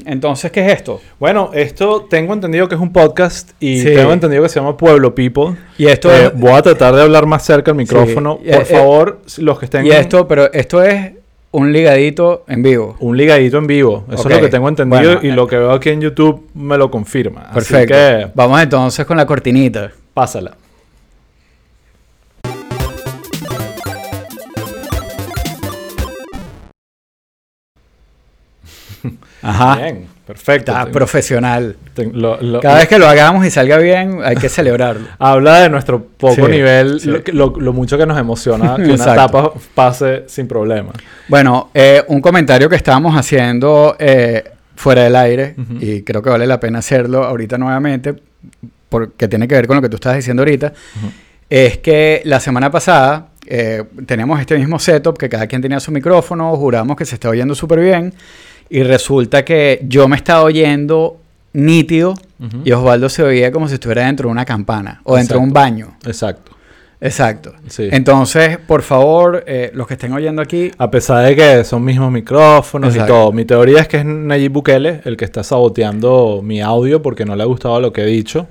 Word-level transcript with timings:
Entonces, 0.00 0.52
¿qué 0.52 0.64
es 0.64 0.72
esto? 0.72 1.00
Bueno, 1.18 1.50
esto 1.52 2.06
tengo 2.08 2.32
entendido 2.32 2.68
que 2.68 2.76
es 2.76 2.80
un 2.80 2.92
podcast 2.92 3.50
y 3.58 3.80
Sí. 3.80 3.86
tengo 3.92 4.12
entendido 4.12 4.40
que 4.44 4.48
se 4.48 4.60
llama 4.60 4.76
Pueblo 4.76 5.16
People. 5.16 5.56
Y 5.78 5.86
esto 5.88 6.12
Eh, 6.14 6.26
es- 6.26 6.34
voy 6.38 6.52
a 6.52 6.62
tratar 6.62 6.94
de 6.94 7.02
hablar 7.02 7.26
más 7.26 7.44
cerca 7.44 7.72
al 7.72 7.76
micrófono. 7.76 8.38
Sí. 8.40 8.52
Por 8.52 8.62
Eh, 8.62 8.64
favor, 8.66 9.18
los 9.38 9.58
que 9.58 9.64
estén 9.64 9.84
Y 9.86 9.90
esto, 9.90 10.28
pero 10.28 10.52
esto 10.52 10.80
es 10.80 11.14
un 11.50 11.72
ligadito 11.72 12.44
en 12.46 12.62
vivo. 12.62 12.94
un 13.00 13.16
ligadito 13.16 13.58
en 13.58 13.66
vivo. 13.66 14.04
Eso 14.12 14.28
es 14.28 14.36
lo 14.36 14.40
que 14.40 14.48
tengo 14.48 14.68
entendido 14.68 15.02
Bueno, 15.02 15.20
y 15.24 15.30
eh. 15.30 15.32
lo 15.32 15.48
que 15.48 15.56
veo 15.56 15.72
aquí 15.72 15.88
en 15.88 16.00
YouTube 16.02 16.46
me 16.54 16.78
lo 16.78 16.88
confirma. 16.88 17.46
Así 17.50 17.54
Perfecto. 17.54 17.94
que 17.94 18.26
Vamos 18.36 18.62
entonces 18.62 19.04
con 19.04 19.16
la 19.16 19.26
cortinita. 19.26 19.90
pásala. 20.14 20.52
Ajá. 29.42 29.76
Bien, 29.76 30.06
perfecto. 30.26 30.72
Está 30.72 30.86
profesional. 30.86 31.76
lo- 32.12 32.40
lo- 32.40 32.60
Cada 32.60 32.76
vez 32.78 32.88
que 32.88 32.98
lo 32.98 33.06
hagamos 33.08 33.44
y 33.46 33.50
salga 33.50 33.78
bien, 33.78 34.18
hay 34.24 34.36
que 34.36 34.48
celebrarlo. 34.48 35.06
Habla 35.18 35.60
de 35.60 35.68
nuestro 35.70 36.02
poco 36.04 36.34
Sí, 36.34 36.42
nivel, 36.42 37.00
sí. 37.00 37.08
Lo, 37.10 37.20
lo- 37.32 37.60
lo 37.60 37.72
mucho 37.72 37.96
que 37.98 38.06
nos 38.06 38.18
emociona 38.18 38.76
que 38.76 38.82
una 38.92 38.94
etapa 39.12 39.52
pase 39.74 40.24
sin 40.28 40.46
problema. 40.48 40.92
Bueno, 41.28 41.70
eh, 41.74 42.02
un 42.08 42.20
comentario 42.20 42.68
que 42.68 42.76
estábamos 42.76 43.16
haciendo 43.16 43.96
eh, 43.98 44.44
fuera 44.76 45.02
del 45.04 45.16
aire, 45.16 45.54
Ujú. 45.58 45.74
y 45.80 46.02
creo 46.02 46.22
que 46.22 46.30
vale 46.30 46.46
la 46.46 46.58
pena 46.60 46.78
hacerlo 46.80 47.24
ahorita 47.24 47.58
nuevamente, 47.58 48.14
porque 48.88 49.28
tiene 49.28 49.46
que 49.46 49.54
ver 49.54 49.66
con 49.66 49.76
lo 49.76 49.82
que 49.82 49.88
tú 49.88 49.96
estabas 49.96 50.16
diciendo 50.16 50.42
ahorita, 50.42 50.72
es 51.48 51.78
que 51.78 52.22
la 52.24 52.40
semana 52.40 52.70
pasada 52.70 53.26
eh, 53.46 53.84
teníamos 54.06 54.40
este 54.40 54.56
mismo 54.56 54.78
setup, 54.78 55.18
que 55.18 55.28
cada 55.28 55.46
quien 55.46 55.60
tenía 55.60 55.80
su 55.80 55.90
micrófono, 55.92 56.54
juramos 56.56 56.96
que 56.96 57.04
se 57.04 57.14
estaba 57.16 57.32
oyendo 57.32 57.54
súper 57.54 57.80
bien, 57.80 58.14
y 58.70 58.82
resulta 58.84 59.44
que 59.44 59.80
yo 59.88 60.08
me 60.08 60.16
estaba 60.16 60.42
oyendo 60.42 61.16
nítido 61.52 62.14
y 62.64 62.72
Osvaldo 62.72 63.08
se 63.08 63.22
oía 63.22 63.50
como 63.52 63.68
si 63.68 63.74
estuviera 63.74 64.06
dentro 64.06 64.28
de 64.28 64.32
una 64.32 64.44
campana 64.44 65.00
o 65.04 65.16
dentro 65.16 65.38
de 65.38 65.44
un 65.44 65.52
baño. 65.52 65.96
Exacto. 66.06 66.52
Exacto. 67.02 67.52
Sí. 67.66 67.88
Entonces, 67.90 68.58
por 68.58 68.82
favor, 68.82 69.42
eh, 69.46 69.70
los 69.74 69.86
que 69.86 69.94
estén 69.94 70.12
oyendo 70.12 70.42
aquí, 70.42 70.70
A 70.78 70.90
pesar 70.90 71.24
de 71.24 71.34
que 71.34 71.64
son 71.64 71.82
mismos 71.82 72.12
micrófonos 72.12 72.94
Exacto. 72.94 73.12
y 73.12 73.16
todo. 73.16 73.32
Mi 73.32 73.44
teoría 73.46 73.80
es 73.80 73.88
que 73.88 73.96
es 73.98 74.04
Nayib 74.04 74.52
Bukele 74.52 75.00
el 75.04 75.16
que 75.16 75.24
está 75.24 75.42
saboteando 75.42 76.40
mi 76.44 76.60
audio 76.60 77.00
porque 77.02 77.24
no 77.24 77.34
le 77.36 77.42
ha 77.42 77.46
gustado 77.46 77.80
lo 77.80 77.92
que 77.92 78.02
he 78.02 78.06
dicho. 78.06 78.48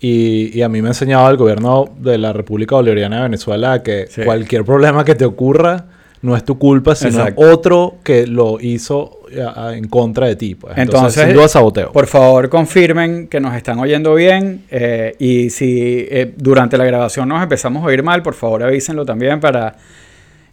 Y, 0.00 0.50
y 0.58 0.62
a 0.62 0.68
mí 0.68 0.82
me 0.82 0.88
ha 0.88 0.90
enseñado 0.90 1.30
el 1.30 1.36
gobierno 1.36 1.88
de 1.98 2.18
la 2.18 2.32
República 2.32 2.74
Bolivariana 2.74 3.16
de 3.18 3.22
Venezuela 3.22 3.82
que 3.82 4.06
Sí. 4.10 4.22
cualquier 4.22 4.64
problema 4.64 5.04
que 5.04 5.14
te 5.14 5.24
ocurra 5.24 5.86
no 6.24 6.36
es 6.36 6.44
tu 6.44 6.58
culpa, 6.58 6.94
sino 6.94 7.10
Exacto. 7.18 7.42
otro 7.52 7.96
que 8.02 8.26
lo 8.26 8.58
hizo 8.60 9.18
a- 9.46 9.68
a- 9.68 9.76
en 9.76 9.88
contra 9.88 10.26
de 10.26 10.36
ti. 10.36 10.54
Pues. 10.54 10.72
Entonces, 10.78 10.94
Entonces, 11.00 11.24
sin 11.24 11.34
duda 11.34 11.48
saboteo. 11.48 11.92
por 11.92 12.06
favor, 12.06 12.48
confirmen 12.48 13.28
que 13.28 13.40
nos 13.40 13.54
están 13.54 13.78
oyendo 13.78 14.14
bien. 14.14 14.62
eh, 14.70 15.14
y 15.18 15.50
si 15.50 16.06
eh, 16.10 16.32
durante 16.36 16.78
la 16.78 16.84
grabación 16.84 17.28
nos 17.28 17.42
empezamos 17.42 17.82
a 17.82 17.86
oír 17.86 18.02
mal, 18.02 18.22
por 18.22 18.34
favor 18.34 18.62
avísenlo 18.62 19.04
también 19.04 19.38
para... 19.40 19.76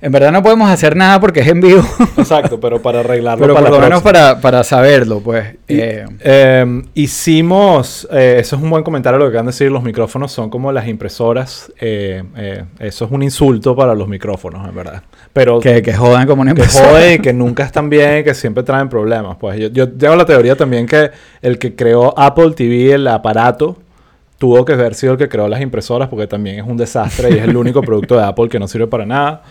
En 0.02 0.12
verdad 0.12 0.32
no 0.32 0.42
podemos 0.42 0.68
hacer 0.70 0.96
nada 0.96 1.20
porque 1.20 1.42
es 1.42 1.48
en 1.48 1.62
vivo, 1.62 1.84
Exacto, 2.18 2.60
pero 2.60 2.82
para 2.82 3.02
arreglarlo 3.02 3.44
pero 3.44 3.54
para 3.54 3.70
por 3.70 3.78
lo 3.78 3.84
menos 3.84 4.02
para, 4.02 4.42
para 4.42 4.64
saberlo, 4.64 5.20
pues. 5.20 5.58
Y, 5.68 5.80
eh, 5.80 6.06
eh, 6.22 6.82
hicimos, 6.96 8.08
eh, 8.12 8.38
eso 8.40 8.56
es 8.56 8.62
un 8.64 8.70
buen 8.72 8.84
comentario 8.84 9.20
lo 9.20 9.26
que 9.26 9.30
acaban 9.30 9.46
de 9.46 9.52
decir, 9.52 9.72
los 9.72 9.84
micrófonos 9.84 10.32
son 10.32 10.50
como 10.50 10.72
las 10.72 10.88
impresoras, 10.88 11.72
eh, 11.80 12.24
eh, 12.36 12.66
eso 12.80 13.06
es 13.06 13.12
un 13.12 13.22
insulto 13.22 13.76
para 13.76 13.94
los 13.94 14.08
micrófonos, 14.08 14.68
en 14.68 14.76
verdad. 14.76 15.04
Pero 15.34 15.60
que, 15.60 15.84
que 15.84 15.94
jodan 15.94 16.26
como 16.26 16.42
una 16.42 16.56
que 16.56 16.62
impresora. 16.62 16.90
jode 16.90 17.14
y 17.14 17.20
que 17.20 17.34
nunca 17.34 17.64
están 17.64 17.90
bien 17.90 18.20
y 18.20 18.24
que 18.24 18.34
siempre 18.34 18.64
traen 18.64 18.90
problemas. 18.90 19.38
Pues 19.40 19.60
yo, 19.60 19.68
yo 19.68 19.88
tengo 19.88 20.16
la 20.16 20.26
teoría 20.26 20.56
también 20.56 20.88
que 20.88 21.12
el 21.44 21.60
que 21.60 21.76
creó 21.76 22.18
Apple 22.18 22.54
TV, 22.56 22.94
el 22.94 23.08
aparato, 23.08 23.78
tuvo 24.42 24.66
que 24.66 24.74
haber 24.74 24.96
sido 24.96 25.14
el 25.14 25.20
que 25.20 25.30
creó 25.30 25.48
las 25.48 25.62
impresoras 25.62 26.10
porque 26.10 26.26
también 26.26 26.58
es 26.58 26.66
un 26.66 26.76
desastre 26.76 27.30
y 27.30 27.34
es 27.38 27.44
el 27.44 27.56
único 27.56 27.84
producto 27.84 28.18
de 28.18 28.24
Apple 28.24 28.50
que 28.50 28.58
no 28.58 28.68
sirve 28.68 28.88
para 28.88 29.06
nada. 29.06 29.44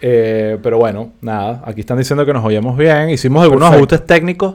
Eh, 0.00 0.56
pero 0.62 0.78
bueno, 0.78 1.12
nada, 1.20 1.62
aquí 1.66 1.80
están 1.80 1.98
diciendo 1.98 2.24
que 2.24 2.32
nos 2.32 2.42
oíamos 2.42 2.74
bien. 2.78 3.10
Hicimos 3.10 3.42
algunos 3.42 3.68
Perfecto. 3.68 3.94
ajustes 3.94 4.06
técnicos 4.06 4.54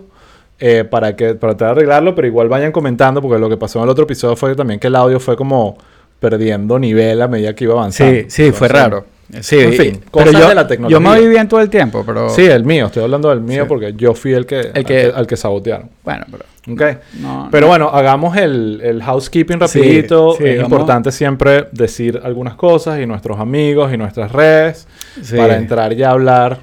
eh, 0.59 0.83
para, 0.83 1.15
que, 1.15 1.35
para 1.35 1.55
tratar 1.55 1.75
de 1.75 1.81
arreglarlo, 1.81 2.15
pero 2.15 2.27
igual 2.27 2.49
vayan 2.49 2.71
comentando 2.71 3.21
porque 3.21 3.37
lo 3.37 3.47
que 3.47 3.57
pasó 3.57 3.77
en 3.77 3.83
el 3.83 3.89
otro 3.91 4.05
episodio 4.05 4.35
fue 4.35 4.55
también 4.55 4.79
que 4.79 4.87
el 4.87 4.95
audio 4.95 5.19
fue 5.19 5.35
como 5.35 5.77
perdiendo 6.19 6.79
nivel 6.79 7.21
a 7.21 7.27
medida 7.27 7.53
que 7.53 7.65
iba 7.65 7.73
avanzando. 7.73 8.21
Sí, 8.21 8.25
sí, 8.29 8.51
fue 8.51 8.69
raro. 8.69 9.05
Sí, 9.41 9.59
en 9.59 9.73
y- 9.73 9.77
fin, 9.77 9.91
pero 10.11 10.25
cosas 10.25 10.41
yo, 10.41 10.49
de 10.49 10.55
la 10.55 10.67
tecnología. 10.67 10.95
Yo 10.97 11.01
me 11.01 11.09
oí 11.09 11.27
bien 11.27 11.47
todo 11.47 11.59
el 11.61 11.69
tiempo, 11.69 12.03
pero... 12.05 12.29
Sí, 12.29 12.43
el 12.45 12.63
mío, 12.65 12.87
estoy 12.87 13.03
hablando 13.03 13.29
del 13.29 13.41
mío 13.41 13.63
Sí. 13.63 13.67
porque 13.69 13.93
yo 13.95 14.13
fui 14.13 14.33
el 14.33 14.45
que, 14.45 14.59
El 14.59 14.71
al 14.77 14.85
que- 14.85 15.11
al 15.15 15.27
que 15.27 15.37
sabotearon. 15.37 15.89
Bueno, 16.03 16.25
pero... 16.31 16.43
Ok. 16.71 16.81
No, 17.19 17.49
Pero 17.51 17.65
no. 17.65 17.67
bueno, 17.71 17.89
hagamos 17.89 18.37
el, 18.37 18.79
el 18.83 19.03
housekeeping 19.03 19.59
rapidito. 19.59 20.35
sí, 20.37 20.43
es 20.45 20.57
vamos. 20.61 20.71
importante 20.71 21.11
siempre 21.11 21.65
decir 21.73 22.21
algunas 22.23 22.55
cosas 22.55 22.99
y 23.01 23.05
nuestros 23.05 23.37
amigos 23.39 23.91
y 23.93 23.97
nuestras 23.97 24.31
redes 24.31 24.87
Sí. 25.21 25.35
para 25.35 25.57
entrar 25.57 25.93
ya 25.93 26.09
a 26.09 26.11
hablar. 26.11 26.59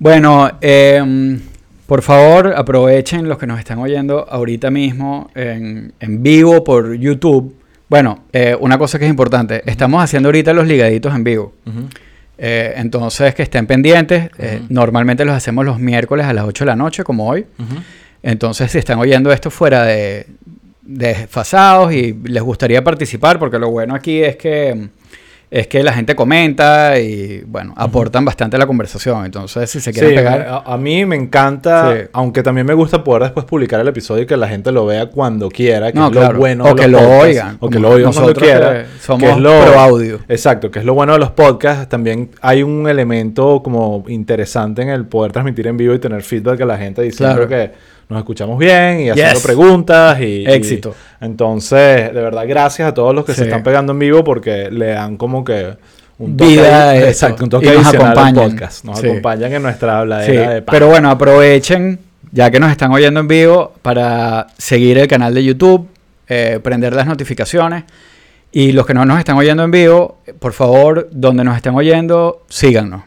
Bueno, 0.00 0.50
em, 0.60 1.40
por 1.86 2.02
favor, 2.02 2.52
aprovechen 2.56 3.28
los 3.28 3.38
que 3.38 3.46
nos 3.46 3.58
están 3.60 3.78
oyendo 3.78 4.26
ahorita 4.28 4.70
mismo 4.70 5.30
en, 5.36 5.92
en 6.00 6.22
vivo 6.22 6.64
por 6.64 6.94
YouTube. 6.94 7.54
Bueno, 7.88 8.24
eh, 8.32 8.56
una 8.58 8.76
cosa 8.76 8.98
que 8.98 9.04
es 9.04 9.10
importante, 9.10 9.62
estamos 9.70 10.02
haciendo 10.02 10.28
ahorita 10.30 10.52
los 10.52 10.66
ligaditos 10.66 11.14
en 11.14 11.22
vivo. 11.22 11.52
Eh, 12.36 12.74
entonces, 12.76 13.34
que 13.34 13.42
estén 13.42 13.66
pendientes. 13.66 14.30
Eh, 14.38 14.62
normalmente 14.68 15.24
los 15.24 15.34
hacemos 15.34 15.64
los 15.64 15.78
miércoles 15.78 16.26
a 16.26 16.32
las 16.32 16.44
8 16.44 16.64
de 16.64 16.66
la 16.66 16.76
noche, 16.76 17.04
como 17.04 17.28
hoy. 17.28 17.46
Entonces, 18.22 18.72
si 18.72 18.78
están 18.78 18.98
oyendo 18.98 19.32
esto 19.32 19.50
fuera 19.50 19.84
de 19.84 20.26
desfasados 20.82 21.92
y 21.92 22.12
les 22.24 22.42
gustaría 22.42 22.84
participar, 22.84 23.38
porque 23.38 23.58
lo 23.58 23.70
bueno 23.70 23.94
aquí 23.94 24.22
es 24.22 24.36
que 24.36 24.88
es 25.56 25.68
que 25.68 25.84
la 25.84 25.92
gente 25.92 26.16
comenta 26.16 26.98
y 26.98 27.44
bueno, 27.46 27.74
aportan 27.76 28.24
bastante 28.24 28.56
a 28.56 28.58
la 28.58 28.66
conversación. 28.66 29.24
Entonces, 29.24 29.70
si 29.70 29.80
se 29.80 29.92
quieren 29.92 30.10
Sí, 30.10 30.16
pegar, 30.16 30.40
a, 30.48 30.56
a 30.74 30.76
mí 30.76 31.06
me 31.06 31.14
encanta, 31.14 31.94
Sí. 31.94 32.00
aunque 32.12 32.42
también 32.42 32.66
me 32.66 32.74
gusta 32.74 33.04
poder 33.04 33.22
después 33.22 33.46
publicar 33.46 33.78
el 33.80 33.86
episodio 33.86 34.24
y 34.24 34.26
que 34.26 34.36
la 34.36 34.48
gente 34.48 34.72
lo 34.72 34.84
vea 34.84 35.06
cuando 35.06 35.48
quiera, 35.48 35.92
que 35.92 35.98
No, 36.00 36.06
es 36.06 36.10
claro. 36.12 36.32
lo 36.32 36.38
bueno. 36.40 36.64
O 36.64 36.74
que 36.74 36.88
lo 36.88 36.98
podcasts, 36.98 37.22
oigan, 37.24 37.56
O 37.60 37.70
que 37.70 37.78
lo 37.78 37.88
oigan 37.90 38.12
cuando 38.12 38.34
quiera. 38.34 38.72
que 38.82 38.86
somos 39.00 39.22
que 39.22 39.30
es 39.30 39.38
lo- 39.38 39.60
pro 39.60 39.78
audio. 39.78 40.18
Exacto, 40.28 40.70
que 40.72 40.80
es 40.80 40.84
lo 40.84 40.94
bueno 40.94 41.12
de 41.12 41.20
los 41.20 41.30
podcasts. 41.30 41.88
También 41.88 42.30
hay 42.40 42.64
un 42.64 42.88
elemento 42.88 43.62
como 43.62 44.04
interesante 44.08 44.82
en 44.82 44.88
el 44.88 45.06
poder 45.06 45.30
transmitir 45.30 45.68
en 45.68 45.76
vivo 45.76 45.94
y 45.94 46.00
tener 46.00 46.22
feedback 46.24 46.62
a 46.62 46.66
la 46.66 46.78
gente 46.78 47.00
diciendo 47.02 47.46
Claro. 47.46 47.48
que 47.48 47.93
nos 48.08 48.18
escuchamos 48.18 48.58
bien 48.58 49.00
y 49.00 49.10
haciendo 49.10 49.34
Yes. 49.34 49.42
preguntas 49.42 50.20
y 50.20 50.24
y- 50.24 50.46
Éxito. 50.46 50.94
entonces, 51.20 52.12
de 52.12 52.20
verdad, 52.20 52.44
gracias 52.46 52.88
a 52.88 52.94
todos 52.94 53.14
los 53.14 53.24
que 53.24 53.34
se 53.34 53.44
están 53.44 53.62
pegando 53.62 53.92
en 53.92 53.98
vivo 53.98 54.22
porque 54.24 54.70
le 54.70 54.88
dan 54.88 55.16
como 55.16 55.44
que 55.44 55.74
un 56.18 56.36
Vida 56.36 56.86
a 56.86 56.90
ahí- 56.90 56.98
esto. 56.98 57.08
exacto, 57.10 57.44
un 57.44 57.50
toque 57.50 57.66
Y 57.66 57.68
nos 57.70 57.86
adicional 57.86 58.06
al 58.06 58.12
acompañan. 58.18 58.50
podcast. 58.52 58.84
Nos 58.84 58.98
Sí. 59.00 59.06
acompañan 59.08 59.52
en 59.52 59.62
nuestra 59.62 59.92
Sí, 59.92 59.98
habladera 60.00 60.50
de 60.50 60.62
pan. 60.62 60.72
pero 60.72 60.88
bueno, 60.88 61.10
aprovechen, 61.10 61.98
ya 62.30 62.50
que 62.50 62.60
nos 62.60 62.70
están 62.70 62.92
oyendo 62.92 63.20
en 63.20 63.28
vivo, 63.28 63.72
para 63.82 64.46
seguir 64.58 64.98
el 64.98 65.08
canal 65.08 65.34
de 65.34 65.42
YouTube, 65.44 65.88
eh, 66.28 66.60
prender 66.62 66.94
las 66.94 67.06
notificaciones. 67.06 67.84
Y 68.52 68.70
los 68.70 68.86
que 68.86 68.94
no 68.94 69.04
nos 69.04 69.18
están 69.18 69.36
oyendo 69.36 69.64
en 69.64 69.70
vivo, 69.72 70.18
por 70.38 70.52
favor, 70.52 71.08
donde 71.10 71.42
nos 71.42 71.56
estén 71.56 71.74
oyendo, 71.74 72.44
síganos. 72.48 73.02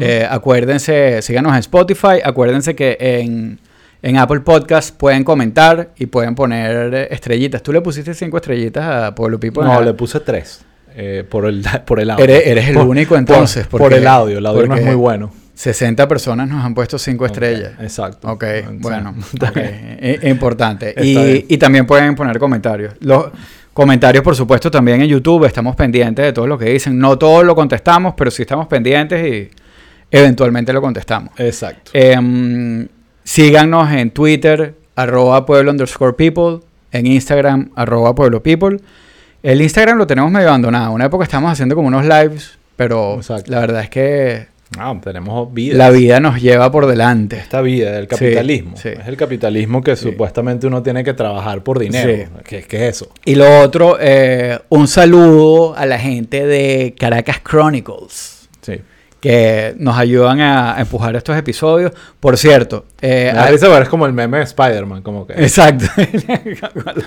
Eh, 0.00 0.26
acuérdense, 0.28 1.22
síganos 1.22 1.52
en 1.52 1.58
Spotify. 1.60 2.18
Acuérdense 2.24 2.74
que 2.74 2.96
en, 2.98 3.60
en 4.02 4.16
Apple 4.16 4.40
Podcast 4.40 4.96
pueden 4.96 5.24
comentar 5.24 5.90
y 5.96 6.06
pueden 6.06 6.34
poner 6.34 6.94
eh, 6.94 7.08
estrellitas. 7.10 7.62
Tú 7.62 7.72
le 7.72 7.80
pusiste 7.80 8.14
cinco 8.14 8.36
estrellitas 8.36 8.84
a 8.84 9.14
Pueblo 9.14 9.38
Pipo. 9.40 9.62
No, 9.62 9.78
en- 9.78 9.84
le 9.86 9.94
puse 9.94 10.20
tres. 10.20 10.60
eh, 10.94 11.24
por, 11.28 11.46
el, 11.46 11.64
por 11.86 12.00
el 12.00 12.10
audio. 12.10 12.24
Eres, 12.24 12.46
eres 12.46 12.68
el 12.68 12.74
Por- 12.74 12.86
único 12.86 13.16
entonces. 13.16 13.66
Por, 13.66 13.92
el 13.92 14.06
audio. 14.06 14.38
El 14.38 14.46
audio 14.46 14.66
no 14.66 14.76
es 14.76 14.84
muy 14.84 14.94
bueno. 14.94 15.30
60 15.54 16.06
personas 16.06 16.48
nos 16.48 16.64
han 16.64 16.72
puesto 16.72 16.98
5 16.98 17.26
estrellas. 17.26 17.72
Exacto. 17.80 18.28
Ok, 18.30 18.44
Entonces, 18.44 18.80
bueno, 18.80 19.14
está 19.32 19.48
ok, 19.50 19.54
bien. 19.56 19.98
i- 20.22 20.28
importante. 20.28 20.94
Y 21.48 21.58
también 21.58 21.84
pueden 21.86 22.14
poner 22.14 22.38
comentarios. 22.38 22.94
Los 23.00 23.26
comentarios, 23.72 24.22
por 24.22 24.36
supuesto, 24.36 24.70
también 24.70 25.00
en 25.02 25.08
YouTube. 25.08 25.44
Estamos 25.46 25.74
pendientes 25.74 26.24
de 26.24 26.32
todo 26.32 26.46
lo 26.46 26.56
que 26.56 26.66
dicen. 26.66 26.96
No 26.96 27.18
todo 27.18 27.42
lo 27.42 27.56
contestamos, 27.56 28.14
pero 28.16 28.30
sí 28.30 28.42
estamos 28.42 28.68
pendientes 28.68 29.26
y 29.26 29.50
eventualmente 30.12 30.72
lo 30.72 30.80
contestamos. 30.80 31.30
Exacto. 31.38 31.90
Em, 31.94 32.86
síganos 33.32 33.92
en 33.92 34.10
Twitter, 34.10 34.74
arroba 34.96 35.44
pueblo 35.44 35.70
underscore 35.70 36.14
people. 36.14 36.66
En 36.92 37.06
Instagram, 37.06 37.70
arroba 37.76 38.14
pueblo 38.14 38.42
people. 38.42 38.78
El 39.42 39.60
Instagram 39.60 39.98
lo 39.98 40.06
tenemos 40.06 40.30
medio 40.32 40.48
abandonado. 40.48 40.92
Una 40.92 41.04
época 41.04 41.24
estábamos 41.24 41.52
haciendo 41.52 41.74
como 41.74 41.88
unos 41.88 42.04
lives, 42.06 42.58
pero 42.76 43.16
Exacto. 43.16 43.50
la 43.52 43.60
verdad 43.60 43.82
es 43.82 43.90
que 43.90 44.46
Ah, 44.78 44.94
tenemos 45.02 45.52
vida. 45.52 45.76
la 45.76 45.90
vida 45.90 46.20
nos 46.20 46.40
lleva 46.40 46.70
por 46.72 46.86
delante. 46.86 47.36
Esta 47.36 47.60
vida 47.60 47.92
del 47.92 48.08
capitalismo. 48.08 48.76
sí. 48.78 48.88
Es 48.88 49.06
el 49.06 49.16
capitalismo 49.18 49.82
que 49.82 49.96
supuestamente 49.96 50.66
uno 50.66 50.82
tiene 50.82 51.04
que 51.04 51.12
trabajar 51.12 51.62
por 51.62 51.78
dinero. 51.78 52.10
Sí. 52.10 52.30
¿Qué, 52.44 52.62
qué 52.62 52.88
es 52.88 52.96
eso? 52.96 53.10
Y 53.26 53.34
lo 53.34 53.60
otro, 53.60 53.98
eh, 54.00 54.58
un 54.70 54.88
saludo 54.88 55.74
a 55.76 55.84
la 55.84 55.98
gente 55.98 56.46
de 56.46 56.94
Caracas 56.98 57.40
Chronicles. 57.42 58.37
Que 59.20 59.74
nos 59.78 59.96
ayudan 59.98 60.40
a, 60.40 60.76
empujar 60.78 61.16
estos 61.16 61.36
episodios. 61.36 61.90
Por 62.20 62.38
cierto, 62.38 62.84
eh, 63.00 63.32
Me 63.34 63.40
hay- 63.40 63.54
es 63.56 63.88
como 63.88 64.06
el 64.06 64.12
meme 64.12 64.38
de 64.38 64.44
Spider-Man, 64.44 65.02
como 65.02 65.26
que. 65.26 65.32
exacto. 65.34 65.86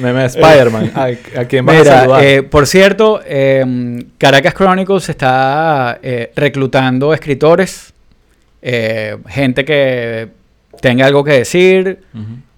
meme 0.00 0.20
de 0.20 0.26
Spider-Man. 0.26 0.92
¿A, 0.94 1.40
a 1.40 1.44
quién 1.46 1.64
vas 1.64 1.76
a 1.76 1.78
Mira, 1.80 2.00
saludar? 2.00 2.24
eh, 2.24 2.42
por 2.42 2.66
cierto, 2.66 3.20
eh, 3.24 4.04
Caracas 4.18 4.54
Chronicles 4.54 5.08
está 5.08 5.98
eh, 6.02 6.32
reclutando 6.34 7.12
escritores, 7.14 7.92
eh, 8.62 9.16
gente 9.28 9.64
que 9.64 10.28
tenga 10.80 11.06
algo 11.06 11.24
que 11.24 11.32
decir, 11.32 12.00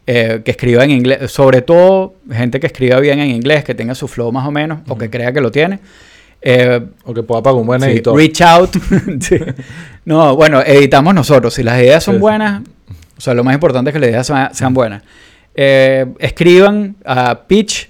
eh, 0.07 0.41
que 0.45 0.51
escriba 0.51 0.85
en 0.85 0.91
inglés, 0.91 1.31
sobre 1.31 1.63
todo 1.63 2.15
gente 2.33 2.61
que 2.61 2.67
escriba 2.67 2.99
bien 3.01 3.19
en 3.21 3.31
inglés, 3.31 3.65
que 3.65 3.75
tenga 3.75 3.95
su 3.95 4.09
flow 4.09 4.33
más 4.33 4.47
o 4.47 4.51
menos, 4.51 4.81
o 4.89 4.97
que 4.97 5.11
crea 5.11 5.33
que 5.33 5.41
lo 5.41 5.51
tiene. 5.51 5.79
Eh, 6.41 6.81
O 7.05 7.13
que 7.13 7.23
pueda 7.23 7.43
pagar 7.43 7.61
un 7.61 7.67
buen 7.67 7.81
sí, 7.81 7.89
editor. 7.91 8.17
reach 8.17 8.41
out. 8.43 8.71
Sí. 9.21 9.37
No, 10.05 10.37
bueno, 10.37 10.61
editamos 10.63 11.15
nosotros. 11.15 11.53
Si 11.55 11.63
las 11.63 11.79
ideas 11.81 12.03
son 12.05 12.15
Sí, 12.17 12.21
buenas, 12.21 12.63
o 13.17 13.21
sea, 13.21 13.35
lo 13.35 13.45
más 13.45 13.55
importante 13.55 13.91
es 13.91 13.95
que 13.95 14.01
las 14.01 14.11
ideas 14.11 14.27
sean, 14.27 14.55
sean 14.55 14.73
buenas. 14.73 15.03
Eh, 15.55 16.07
escriban 16.21 16.97
a 17.05 17.41
pitch, 17.47 17.89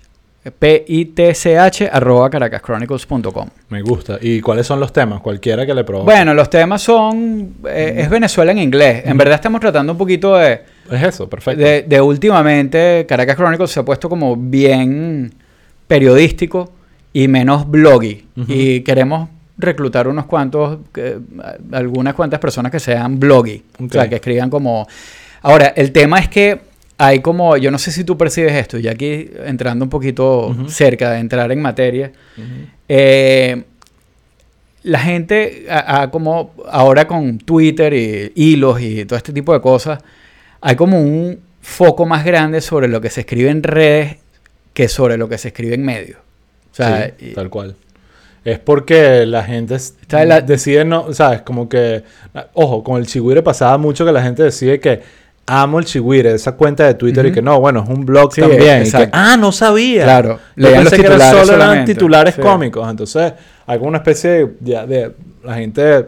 P-I-T-C-H, 0.59 1.91
arroba 1.93 2.31
caracaschronicles.com. 2.31 3.49
Me 3.69 3.83
gusta. 3.83 4.19
¿Y 4.21 4.41
cuáles 4.41 4.67
son 4.67 4.81
los 4.81 4.93
temas? 4.93 5.21
Cualquiera 5.21 5.67
que 5.67 5.75
le 5.75 5.85
provoque. 5.85 6.07
Bueno, 6.11 6.33
los 6.35 6.49
temas 6.49 6.81
son. 6.83 7.55
eh, 7.69 7.95
es 7.99 8.09
Venezuela 8.11 8.53
en 8.53 8.59
inglés. 8.59 9.03
En 9.05 9.19
verdad 9.19 9.35
estamos 9.35 9.61
tratando 9.61 9.93
un 9.93 9.99
poquito 9.99 10.37
de. 10.37 10.63
Es 10.91 11.03
eso, 11.03 11.29
perfecto. 11.29 11.63
De, 11.63 11.83
de 11.83 12.01
últimamente, 12.01 13.05
Caracas 13.07 13.37
Chronicles 13.37 13.71
se 13.71 13.81
ha 13.81 13.85
puesto 13.85 14.09
como 14.09 14.35
bien 14.37 15.35
periodístico 15.87 16.73
y 17.13 17.29
menos 17.29 17.69
bloggy. 17.71 18.27
Y 18.49 18.81
queremos 18.83 19.29
reclutar 19.57 20.07
unos 20.09 20.27
cuantos, 20.27 20.79
algunas 21.73 22.15
cuantas 22.15 22.39
personas 22.41 22.71
que 22.71 22.79
sean 22.81 23.19
bloggy. 23.19 23.63
O 23.81 23.89
sea, 23.91 24.09
que 24.09 24.15
escriban 24.17 24.51
como... 24.51 24.87
Ahora, 25.43 25.69
el 25.77 25.93
tema 25.93 26.19
es 26.19 26.29
que 26.29 26.61
hay 26.97 27.21
como, 27.21 27.57
yo 27.57 27.71
no 27.71 27.79
sé 27.79 27.93
si 27.93 28.03
tú 28.05 28.17
percibes 28.19 28.53
esto, 28.55 28.79
y 28.79 28.89
aquí 28.89 29.31
entrando 29.45 29.85
un 29.85 29.89
poquito 29.91 30.55
cerca 30.69 31.13
de 31.13 31.21
entrar 31.21 31.51
en 31.53 31.63
materia, 31.63 32.11
eh, 32.89 33.63
la 34.83 34.99
gente, 35.01 35.67
a- 35.71 36.03
a 36.03 36.11
como 36.11 36.53
ahora 36.71 37.07
con 37.07 37.39
Twitter 37.39 37.93
y 37.95 38.33
hilos 38.35 38.81
y 38.81 39.05
todo 39.05 39.17
este 39.17 39.33
tipo 39.33 39.53
de 39.53 39.61
cosas, 39.61 40.01
hay 40.61 40.77
como 40.77 41.01
un 41.01 41.39
foco 41.61 42.07
más 42.07 42.25
grande 42.25 42.61
sobre 42.61 42.89
lo 42.89 43.01
que 43.01 43.11
se 43.11 43.21
escribe 43.21 43.51
en 43.51 43.63
redes 43.63 44.17
que 44.73 44.89
sobre 44.89 45.17
lo 45.17 45.29
que 45.29 45.39
se 45.39 45.49
escribe 45.49 45.75
en 45.75 45.85
medios. 45.85 46.19
Sea, 46.87 47.13
Sí, 47.19 47.33
tal 47.35 47.51
cual. 47.51 47.75
Es 48.45 48.59
porque 48.59 49.27
la 49.27 49.43
gente 49.45 49.77
la- 50.25 50.41
decide 50.41 50.85
no, 50.85 51.13
sabes, 51.13 51.43
como 51.43 51.69
que, 51.69 52.03
ojo, 52.55 52.83
con 52.83 52.99
el 53.01 53.07
chigüire 53.07 53.43
pasaba 53.43 53.77
mucho 53.79 54.07
que 54.07 54.13
la 54.13 54.23
gente 54.23 54.43
decide 54.45 54.81
que 54.81 55.03
amo 55.45 55.79
el 55.79 55.85
chigüire, 55.87 56.33
esa 56.35 56.53
cuenta 56.53 56.87
de 56.87 56.95
Twitter 56.95 57.27
y 57.27 57.33
que 57.33 57.43
no, 57.43 57.59
bueno, 57.61 57.83
es 57.83 57.89
un 57.89 58.05
blog 58.07 58.33
Sí, 58.33 58.41
también. 58.43 58.63
y 58.63 58.65
que, 58.65 58.79
exacto. 58.81 59.11
ah, 59.13 59.37
Claro, 60.05 60.39
Yo 60.57 60.71
pensé 60.71 60.97
que 60.97 61.19
solo 61.19 61.55
eran 61.55 61.85
titulares 61.85 62.35
Sí. 62.35 62.41
cómicos. 62.41 62.89
Entonces, 62.91 63.33
hay 63.67 63.79
como 63.79 63.89
una 63.89 63.99
especie 63.99 64.31
de, 64.31 64.51
ya 64.61 64.87
de- 64.87 65.13
la 65.45 65.55
gente 65.55 66.07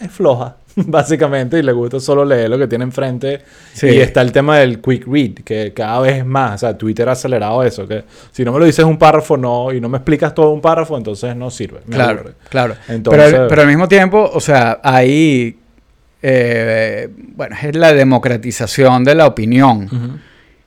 es 0.00 0.10
floja, 0.10 0.56
básicamente, 0.86 1.58
y 1.58 1.62
le 1.62 1.72
gusta 1.72 2.00
solo 2.00 2.24
leer 2.24 2.48
lo 2.50 2.58
que 2.58 2.66
tiene 2.66 2.84
enfrente. 2.84 3.40
Sí. 3.72 3.88
Y 3.88 3.98
está 4.00 4.20
el 4.22 4.32
tema 4.32 4.58
del 4.58 4.80
quick 4.80 5.06
read, 5.06 5.34
que 5.44 5.72
cada 5.74 6.00
vez 6.00 6.18
es 6.18 6.26
más. 6.26 6.54
O 6.54 6.58
sea, 6.58 6.78
Twitter 6.78 7.08
ha 7.08 7.12
acelerado 7.12 7.62
eso. 7.62 7.86
Que 7.86 8.04
si 8.30 8.44
no 8.44 8.52
me 8.52 8.58
lo 8.58 8.64
dices 8.64 8.84
un 8.84 8.98
párrafo 8.98 9.36
no 9.36 9.72
y 9.72 9.80
no 9.80 9.88
me 9.88 9.98
explicas 9.98 10.34
todo 10.34 10.50
un 10.50 10.60
párrafo, 10.60 10.96
entonces 10.96 11.34
no 11.36 11.50
sirve. 11.50 11.80
Claro, 11.90 12.20
aburre. 12.20 12.34
claro. 12.48 12.74
Entonces- 12.88 13.24
pero, 13.30 13.42
al- 13.42 13.48
pero 13.48 13.62
al 13.62 13.68
mismo 13.68 13.88
tiempo, 13.88 14.30
o 14.32 14.40
sea, 14.40 14.80
hay, 14.82 15.58
eh, 16.22 17.08
bueno, 17.36 17.56
es 17.62 17.74
la 17.76 17.92
democratización 17.92 19.04
de 19.04 19.14
la 19.14 19.26
opinión, 19.26 19.84
Ujú. 19.86 20.18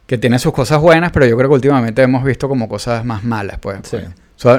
que 0.06 0.18
tiene 0.18 0.38
sus 0.40 0.54
cosas 0.54 0.80
buenas, 0.82 1.12
pero 1.12 1.26
yo 1.26 1.36
creo 1.38 1.50
que 1.50 1.56
últimamente 1.56 2.02
hemos 2.02 2.24
visto 2.24 2.48
como 2.50 2.68
cosas 2.68 3.04
más 3.06 3.24
malas, 3.24 3.58
pues. 3.60 3.78
Sí. 3.84 3.98
pues. 3.98 4.06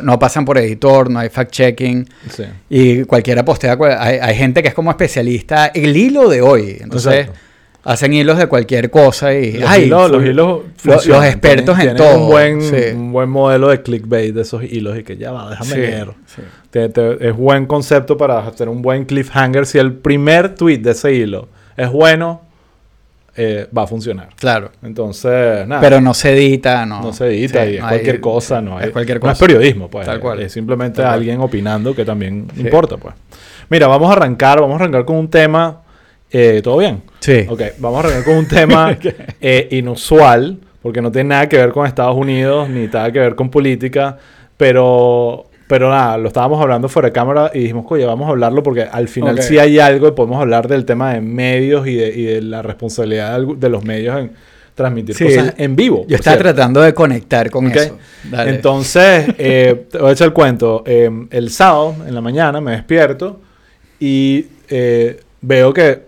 No 0.03 0.19
pasan 0.19 0.45
por 0.45 0.59
editor, 0.59 1.11
no 1.11 1.19
hay 1.19 1.29
fact-checking, 1.29 2.09
Sí. 2.31 2.45
y 2.71 3.05
cualquiera 3.05 3.45
postea, 3.45 3.77
cual- 3.77 3.97
hay, 4.01 4.19
hay 4.21 4.35
gente 4.37 4.63
que 4.63 4.69
es 4.69 4.75
como 4.75 4.91
especialista, 4.91 5.67
el 5.67 5.97
hilo 5.97 6.29
de 6.29 6.41
hoy, 6.41 6.79
entonces 6.81 7.13
Exacto. 7.27 7.41
hacen 7.85 8.13
hilos 8.15 8.39
de 8.39 8.47
cualquier 8.47 8.91
cosa 8.91 9.35
y... 9.35 9.53
Los 9.59 9.71
ay, 9.71 9.85
hilos, 9.85 10.11
los 10.11 10.25
hilos 10.25 10.61
expertos 11.25 11.77
Tienen- 11.77 11.91
en 11.91 11.97
tienen 11.97 11.97
todo, 11.97 12.21
Un 12.25 12.27
buen, 12.31 12.63
sí. 12.63 12.77
un 12.95 13.13
buen 13.13 13.29
modelo 13.29 13.69
de 13.69 13.83
clickbait 13.83 14.35
de 14.35 14.43
esos 14.43 14.65
hilos 14.65 14.99
y 14.99 15.05
que 15.05 15.17
ya 15.19 15.31
va, 15.31 15.51
déjame 15.51 15.71
Sí, 15.71 15.77
leer. 15.77 16.09
te- 16.71 17.29
es 17.29 17.37
buen 17.37 17.67
concepto 17.67 18.17
para 18.17 18.39
hacer 18.47 18.69
un 18.71 18.81
buen 18.83 19.05
cliffhanger. 19.05 19.67
Si 19.67 19.79
el 19.79 19.93
primer 19.93 20.55
tweet 20.55 20.79
de 20.79 20.93
ese 20.93 21.13
hilo 21.15 21.49
es 21.77 21.91
bueno, 21.91 22.43
eh, 23.37 23.69
va 23.77 23.83
a 23.83 23.87
funcionar. 23.87 24.29
Claro. 24.37 24.71
Entonces, 24.83 25.67
nada. 25.67 25.81
Pero 25.81 26.01
no 26.01 26.15
se 26.15 26.33
edita, 26.33 26.87
no. 26.87 27.01
no 27.03 27.13
se 27.13 27.27
edita 27.27 27.65
Sí, 27.65 27.71
y 27.73 27.75
es 27.77 27.81
no 27.83 27.89
cualquier 27.89 28.15
hay- 28.17 28.21
cosa, 28.21 28.61
no 28.61 28.81
es 28.81 28.91
cualquier 28.91 29.19
no 29.19 29.21
cosa. 29.23 29.33
es 29.33 29.39
periodismo, 29.39 29.89
pues. 29.91 30.07
Tal 30.07 30.21
cual. 30.21 30.41
Es 30.41 30.53
simplemente 30.53 31.03
cual. 31.03 31.15
alguien 31.15 31.41
opinando 31.41 31.95
que 31.95 32.05
también 32.05 32.47
Sí. 32.55 32.63
importa, 32.63 32.97
pues. 32.97 33.15
Mira, 33.69 33.87
vamos 33.89 34.09
a 34.11 34.13
arrancar, 34.15 34.61
vamos 34.61 34.81
a 34.81 34.85
arrancar 34.85 35.05
con 35.05 35.17
un 35.17 35.29
tema. 35.29 35.83
eh, 36.31 36.61
¿Todo 36.63 36.79
bien? 36.79 37.03
Sí. 37.21 37.47
Ok, 37.49 37.63
vamos 37.79 38.05
a 38.05 38.09
arrancar 38.09 38.25
con 38.25 38.35
un 38.37 38.49
tema 38.49 38.97
eh, 39.41 39.69
inusual, 39.71 40.59
porque 40.83 41.01
no 41.01 41.11
tiene 41.13 41.29
nada 41.31 41.49
que 41.49 41.57
ver 41.57 41.71
con 41.73 41.87
Estados 41.87 42.17
Unidos, 42.17 42.69
ni 42.69 42.87
nada 42.89 43.11
que 43.13 43.19
ver 43.21 43.35
con 43.37 43.49
política, 43.51 44.17
pero, 44.57 45.46
pero 45.69 45.91
nada, 45.91 46.17
lo 46.19 46.29
estábamos 46.29 46.61
hablando 46.61 46.89
fuera 46.89 47.09
de 47.09 47.13
cámara 47.13 47.51
y 47.53 47.61
dijimos, 47.61 47.85
oye, 47.89 48.05
vamos 48.07 48.27
a 48.29 48.31
hablarlo 48.31 48.63
porque 48.63 48.83
al 48.83 49.09
final 49.09 49.35
Ok. 49.37 49.43
sí 49.43 49.59
hay 49.59 49.79
algo 49.79 50.09
y 50.09 50.13
podemos 50.13 50.41
hablar 50.41 50.69
del 50.69 50.85
tema 50.85 51.13
de 51.15 51.21
medios 51.21 51.87
y 51.87 51.95
de, 51.97 52.09
y 52.09 52.23
de 52.25 52.43
la 52.43 52.63
responsabilidad 52.63 53.41
de 53.41 53.69
los 53.69 53.85
medios 53.85 54.19
en 54.19 54.31
transmitir 54.75 55.15
Sí, 55.17 55.25
cosas 55.25 55.55
en 55.57 55.75
vivo. 55.75 56.05
Yo 56.07 56.17
estaba 56.17 56.37
cierto. 56.37 56.55
tratando 56.55 56.83
de 56.83 56.93
conectar 56.95 57.51
con 57.51 57.67
eso. 57.69 57.97
Dale. 58.31 58.51
Entonces, 58.51 59.27
eh, 59.39 59.87
te 59.91 59.99
voy 59.99 60.11
a 60.11 60.13
echar 60.13 60.27
el 60.29 60.33
cuento. 60.35 60.83
Eh, 60.87 61.11
el 61.31 61.51
sábado, 61.51 61.97
en 62.07 62.15
la 62.15 62.21
mañana, 62.21 62.61
me 62.61 62.73
despierto 62.73 63.41
y 63.99 64.47
eh, 64.69 65.21
veo 65.41 65.73
que 65.73 66.03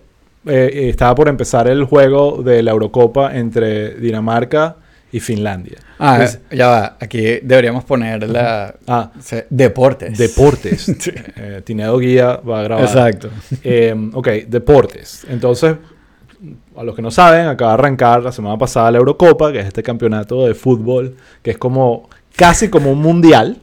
eh, 0.46 0.88
estaba 0.90 1.14
por 1.14 1.28
empezar 1.28 1.66
el 1.68 1.84
juego 1.84 2.42
de 2.42 2.62
la 2.62 2.70
Eurocopa 2.72 3.36
entre 3.36 3.94
Dinamarca 3.94 4.76
y 5.10 5.20
Finlandia. 5.20 5.78
ah, 5.98 6.14
Entonces, 6.16 6.40
ya 6.50 6.68
va. 6.68 6.96
Aquí 7.00 7.20
deberíamos 7.42 7.84
poner 7.84 8.28
la... 8.28 8.74
ah, 8.86 9.10
se- 9.20 9.46
deportes. 9.50 10.16
deportes. 10.18 10.88
Eh, 11.36 11.62
Tinedo 11.64 11.96
Guía 11.98 12.36
va 12.46 12.60
a 12.60 12.62
grabar. 12.64 12.84
Exacto. 12.84 13.30
Eh, 13.64 13.94
ok, 14.12 14.28
deportes. 14.48 15.24
Entonces, 15.30 15.76
a 16.76 16.82
los 16.84 16.94
que 16.94 17.02
no 17.02 17.10
saben, 17.10 17.46
acaba 17.46 17.72
de 17.72 17.74
arrancar 17.74 18.22
la 18.22 18.32
semana 18.32 18.56
pasada 18.58 18.90
la 18.90 18.98
Eurocopa, 18.98 19.50
que 19.52 19.60
es 19.60 19.66
este 19.66 19.82
campeonato 19.82 20.46
de 20.46 20.54
fútbol, 20.54 21.16
que 21.42 21.52
es 21.52 21.58
como 21.58 22.08
casi 22.36 22.68
como 22.68 22.92
un 22.92 23.00
mundial. 23.00 23.56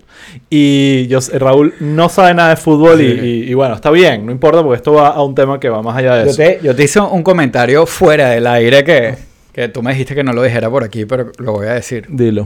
Y 0.49 1.07
yo, 1.07 1.19
Raúl 1.33 1.73
no 1.79 2.09
sabe 2.09 2.33
nada 2.33 2.49
de 2.49 2.55
fútbol 2.57 2.99
y, 3.01 3.19
Sí. 3.19 3.25
y- 3.25 3.51
y 3.51 3.53
bueno, 3.53 3.75
está 3.75 3.91
bien, 3.91 4.25
no 4.25 4.31
importa 4.31 4.61
porque 4.63 4.77
esto 4.77 4.93
va 4.93 5.09
a 5.09 5.21
un 5.23 5.35
tema 5.35 5.59
que 5.59 5.69
va 5.69 5.81
más 5.81 5.95
allá 5.97 6.15
de 6.15 6.23
Yo 6.25 6.29
eso. 6.31 6.37
te, 6.37 6.59
yo 6.63 6.75
te 6.75 6.83
hice 6.83 6.99
un 6.99 7.21
comentario 7.23 7.85
fuera 7.85 8.29
del 8.31 8.47
aire 8.47 8.83
que, 8.83 9.15
que 9.55 9.69
tú 9.69 9.81
me 9.81 9.91
dijiste 9.91 10.13
que 10.15 10.23
no 10.25 10.33
lo 10.33 10.43
dijera 10.43 10.69
por 10.69 10.83
aquí, 10.83 11.05
pero 11.05 11.31
lo 11.37 11.53
voy 11.53 11.67
a 11.67 11.75
decir. 11.75 12.07
Dilo. 12.09 12.45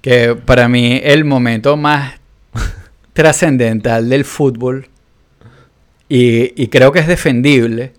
Que 0.00 0.34
para 0.34 0.70
mí 0.70 0.98
el 1.04 1.26
momento 1.26 1.76
más 1.76 2.14
trascendental 3.12 4.08
del 4.08 4.24
fútbol, 4.24 4.88
y, 6.08 6.62
y 6.62 6.68
creo 6.68 6.92
que 6.92 7.00
es 7.00 7.06
defendible, 7.06 7.92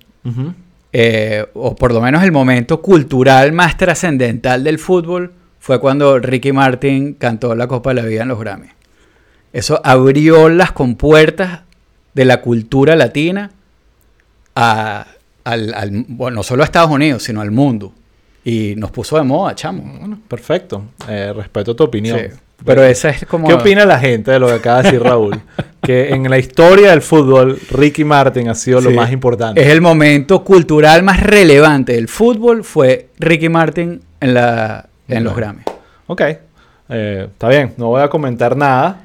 eh, 0.91 1.45
o 1.53 1.75
por 1.75 1.93
lo 1.93 2.01
menos 2.01 2.23
el 2.23 2.31
momento 2.31 2.81
cultural 2.81 3.51
más 3.51 3.77
trascendental 3.77 4.63
del 4.63 4.79
fútbol 4.79 5.33
fue 5.59 5.79
cuando 5.79 6.17
Ricky 6.17 6.51
Martin 6.51 7.13
cantó 7.13 7.53
la 7.53 7.67
Copa 7.67 7.91
de 7.93 8.01
la 8.01 8.07
Vida 8.07 8.23
en 8.23 8.29
los 8.29 8.39
Grammy. 8.39 8.69
Eso 9.53 9.79
abrió 9.83 10.49
las 10.49 10.71
compuertas 10.71 11.61
de 12.15 12.25
la 12.25 12.41
cultura 12.41 12.95
latina 12.95 13.51
a, 14.55 15.05
al, 15.43 15.73
al- 15.75 16.05
bueno, 16.07 16.37
no 16.37 16.43
solo 16.43 16.63
a 16.63 16.65
Estados 16.65 16.89
Unidos, 16.89 17.21
sino 17.21 17.41
al 17.41 17.51
mundo. 17.51 17.93
Y 18.45 18.75
nos 18.77 18.91
puso 18.91 19.17
de 19.17 19.23
moda, 19.23 19.55
chamo. 19.55 19.83
Bueno, 19.99 20.19
perfecto. 20.27 20.83
Eh, 21.09 21.33
respeto 21.35 21.75
tu 21.75 21.83
opinión. 21.83 22.19
Sí. 22.19 22.37
Pero 22.63 22.83
esa 22.83 23.09
es 23.09 23.25
como... 23.25 23.47
¿Qué 23.47 23.53
opina 23.55 23.85
la 23.85 23.99
gente 23.99 24.31
de 24.31 24.39
lo 24.39 24.47
que 24.47 24.53
acaba 24.53 24.77
de 24.77 24.83
decir 24.83 25.03
Raúl? 25.03 25.41
que 25.81 26.09
en 26.09 26.29
la 26.29 26.37
historia 26.37 26.91
del 26.91 27.01
fútbol, 27.01 27.59
Ricky 27.71 28.03
Martin 28.03 28.47
ha 28.49 28.55
sido 28.55 28.81
lo 28.81 28.91
más 28.91 29.11
importante. 29.11 29.61
Es 29.61 29.67
el 29.69 29.81
momento 29.81 30.43
cultural 30.43 31.03
más 31.03 31.21
relevante 31.21 31.93
del 31.93 32.07
fútbol, 32.07 32.63
fue 32.63 33.09
Ricky 33.19 33.49
Martin 33.49 34.01
en, 34.19 34.33
la, 34.33 34.87
en 35.07 35.23
los 35.23 35.33
Ok. 35.33 35.39
Grammy. 35.39 35.61
Ok, 36.07 36.21
eh, 36.89 37.27
está 37.31 37.49
bien, 37.49 37.73
no 37.77 37.87
voy 37.87 38.03
a 38.03 38.07
comentar 38.09 38.55
nada. 38.55 39.04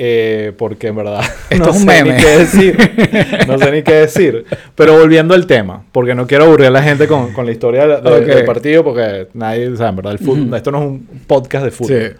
Eh, 0.00 0.52
porque 0.56 0.86
en 0.88 0.96
verdad 0.96 1.20
Esto 1.50 1.64
no 1.64 1.70
es 1.72 1.76
un 1.76 1.82
sé 1.82 1.86
meme. 2.04 2.14
ni 2.16 2.22
qué 2.22 2.28
decir. 2.38 3.46
No 3.48 3.58
sé 3.58 3.72
ni 3.72 3.82
qué 3.82 3.94
decir. 3.94 4.44
Pero 4.74 4.96
volviendo 4.98 5.34
al 5.34 5.46
tema, 5.46 5.82
porque 5.92 6.14
no 6.14 6.26
quiero 6.26 6.44
aburrir 6.44 6.68
a 6.68 6.70
la 6.70 6.82
gente 6.82 7.06
con, 7.08 7.32
con 7.32 7.44
la 7.46 7.52
historia 7.52 7.86
de- 7.86 8.20
del 8.24 8.44
partido, 8.44 8.84
porque 8.84 9.28
nadie, 9.34 9.68
o 9.68 9.76
sea, 9.76 9.88
en 9.88 9.96
verdad, 9.96 10.12
el 10.12 10.18
fútbol, 10.18 10.54
esto 10.54 10.70
no 10.70 10.78
es 10.78 10.84
un 10.86 11.06
podcast 11.26 11.64
de 11.64 11.70
fútbol. 11.70 12.10
Sí. 12.10 12.16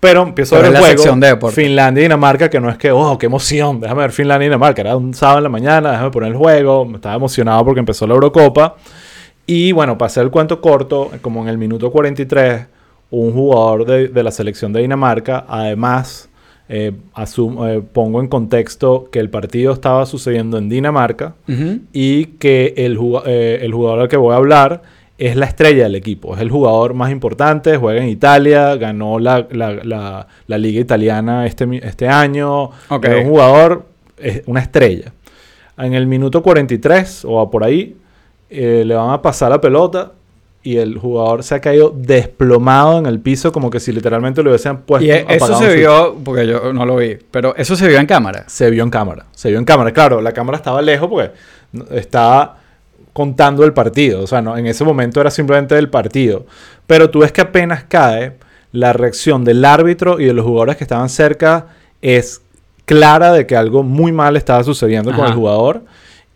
Pero 0.00 0.22
empiezo 0.22 0.54
a 0.54 0.60
Pero 0.60 0.70
ver 0.72 0.80
es 0.82 0.88
el 0.90 1.10
juego. 1.10 1.46
de. 1.48 1.50
Finlandia 1.52 2.00
y 2.00 2.04
Dinamarca, 2.04 2.48
que 2.48 2.60
no 2.60 2.70
es 2.70 2.78
que, 2.78 2.92
oh, 2.92 3.18
qué 3.18 3.26
emoción, 3.26 3.80
déjame 3.80 4.02
ver 4.02 4.12
Finlandia 4.12 4.46
y 4.46 4.48
Dinamarca. 4.48 4.80
Era 4.82 4.96
un 4.96 5.12
sábado 5.12 5.38
en 5.38 5.42
la 5.44 5.48
mañana, 5.50 5.90
déjame 5.90 6.10
poner 6.12 6.30
el 6.30 6.36
juego. 6.36 6.84
Me 6.86 6.94
estaba 6.96 7.16
emocionado 7.16 7.64
porque 7.64 7.80
empezó 7.80 8.06
la 8.06 8.14
Eurocopa. 8.14 8.76
Y 9.44 9.72
bueno, 9.72 9.96
hacer 10.00 10.22
el 10.22 10.30
cuento 10.30 10.60
corto, 10.60 11.10
como 11.20 11.42
en 11.42 11.48
el 11.48 11.58
minuto 11.58 11.90
43, 11.90 12.66
un 13.10 13.32
jugador 13.32 13.86
de, 13.86 14.06
de 14.08 14.22
la 14.22 14.30
selección 14.30 14.72
de 14.72 14.82
Dinamarca, 14.82 15.46
además, 15.48 16.28
eh, 16.68 16.92
eh, 17.16 17.82
pongo 17.92 18.20
en 18.20 18.28
contexto 18.28 19.08
que 19.10 19.18
el 19.20 19.30
partido 19.30 19.72
estaba 19.72 20.04
sucediendo 20.06 20.58
en 20.58 20.68
Dinamarca 20.68 21.34
y 21.92 22.26
que 22.38 22.74
el, 22.76 22.98
eh, 23.26 23.60
el 23.62 23.72
jugador 23.72 24.00
al 24.00 24.08
que 24.08 24.16
voy 24.16 24.32
a 24.34 24.36
hablar 24.36 24.82
es 25.16 25.34
la 25.34 25.46
estrella 25.46 25.84
del 25.84 25.96
equipo, 25.96 26.34
es 26.36 26.40
el 26.40 26.50
jugador 26.50 26.94
más 26.94 27.10
importante, 27.10 27.76
juega 27.76 28.00
en 28.02 28.08
Italia, 28.08 28.76
ganó 28.76 29.18
la, 29.18 29.46
la- 29.50 29.72
la- 29.82 30.26
la 30.46 30.58
liga 30.58 30.80
italiana 30.80 31.44
este, 31.46 31.66
este 31.82 32.06
año, 32.08 32.70
es 33.08 33.24
un 33.24 33.30
jugador, 33.30 33.86
es 34.16 34.42
una 34.46 34.60
estrella. 34.60 35.12
En 35.76 35.94
el 35.94 36.06
minuto 36.06 36.42
43 36.42 37.24
o 37.26 37.50
por 37.50 37.64
ahí, 37.64 37.96
le 38.84 38.94
van 38.94 39.10
a 39.10 39.20
pasar 39.22 39.50
la 39.50 39.60
pelota 39.60 40.12
y 40.62 40.76
el 40.78 40.98
jugador 40.98 41.44
se 41.44 41.54
ha 41.54 41.60
caído 41.60 41.94
desplomado 41.96 42.98
en 42.98 43.06
el 43.06 43.20
piso 43.20 43.52
como 43.52 43.70
que 43.70 43.80
si 43.80 43.92
literalmente 43.92 44.42
lo 44.42 44.50
hubiesen 44.50 44.78
puesto 44.78 45.06
Y 45.06 45.10
e- 45.10 45.24
eso 45.28 45.58
se 45.58 45.74
vio, 45.76 46.16
porque 46.24 46.46
yo 46.46 46.72
no 46.72 46.84
lo 46.84 46.96
vi, 46.96 47.16
pero 47.30 47.54
eso 47.56 47.76
se 47.76 47.86
vio 47.88 47.98
en 47.98 48.06
cámara. 48.06 48.44
se 48.48 48.68
vio 48.70 48.82
en 48.82 48.90
cámara. 48.90 49.26
Se 49.32 49.48
vio 49.50 49.58
en 49.58 49.64
cámara. 49.64 49.92
Claro, 49.92 50.20
la 50.20 50.32
cámara 50.32 50.56
estaba 50.58 50.82
lejos 50.82 51.08
porque 51.08 51.30
estaba 51.92 52.58
contando 53.12 53.64
el 53.64 53.72
partido. 53.72 54.22
O 54.22 54.26
sea, 54.26 54.42
no, 54.42 54.56
en 54.56 54.66
ese 54.66 54.84
momento 54.84 55.20
era 55.20 55.30
simplemente 55.30 55.76
el 55.78 55.88
partido. 55.88 56.46
Pero 56.86 57.10
tú 57.10 57.20
ves 57.20 57.32
que 57.32 57.40
apenas 57.40 57.84
cae, 57.84 58.34
la 58.72 58.92
reacción 58.92 59.44
del 59.44 59.64
árbitro 59.64 60.20
y 60.20 60.26
de 60.26 60.32
los 60.34 60.44
jugadores 60.44 60.76
que 60.76 60.84
estaban 60.84 61.08
cerca 61.08 61.68
es 62.02 62.42
clara 62.84 63.32
de 63.32 63.46
que 63.46 63.56
algo 63.56 63.82
muy 63.82 64.12
mal 64.12 64.36
estaba 64.36 64.62
sucediendo 64.64 65.12
con 65.14 65.26
el 65.26 65.32
jugador. 65.32 65.82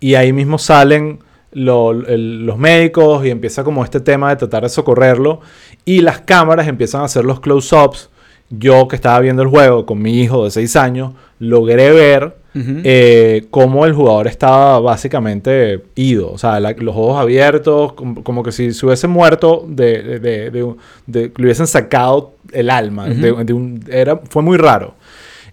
Y 0.01 0.15
ahí 0.15 0.33
mismo 0.33 0.59
salen 0.59 1.21
lo- 1.53 1.91
el- 1.93 2.47
los 2.47 2.59
médicos 2.59 3.25
y 3.25 3.31
empieza 3.31 3.65
como 3.65 3.85
este 3.85 4.01
tema 4.01 4.31
de 4.31 4.37
tratar 4.37 4.63
de 4.63 4.69
socorrerlo. 4.69 5.41
Y 5.85 6.01
las 6.01 6.21
cámaras 6.21 6.67
empiezan 6.69 7.03
a 7.03 7.05
hacer 7.05 7.25
los 7.25 7.41
close-ups. 7.41 8.11
Yo 8.51 8.87
que 8.89 8.97
estaba 8.97 9.19
viendo 9.21 9.43
el 9.43 9.49
juego 9.49 9.87
con 9.87 10.01
mi 10.03 10.21
hijo 10.21 10.45
de 10.45 10.51
6 10.51 10.77
años, 10.77 11.13
logré 11.39 11.91
ver 11.93 12.37
eh, 12.85 13.47
cómo 13.51 13.87
el 13.87 13.95
jugador 13.95 14.27
estaba 14.27 14.79
básicamente 14.79 15.83
ido. 15.95 16.31
O 16.33 16.37
sea, 16.37 16.61
la- 16.61 16.73
los 16.73 16.95
ojos 16.95 17.19
abiertos, 17.19 17.95
como, 17.95 18.23
como 18.23 18.43
que 18.43 18.53
si 18.53 18.73
se 18.75 18.85
hubiese 18.85 19.09
muerto, 19.09 19.65
de, 19.67 20.03
de- 20.19 20.51
de- 20.51 20.75
de 21.07 21.33
le 21.35 21.45
hubiesen 21.45 21.67
sacado 21.67 22.33
el 22.53 22.69
alma. 22.69 23.09
De 23.09 23.53
un- 23.55 23.83
era, 23.91 24.21
fue 24.29 24.43
muy 24.43 24.59
raro. 24.59 24.95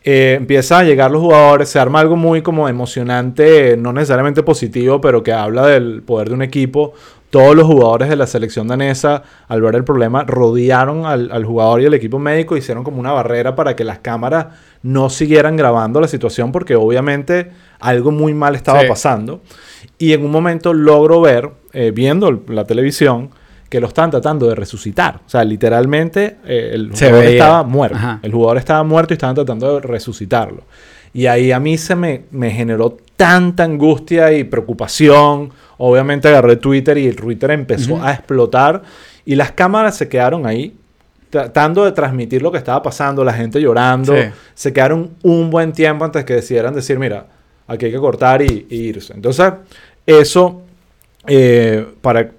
Eh, 0.04 0.36
empiezan 0.38 0.82
a 0.82 0.84
llegar 0.84 1.12
los 1.12 1.22
jugadores, 1.22 1.70
se 1.70 1.78
arma 1.80 2.00
algo 2.00 2.16
muy 2.16 2.42
como 2.42 2.70
emocionante, 2.70 3.76
no 3.78 3.92
necesariamente 3.94 4.44
positivo, 4.44 5.02
pero 5.02 5.24
que 5.24 5.34
habla 5.34 5.68
del 5.68 6.02
poder 6.04 6.30
de 6.30 6.36
un 6.36 6.42
equipo. 6.42 6.94
Todos 7.30 7.56
los 7.56 7.68
jugadores 7.68 8.10
de 8.10 8.16
la 8.16 8.26
selección 8.26 8.68
danesa, 8.68 9.22
al 9.48 9.62
ver 9.62 9.76
el 9.76 9.84
problema, 9.84 10.24
rodearon 10.24 11.06
al, 11.06 11.30
al 11.32 11.46
jugador 11.46 11.82
y 11.82 11.86
al 11.86 11.94
equipo 11.94 12.18
médico, 12.18 12.58
hicieron 12.58 12.84
como 12.84 13.00
una 13.00 13.12
barrera 13.12 13.56
para 13.56 13.76
que 13.76 13.84
las 13.84 14.00
cámaras 14.00 14.48
no 14.82 15.10
siguieran 15.12 15.56
grabando 15.56 16.02
la 16.02 16.08
situación, 16.08 16.52
porque 16.52 16.76
obviamente 16.76 17.52
algo 17.80 18.12
muy 18.12 18.34
mal 18.34 18.56
estaba 18.56 18.82
Sí. 18.82 18.88
pasando. 18.88 19.42
Y 20.00 20.14
en 20.14 20.26
un 20.26 20.32
momento 20.32 20.74
logro 20.74 21.22
ver, 21.22 21.52
eh, 21.74 21.92
viendo 21.94 22.42
la 22.48 22.64
televisión, 22.66 23.30
que 23.70 23.80
lo 23.80 23.88
están 23.88 24.10
tratando 24.10 24.48
de 24.48 24.56
resucitar. 24.56 25.22
O 25.26 25.30
sea, 25.30 25.44
literalmente 25.44 26.38
eh, 26.46 26.72
el 26.74 26.92
jugador 26.92 27.24
estaba 27.26 27.64
muerto. 27.64 27.98
Ajá. 27.98 28.20
El 28.24 28.32
jugador 28.32 28.58
estaba 28.58 28.84
muerto 28.84 29.14
y 29.14 29.16
estaban 29.16 29.36
tratando 29.36 29.76
de 29.76 29.82
resucitarlo. 29.82 30.64
Y 31.14 31.28
ahí 31.28 31.52
a 31.52 31.60
mí 31.60 31.78
se 31.78 31.96
me, 31.96 32.24
me 32.32 32.52
generó 32.52 32.98
tanta 33.16 33.64
angustia 33.64 34.32
y 34.34 34.44
preocupación. 34.44 35.52
Obviamente 35.78 36.28
agarré 36.28 36.56
Twitter 36.56 36.98
y 36.98 37.08
el 37.08 37.16
Twitter 37.16 37.52
empezó 37.52 38.02
a 38.04 38.14
explotar. 38.14 38.82
Y 39.26 39.36
las 39.36 39.52
cámaras 39.52 39.98
se 39.98 40.08
quedaron 40.08 40.46
ahí 40.46 40.76
tratando 41.30 41.86
de 41.86 41.92
transmitir 41.92 42.42
lo 42.42 42.52
que 42.52 42.58
estaba 42.58 42.82
pasando, 42.82 43.24
la 43.24 43.34
gente 43.34 43.62
llorando. 43.62 44.16
Sí. 44.16 44.24
Se 44.56 44.74
quedaron 44.74 45.12
un 45.22 45.50
buen 45.50 45.74
tiempo 45.74 46.06
antes 46.06 46.26
que 46.26 46.34
decidieran 46.34 46.74
decir, 46.74 46.98
mira, 46.98 47.28
aquí 47.68 47.86
hay 47.86 47.92
que 47.92 48.00
cortar 48.00 48.42
y, 48.42 48.68
y 48.70 48.78
irse. 48.78 49.14
Entonces, 49.14 49.54
eso, 50.06 50.64
eh, 51.28 51.88
para 52.02 52.32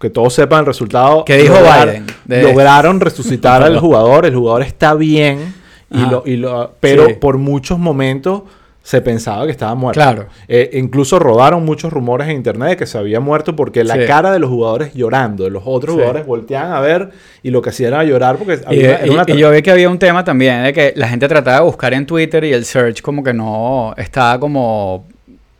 que 0.00 0.10
todos 0.10 0.32
sepan 0.34 0.60
el 0.60 0.66
resultado. 0.66 1.24
¿Qué 1.24 1.36
dijo 1.36 1.54
lograr- 1.54 1.88
Biden 1.88 2.06
de 2.24 2.42
Lograron 2.42 3.00
resucitar 3.00 3.62
al 3.62 3.78
jugador. 3.80 4.24
El 4.26 4.34
jugador 4.34 4.62
está 4.62 4.94
bien. 4.94 5.54
Y 5.90 5.98
lo, 6.08 6.22
y 6.24 6.36
lo- 6.36 6.72
pero 6.80 7.06
Sí. 7.06 7.14
por 7.14 7.36
muchos 7.38 7.78
momentos 7.78 8.42
se 8.82 9.02
pensaba 9.02 9.44
que 9.44 9.52
estaba 9.52 9.74
muerto. 9.74 10.00
Claro. 10.00 10.26
Eh, 10.48 10.70
incluso 10.74 11.18
rodaron 11.18 11.64
muchos 11.64 11.92
rumores 11.92 12.28
en 12.28 12.36
internet 12.36 12.70
de 12.70 12.76
que 12.78 12.86
se 12.86 12.96
había 12.96 13.20
muerto 13.20 13.54
porque 13.54 13.84
la 13.84 13.94
Sí. 13.94 14.00
cara 14.06 14.32
de 14.32 14.38
los 14.38 14.48
jugadores 14.48 14.94
llorando, 14.94 15.44
de 15.44 15.50
los 15.50 15.62
otros 15.66 15.92
Sí. 15.94 15.98
jugadores 15.98 16.24
volteaban 16.26 16.72
a 16.72 16.80
ver 16.80 17.10
y 17.42 17.50
lo 17.50 17.60
que 17.60 17.68
hacían 17.70 17.92
era 17.92 18.04
llorar 18.04 18.36
porque 18.38 18.54
Y, 18.54 18.66
había- 18.66 19.06
y- 19.06 19.10
una 19.10 19.24
y 19.26 19.36
yo 19.36 19.50
vi 19.50 19.60
que 19.62 19.70
había 19.70 19.90
un 19.90 19.98
tema 19.98 20.24
también 20.24 20.62
de 20.62 20.72
que 20.72 20.92
la 20.96 21.08
gente 21.08 21.28
trataba 21.28 21.58
de 21.58 21.64
buscar 21.64 21.92
en 21.92 22.06
Twitter 22.06 22.42
y 22.44 22.52
el 22.54 22.64
search 22.64 23.02
como 23.02 23.22
que 23.22 23.34
no 23.34 23.92
estaba 23.98 24.40
como, 24.40 24.94
o 24.94 25.04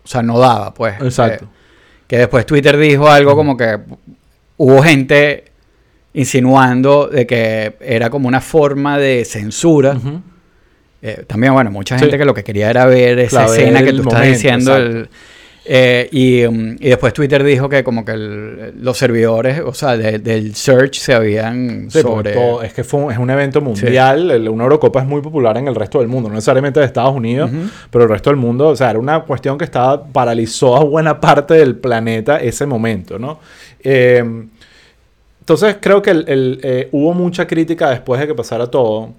sea, 0.04 0.23
no 0.23 0.38
daba, 0.38 0.73
pues. 0.73 0.94
Exacto. 1.00 1.44
Eh, 1.44 1.49
que 2.06 2.18
después 2.18 2.47
Twitter 2.47 2.76
dijo 2.78 3.09
algo 3.09 3.37
como 3.37 3.56
que 3.56 3.78
hubo 4.62 4.83
gente 4.83 5.45
insinuando 6.12 7.07
de 7.07 7.26
que 7.26 7.76
era 7.81 8.11
como 8.11 8.29
una 8.29 8.40
forma 8.43 8.99
de 8.99 9.25
censura. 9.25 9.97
Eh, 11.02 11.25
también, 11.26 11.55
bueno, 11.55 11.71
mucha 11.71 11.97
Sí. 11.97 12.05
gente 12.05 12.19
que 12.19 12.25
lo 12.26 12.35
que 12.35 12.45
quería 12.45 12.69
era 12.69 12.85
ver 12.85 13.19
esa 13.21 13.47
escena 13.47 13.83
que 13.83 13.93
tú 13.93 14.02
estás 14.02 14.14
momento, 14.14 14.33
diciendo. 14.33 14.76
exacto. 14.76 14.99
el- 14.99 15.09
eh, 15.72 16.08
y, 16.10 16.44
um, 16.46 16.72
y 16.80 16.88
después 16.88 17.12
Twitter 17.12 17.44
dijo 17.44 17.68
que 17.68 17.84
como 17.84 18.04
que 18.04 18.10
el- 18.10 18.72
los 18.82 18.98
servidores, 18.98 19.60
o 19.64 19.72
sea, 19.72 19.96
de- 19.96 20.18
del 20.18 20.56
search 20.56 20.98
se 20.98 21.14
habían 21.14 21.88
Sí, 21.92 22.00
sobre... 22.02 22.32
todo- 22.32 22.62
es 22.64 22.72
que 22.72 22.82
fue 22.82 23.00
un, 23.04 23.12
es 23.12 23.18
un 23.18 23.30
evento 23.30 23.60
mundial. 23.60 24.32
el- 24.32 24.48
Una 24.48 24.64
Eurocopa 24.64 24.98
es 25.00 25.06
muy 25.06 25.20
popular 25.20 25.56
en 25.58 25.68
el 25.68 25.76
resto 25.76 26.00
del 26.00 26.08
mundo, 26.08 26.28
no 26.28 26.34
necesariamente 26.34 26.80
de 26.80 26.86
Estados 26.86 27.14
Unidos, 27.14 27.52
Ujú. 27.52 27.70
pero 27.90 28.02
el 28.04 28.10
resto 28.10 28.30
del 28.30 28.36
mundo, 28.36 28.66
o 28.66 28.74
sea, 28.74 28.90
era 28.90 28.98
una 28.98 29.20
cuestión 29.20 29.56
que 29.56 29.64
estaba 29.64 30.02
paralizó 30.04 30.76
a 30.76 30.82
buena 30.82 31.20
parte 31.20 31.54
del 31.54 31.76
planeta 31.76 32.38
ese 32.40 32.66
momento, 32.66 33.16
¿no? 33.20 33.38
Eh, 33.84 34.24
entonces 35.40 35.76
creo 35.80 36.02
que 36.02 36.10
el, 36.10 36.60
eh, 36.62 36.88
hubo 36.92 37.14
mucha 37.14 37.46
crítica 37.46 37.90
después 37.90 38.20
de 38.20 38.26
que 38.26 38.34
pasara 38.34 38.66
todo 38.66 39.10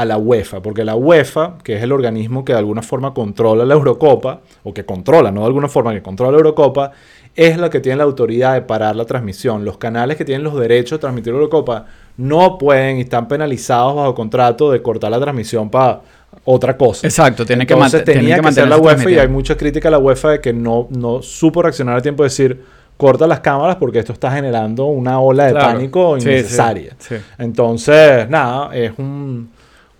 a 0.00 0.04
la 0.04 0.16
UEFA, 0.16 0.60
porque 0.62 0.84
la 0.84 0.94
UEFA, 0.94 1.58
que 1.64 1.74
es 1.76 1.82
el 1.82 1.90
organismo 1.90 2.44
que 2.44 2.52
de 2.52 2.58
alguna 2.60 2.82
forma 2.82 3.12
controla 3.12 3.64
la 3.64 3.74
Eurocopa, 3.74 4.42
o 4.62 4.72
que 4.72 4.84
controla, 4.84 5.32
no 5.32 5.40
de 5.40 5.46
alguna 5.48 5.66
forma 5.68 5.92
que 5.92 6.02
controla 6.02 6.30
la 6.30 6.38
Eurocopa, 6.38 6.92
es 7.34 7.56
la 7.58 7.68
que 7.68 7.80
tiene 7.80 7.96
la 7.98 8.04
autoridad 8.04 8.54
de 8.54 8.62
parar 8.62 8.94
la 8.94 9.04
transmisión. 9.04 9.64
Los 9.64 9.76
canales 9.76 10.16
que 10.16 10.24
tienen 10.24 10.44
los 10.44 10.54
derechos 10.56 10.98
de 10.98 11.00
transmitir 11.00 11.32
la 11.32 11.38
Eurocopa 11.40 11.86
no 12.16 12.58
pueden 12.58 12.98
y 12.98 13.00
están 13.02 13.26
penalizados 13.26 13.96
bajo 13.96 14.14
contrato 14.14 14.70
de 14.70 14.80
cortar 14.82 15.10
la 15.10 15.18
transmisión 15.18 15.68
para 15.68 16.00
otra 16.44 16.76
cosa. 16.76 17.04
Exacto, 17.06 17.44
tiene 17.44 17.66
que, 17.66 17.72
Entonces 17.74 18.04
tiene 18.04 18.20
tenía 18.20 18.36
que 18.36 18.42
que, 18.42 18.52
ser 18.52 18.68
la 18.68 18.76
UEFA 18.78 19.10
y 19.10 19.18
hay 19.18 19.28
mucha 19.28 19.56
crítica 19.56 19.88
a 19.88 19.90
la 19.90 19.98
UEFA 19.98 20.30
de 20.30 20.40
que 20.40 20.52
no, 20.52 20.86
no 20.90 21.22
supo 21.22 21.60
reaccionar 21.62 21.96
a 21.96 22.00
tiempo 22.02 22.22
de 22.22 22.28
decir 22.28 22.62
corta 22.96 23.26
las 23.26 23.40
cámaras 23.40 23.76
porque 23.76 23.98
esto 23.98 24.12
está 24.12 24.30
generando 24.30 24.84
una 24.86 25.18
ola 25.20 25.46
de 25.46 25.52
Claro. 25.52 25.66
pánico 25.74 26.14
Sí, 26.16 26.20
sí, 26.22 26.28
innecesaria. 26.28 26.94
sí. 26.98 27.16
Entonces, 27.38 28.28
nada, 28.28 28.74
es 28.76 28.92
un, 28.98 29.50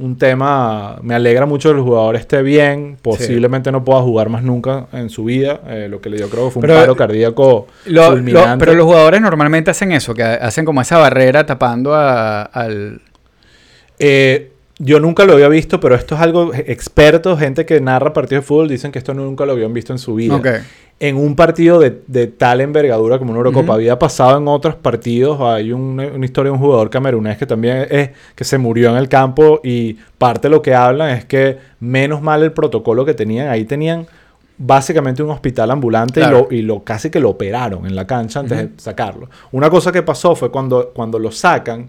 un 0.00 0.16
tema, 0.16 0.98
me 1.02 1.14
alegra 1.16 1.44
mucho 1.44 1.70
que 1.70 1.76
el 1.78 1.82
jugador 1.82 2.14
esté 2.14 2.42
bien, 2.42 2.96
posiblemente 3.02 3.72
no 3.72 3.84
pueda 3.84 4.00
jugar 4.00 4.28
más 4.28 4.44
nunca 4.44 4.86
en 4.92 5.10
su 5.10 5.24
vida, 5.24 5.60
eh, 5.66 5.88
lo 5.90 6.00
que 6.00 6.08
le 6.08 6.18
dio 6.18 6.30
creo 6.30 6.44
que 6.46 6.50
fue 6.52 6.60
un 6.60 6.66
Pero- 6.68 6.74
paro 6.80 6.94
cardíaco 6.96 7.66
Lo- 7.86 8.02
lo- 8.02 8.10
fulminante. 8.12 8.64
pero 8.64 8.76
los 8.76 8.86
jugadores 8.86 9.20
normalmente 9.20 9.72
hacen 9.72 9.90
eso, 9.90 10.14
que 10.14 10.22
hacen 10.22 10.64
como 10.64 10.80
esa 10.80 10.98
barrera 10.98 11.44
tapando 11.46 11.94
a- 11.94 12.42
al... 12.42 13.00
Eh, 13.98 14.52
yo 14.78 15.00
nunca 15.00 15.24
lo 15.24 15.32
había 15.32 15.48
visto, 15.48 15.80
pero 15.80 15.94
esto 15.94 16.14
es 16.14 16.20
algo 16.20 16.52
expertos, 16.54 17.38
gente 17.38 17.66
que 17.66 17.80
narra 17.80 18.12
partidos 18.12 18.44
de 18.44 18.46
fútbol, 18.46 18.68
dicen 18.68 18.92
que 18.92 18.98
esto 18.98 19.12
nunca 19.14 19.44
lo 19.44 19.52
habían 19.52 19.72
visto 19.72 19.92
en 19.92 19.98
su 19.98 20.14
vida. 20.14 20.34
En 21.00 21.16
un 21.16 21.36
partido 21.36 21.78
de, 21.78 22.00
de 22.08 22.26
tal 22.26 22.60
envergadura 22.60 23.18
como 23.18 23.30
una 23.30 23.38
Eurocopa, 23.38 23.74
había 23.74 23.98
pasado 24.00 24.36
en 24.38 24.48
otros 24.48 24.74
partidos. 24.74 25.40
Hay 25.40 25.72
un- 25.72 26.00
una 26.00 26.24
historia 26.24 26.50
de 26.50 26.56
un 26.56 26.62
jugador 26.62 26.90
camerunés 26.90 27.38
que 27.38 27.46
también 27.46 27.86
es 27.88 28.10
que 28.34 28.42
se 28.44 28.58
murió 28.58 28.90
en 28.90 28.96
el 28.96 29.08
campo 29.08 29.60
y 29.62 29.96
parte 30.18 30.48
de 30.48 30.50
lo 30.50 30.60
que 30.62 30.74
hablan 30.74 31.10
es 31.10 31.24
que 31.24 31.56
menos 31.78 32.20
mal 32.20 32.42
el 32.42 32.50
protocolo 32.52 33.04
que 33.04 33.14
tenían, 33.14 33.48
ahí 33.48 33.64
tenían 33.64 34.06
básicamente 34.56 35.22
un 35.22 35.30
hospital 35.30 35.70
ambulante 35.70 36.20
Claro. 36.20 36.48
y, 36.50 36.54
lo, 36.54 36.58
y 36.58 36.62
lo 36.62 36.82
casi 36.84 37.10
que 37.10 37.20
lo 37.20 37.30
operaron 37.30 37.86
en 37.86 37.94
la 37.94 38.04
cancha 38.06 38.40
antes 38.40 38.58
de 38.58 38.68
sacarlo. 38.76 39.28
Una 39.52 39.70
cosa 39.70 39.92
que 39.92 40.02
pasó 40.02 40.34
fue 40.34 40.50
cuando, 40.50 40.90
cuando 40.92 41.18
lo 41.20 41.30
sacan, 41.30 41.88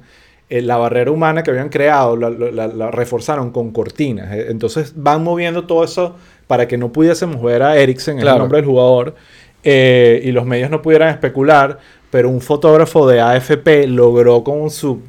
eh, 0.50 0.62
la 0.62 0.78
barrera 0.78 1.12
humana 1.12 1.44
que 1.44 1.52
habían 1.52 1.70
creado 1.70 2.16
la, 2.18 2.30
la- 2.30 2.52
la- 2.52 2.68
la 2.68 2.92
reforzaron 2.92 3.52
con 3.52 3.72
cortinas. 3.72 4.32
Eh, 4.34 4.48
Entonces 4.50 4.94
van 4.96 5.24
moviendo 5.24 5.66
todo 5.66 5.84
eso 5.84 6.16
para 6.48 6.68
que 6.68 6.78
no 6.78 6.92
pudiésemos 6.92 7.42
ver 7.42 7.62
a 7.64 7.78
Eriksen, 7.78 8.18
Claro. 8.20 8.38
el 8.38 8.42
nombre 8.42 8.58
del 8.58 8.66
jugador, 8.66 9.16
eh, 9.64 10.22
y 10.24 10.32
los 10.32 10.46
medios 10.46 10.70
no 10.72 10.82
pudieran 10.82 11.10
especular, 11.10 11.78
pero 12.10 12.30
un 12.30 12.42
fotógrafo 12.42 13.08
de 13.08 13.22
AFP 13.22 13.86
logró 13.88 14.44
con 14.44 14.70
su, 14.72 15.02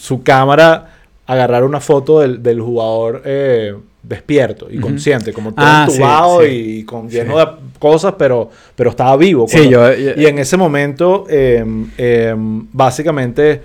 su 0.00 0.22
cámara 0.24 0.90
agarrar 1.26 1.62
una 1.64 1.80
foto 1.80 2.20
del, 2.20 2.42
del 2.42 2.60
jugador 2.60 3.22
eh, 3.24 3.74
despierto 4.02 4.66
y 4.70 4.78
consciente, 4.80 5.32
como 5.32 5.54
todo 5.54 5.64
Ah, 5.66 5.86
sí, 5.88 5.94
entubado 5.94 6.40
sí. 6.42 6.46
y 6.80 6.84
con 6.84 7.08
Sí. 7.08 7.16
lleno 7.16 7.38
de 7.38 7.46
cosas, 7.78 8.14
pero, 8.18 8.50
pero 8.74 8.90
estaba 8.90 9.16
vivo. 9.16 9.46
Sí, 9.48 9.56
cuando- 9.70 9.94
yo- 9.94 9.94
yo- 10.14 10.20
y 10.20 10.26
en 10.26 10.38
ese 10.40 10.56
momento, 10.56 11.24
eh, 11.30 11.64
eh, 11.96 12.34
básicamente, 12.36 13.62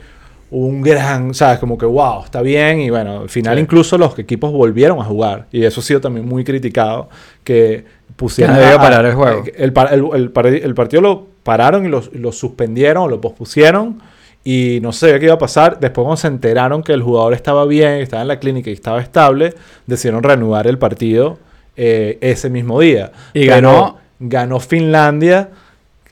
un 0.52 0.82
gran, 0.82 1.34
¿sabes? 1.34 1.60
Como 1.60 1.78
que, 1.78 1.86
wow, 1.86 2.24
está 2.24 2.42
bien. 2.42 2.80
Y 2.82 2.90
bueno, 2.90 3.22
al 3.22 3.30
final 3.30 3.56
Sí. 3.58 3.62
incluso 3.62 3.98
los 3.98 4.18
equipos 4.18 4.52
volvieron 4.52 5.00
a 5.00 5.04
jugar. 5.04 5.46
Y 5.52 5.64
eso 5.64 5.82
ha 5.82 5.84
sido 5.84 6.02
también 6.02 6.28
muy 6.28 6.44
criticado, 6.44 7.10
que 7.44 7.86
pusieron... 8.16 8.56
Que 8.56 8.62
no 8.64 8.68
a- 8.74 8.78
parar 8.78 9.06
el 9.06 9.14
juego. 9.14 9.44
eh, 9.46 9.54
El, 9.58 9.74
par- 9.74 9.94
el- 9.94 10.06
el 10.14 10.32
par- 10.32 10.48
el 10.48 10.74
partido 10.74 11.02
lo 11.02 11.28
pararon 11.44 11.86
y 11.86 11.90
lo, 11.90 12.02
lo 12.14 12.32
suspendieron 12.32 13.04
o 13.04 13.08
lo 13.08 13.22
pospusieron. 13.22 14.02
Y 14.44 14.80
no 14.82 14.92
sabía 14.94 15.20
qué 15.20 15.26
iba 15.26 15.36
a 15.36 15.40
pasar. 15.40 15.80
Después 15.80 16.04
cuando 16.06 16.18
se 16.18 16.28
enteraron 16.28 16.82
que 16.82 16.94
el 16.94 17.04
jugador 17.04 17.34
estaba 17.34 17.66
bien, 17.66 17.96
estaba 17.96 18.22
en 18.24 18.30
la 18.30 18.40
clínica 18.40 18.70
y 18.70 18.74
estaba 18.74 19.02
estable, 19.02 19.54
decidieron 19.86 20.24
reanudar 20.24 20.66
el 20.66 20.78
partido 20.78 21.38
eh, 21.76 22.18
ese 22.22 22.50
mismo 22.50 22.80
día. 22.80 23.12
Y 23.34 23.42
Pero 23.48 23.56
ganó- 23.56 23.98
ganó 24.20 24.60
Finlandia 24.60 25.50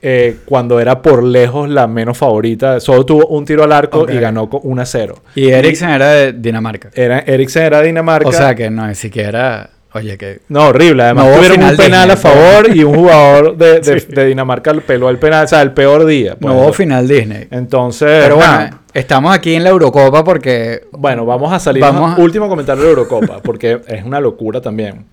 eh, 0.00 0.36
cuando 0.44 0.78
era 0.80 1.02
por 1.02 1.22
lejos 1.24 1.68
la 1.68 1.86
menos 1.86 2.16
favorita. 2.18 2.80
Solo 2.80 3.04
tuvo 3.04 3.26
un 3.28 3.44
tiro 3.44 3.64
al 3.64 3.72
arco 3.72 4.06
y 4.10 4.18
ganó 4.18 4.48
con 4.48 4.60
1 4.62 4.82
a 4.82 4.86
0. 4.86 5.14
Y 5.34 5.48
Eriksen 5.48 5.90
era 5.90 6.08
de 6.10 6.32
Dinamarca. 6.32 6.90
Era, 6.94 7.20
Eriksen 7.20 7.64
era 7.64 7.80
de 7.80 7.86
Dinamarca. 7.88 8.28
O 8.28 8.32
sea 8.32 8.54
que 8.54 8.70
no, 8.70 8.86
ni 8.86 8.94
siquiera. 8.94 9.70
Oye, 9.94 10.18
que. 10.18 10.40
No, 10.48 10.66
horrible. 10.68 11.02
Además, 11.02 11.26
No 11.26 11.34
tuvieron 11.36 11.62
un 11.62 11.76
penal 11.76 12.10
a 12.10 12.16
favor 12.16 12.76
y 12.76 12.84
un 12.84 12.94
jugador 12.94 13.56
de, 13.56 13.80
de- 13.80 14.00
Sí. 14.00 14.06
de 14.10 14.26
Dinamarca 14.26 14.72
peló 14.74 15.08
el 15.08 15.18
penal. 15.18 15.46
O 15.46 15.48
sea, 15.48 15.62
el 15.62 15.72
peor 15.72 16.04
día. 16.04 16.36
pues. 16.38 16.54
No 16.54 16.60
hubo 16.60 16.72
final 16.74 17.08
Disney. 17.08 17.48
Entonces, 17.50 18.22
Pero 18.22 18.36
bueno, 18.36 18.78
estamos 18.92 19.34
aquí 19.34 19.54
en 19.54 19.64
la 19.64 19.70
Eurocopa 19.70 20.22
porque. 20.22 20.82
Bueno, 20.92 21.24
vamos 21.24 21.50
a 21.52 21.58
salir. 21.58 21.80
Vamos 21.82 22.18
a- 22.18 22.20
Último 22.22 22.48
comentario 22.50 22.84
de 22.84 22.90
Eurocopa, 22.90 23.40
porque 23.42 23.80
es 23.88 24.04
una 24.04 24.20
locura 24.20 24.60
también. 24.60 25.06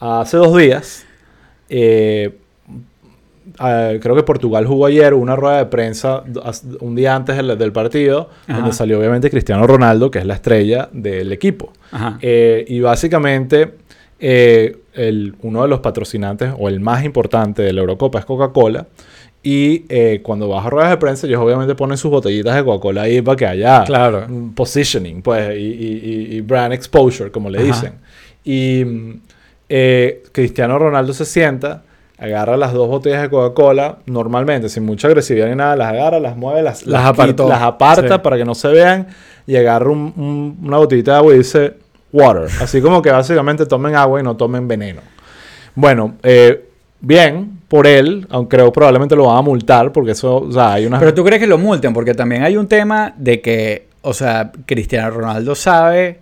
Hace 0.00 0.38
dos 0.38 0.56
días, 0.56 1.04
eh, 1.68 2.38
ah, 3.58 3.92
creo 4.00 4.14
que 4.14 4.22
Portugal 4.22 4.66
jugó 4.66 4.86
ayer 4.86 5.14
una 5.14 5.36
rueda 5.36 5.58
de 5.58 5.66
prensa 5.66 6.22
un 6.80 6.94
día 6.94 7.14
antes 7.14 7.36
del, 7.36 7.56
del 7.58 7.72
partido, 7.72 8.30
Ajá. 8.46 8.58
donde 8.60 8.72
salió 8.74 8.98
obviamente 8.98 9.30
Cristiano 9.30 9.66
Ronaldo, 9.66 10.10
que 10.10 10.18
es 10.20 10.26
la 10.26 10.34
estrella 10.34 10.88
del 10.92 11.32
equipo. 11.32 11.72
Eh, 12.20 12.64
y 12.68 12.80
básicamente, 12.80 13.74
eh, 14.18 14.76
el- 14.94 15.34
uno 15.42 15.62
de 15.62 15.68
los 15.68 15.80
patrocinantes, 15.80 16.52
o 16.58 16.68
el 16.68 16.80
más 16.80 17.04
importante 17.04 17.62
de 17.62 17.72
la 17.72 17.80
Eurocopa, 17.80 18.18
es 18.18 18.24
Coca-Cola. 18.24 18.86
Y 19.42 19.84
eh, 19.88 20.20
cuando 20.24 20.48
vas 20.48 20.66
a 20.66 20.70
ruedas 20.70 20.90
de 20.90 20.96
prensa, 20.96 21.26
ellos 21.26 21.40
obviamente 21.40 21.74
ponen 21.76 21.96
sus 21.96 22.10
botellitas 22.10 22.56
de 22.56 22.64
Coca-Cola 22.64 23.02
ahí 23.02 23.22
para 23.22 23.36
que 23.36 23.46
haya 23.46 23.84
Claro. 23.84 24.26
positioning, 24.56 25.22
pues, 25.22 25.56
y, 25.56 25.60
y- 25.62 26.00
y- 26.32 26.36
y 26.36 26.40
brand 26.40 26.72
exposure, 26.72 27.30
como 27.30 27.48
le 27.48 27.58
Ajá. 27.58 27.66
dicen. 27.66 27.92
Y 28.42 28.84
mm, 28.84 29.20
eh, 29.68 30.22
Cristiano 30.32 30.78
Ronaldo 30.78 31.12
se 31.12 31.24
sienta, 31.24 31.84
agarra 32.18 32.56
las 32.56 32.72
dos 32.72 32.88
botellas 32.88 33.22
de 33.22 33.30
Coca-Cola, 33.30 33.98
normalmente, 34.06 34.68
sin 34.68 34.84
mucha 34.84 35.08
agresividad 35.08 35.48
ni 35.48 35.54
nada, 35.56 35.76
las 35.76 35.88
agarra, 35.92 36.18
las 36.20 36.36
mueve, 36.36 36.62
las, 36.62 36.86
Las 36.86 37.00
quita, 37.02 37.08
apartó. 37.10 37.48
las 37.48 37.62
aparta 37.62 38.14
Sí. 38.16 38.20
para 38.22 38.36
que 38.36 38.44
no 38.44 38.54
se 38.54 38.68
vean, 38.68 39.08
y 39.46 39.56
agarra 39.56 39.90
un- 39.90 40.12
un- 40.16 40.58
una 40.66 40.78
botellita 40.78 41.12
de 41.12 41.16
agua 41.18 41.34
y 41.34 41.38
dice 41.38 41.74
water. 42.12 42.48
Así 42.60 42.80
como 42.80 43.02
que 43.02 43.10
básicamente 43.10 43.66
tomen 43.66 43.94
agua 43.94 44.20
y 44.20 44.22
no 44.22 44.36
tomen 44.36 44.66
veneno. 44.66 45.02
Bueno, 45.74 46.14
eh, 46.22 46.68
bien 47.00 47.60
por 47.68 47.86
él, 47.86 48.26
aunque 48.30 48.56
creo 48.56 48.72
probablemente 48.72 49.14
lo 49.14 49.26
van 49.26 49.36
a 49.38 49.42
multar 49.42 49.92
porque 49.92 50.12
eso, 50.12 50.36
o 50.36 50.52
sea, 50.52 50.72
hay 50.74 50.86
unas... 50.86 51.00
Pero 51.00 51.12
tú 51.12 51.22
crees 51.24 51.40
que 51.40 51.46
lo 51.46 51.58
multen, 51.58 51.92
porque 51.92 52.14
también 52.14 52.42
hay 52.44 52.56
un 52.56 52.66
tema 52.66 53.12
de 53.16 53.40
que, 53.42 53.88
o 54.02 54.14
sea, 54.14 54.52
Cristiano 54.64 55.10
Ronaldo 55.10 55.54
sabe 55.54 56.20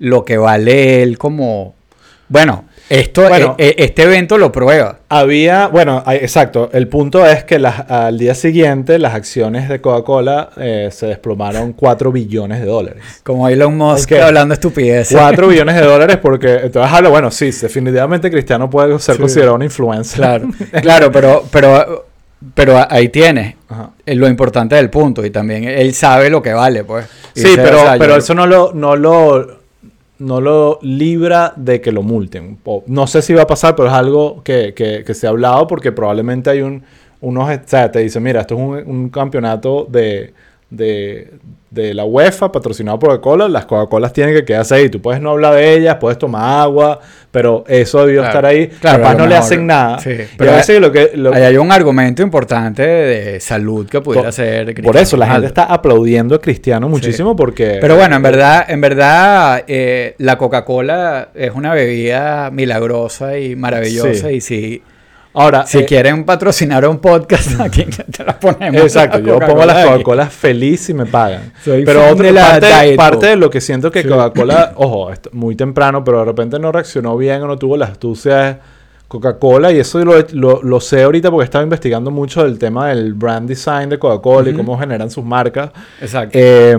lo 0.00 0.24
que 0.24 0.36
vale 0.38 1.02
él 1.02 1.18
como. 1.18 1.74
Bueno, 2.28 2.64
esto, 2.88 3.28
Bueno. 3.28 3.54
e- 3.58 3.68
e- 3.68 3.84
este 3.84 4.02
evento 4.02 4.36
lo 4.36 4.52
prueba. 4.52 4.98
Había, 5.08 5.68
bueno, 5.68 6.02
exacto. 6.08 6.68
El 6.72 6.88
punto 6.88 7.24
es 7.26 7.44
que 7.44 7.58
las- 7.58 7.90
al 7.90 8.18
día 8.18 8.34
siguiente 8.34 8.98
las 8.98 9.14
acciones 9.14 9.68
de 9.68 9.80
Coca-Cola 9.80 10.50
eh, 10.58 10.90
se 10.92 11.06
desplomaron 11.06 11.72
4 11.72 12.12
billones 12.12 12.60
de 12.60 12.66
dólares. 12.66 13.02
Como 13.22 13.48
Elon 13.48 13.76
Musk 13.76 14.12
Ok. 14.12 14.18
hablando 14.20 14.54
estupideces. 14.54 15.16
4 15.18 15.48
billones 15.48 15.74
de 15.76 15.82
dólares 15.82 16.18
porque 16.20 16.52
entonces 16.64 16.92
habla, 16.92 17.08
bueno, 17.08 17.30
sí, 17.30 17.50
definitivamente 17.50 18.30
Cristiano 18.30 18.68
puede 18.68 18.98
ser 18.98 19.14
Sí. 19.16 19.20
considerado 19.20 19.54
un 19.56 19.62
influencer. 19.62 20.18
Claro, 20.20 20.48
claro, 20.82 21.12
pero, 21.12 21.44
pero, 21.50 22.06
pero 22.54 22.86
ahí 22.90 23.08
tienes 23.08 23.54
Ajá. 23.68 23.90
eh, 24.04 24.14
lo 24.14 24.28
importante 24.28 24.74
del 24.76 24.90
punto 24.90 25.24
y 25.24 25.30
también 25.30 25.64
él 25.64 25.94
sabe 25.94 26.28
lo 26.28 26.42
que 26.42 26.52
vale, 26.52 26.84
pues. 26.84 27.06
Sí, 27.34 27.52
pero, 27.56 27.78
pero 27.98 28.12
yo- 28.12 28.16
eso 28.18 28.34
no 28.34 28.46
lo, 28.46 28.72
no 28.74 28.94
lo 28.96 29.63
no 30.18 30.40
lo 30.40 30.78
libra 30.82 31.52
de 31.56 31.80
que 31.80 31.92
lo 31.92 32.02
multen. 32.02 32.58
No 32.86 33.06
sé 33.06 33.22
si 33.22 33.34
va 33.34 33.42
a 33.42 33.46
pasar, 33.46 33.74
pero 33.76 33.88
es 33.88 33.94
algo 33.94 34.42
que, 34.42 34.74
que- 34.74 35.04
que 35.04 35.14
se 35.14 35.26
ha 35.26 35.30
hablado 35.30 35.66
porque 35.66 35.92
probablemente 35.92 36.50
hay 36.50 36.62
un 36.62 36.82
unos, 37.20 37.48
o 37.48 37.60
sea, 37.64 37.90
te 37.90 38.00
dice, 38.00 38.20
mira, 38.20 38.42
esto 38.42 38.76
es 38.76 38.86
un 38.86 39.08
campeonato 39.08 39.86
de, 39.90 40.34
de, 40.76 41.30
de 41.70 41.92
la 41.94 42.04
UEFA 42.04 42.52
patrocinado 42.52 42.98
por 42.98 43.10
Coca-Cola, 43.10 43.48
las 43.48 43.66
Coca-Colas 43.66 44.12
tienen 44.12 44.34
que 44.34 44.44
quedarse 44.44 44.74
ahí. 44.76 44.88
Tú 44.88 45.00
puedes 45.00 45.20
no 45.20 45.30
hablar 45.30 45.54
de 45.54 45.74
ellas, 45.74 45.96
puedes 46.00 46.18
tomar 46.18 46.60
agua, 46.60 47.00
pero 47.30 47.64
eso 47.66 48.06
debió 48.06 48.20
Claro, 48.20 48.30
estar 48.38 48.46
ahí. 48.46 48.66
claro, 48.68 49.02
Capaz 49.02 49.14
no 49.16 49.26
le 49.26 49.36
hacen 49.36 49.66
nada. 49.66 49.98
sí, 49.98 50.10
pero 50.38 50.52
a 50.52 50.56
veces 50.56 50.80
lo 50.80 50.92
que... 50.92 51.10
lo- 51.14 51.34
Ahí 51.34 51.42
hay 51.42 51.56
un 51.56 51.72
argumento 51.72 52.22
importante 52.22 52.82
de 52.82 53.40
salud 53.40 53.88
que 53.88 54.00
pudiera 54.00 54.26
Por- 54.28 54.32
ser. 54.32 54.82
por 54.82 54.96
eso 54.96 55.16
la 55.16 55.26
gente 55.26 55.46
está 55.48 55.64
aplaudiendo 55.64 56.34
a 56.36 56.40
Cristiano 56.40 56.88
muchísimo 56.88 57.34
porque... 57.34 57.78
Pero 57.80 57.96
bueno, 57.96 58.14
en 58.16 58.22
verdad, 58.22 58.64
en 58.68 58.80
verdad, 58.80 59.64
eh, 59.66 60.14
la 60.18 60.38
Coca-Cola 60.38 61.28
es 61.34 61.50
una 61.54 61.74
bebida 61.74 62.50
milagrosa 62.52 63.36
y 63.38 63.56
maravillosa. 63.56 64.28
Sí. 64.28 64.34
Y 64.36 64.40
si, 64.40 64.82
Ahora, 65.36 65.66
si 65.66 65.78
eh, 65.78 65.84
quieren 65.84 66.24
patrocinar 66.24 66.86
un 66.88 66.98
podcast, 66.98 67.60
aquí 67.60 67.84
te 68.16 68.24
la 68.24 68.38
ponemos. 68.38 68.80
Exacto, 68.82 69.18
la 69.18 69.24
yo 69.26 69.38
pongo 69.40 69.64
las 69.66 69.76
aquí. 69.78 69.88
Coca-Colas 69.88 70.32
feliz 70.32 70.80
si 70.80 70.94
me 70.94 71.06
pagan. 71.06 71.52
Soy 71.64 71.84
pero 71.84 72.08
otra 72.08 72.26
de 72.28 72.32
la 72.32 72.50
parte, 72.50 72.66
Diet 72.66 72.96
parte 72.96 73.26
de 73.26 73.36
lo 73.36 73.50
que 73.50 73.60
siento 73.60 73.90
que 73.90 74.02
Sí. 74.02 74.08
Coca-Cola, 74.08 74.72
ojo, 74.76 75.10
muy 75.32 75.56
temprano, 75.56 76.04
pero 76.04 76.20
de 76.20 76.24
repente 76.26 76.58
no 76.60 76.70
reaccionó 76.70 77.16
bien 77.16 77.42
o 77.42 77.46
no 77.48 77.56
tuvo 77.58 77.76
la 77.76 77.86
astucia 77.86 78.36
de 78.36 78.56
Coca-Cola. 79.08 79.72
Y 79.72 79.80
eso 79.80 80.04
lo, 80.04 80.14
lo- 80.32 80.62
lo 80.62 80.80
sé 80.80 81.02
ahorita 81.02 81.30
porque 81.30 81.44
estaba 81.46 81.64
investigando 81.64 82.10
mucho 82.12 82.44
del 82.44 82.58
tema 82.58 82.88
del 82.88 83.14
brand 83.14 83.48
design 83.48 83.88
de 83.88 83.98
Coca-Cola 83.98 84.50
y 84.50 84.54
cómo 84.54 84.78
generan 84.78 85.10
sus 85.10 85.24
marcas. 85.24 85.70
Exacto. 86.00 86.30
Eh, 86.40 86.78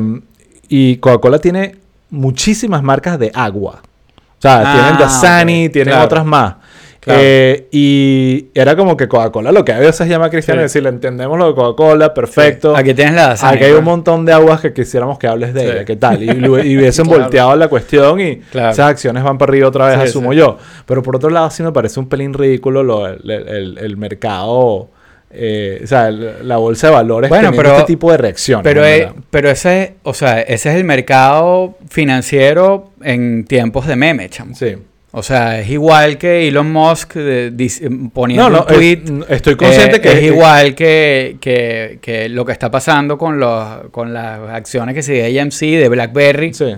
y 0.69 0.95
Coca-Cola 0.97 1.39
tiene 1.39 1.75
muchísimas 2.09 2.81
marcas 2.81 3.19
de 3.19 3.31
agua. 3.33 3.81
O 4.37 4.41
sea, 4.41 4.61
Ah, 4.65 4.73
tienen 4.75 4.99
Dasani, 4.99 5.65
ok, 5.67 5.73
tienen 5.73 5.91
claro. 5.93 6.05
otras 6.05 6.25
más. 6.25 6.55
Claro. 7.05 7.19
Eh, 7.23 7.67
y 7.71 8.47
era 8.55 8.75
como 8.75 8.97
que 8.97 9.07
Coca-Cola 9.07 9.51
lo 9.51 9.63
que 9.63 9.71
a 9.73 9.77
veces 9.79 10.07
llama 10.09 10.29
cristiano 10.31 10.59
Sí. 10.59 10.61
y 10.61 10.63
decirle, 10.63 10.89
entendemos 10.89 11.37
lo 11.37 11.49
de 11.49 11.53
Coca-Cola, 11.55 12.13
perfecto. 12.13 12.75
Aquí 12.75 12.93
tienes 12.95 13.13
la 13.13 13.31
Aquí 13.39 13.63
hay 13.63 13.73
un 13.73 13.83
montón 13.83 14.25
de 14.25 14.33
aguas 14.33 14.59
que 14.59 14.73
quisiéramos 14.73 15.19
que 15.19 15.27
hables 15.27 15.53
de 15.53 15.61
Sí. 15.61 15.67
ella, 15.67 15.85
¿qué 15.85 15.95
tal? 15.95 16.23
Y, 16.23 16.29
y 16.31 16.31
hubiesen 16.77 17.05
Claro. 17.05 17.21
volteado 17.21 17.55
la 17.55 17.67
cuestión 17.67 18.19
y 18.19 18.37
Claro. 18.37 18.71
esas 18.71 18.89
acciones 18.89 19.23
van 19.23 19.37
para 19.37 19.51
arriba 19.51 19.67
otra 19.67 19.85
vez, 19.87 19.97
asumo 19.99 20.33
yo. 20.33 20.57
Pero 20.87 21.03
por 21.03 21.15
otro 21.15 21.29
lado, 21.29 21.49
sí 21.51 21.61
me 21.61 21.71
parece 21.71 21.99
un 21.99 22.09
pelín 22.09 22.33
ridículo 22.33 22.81
lo, 22.83 23.05
el, 23.07 23.29
el- 23.29 23.77
el 23.77 23.97
mercado, 23.97 24.89
eh, 25.29 25.81
o 25.83 25.87
sea, 25.87 26.07
el- 26.07 26.47
la 26.47 26.57
bolsa 26.57 26.87
de 26.87 26.93
valores 26.93 27.29
Bueno, 27.29 27.51
pero- 27.55 27.73
este 27.73 27.85
tipo 27.85 28.09
de 28.11 28.17
reacciones. 28.17 28.63
Pero, 28.63 28.83
es- 28.83 29.07
pero 29.29 29.49
ese, 29.51 29.83
es- 29.83 29.91
o 30.01 30.13
sea, 30.15 30.41
ese 30.41 30.69
es 30.71 30.75
el 30.75 30.85
mercado 30.85 31.75
financiero 31.87 32.89
en 33.03 33.45
tiempos 33.45 33.85
de 33.85 33.95
meme, 33.95 34.27
chamo. 34.29 34.55
Sí. 34.55 34.75
O 35.17 35.23
sea, 35.23 35.59
es 35.61 35.69
igual 35.69 36.17
que 36.17 36.47
Elon 36.47 36.69
Musk 36.71 37.13
eh, 37.15 37.49
dic- 37.53 38.11
poniendo 38.11 38.49
No, 38.49 38.57
no, 38.57 38.61
un 38.63 38.67
tweet. 38.67 39.03
es- 39.29 39.29
estoy 39.37 39.55
consciente 39.55 39.97
eh, 39.97 40.01
que 40.01 40.11
es 40.11 40.23
igual 40.23 40.75
que, 40.75 41.37
que, 41.39 41.99
que 42.01 42.27
lo 42.27 42.43
que 42.43 42.51
está 42.51 42.69
pasando 42.69 43.17
con 43.17 43.39
los 43.39 43.65
con 43.91 44.13
las 44.13 44.39
acciones 44.49 44.93
que 44.93 45.01
sigue 45.03 45.39
AMC 45.39 45.59
de 45.79 45.87
BlackBerry. 45.89 46.53
Sí. 46.53 46.75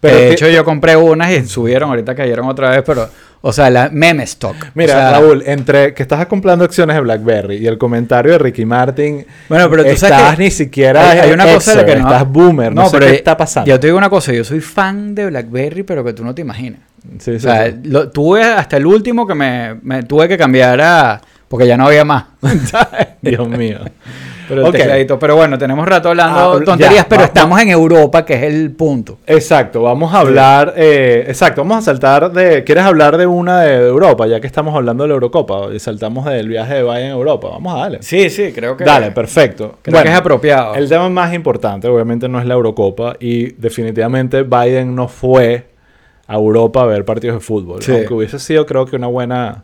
Pero 0.00 0.16
de 0.16 0.32
hecho 0.32 0.48
yo 0.48 0.64
compré 0.64 0.96
unas 0.96 1.30
y 1.32 1.44
subieron, 1.46 1.88
ahorita 1.90 2.14
cayeron 2.14 2.46
otra 2.48 2.70
vez, 2.70 2.82
pero 2.84 3.08
o 3.40 3.52
sea, 3.52 3.68
la 3.70 3.88
meme 3.90 4.22
stock. 4.24 4.56
Mira, 4.74 4.94
O 4.94 4.96
sea, 4.98 5.10
Raúl, 5.12 5.42
entre 5.46 5.92
que 5.94 6.02
estás 6.02 6.24
comprando 6.26 6.64
acciones 6.64 6.94
de 6.96 7.00
BlackBerry 7.02 7.56
y 7.56 7.66
el 7.66 7.76
comentario 7.78 8.32
de 8.32 8.38
Ricky 8.38 8.64
Martin, 8.64 9.26
Bueno, 9.48 9.68
pero 9.70 9.82
tú 9.84 9.90
estás 9.90 10.08
sabes 10.10 10.36
que 10.36 10.42
ni 10.44 10.50
siquiera 10.50 11.10
hay, 11.10 11.18
hay 11.20 11.32
una 11.32 11.46
cosa 11.52 11.74
de 11.76 11.84
que 11.86 11.96
no 11.96 12.08
estás 12.08 12.26
boomer, 12.28 12.74
no, 12.74 12.86
sé 12.88 12.96
pero 12.98 13.10
qué 13.10 13.16
está 13.16 13.36
pasando. 13.36 13.68
Yo 13.68 13.78
te 13.80 13.86
digo 13.88 13.98
una 13.98 14.08
cosa, 14.10 14.32
yo 14.32 14.44
soy 14.44 14.60
fan 14.60 15.14
de 15.14 15.26
BlackBerry, 15.26 15.82
pero 15.82 16.02
que 16.04 16.12
tú 16.14 16.24
no 16.24 16.34
te 16.34 16.40
imaginas. 16.42 16.80
Sí, 17.18 17.30
sí, 17.32 17.36
O 17.36 17.40
sea, 17.40 17.66
sí. 17.66 17.76
lo- 17.84 18.10
tuve 18.10 18.42
hasta 18.42 18.76
el 18.76 18.86
último 18.86 19.26
que 19.26 19.34
me, 19.34 19.74
me 19.82 20.02
tuve 20.02 20.26
que 20.28 20.36
cambiar 20.38 20.80
a 20.80 21.20
porque 21.48 21.66
ya 21.66 21.76
no 21.76 21.86
había 21.86 22.04
más. 22.04 22.24
¿sabes? 22.66 23.08
Dios 23.22 23.48
mío. 23.48 23.78
Pero, 24.48 24.60
el 24.62 24.66
Ok. 24.66 24.72
tecladito. 24.72 25.18
Pero 25.18 25.36
bueno, 25.36 25.56
tenemos 25.56 25.86
rato 25.86 26.08
hablando 26.10 26.38
Ah, 26.54 26.58
ya, 26.58 26.64
tonterías, 26.64 27.06
pero 27.08 27.20
va- 27.22 27.26
estamos 27.26 27.60
en 27.62 27.68
Europa, 27.70 28.24
que 28.26 28.34
es 28.34 28.42
el 28.42 28.72
punto. 28.72 29.18
Exacto, 29.26 29.82
vamos 29.82 30.12
a 30.12 30.18
hablar, 30.20 30.74
eh, 30.76 31.24
exacto, 31.28 31.62
vamos 31.62 31.78
a 31.78 31.82
saltar 31.82 32.30
de, 32.32 32.62
¿quieres 32.64 32.84
hablar 32.84 33.16
de 33.16 33.26
una 33.26 33.60
de, 33.60 33.78
de 33.78 33.88
Europa? 33.88 34.26
Ya 34.26 34.40
que 34.40 34.46
estamos 34.46 34.74
hablando 34.74 35.04
de 35.04 35.08
la 35.08 35.14
Eurocopa 35.14 35.68
y 35.72 35.78
saltamos 35.78 36.26
del 36.26 36.48
viaje 36.48 36.74
de 36.74 36.82
Biden 36.82 37.06
a 37.10 37.14
Europa, 37.14 37.48
vamos 37.50 37.74
a 37.74 37.78
darle. 37.78 37.98
Sí, 38.02 38.28
sí, 38.28 38.52
creo 38.54 38.76
que. 38.76 38.84
Dale, 38.84 39.12
perfecto. 39.12 39.78
Creo 39.80 40.02
que 40.02 40.08
es 40.08 40.14
apropiado. 40.14 40.74
El 40.74 40.88
tema 40.88 41.08
más 41.08 41.32
importante, 41.32 41.88
obviamente, 41.88 42.28
no 42.28 42.38
es 42.40 42.44
la 42.46 42.54
Eurocopa 42.54 43.14
y 43.20 43.52
definitivamente 43.52 44.42
Biden 44.42 44.94
no 44.94 45.08
fue 45.08 45.68
a 46.26 46.34
Europa 46.34 46.82
a 46.82 46.86
ver 46.86 47.04
partidos 47.04 47.36
de 47.36 47.40
fútbol. 47.40 47.82
Sí. 47.82 47.92
Aunque 47.92 48.14
hubiese 48.14 48.38
sido, 48.38 48.64
creo 48.66 48.86
que 48.86 48.96
una 48.96 49.06
buena, 49.08 49.62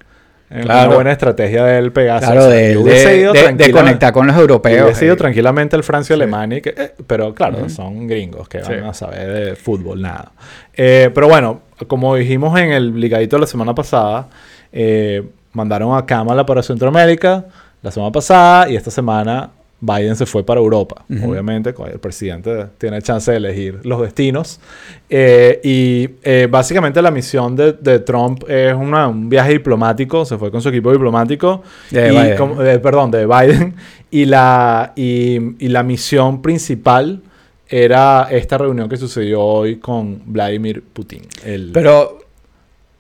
eh, 0.51 0.61
Claro. 0.62 0.88
una 0.88 0.94
buena 0.96 1.12
estrategia 1.12 1.64
del 1.64 1.92
pegarse. 1.92 2.27
Claro, 2.27 2.40
O 2.42 2.44
sea, 2.44 2.55
de, 2.55 2.75
de- 2.77 3.53
de- 3.55 3.73
conectar 3.73 4.12
con 4.12 4.27
los 4.27 4.37
europeos. 4.37 4.85
Hubiese 4.85 5.05
ido 5.07 5.14
eh. 5.14 5.16
tranquilamente 5.18 5.77
al 5.77 5.83
Francia-Alemania, 5.85 6.59
y 6.59 6.61
que, 6.61 6.75
eh, 6.77 6.92
pero 7.07 7.35
claro, 7.35 7.68
son 7.68 8.07
gringos 8.07 8.49
que 8.49 8.59
van 8.59 8.66
Sí. 8.66 8.75
a 8.88 8.92
saber 8.94 9.33
de 9.33 9.57
fútbol, 9.57 10.03
nada. 10.03 10.33
Eh, 10.75 11.11
pero 11.14 11.29
bueno, 11.29 11.61
como 11.87 12.14
dijimos 12.16 12.59
en 12.61 12.73
el 12.73 13.01
ligadito 13.01 13.37
de 13.37 13.40
la 13.40 13.46
semana 13.46 13.75
pasada, 13.75 14.29
eh, 14.73 15.23
mandaron 15.53 15.96
a 15.96 16.05
Kamala 16.07 16.44
para 16.46 16.62
Centroamérica 16.62 17.46
la 17.83 17.90
semana 17.90 18.12
pasada 18.12 18.68
y 18.68 18.77
esta 18.77 18.90
semana 18.90 19.51
Biden 19.81 20.14
se 20.14 20.27
fue 20.27 20.45
para 20.45 20.61
Europa. 20.61 21.05
Ujú. 21.09 21.31
Obviamente, 21.31 21.71
el 21.93 21.99
presidente 22.01 22.66
tiene 22.77 23.01
chance 23.01 23.31
de 23.31 23.38
elegir 23.38 23.81
los 23.85 24.01
destinos. 24.03 24.61
Eh, 25.09 25.61
y 25.64 26.09
eh, 26.23 26.49
básicamente 26.51 27.01
la 27.01 27.11
misión 27.11 27.57
de, 27.57 27.73
de 27.73 27.99
Trump 28.01 28.45
es 28.49 28.75
una- 28.75 29.09
un 29.09 29.29
viaje 29.29 29.53
diplomático, 29.53 30.25
se 30.25 30.37
fue 30.37 30.51
con 30.51 30.61
su 30.61 30.69
equipo 30.69 30.93
diplomático. 30.93 31.62
De 31.90 32.09
y 32.09 32.11
Biden. 32.11 32.37
como- 32.37 32.62
eh, 32.62 32.79
perdón, 32.79 33.11
de 33.11 33.27
Biden. 33.27 33.75
Y 34.12 34.25
la, 34.25 34.93
y, 34.97 35.64
y 35.64 35.69
la 35.69 35.85
misión 35.85 36.43
principal 36.43 37.21
era 37.69 38.27
esta 38.29 38.59
reunión 38.59 38.88
que 38.88 38.97
sucedió 38.97 39.40
hoy 39.40 39.77
con 39.77 40.21
Vladimir 40.27 40.83
Putin. 40.93 41.23
El, 41.45 41.71
Pero 41.73 42.19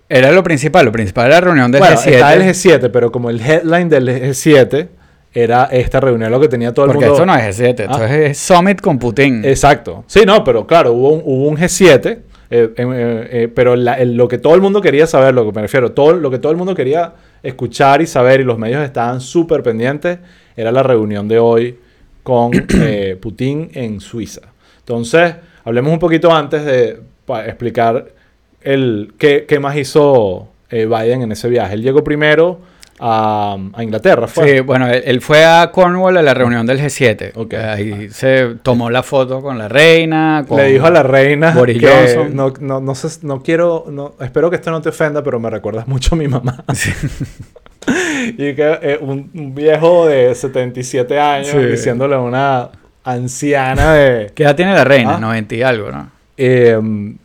era 0.08 0.30
lo 0.30 0.44
principal. 0.44 0.84
Lo 0.86 0.92
principal 0.92 1.26
era 1.26 1.34
la 1.36 1.40
reunión 1.40 1.72
del 1.72 1.80
bueno, 1.80 1.96
G7. 1.96 2.06
está 2.12 2.34
el 2.34 2.42
G7, 2.42 2.90
pero 2.92 3.10
como 3.10 3.28
el 3.28 3.40
headline 3.40 3.88
del 3.88 4.08
G7 4.08 4.86
era 5.32 5.64
esta 5.66 6.00
reunión, 6.00 6.30
lo 6.30 6.40
que 6.40 6.48
tenía 6.48 6.74
todo 6.74 6.86
el 6.86 6.92
porque 6.92 7.06
mundo. 7.06 7.22
esto 7.22 7.26
no 7.26 7.34
es 7.36 7.58
G7, 7.60 7.80
esto 7.84 7.98
Ah. 8.00 8.16
es 8.16 8.38
Summit 8.38 8.80
con 8.80 8.98
Putin. 8.98 9.44
Exacto. 9.44 10.04
Sí, 10.08 10.22
no, 10.26 10.42
pero 10.42 10.66
claro, 10.66 10.92
hubo 10.92 11.10
un, 11.10 11.22
hubo 11.24 11.46
un 11.48 11.56
G7, 11.56 12.06
eh, 12.08 12.20
eh, 12.50 12.72
eh, 12.76 13.48
pero 13.54 13.76
la- 13.76 13.94
el- 13.94 14.16
lo 14.16 14.26
que 14.26 14.38
todo 14.38 14.56
el 14.56 14.60
mundo 14.60 14.80
quería 14.80 15.06
saber, 15.06 15.32
lo 15.34 15.44
que 15.46 15.52
me 15.52 15.62
refiero, 15.62 15.92
todo, 15.92 16.14
lo 16.14 16.30
que 16.32 16.38
todo 16.40 16.50
el 16.50 16.58
mundo 16.58 16.74
quería 16.74 17.12
escuchar 17.44 18.02
y 18.02 18.06
saber, 18.06 18.40
y 18.40 18.44
los 18.44 18.58
medios 18.58 18.82
estaban 18.82 19.20
súper 19.20 19.62
pendientes, 19.62 20.18
era 20.56 20.72
la 20.72 20.82
reunión 20.82 21.28
de 21.28 21.38
hoy 21.38 21.78
con 22.24 22.50
Putin 23.20 23.70
en 23.74 24.00
Suiza. 24.00 24.42
Entonces, 24.80 25.36
hablemos 25.64 25.92
un 25.92 25.98
poquito 26.00 26.32
antes 26.34 26.64
de 26.64 27.00
explicar 27.46 28.06
el, 28.62 29.12
qué, 29.16 29.44
qué 29.48 29.60
más 29.60 29.76
hizo 29.76 30.48
Biden 30.70 31.22
en 31.22 31.32
ese 31.32 31.48
viaje. 31.48 31.74
Él 31.74 31.82
llegó 31.82 32.02
primero 32.04 32.60
a, 33.00 33.56
a 33.72 33.82
Inglaterra, 33.82 34.26
¿fue? 34.28 34.48
Sí, 34.56 34.60
bueno, 34.60 34.86
él, 34.88 35.02
él 35.06 35.20
fue 35.22 35.44
a 35.44 35.70
Cornwall 35.72 36.16
a 36.18 36.22
la 36.22 36.34
reunión 36.34 36.66
del 36.66 36.78
G7. 36.80 37.32
Ok. 37.34 37.54
Ahí 37.54 38.08
se 38.10 38.56
tomó 38.62 38.90
la 38.90 39.02
foto 39.02 39.40
con 39.40 39.56
la 39.58 39.68
reina. 39.68 40.44
con- 40.46 40.58
Le 40.58 40.72
dijo 40.72 40.86
a 40.86 40.90
la 40.90 41.02
reina 41.02 41.52
Boris 41.52 41.78
que 41.78 41.88
Johnson. 41.88 42.36
no, 42.36 42.52
no, 42.60 42.80
no, 42.80 42.94
sé- 42.94 43.20
no 43.26 43.42
quiero, 43.42 43.86
no, 43.90 44.14
espero 44.20 44.50
que 44.50 44.56
esto 44.56 44.70
no 44.70 44.80
te 44.82 44.90
ofenda, 44.90 45.22
pero 45.22 45.40
me 45.40 45.48
recuerdas 45.50 45.88
mucho 45.88 46.14
a 46.14 46.18
mi 46.18 46.28
mamá. 46.28 46.62
y 47.86 48.54
que 48.54 48.78
eh, 48.82 48.98
un, 49.00 49.30
un 49.34 49.54
viejo 49.54 50.06
de 50.06 50.34
77 50.34 51.18
años 51.18 51.48
Sí. 51.48 51.58
diciéndole 51.58 52.14
a 52.14 52.20
una 52.20 52.68
anciana 53.04 53.94
de... 53.94 54.30
¿Qué 54.34 54.42
edad 54.42 54.54
tiene 54.54 54.74
la 54.74 54.84
reina? 54.84 55.16
Ah. 55.16 55.20
90 55.20 55.54
y 55.54 55.62
algo, 55.62 55.90
¿no? 55.90 56.10
Eh, 56.42 56.80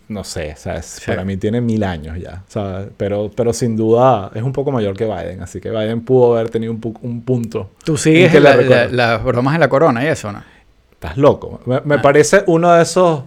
no 0.09 0.23
sé, 0.25 0.55
¿sabes? 0.57 0.85
Sí. 0.85 1.03
Para 1.07 1.23
mí 1.23 1.37
tiene 1.37 1.61
mil 1.61 1.83
años 1.85 2.17
ya, 2.19 2.43
¿sabes? 2.49 2.87
Pero, 2.97 3.31
pero 3.33 3.53
sin 3.53 3.77
duda 3.77 4.29
es 4.35 4.43
un 4.43 4.51
poco 4.51 4.73
mayor 4.73 4.95
que 4.97 5.05
Biden, 5.05 5.41
así 5.41 5.61
que 5.61 5.69
Biden 5.69 6.01
pudo 6.01 6.35
haber 6.35 6.49
tenido 6.49 6.73
un, 6.73 6.81
pu- 6.81 6.97
un 7.01 7.21
punto. 7.21 7.69
Tú 7.85 7.95
sigues 7.95 8.29
que 8.31 8.39
le 8.39 8.43
la- 8.43 8.49
la- 8.51 8.55
recuerdo. 8.61 8.95
las 8.95 9.23
bromas 9.23 9.53
de 9.53 9.59
la 9.59 9.69
corona 9.69 10.03
y 10.03 10.07
eso, 10.07 10.31
¿no? 10.33 10.43
Estás 10.91 11.15
loco. 11.17 11.61
Me, 11.65 11.79
me 11.85 11.95
Ah. 11.95 12.01
parece 12.01 12.43
uno 12.47 12.73
de 12.73 12.81
esos 12.83 13.23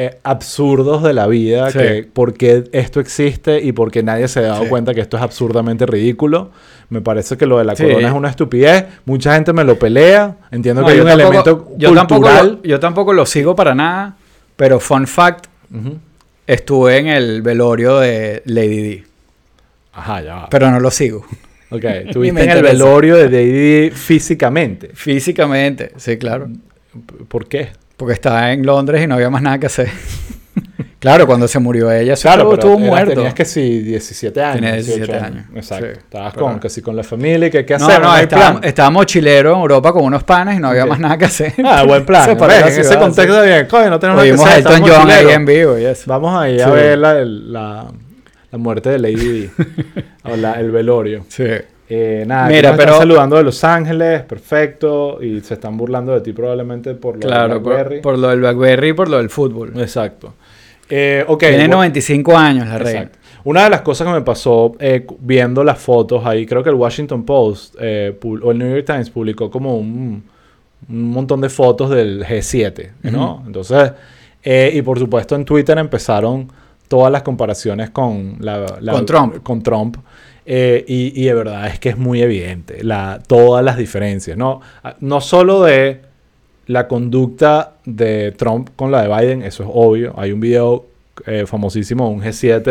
eh, 0.00 0.18
absurdos 0.22 1.02
de 1.02 1.12
la 1.12 1.26
vida. 1.26 1.70
Sí. 1.72 1.78
Que 1.78 2.08
por 2.12 2.34
qué 2.34 2.64
esto 2.72 3.00
existe 3.00 3.60
y 3.60 3.72
por 3.72 3.90
qué 3.90 4.04
nadie 4.04 4.28
se 4.28 4.38
ha 4.38 4.42
dado 4.42 4.62
Sí. 4.62 4.68
cuenta 4.68 4.94
que 4.94 5.00
esto 5.00 5.16
es 5.16 5.22
absurdamente 5.24 5.86
ridículo. 5.86 6.50
Me 6.88 7.00
parece 7.00 7.36
que 7.36 7.46
lo 7.46 7.58
de 7.58 7.64
la 7.64 7.74
Sí. 7.74 7.82
corona 7.82 8.06
es 8.06 8.14
una 8.14 8.30
estupidez. 8.30 8.84
Mucha 9.06 9.34
gente 9.34 9.52
me 9.52 9.64
lo 9.64 9.76
pelea. 9.76 10.36
Entiendo 10.52 10.82
No, 10.82 10.86
que 10.86 10.92
hay 10.94 11.00
un 11.00 11.06
tampoco- 11.06 11.24
elemento 11.32 11.68
yo 11.78 11.94
tampoco, 11.94 12.20
cultural. 12.22 12.58
lo, 12.62 12.68
yo 12.68 12.78
tampoco 12.80 13.12
lo 13.12 13.26
sigo 13.26 13.56
para 13.56 13.74
nada, 13.74 14.16
pero 14.58 14.80
fun 14.80 15.06
fact, 15.06 15.46
estuve 16.48 16.98
en 16.98 17.06
el 17.06 17.42
velorio 17.42 18.00
de 18.00 18.42
Lady 18.44 18.82
D, 18.82 19.04
Ajá, 19.92 20.20
ya 20.20 20.34
va. 20.34 20.50
pero 20.50 20.68
no 20.72 20.80
lo 20.80 20.90
sigo. 20.90 21.24
Ok, 21.70 21.84
estuviste 21.84 22.42
en 22.42 22.50
el 22.50 22.62
velorio 22.62 23.16
de 23.16 23.28
Didi 23.28 23.90
físicamente. 23.90 24.90
Físicamente, 24.94 25.92
sí, 25.96 26.16
claro. 26.18 26.48
¿Por 27.28 27.46
qué? 27.46 27.68
Porque 27.96 28.14
estaba 28.14 28.52
en 28.52 28.66
Londres 28.66 29.04
y 29.04 29.06
no 29.06 29.14
había 29.14 29.30
más 29.30 29.42
nada 29.42 29.58
que 29.60 29.66
hacer. 29.66 29.88
claro, 30.98 31.26
cuando 31.26 31.46
se 31.48 31.58
murió 31.58 31.90
ella, 31.90 32.14
eso 32.14 32.22
Claro, 32.22 32.52
estuvo, 32.54 32.76
pero 32.76 32.78
muerto. 32.86 33.14
Tenías 33.14 33.34
que 33.34 33.44
sí, 33.44 33.80
17 33.80 34.42
años. 34.42 34.54
Tenía 34.56 34.72
18 34.74 34.96
17 34.96 35.24
años, 35.24 35.44
Exacto. 35.54 35.86
sí. 35.86 35.92
Estabas 35.98 36.34
Pero- 36.34 36.46
con, 36.46 36.60
que 36.60 36.68
sí, 36.68 36.82
con 36.82 36.96
la 36.96 37.02
familia 37.04 37.48
y 37.48 37.50
que 37.50 37.64
qué 37.64 37.78
no, 37.78 37.86
hacer. 37.86 38.00
no, 38.02 38.16
estaba, 38.16 38.50
plan. 38.52 38.64
estaba 38.64 38.90
mochilero 38.90 39.52
en 39.54 39.58
Europa 39.60 39.92
con 39.92 40.04
unos 40.04 40.24
panes 40.24 40.56
y 40.56 40.60
no 40.60 40.68
había 40.68 40.86
más 40.86 40.98
nada 41.00 41.16
que 41.18 41.24
hacer. 41.26 41.54
Ah, 41.64 41.84
buen 41.86 42.04
plan. 42.04 42.24
Se 42.24 42.32
En 42.32 42.80
ese 42.80 42.98
contexto 42.98 43.40
sí. 43.42 43.46
bien. 43.48 43.66
Coño, 43.66 43.90
no 43.90 43.98
tenemos 43.98 44.24
nada 44.24 44.36
que 44.36 44.42
hacer. 44.42 44.58
Elton 44.58 44.82
John 44.88 45.10
ahí 45.10 45.28
en 45.28 45.44
vivo. 45.46 45.74
Vamos 46.06 46.40
ahí 46.42 46.60
a 46.60 46.68
ver 46.70 46.98
la, 46.98 47.14
la, 47.24 47.86
la 48.50 48.58
muerte 48.58 48.90
de 48.90 48.98
Lady 48.98 49.14
Di. 49.14 49.50
o 50.24 50.36
la- 50.36 50.54
el 50.60 50.70
velorio. 50.70 51.24
Sí. 51.28 51.44
Eh, 51.90 52.24
nada, 52.26 52.48
Mira, 52.48 52.76
pero... 52.76 52.98
saludando 52.98 53.36
de 53.36 53.44
Los 53.44 53.64
Ángeles, 53.64 54.20
perfecto. 54.22 55.22
Y 55.22 55.40
se 55.40 55.54
están 55.54 55.76
burlando 55.78 56.12
de 56.12 56.20
ti 56.20 56.32
probablemente 56.34 56.94
por 56.94 57.14
lo 57.14 57.20
Claro, 57.22 57.54
de 57.54 57.60
por, 57.60 57.72
BlackBerry. 57.72 58.00
por 58.02 58.18
lo 58.18 58.28
del 58.28 58.40
BlackBerry 58.40 58.88
y 58.88 58.92
por 58.92 59.08
lo 59.08 59.16
del 59.16 59.30
fútbol. 59.30 59.72
Exacto. 59.80 60.34
Eh, 60.90 61.24
ok. 61.26 61.40
Tiene 61.40 61.56
bueno, 61.58 61.76
95 61.76 62.36
años 62.36 62.66
la 62.66 62.78
reina. 62.78 63.00
Exacto. 63.00 63.18
Una 63.44 63.64
de 63.64 63.70
las 63.70 63.80
cosas 63.82 64.06
que 64.06 64.12
me 64.12 64.20
pasó 64.22 64.72
eh, 64.78 65.06
viendo 65.20 65.62
las 65.64 65.78
fotos 65.78 66.24
ahí, 66.26 66.44
creo 66.46 66.62
que 66.62 66.70
el 66.70 66.74
Washington 66.74 67.24
Post 67.24 67.76
eh, 67.80 68.18
o 68.22 68.50
el 68.52 68.58
New 68.58 68.68
York 68.68 68.84
Times 68.86 69.10
publicó 69.10 69.50
como 69.50 69.76
un, 69.78 70.22
un 70.88 71.10
montón 71.10 71.40
de 71.40 71.48
fotos 71.48 71.90
del 71.90 72.24
G7, 72.24 72.90
¿no? 73.04 73.42
Entonces, 73.46 73.92
y 74.44 74.82
por 74.82 74.98
supuesto 74.98 75.34
en 75.34 75.44
Twitter 75.44 75.76
empezaron 75.78 76.50
todas 76.88 77.12
las 77.12 77.22
comparaciones 77.22 77.90
con, 77.90 78.36
la, 78.40 78.78
la- 78.80 78.92
Con 78.92 79.06
Trump. 79.06 79.42
Con 79.42 79.62
Trump. 79.62 79.96
Eh, 80.50 80.82
y, 80.88 81.12
y 81.22 81.26
de 81.26 81.34
verdad 81.34 81.66
es 81.68 81.78
que 81.78 81.90
es 81.90 81.98
muy 81.98 82.22
evidente 82.22 82.82
la, 82.82 83.20
todas 83.26 83.62
las 83.62 83.76
diferencias, 83.76 84.36
¿no? 84.38 84.62
Ah, 84.82 84.96
No 85.00 85.20
solo 85.20 85.62
de 85.64 86.00
la 86.68 86.86
conducta 86.88 87.72
de 87.84 88.32
Trump 88.32 88.70
con 88.76 88.90
la 88.92 89.02
de 89.02 89.08
Biden, 89.08 89.42
eso 89.42 89.62
es 89.64 89.68
obvio. 89.72 90.14
Hay 90.16 90.32
un 90.32 90.40
video 90.40 90.84
eh, 91.26 91.44
famosísimo, 91.46 92.08
un 92.08 92.22
G7 92.22 92.62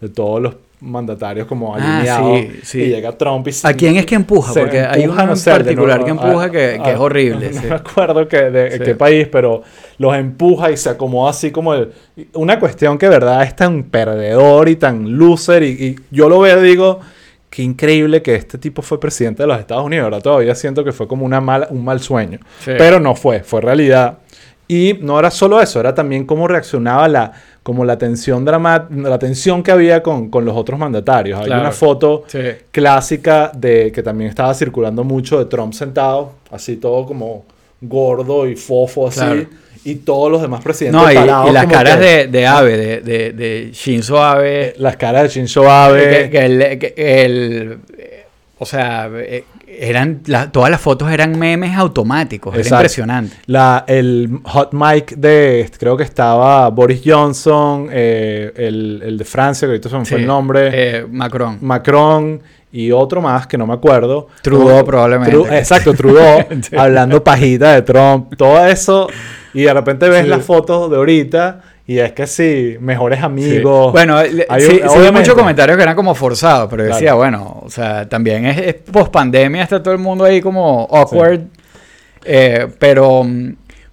de, 0.00 0.08
todos 0.14 0.40
los 0.40 0.54
mandatarios 0.80 1.48
como 1.48 1.74
Ah, 1.74 1.78
alineados. 1.96 2.38
sí, 2.38 2.50
sí. 2.62 2.82
Y 2.82 2.86
llega 2.90 3.10
Trump 3.18 3.48
y 3.48 3.50
¿A 3.64 3.72
quién 3.72 3.96
es 3.96 4.06
que 4.06 4.14
empuja? 4.14 4.54
Porque 4.54 4.80
hay 4.80 5.06
uno 5.08 5.14
no 5.26 5.30
en 5.32 5.36
sé, 5.36 5.50
de 5.50 5.56
particular 5.56 6.04
que 6.04 6.10
a- 6.10 6.14
empuja 6.14 6.50
que, 6.52 6.80
que 6.84 6.90
a- 6.90 6.92
es 6.92 6.98
horrible. 7.00 7.50
No 7.52 7.60
sí. 7.60 7.66
me 7.66 7.74
acuerdo 7.74 8.28
que, 8.28 8.36
de 8.50 8.78
qué 8.78 8.94
país, 8.94 9.26
pero 9.26 9.62
los 9.98 10.14
empuja 10.14 10.70
y 10.70 10.76
se 10.76 10.90
acomoda 10.90 11.30
así 11.30 11.50
como 11.50 11.74
el- 11.74 11.90
una 12.34 12.60
cuestión 12.60 12.96
que 12.96 13.06
de 13.06 13.10
verdad 13.10 13.42
es 13.42 13.56
tan 13.56 13.82
perdedor 13.84 14.68
y 14.68 14.76
tan 14.76 15.18
loser. 15.18 15.64
Y, 15.64 15.66
y 15.68 15.96
yo 16.12 16.28
lo 16.28 16.38
veo 16.38 16.60
digo, 16.62 17.00
qué 17.50 17.62
increíble 17.62 18.22
que 18.22 18.34
este 18.34 18.58
tipo 18.58 18.82
fue 18.82 19.00
presidente 19.00 19.42
de 19.42 19.46
los 19.46 19.58
Estados 19.58 19.84
Unidos. 19.84 20.04
Ahora 20.04 20.20
todavía 20.20 20.54
siento 20.54 20.84
que 20.84 20.92
fue 20.92 21.08
como 21.08 21.24
una 21.24 21.40
mala, 21.40 21.68
un 21.70 21.84
mal 21.84 22.00
sueño. 22.00 22.38
Sí. 22.64 22.72
Pero 22.76 23.00
no 23.00 23.14
fue, 23.14 23.40
fue 23.42 23.60
realidad. 23.60 24.18
Y 24.70 24.98
no 25.00 25.18
era 25.18 25.30
solo 25.30 25.60
eso, 25.62 25.80
era 25.80 25.94
también 25.94 26.26
cómo 26.26 26.46
reaccionaba 26.46 27.08
la, 27.08 27.32
como 27.62 27.86
la 27.86 27.96
tensión 27.96 28.44
dramática, 28.44 29.08
la 29.08 29.18
tensión 29.18 29.62
que 29.62 29.70
había 29.72 30.02
con, 30.02 30.28
con 30.28 30.44
los 30.44 30.54
otros 30.54 30.78
mandatarios. 30.78 31.38
Hay 31.40 31.46
Claro. 31.46 31.62
una 31.62 31.72
foto 31.72 32.24
Sí. 32.26 32.38
clásica 32.70 33.50
de 33.54 33.90
que 33.92 34.02
también 34.02 34.28
estaba 34.28 34.52
circulando 34.52 35.04
mucho 35.04 35.38
de 35.38 35.46
Trump 35.46 35.72
sentado, 35.72 36.32
así 36.50 36.76
todo 36.76 37.06
como 37.06 37.44
gordo 37.80 38.46
y 38.46 38.56
fofo 38.56 39.08
así, 39.08 39.20
Claro. 39.20 39.46
Y 39.84 39.94
todos 39.96 40.30
los 40.30 40.42
demás 40.42 40.62
presidentes 40.62 41.00
No, 41.00 41.10
y, 41.10 41.14
parados 41.14 41.50
y 41.50 41.52
las 41.52 41.66
caras 41.66 41.96
que- 41.96 42.04
de, 42.04 42.26
de 42.28 42.46
Abe, 42.46 42.76
de, 42.76 43.00
de, 43.00 43.32
de 43.32 43.70
Shinzo 43.72 44.22
Abe, 44.22 44.74
las 44.78 44.96
caras 44.96 45.22
de 45.24 45.28
Shinzo 45.28 45.70
Abe, 45.70 46.08
que, 46.24 46.30
que 46.30 46.44
el, 46.46 46.78
que 46.78 46.94
el- 46.96 47.78
o 48.58 48.66
sea, 48.66 49.08
eh, 49.14 49.44
eran 49.80 50.20
la- 50.26 50.50
todas 50.50 50.70
las 50.70 50.80
fotos 50.80 51.10
eran 51.10 51.38
memes 51.38 51.76
automáticos. 51.76 52.52
Era 52.54 52.62
Exacto. 52.62 52.82
impresionante. 52.82 53.36
La, 53.46 53.84
el 53.86 54.40
hot 54.44 54.72
mic 54.72 55.14
de, 55.16 55.70
creo 55.78 55.96
que 55.96 56.02
estaba 56.04 56.68
Boris 56.70 57.02
Johnson, 57.04 57.88
eh, 57.90 58.52
el, 58.56 59.02
el 59.04 59.18
de 59.18 59.24
Francia, 59.24 59.66
que 59.66 59.72
ahorita 59.72 59.88
se 59.88 59.96
me 59.98 60.04
fue 60.04 60.16
Sí, 60.18 60.22
el 60.22 60.26
nombre, 60.26 60.70
eh, 60.72 61.06
Macron. 61.10 61.58
Macron 61.60 62.40
y 62.72 62.90
otro 62.92 63.20
más 63.22 63.46
que 63.46 63.56
no 63.56 63.66
me 63.66 63.74
acuerdo. 63.74 64.28
Trudeau, 64.42 64.84
probablemente. 64.84 65.58
Exacto, 65.58 65.94
Trudeau, 65.94 66.44
hablando 66.76 67.22
pajita 67.24 67.74
de 67.74 67.82
Trump, 67.82 68.34
todo 68.36 68.64
eso. 68.66 69.08
Y 69.54 69.62
de 69.62 69.72
repente 69.74 70.08
ves 70.08 70.24
Sí. 70.24 70.28
las 70.28 70.44
fotos 70.44 70.90
de 70.90 70.96
ahorita 70.96 71.60
y 71.88 71.98
es 72.00 72.12
que 72.12 72.26
sí, 72.26 72.76
mejores 72.80 73.18
Sí. 73.18 73.24
amigos. 73.24 73.92
Bueno, 73.92 74.18
Hay 74.18 74.60
sí, 74.60 74.80
muchos 75.12 75.34
comentarios 75.34 75.76
que 75.76 75.82
eran 75.82 75.96
como 75.96 76.14
forzados, 76.14 76.68
pero 76.70 76.84
yo 76.86 76.90
decía, 76.94 77.14
bueno, 77.14 77.62
o 77.64 77.70
sea, 77.70 78.06
también 78.08 78.44
es, 78.46 78.58
es 78.58 78.74
post 78.74 79.10
pandemia, 79.10 79.62
está 79.62 79.82
todo 79.82 79.94
el 79.94 79.98
mundo 80.00 80.22
ahí 80.24 80.40
como 80.42 80.86
awkward. 80.92 81.40
Eh, 82.24 82.68
pero, 82.78 83.26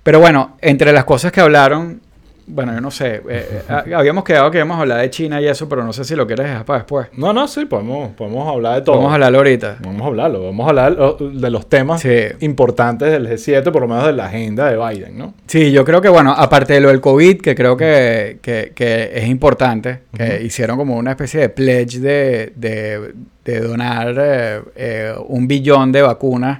pero 0.03 0.19
bueno, 0.19 0.57
entre 0.61 0.91
las 0.91 1.05
cosas 1.05 1.31
que 1.31 1.39
hablaron, 1.39 2.01
bueno, 2.47 2.73
yo 2.73 2.81
no 2.81 2.91
sé, 2.91 3.21
eh, 3.27 3.61
eh, 3.87 3.93
habíamos 3.95 4.23
quedado 4.23 4.51
que 4.51 4.57
íbamos 4.59 4.77
a 4.77 4.81
hablar 4.81 5.01
de 5.01 5.09
China 5.09 5.41
y 5.41 5.47
eso, 5.47 5.67
pero 5.67 5.83
no 5.83 5.91
sé 5.93 6.03
si 6.03 6.15
lo 6.15 6.27
quieres 6.27 6.45
dejar 6.45 6.63
para 6.65 6.79
después. 6.79 7.07
No, 7.17 7.33
no, 7.33 7.47
sí, 7.47 7.65
podemos, 7.65 8.09
podemos 8.13 8.47
hablar 8.47 8.75
de 8.75 8.81
todo. 8.83 8.97
Vamos 8.97 9.11
a 9.11 9.15
hablarlo 9.15 9.37
ahorita. 9.39 9.77
Vamos 9.83 10.01
a 10.03 10.05
hablarlo, 10.05 10.43
vamos 10.43 10.65
a 10.65 10.69
hablar 10.69 10.95
de 11.17 11.49
los 11.49 11.67
temas 11.67 12.01
Sí. 12.01 12.09
importantes 12.41 13.11
del 13.11 13.27
G7, 13.27 13.71
por 13.71 13.81
lo 13.81 13.87
menos 13.87 14.05
de 14.05 14.13
la 14.13 14.25
agenda 14.27 14.69
de 14.69 14.77
Biden, 14.77 15.17
¿no? 15.17 15.33
Sí, 15.47 15.71
yo 15.71 15.83
creo 15.83 16.01
que, 16.01 16.09
bueno, 16.09 16.33
aparte 16.37 16.73
de 16.73 16.81
lo 16.81 16.89
del 16.89 17.01
COVID, 17.01 17.41
que 17.41 17.55
creo 17.55 17.75
que, 17.75 18.37
que- 18.41 18.73
que 18.75 19.11
es 19.15 19.25
importante, 19.27 20.01
que 20.15 20.43
hicieron 20.43 20.77
como 20.77 20.97
una 20.97 21.11
especie 21.11 21.39
de 21.39 21.49
pledge 21.49 21.99
de, 21.99 22.53
de- 22.55 23.13
de 23.43 23.59
donar 23.59 24.15
eh, 24.17 24.61
eh, 24.75 25.13
un 25.27 25.47
billón 25.47 25.91
de 25.91 26.01
vacunas 26.01 26.59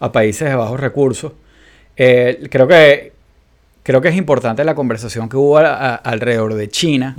a 0.00 0.10
países 0.12 0.48
de 0.48 0.54
bajos 0.56 0.78
recursos. 0.80 1.32
Creo, 1.94 2.66
que, 2.66 3.11
creo 3.82 4.00
que 4.00 4.08
es 4.08 4.16
importante 4.16 4.64
la 4.64 4.74
conversación 4.74 5.28
que 5.28 5.36
hubo 5.36 5.58
a- 5.58 5.74
a- 5.74 5.94
alrededor 5.96 6.54
de 6.54 6.68
China 6.68 7.16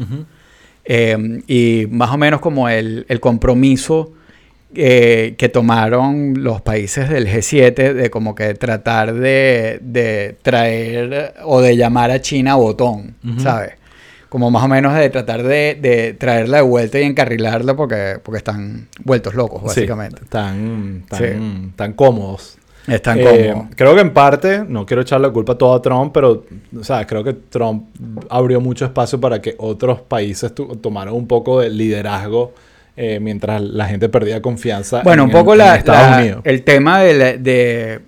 eh, 0.85 1.41
y 1.47 1.87
más 1.89 2.11
o 2.11 2.17
menos 2.17 2.41
como 2.41 2.67
el, 2.69 3.05
el 3.09 3.19
compromiso 3.19 4.13
eh, 4.75 5.35
que 5.37 5.49
tomaron 5.49 6.43
los 6.43 6.61
países 6.61 7.07
del 7.09 7.27
G7 7.27 7.93
de 7.93 8.09
como 8.09 8.33
que 8.35 8.53
tratar 8.55 9.13
de, 9.13 9.79
de 9.81 10.35
traer 10.41 11.35
o 11.43 11.61
de 11.61 11.77
llamar 11.77 12.09
a 12.11 12.19
China 12.21 12.55
botón, 12.55 13.15
Ujú. 13.23 13.39
¿sabes? 13.39 13.73
Como 14.29 14.49
más 14.49 14.63
o 14.63 14.67
menos 14.67 14.95
de 14.95 15.11
tratar 15.11 15.43
de, 15.43 15.77
de 15.79 16.13
traerla 16.15 16.57
de 16.57 16.63
vuelta 16.63 16.99
y 16.99 17.03
encarrilarla 17.03 17.75
porque, 17.75 18.17
porque 18.23 18.39
están 18.39 18.87
vueltos 19.03 19.35
locos, 19.35 19.61
básicamente. 19.61 20.21
Sí, 20.23 20.27
tan, 20.29 21.03
tan, 21.07 21.19
Sí. 21.19 21.71
tan 21.75 21.93
cómodos. 21.93 22.57
Están 22.87 23.17
Eh, 23.19 23.51
como... 23.53 23.69
creo 23.75 23.95
que 23.95 24.01
en 24.01 24.11
parte, 24.13 24.63
no 24.67 24.85
quiero 24.85 25.01
echar 25.03 25.21
la 25.21 25.29
culpa 25.29 25.57
todo 25.57 25.73
a 25.73 25.81
Trump, 25.81 26.11
pero 26.13 26.43
o 26.77 26.83
sea, 26.83 27.07
creo 27.07 27.23
que 27.23 27.33
Trump 27.33 27.85
abrió 28.29 28.59
mucho 28.59 28.85
espacio 28.85 29.19
para 29.21 29.41
que 29.41 29.55
otros 29.57 30.01
países 30.01 30.53
tomaran 30.81 31.13
un 31.13 31.25
poco 31.27 31.61
de 31.61 31.69
liderazgo 31.69 32.53
eh, 32.97 33.19
mientras 33.21 33.61
la 33.61 33.85
gente 33.85 34.09
perdía 34.09 34.41
confianza. 34.41 35.01
Bueno, 35.03 35.23
en- 35.23 35.29
un 35.29 35.31
poco 35.31 35.53
en- 35.53 35.59
la, 35.59 35.69
en 35.73 35.77
Estados 35.79 36.11
la- 36.11 36.17
Unidos. 36.17 36.41
el 36.43 36.63
tema 36.63 36.99
de, 37.01 37.13
la- 37.13 37.37
de, 37.37 37.99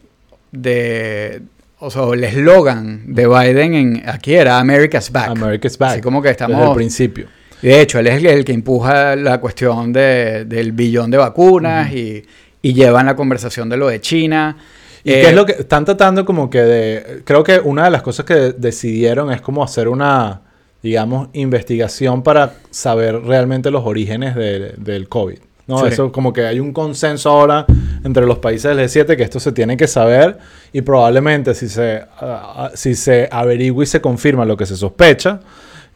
de- 0.51 1.41
o 1.79 1.89
sea, 1.89 2.03
el 2.13 2.23
eslogan 2.23 3.13
de 3.13 3.27
Biden 3.27 3.73
en, 3.73 4.03
aquí 4.09 4.33
era 4.33 4.59
America's 4.59 5.11
Back. 5.11 5.29
America's 5.29 5.77
Back. 5.77 5.91
Así 5.91 6.01
como 6.01 6.21
que 6.21 6.29
estamos... 6.29 6.57
Desde 6.57 6.69
el 6.71 6.75
principio. 6.75 7.27
De 7.61 7.81
hecho, 7.81 7.99
él 7.99 8.07
es 8.07 8.15
el, 8.17 8.25
el 8.27 8.45
que 8.45 8.53
empuja 8.53 9.15
la 9.15 9.39
cuestión 9.39 9.91
de- 9.93 10.45
del 10.45 10.71
billón 10.71 11.09
de 11.11 11.17
vacunas 11.17 11.91
y, 11.93 12.23
y 12.65 12.73
llevan 12.73 13.05
la 13.05 13.15
conversación 13.15 13.69
de 13.69 13.77
lo 13.77 13.87
de 13.87 14.01
China. 14.01 14.57
¿Y 15.03 15.11
Eh, 15.11 15.21
qué 15.21 15.27
es 15.29 15.35
lo 15.35 15.45
que 15.45 15.51
están 15.53 15.85
tratando 15.85 16.25
como 16.25 16.49
que 16.49 16.61
de... 16.61 17.21
Creo 17.23 17.43
que 17.43 17.59
una 17.59 17.83
de 17.85 17.91
las 17.91 18.01
cosas 18.01 18.25
que 18.25 18.53
decidieron 18.57 19.31
es 19.31 19.39
como 19.39 19.63
hacer 19.63 19.87
una, 19.87 20.41
digamos, 20.81 21.29
investigación 21.33 22.23
para 22.23 22.53
saber 22.71 23.21
realmente 23.21 23.69
los 23.69 23.83
orígenes 23.85 24.33
de- 24.35 24.73
del 24.77 25.07
COVID. 25.07 25.37
¿no? 25.67 25.79
Sí. 25.79 25.87
Eso 25.89 26.11
como 26.11 26.33
que 26.33 26.45
hay 26.45 26.59
un 26.59 26.73
consenso 26.73 27.29
ahora 27.29 27.65
entre 28.03 28.25
los 28.25 28.39
países 28.39 28.75
del 28.75 28.79
G7 28.87 29.15
que 29.15 29.23
esto 29.23 29.39
se 29.39 29.51
tiene 29.51 29.77
que 29.77 29.87
saber 29.87 30.37
y 30.73 30.81
probablemente 30.81 31.53
si 31.53 31.69
se, 31.69 32.01
ah, 32.19 32.71
si 32.73 32.95
se 32.95 33.27
averigua 33.31 33.83
y 33.83 33.87
se 33.87 33.99
confirma 34.01 34.43
lo 34.45 34.57
que 34.57 34.65
se 34.65 34.75
sospecha, 34.75 35.39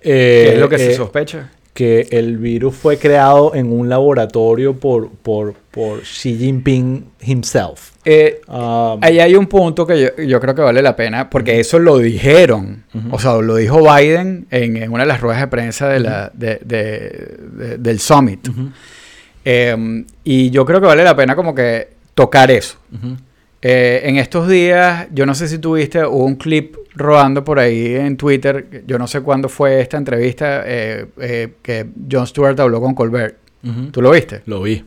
eh, 0.01 0.45
¿Qué 0.49 0.53
es 0.55 0.59
lo 0.59 0.69
que 0.69 0.77
se 0.77 0.91
eh, 0.91 0.95
sospecha? 0.95 1.49
Que 1.73 2.07
el 2.11 2.37
virus 2.37 2.75
fue 2.75 2.97
creado 2.97 3.55
en 3.55 3.71
un 3.71 3.87
laboratorio 3.87 4.75
por, 4.77 5.09
por, 5.11 5.53
por 5.71 6.01
Xi 6.01 6.35
Jinping 6.37 7.05
himself. 7.21 7.91
Eh, 8.03 8.41
Ah, 8.47 8.97
Ahí 9.01 9.19
hay 9.19 9.35
un 9.35 9.45
punto 9.47 9.85
que 9.87 10.01
yo, 10.01 10.23
yo 10.23 10.39
creo 10.41 10.55
que 10.55 10.61
vale 10.61 10.81
la 10.81 10.95
pena, 10.95 11.29
porque 11.29 11.59
eso 11.59 11.79
lo 11.79 11.97
dijeron, 11.99 12.83
o 13.11 13.19
sea, 13.19 13.35
lo 13.37 13.55
dijo 13.55 13.79
Biden 13.81 14.47
en, 14.51 14.75
en 14.77 14.91
una 14.91 15.03
de 15.03 15.07
las 15.07 15.21
ruedas 15.21 15.41
de 15.41 15.47
prensa 15.47 15.87
de 15.87 15.99
la, 16.01 16.31
de- 16.33 16.59
de- 16.65 17.37
de- 17.53 17.77
del 17.77 17.99
summit. 17.99 18.49
Eh, 19.45 20.03
y 20.23 20.49
yo 20.49 20.65
creo 20.65 20.81
que 20.81 20.87
vale 20.87 21.03
la 21.03 21.15
pena 21.15 21.35
como 21.35 21.55
que 21.55 21.89
tocar 22.13 22.51
eso. 22.51 22.77
Eh, 23.61 24.01
en 24.05 24.17
estos 24.17 24.47
días, 24.47 25.07
yo 25.13 25.25
no 25.25 25.33
sé 25.35 25.47
si 25.47 25.59
tuviste, 25.59 26.03
hubo 26.05 26.25
un 26.25 26.35
clip 26.35 26.75
rodando 26.99 27.43
por 27.43 27.57
ahí 27.59 27.95
en 27.95 28.15
Twitter, 28.17 28.83
yo 28.85 28.97
no 28.99 29.07
sé 29.07 29.21
cuándo 29.21 29.49
fue 29.49 29.81
esta 29.81 29.97
entrevista 29.97 30.63
eh, 30.65 31.05
eh, 31.19 31.53
que 31.61 31.87
Jon 32.11 32.27
Stewart 32.27 32.59
habló 32.59 32.79
con 32.81 32.93
Colbert. 32.93 33.35
¿Tú 33.91 34.01
lo 34.01 34.11
viste? 34.11 34.41
Lo 34.45 34.61
vi. 34.61 34.83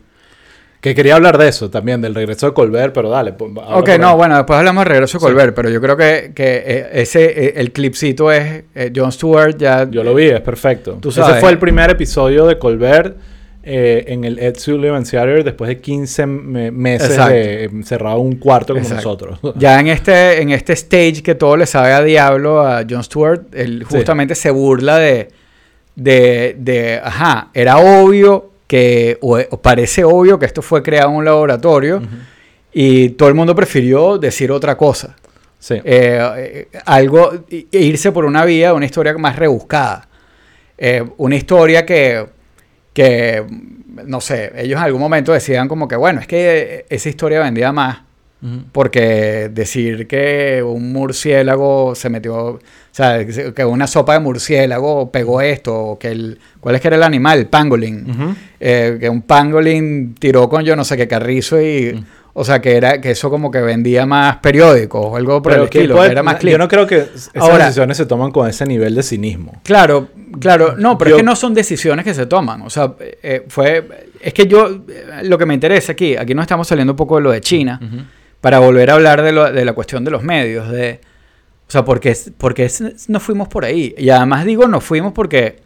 Que 0.81 0.97
quería 0.97 1.15
hablar 1.15 1.39
de 1.39 1.47
eso 1.47 1.71
también, 1.71 2.01
del 2.01 2.13
regreso 2.13 2.47
de 2.47 2.55
Colbert, 2.55 2.93
pero 2.93 3.09
dale. 3.09 3.33
pues, 3.35 3.53
Ok, 3.57 3.91
no, 4.01 4.17
bueno, 4.17 4.37
después 4.37 4.59
hablamos 4.59 4.83
de 4.85 4.89
regreso 4.91 5.17
de 5.19 5.21
Sí. 5.21 5.27
Colbert, 5.27 5.55
pero 5.55 5.71
yo 5.71 5.81
creo 5.81 5.97
que, 5.97 6.33
que 6.35 6.57
eh, 6.67 6.87
ese, 6.95 7.61
el 7.61 7.71
clipcito 7.71 8.33
es 8.33 8.65
eh, 8.75 8.93
Jon 8.95 9.13
Stewart 9.13 9.57
ya... 9.57 9.89
Yo 9.89 10.03
lo 10.03 10.13
vi, 10.13 10.25
es 10.31 10.41
perfecto. 10.41 10.99
Tú 11.01 11.11
Ese 11.11 11.21
sabes. 11.21 11.41
fue 11.41 11.51
el 11.51 11.59
primer 11.59 11.91
episodio 11.91 12.47
de 12.47 12.59
Colbert 12.59 13.17
eh, 13.65 14.05
en 14.09 14.25
el 14.25 14.39
Ed 14.39 14.57
Sullivan 14.59 15.05
Theater 15.05 15.45
después 15.45 15.69
de 15.69 15.81
15 15.81 16.27
me- 16.27 16.71
meses 16.71 17.17
de 17.29 17.65
encerrado 17.65 18.21
en 18.21 18.27
un 18.27 18.37
cuarto 18.37 18.75
como 18.75 18.85
Exacto. 18.85 19.27
nosotros. 19.29 19.39
Ya 19.59 19.79
en 19.79 19.89
este, 19.89 20.43
en 20.43 20.51
este 20.51 20.73
stage 20.73 21.23
que 21.23 21.35
todo 21.35 21.57
le 21.57 21.67
sabe 21.67 21.93
a 21.93 22.03
diablo 22.03 22.61
a 22.67 22.85
Jon 22.89 23.05
Stewart, 23.05 23.43
él 23.53 23.85
Sí. 23.89 23.97
justamente 23.97 24.35
se 24.35 24.51
burla 24.51 24.99
de, 24.99 25.29
de, 25.95 26.57
de, 26.59 27.01
ajá, 27.03 27.51
era 27.55 27.79
obvio 27.79 28.51
que, 28.67 29.19
o, 29.21 29.39
o 29.39 29.61
parece 29.61 30.03
obvio 30.05 30.39
que 30.39 30.47
esto 30.47 30.63
fue 30.63 30.83
creado 30.83 31.11
en 31.11 31.17
un 31.17 31.25
laboratorio 31.25 31.99
Ujú. 31.99 32.07
y 32.73 33.11
todo 33.11 33.29
el 33.29 33.35
mundo 33.35 33.55
prefirió 33.55 34.19
decir 34.19 34.51
otra 34.51 34.77
cosa. 34.77 35.17
Sí. 35.59 35.75
Eh, 35.85 36.19
eh, 36.73 36.79
algo, 36.87 37.45
irse 37.71 38.11
por 38.11 38.25
una 38.25 38.45
vía, 38.45 38.75
una 38.75 38.87
historia 38.87 39.17
más 39.19 39.37
rebuscada. 39.37 40.09
Eh, 40.77 41.05
una 41.19 41.37
historia 41.37 41.87
que, 41.87 42.27
que, 42.93 43.45
no 44.07 44.21
sé, 44.21 44.53
ellos 44.57 44.79
en 44.79 44.85
algún 44.85 45.01
momento 45.01 45.33
decían 45.33 45.69
como 45.69 45.89
que, 45.89 45.97
bueno, 45.97 46.21
es 46.21 46.27
que 46.27 46.87
esa 46.89 47.09
historia 47.09 47.41
vendía 47.41 47.73
más. 47.73 48.01
Porque 48.73 49.51
decir 49.55 50.09
que 50.09 50.65
un 50.67 50.93
murciélago 50.93 51.95
se 51.95 52.09
metió, 52.11 52.35
o 52.55 52.61
sea, 52.91 53.25
que 53.25 53.65
una 53.65 53.87
sopa 53.87 54.15
de 54.15 54.19
murciélago 54.19 55.13
pegó 55.13 55.41
esto, 55.41 55.79
o 55.79 55.97
que 55.99 56.09
el, 56.09 56.41
¿cuál 56.59 56.75
es 56.75 56.81
que 56.81 56.89
era 56.89 56.97
el 56.97 57.05
animal? 57.05 57.39
El 57.39 57.47
pangolin. 57.47 58.11
Ujú. 58.11 58.35
Eh, 58.59 58.97
que 58.99 59.09
un 59.09 59.23
pangolin 59.23 60.17
tiró 60.19 60.49
con 60.49 60.65
yo 60.65 60.75
no 60.75 60.85
sé 60.85 60.97
qué 60.97 61.07
carrizo 61.07 61.61
y, 61.63 61.93
Mm. 61.95 62.05
O 62.35 62.45
sea, 62.45 62.61
que 62.63 62.77
era 62.77 63.01
que 63.01 63.11
eso 63.11 63.29
como 63.31 63.51
que 63.51 63.61
vendía 63.61 64.07
más 64.07 64.37
periódicos 64.39 65.05
o 65.05 65.17
algo 65.17 65.43
por 65.43 65.53
Pero 65.53 65.65
el 65.65 65.69
¿quién 65.71 65.83
estilo, 65.83 65.97
puede- 65.97 66.09
que 66.09 66.13
era 66.13 66.23
más 66.23 66.35
yo 66.37 66.41
clip. 66.41 66.59
no 66.59 66.69
creo 66.69 66.87
que 66.87 66.97
esas 66.99 67.31
Ahora- 67.37 67.65
decisiones 67.67 67.97
se 67.99 68.07
toman 68.07 68.31
con 68.31 68.49
ese 68.49 68.65
nivel 68.65 68.95
de 68.95 69.03
cinismo. 69.03 69.61
Claro, 69.65 70.09
claro, 70.41 70.75
no, 70.79 70.97
pero 70.97 71.11
Yo- 71.11 71.17
es 71.17 71.21
que 71.21 71.27
no 71.27 71.37
son 71.37 71.53
decisiones 71.55 72.05
que 72.05 72.15
se 72.15 72.27
toman. 72.27 72.63
O 72.63 72.71
sea, 72.71 72.95
eh, 73.01 73.45
fue. 73.49 74.09
Es 74.21 74.33
que 74.33 74.47
yo. 74.47 74.83
eh, 74.89 75.21
Lo 75.25 75.37
que 75.37 75.45
me 75.47 75.55
interesa 75.55 75.93
aquí, 75.93 76.17
aquí 76.17 76.35
no 76.35 76.41
estamos 76.43 76.67
saliendo 76.69 76.93
un 76.95 76.97
poco 76.97 77.17
de 77.17 77.23
lo 77.23 77.31
de 77.33 77.41
China, 77.43 77.79
para 78.41 78.59
volver 78.59 78.91
a 78.91 78.95
hablar 78.95 79.23
de, 79.23 79.33
lo- 79.33 79.53
de 79.53 79.65
la 79.65 79.73
cuestión 79.75 80.03
de 80.05 80.11
los 80.11 80.23
medios. 80.23 80.69
De, 80.71 81.01
o 81.69 81.71
sea, 81.73 81.85
porque, 81.85 82.17
porque 82.39 82.71
nos 83.09 83.23
fuimos 83.23 83.49
por 83.49 83.65
ahí. 83.65 83.95
Y 83.99 84.09
además 84.11 84.45
digo, 84.45 84.67
nos 84.69 84.83
fuimos 84.85 85.13
porque 85.13 85.57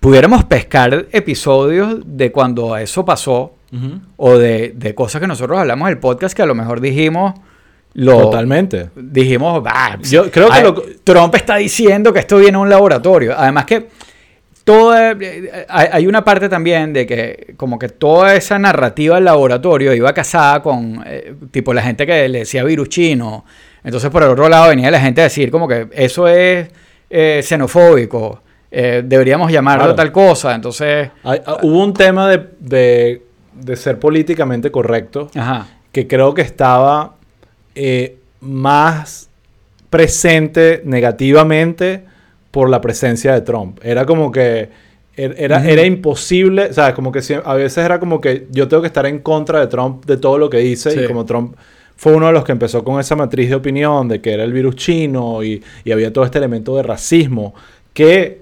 pudiéramos 0.00 0.44
pescar 0.44 1.06
episodios 1.12 1.98
de 2.04 2.30
cuando 2.32 2.76
eso 2.76 3.04
pasó 3.04 3.54
O 4.16 4.38
de, 4.38 4.72
de 4.74 4.94
cosas 4.94 5.20
que 5.20 5.26
nosotros 5.26 5.58
hablamos 5.58 5.88
en 5.88 5.92
el 5.94 5.98
podcast 5.98 6.34
que 6.36 6.42
a 6.42 6.46
lo 6.46 6.54
mejor 6.54 6.80
dijimos. 6.80 7.34
Lo, 7.94 8.18
Totalmente. 8.20 8.90
dijimos, 8.94 9.62
"Ah, 9.66 9.96
Yo 10.02 10.30
creo 10.30 10.50
que 10.50 10.60
lo- 10.62 10.82
Trump 11.04 11.34
está 11.34 11.56
diciendo 11.56 12.12
que 12.12 12.20
esto 12.20 12.36
viene 12.36 12.52
de 12.52 12.58
un 12.62 12.68
laboratorio. 12.70 13.34
Además 13.36 13.64
que 13.64 13.88
toda, 14.64 15.12
eh, 15.12 15.64
hay, 15.68 15.88
hay 15.92 16.06
una 16.06 16.22
parte 16.22 16.48
también 16.48 16.92
de 16.92 17.06
que 17.06 17.54
como 17.56 17.78
que 17.78 17.88
toda 17.88 18.34
esa 18.36 18.58
narrativa 18.58 19.14
del 19.16 19.24
laboratorio 19.24 19.94
iba 19.94 20.12
casada 20.12 20.62
con 20.62 21.02
eh, 21.06 21.34
tipo 21.50 21.72
la 21.72 21.82
gente 21.82 22.06
que 22.06 22.28
le 22.28 22.40
decía 22.40 22.62
virus 22.64 22.88
chino. 22.90 23.44
Entonces 23.82 24.10
por 24.10 24.22
el 24.22 24.28
otro 24.30 24.48
lado 24.48 24.68
venía 24.68 24.90
la 24.90 25.00
gente 25.00 25.22
a 25.22 25.24
decir 25.24 25.50
como 25.50 25.66
que 25.66 25.88
eso 25.92 26.28
es 26.28 26.68
eh, 27.10 27.40
xenofóbico. 27.42 28.42
eh, 28.70 29.02
deberíamos 29.04 29.50
llamarlo 29.50 29.84
Claro. 29.84 29.94
tal 29.96 30.12
cosa. 30.12 30.54
Entonces, 30.54 31.10
Hay- 31.24 31.40
ah, 31.46 31.56
hubo 31.62 31.82
un 31.82 31.94
tema 31.94 32.28
de, 32.28 32.48
de 32.60 33.22
de 33.60 33.76
ser 33.76 33.98
políticamente 33.98 34.70
correcto, 34.70 35.30
Ajá. 35.34 35.66
que 35.92 36.06
creo 36.06 36.34
que 36.34 36.42
estaba 36.42 37.16
eh, 37.74 38.16
más 38.40 39.28
presente 39.90 40.82
negativamente 40.84 42.04
por 42.50 42.68
la 42.70 42.80
presencia 42.80 43.32
de 43.34 43.40
Trump. 43.40 43.78
Era 43.82 44.04
como 44.06 44.30
que 44.30 44.68
er- 45.16 45.34
era, 45.38 45.64
era 45.68 45.84
imposible, 45.84 46.66
o 46.66 46.72
sea, 46.72 46.94
como 46.94 47.10
que 47.12 47.20
a 47.44 47.54
veces 47.54 47.84
era 47.84 47.98
como 47.98 48.20
que 48.20 48.46
yo 48.50 48.68
tengo 48.68 48.82
que 48.82 48.86
estar 48.88 49.06
en 49.06 49.18
contra 49.20 49.60
de 49.60 49.66
Trump 49.66 50.04
de 50.06 50.16
todo 50.16 50.38
lo 50.38 50.48
que 50.50 50.58
dice 50.58 50.90
Sí. 50.90 51.00
y 51.00 51.06
como 51.06 51.24
Trump 51.24 51.54
fue 51.96 52.14
uno 52.14 52.26
de 52.28 52.32
los 52.32 52.44
que 52.44 52.52
empezó 52.52 52.84
con 52.84 53.00
esa 53.00 53.16
matriz 53.16 53.48
de 53.48 53.56
opinión 53.56 54.06
de 54.08 54.20
que 54.20 54.32
era 54.32 54.44
el 54.44 54.52
virus 54.52 54.76
chino 54.76 55.42
y, 55.42 55.62
y 55.84 55.90
había 55.92 56.12
todo 56.12 56.24
este 56.24 56.38
elemento 56.38 56.76
de 56.76 56.84
racismo 56.84 57.54
que 57.92 58.37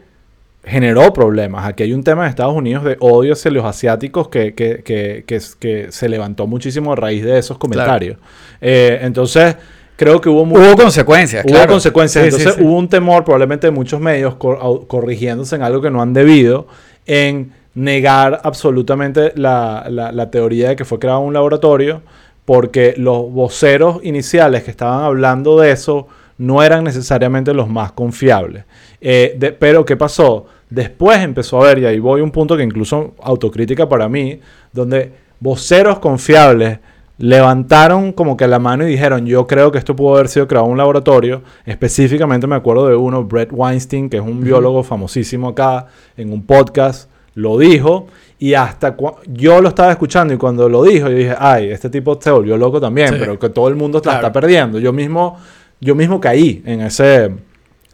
generó 0.66 1.12
problemas. 1.12 1.64
Aquí 1.66 1.84
hay 1.84 1.92
un 1.92 2.02
tema 2.02 2.24
en 2.24 2.30
Estados 2.30 2.54
Unidos 2.54 2.82
de 2.84 2.96
odio 3.00 3.34
hacia 3.34 3.50
los 3.52 3.64
asiáticos 3.64 4.28
que, 4.28 4.52
que, 4.54 4.82
que, 4.82 5.24
que, 5.60 5.86
se 5.92 6.08
levantó 6.08 6.46
muchísimo 6.48 6.92
a 6.92 6.96
raíz 6.96 7.24
de 7.24 7.38
esos 7.38 7.56
comentarios. 7.56 8.18
Eh, 8.60 8.98
entonces, 9.02 9.56
creo 9.96 10.20
que 10.20 10.28
hubo 10.28 10.42
Hubo 10.42 10.76
consecuencias, 10.76 11.44
Hubo 11.44 11.52
claro. 11.52 11.72
consecuencias. 11.72 12.24
Sí, 12.24 12.28
Entonces 12.30 12.54
sí. 12.58 12.62
hubo 12.64 12.76
un 12.76 12.88
temor 12.88 13.24
probablemente 13.24 13.68
de 13.68 13.70
muchos 13.70 14.00
medios 14.00 14.34
cor- 14.34 14.86
corrigiéndose 14.88 15.54
en 15.56 15.62
algo 15.62 15.80
que 15.80 15.90
no 15.90 16.02
han 16.02 16.12
debido, 16.12 16.66
en 17.06 17.52
negar 17.74 18.40
absolutamente 18.42 19.32
la, 19.36 19.86
la- 19.88 20.10
la 20.10 20.30
teoría 20.30 20.70
de 20.70 20.76
que 20.76 20.84
fue 20.84 20.98
creado 20.98 21.20
un 21.20 21.32
laboratorio, 21.34 22.02
porque 22.44 22.94
los 22.96 23.30
voceros 23.32 24.00
iniciales 24.02 24.64
que 24.64 24.70
estaban 24.72 25.04
hablando 25.04 25.60
de 25.60 25.70
eso 25.70 26.08
no 26.38 26.62
eran 26.62 26.84
necesariamente 26.84 27.54
los 27.54 27.68
más 27.68 27.92
confiables. 27.92 28.64
Eh, 29.00 29.36
de- 29.38 29.52
pero 29.52 29.84
¿qué 29.84 29.96
pasó? 29.96 30.46
Después 30.70 31.18
empezó 31.20 31.60
a 31.62 31.66
ver, 31.66 31.78
y 31.78 31.86
ahí 31.86 31.98
voy 31.98 32.20
a 32.20 32.24
un 32.24 32.30
punto 32.32 32.56
que 32.56 32.62
incluso 32.62 33.14
autocrítica 33.22 33.88
para 33.88 34.08
mí, 34.08 34.40
donde 34.72 35.12
voceros 35.40 35.98
confiables 36.00 36.78
levantaron 37.18 38.12
como 38.12 38.36
que 38.36 38.46
la 38.46 38.58
mano 38.58 38.84
y 38.86 38.90
dijeron, 38.90 39.26
yo 39.26 39.46
creo 39.46 39.72
que 39.72 39.78
esto 39.78 39.96
pudo 39.96 40.14
haber 40.16 40.28
sido 40.28 40.46
creado 40.46 40.66
en 40.66 40.72
un 40.72 40.78
laboratorio. 40.78 41.42
Específicamente 41.64 42.46
me 42.46 42.56
acuerdo 42.56 42.88
de 42.88 42.96
uno, 42.96 43.24
Brett 43.24 43.50
Weinstein, 43.52 44.10
que 44.10 44.18
es 44.18 44.22
un 44.22 44.42
biólogo 44.42 44.82
famosísimo 44.82 45.48
acá, 45.48 45.86
en 46.16 46.32
un 46.32 46.44
podcast, 46.44 47.08
lo 47.34 47.58
dijo. 47.58 48.08
Y 48.38 48.52
hasta 48.54 48.96
yo 49.28 49.62
lo 49.62 49.68
estaba 49.68 49.90
escuchando 49.92 50.34
y 50.34 50.36
cuando 50.36 50.68
lo 50.68 50.82
dijo, 50.82 51.08
yo 51.08 51.16
dije, 51.16 51.34
ay, 51.38 51.70
este 51.70 51.88
tipo 51.88 52.18
se 52.20 52.30
volvió 52.30 52.56
loco 52.58 52.80
también, 52.80 53.08
Sí. 53.08 53.16
pero 53.18 53.38
que 53.38 53.48
todo 53.48 53.68
el 53.68 53.76
mundo 53.76 54.02
la 54.04 54.16
está 54.16 54.30
perdiendo. 54.32 54.78
Yo 54.78 54.92
mismo, 54.92 55.38
yo 55.80 55.94
mismo 55.94 56.20
caí 56.20 56.62
en 56.66 56.82
ese, 56.82 57.24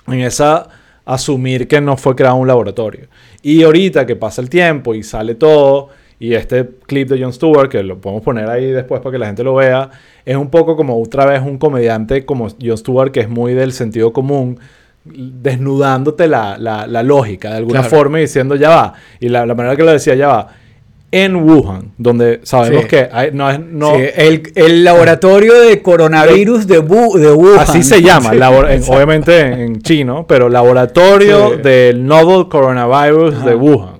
en 0.08 0.20
esa 0.20 0.66
asumir 1.04 1.66
que 1.68 1.80
no 1.80 1.96
fue 1.96 2.14
creado 2.14 2.36
un 2.36 2.46
laboratorio. 2.48 3.08
Y 3.42 3.62
ahorita 3.62 4.06
que 4.06 4.16
pasa 4.16 4.40
el 4.42 4.48
tiempo 4.50 4.94
y 4.94 5.02
sale 5.02 5.34
todo, 5.34 5.88
y 6.20 6.34
este 6.34 6.68
clip 6.86 7.08
de 7.08 7.20
Jon 7.20 7.32
Stewart, 7.32 7.68
que 7.68 7.82
lo 7.82 8.00
podemos 8.00 8.22
poner 8.22 8.48
ahí 8.48 8.70
después 8.70 9.00
para 9.00 9.12
que 9.12 9.18
la 9.18 9.26
gente 9.26 9.42
lo 9.42 9.54
vea, 9.56 9.90
es 10.24 10.36
un 10.36 10.50
poco 10.50 10.76
como 10.76 11.00
otra 11.02 11.26
vez 11.26 11.42
un 11.42 11.58
comediante 11.58 12.24
como 12.24 12.48
Jon 12.48 12.78
Stewart, 12.78 13.10
que 13.10 13.20
es 13.20 13.28
muy 13.28 13.54
del 13.54 13.72
sentido 13.72 14.12
común, 14.12 14.58
desnudándote 15.04 16.28
la, 16.28 16.56
la- 16.58 16.86
la 16.86 17.02
lógica 17.02 17.50
de 17.50 17.56
alguna 17.56 17.80
Claro. 17.80 17.96
forma 17.96 18.18
y 18.18 18.22
diciendo 18.22 18.54
ya 18.54 18.68
va. 18.70 18.94
Y 19.20 19.28
la, 19.28 19.46
la 19.46 19.54
manera 19.54 19.76
que 19.76 19.82
lo 19.82 19.90
decía 19.92 20.14
ya 20.14 20.28
va. 20.28 20.48
En 21.14 21.36
Wuhan, 21.36 21.92
donde 21.98 22.40
sabemos 22.42 22.82
Sí. 22.84 22.88
que 22.88 23.08
hay- 23.12 23.30
no 23.32 23.50
es... 23.50 23.60
No, 23.60 23.94
Sí, 23.96 24.02
el, 24.16 24.50
el 24.54 24.82
laboratorio 24.82 25.60
de 25.60 25.82
coronavirus 25.82 26.66
de, 26.66 26.82
Bu- 26.82 27.18
de 27.18 27.30
Wuhan. 27.30 27.60
Así 27.60 27.82
se 27.82 28.00
llama, 28.02 28.30
Sí, 28.30 28.36
labor- 28.38 28.66
en- 28.70 28.76
exacto. 28.78 28.96
obviamente 28.96 29.40
en, 29.40 29.82
chino, 29.82 30.24
pero 30.26 30.48
laboratorio 30.48 31.58
del 31.58 32.04
novel 32.06 32.48
coronavirus 32.48 33.34
Ajá. 33.34 33.46
de 33.46 33.54
Wuhan. 33.54 33.96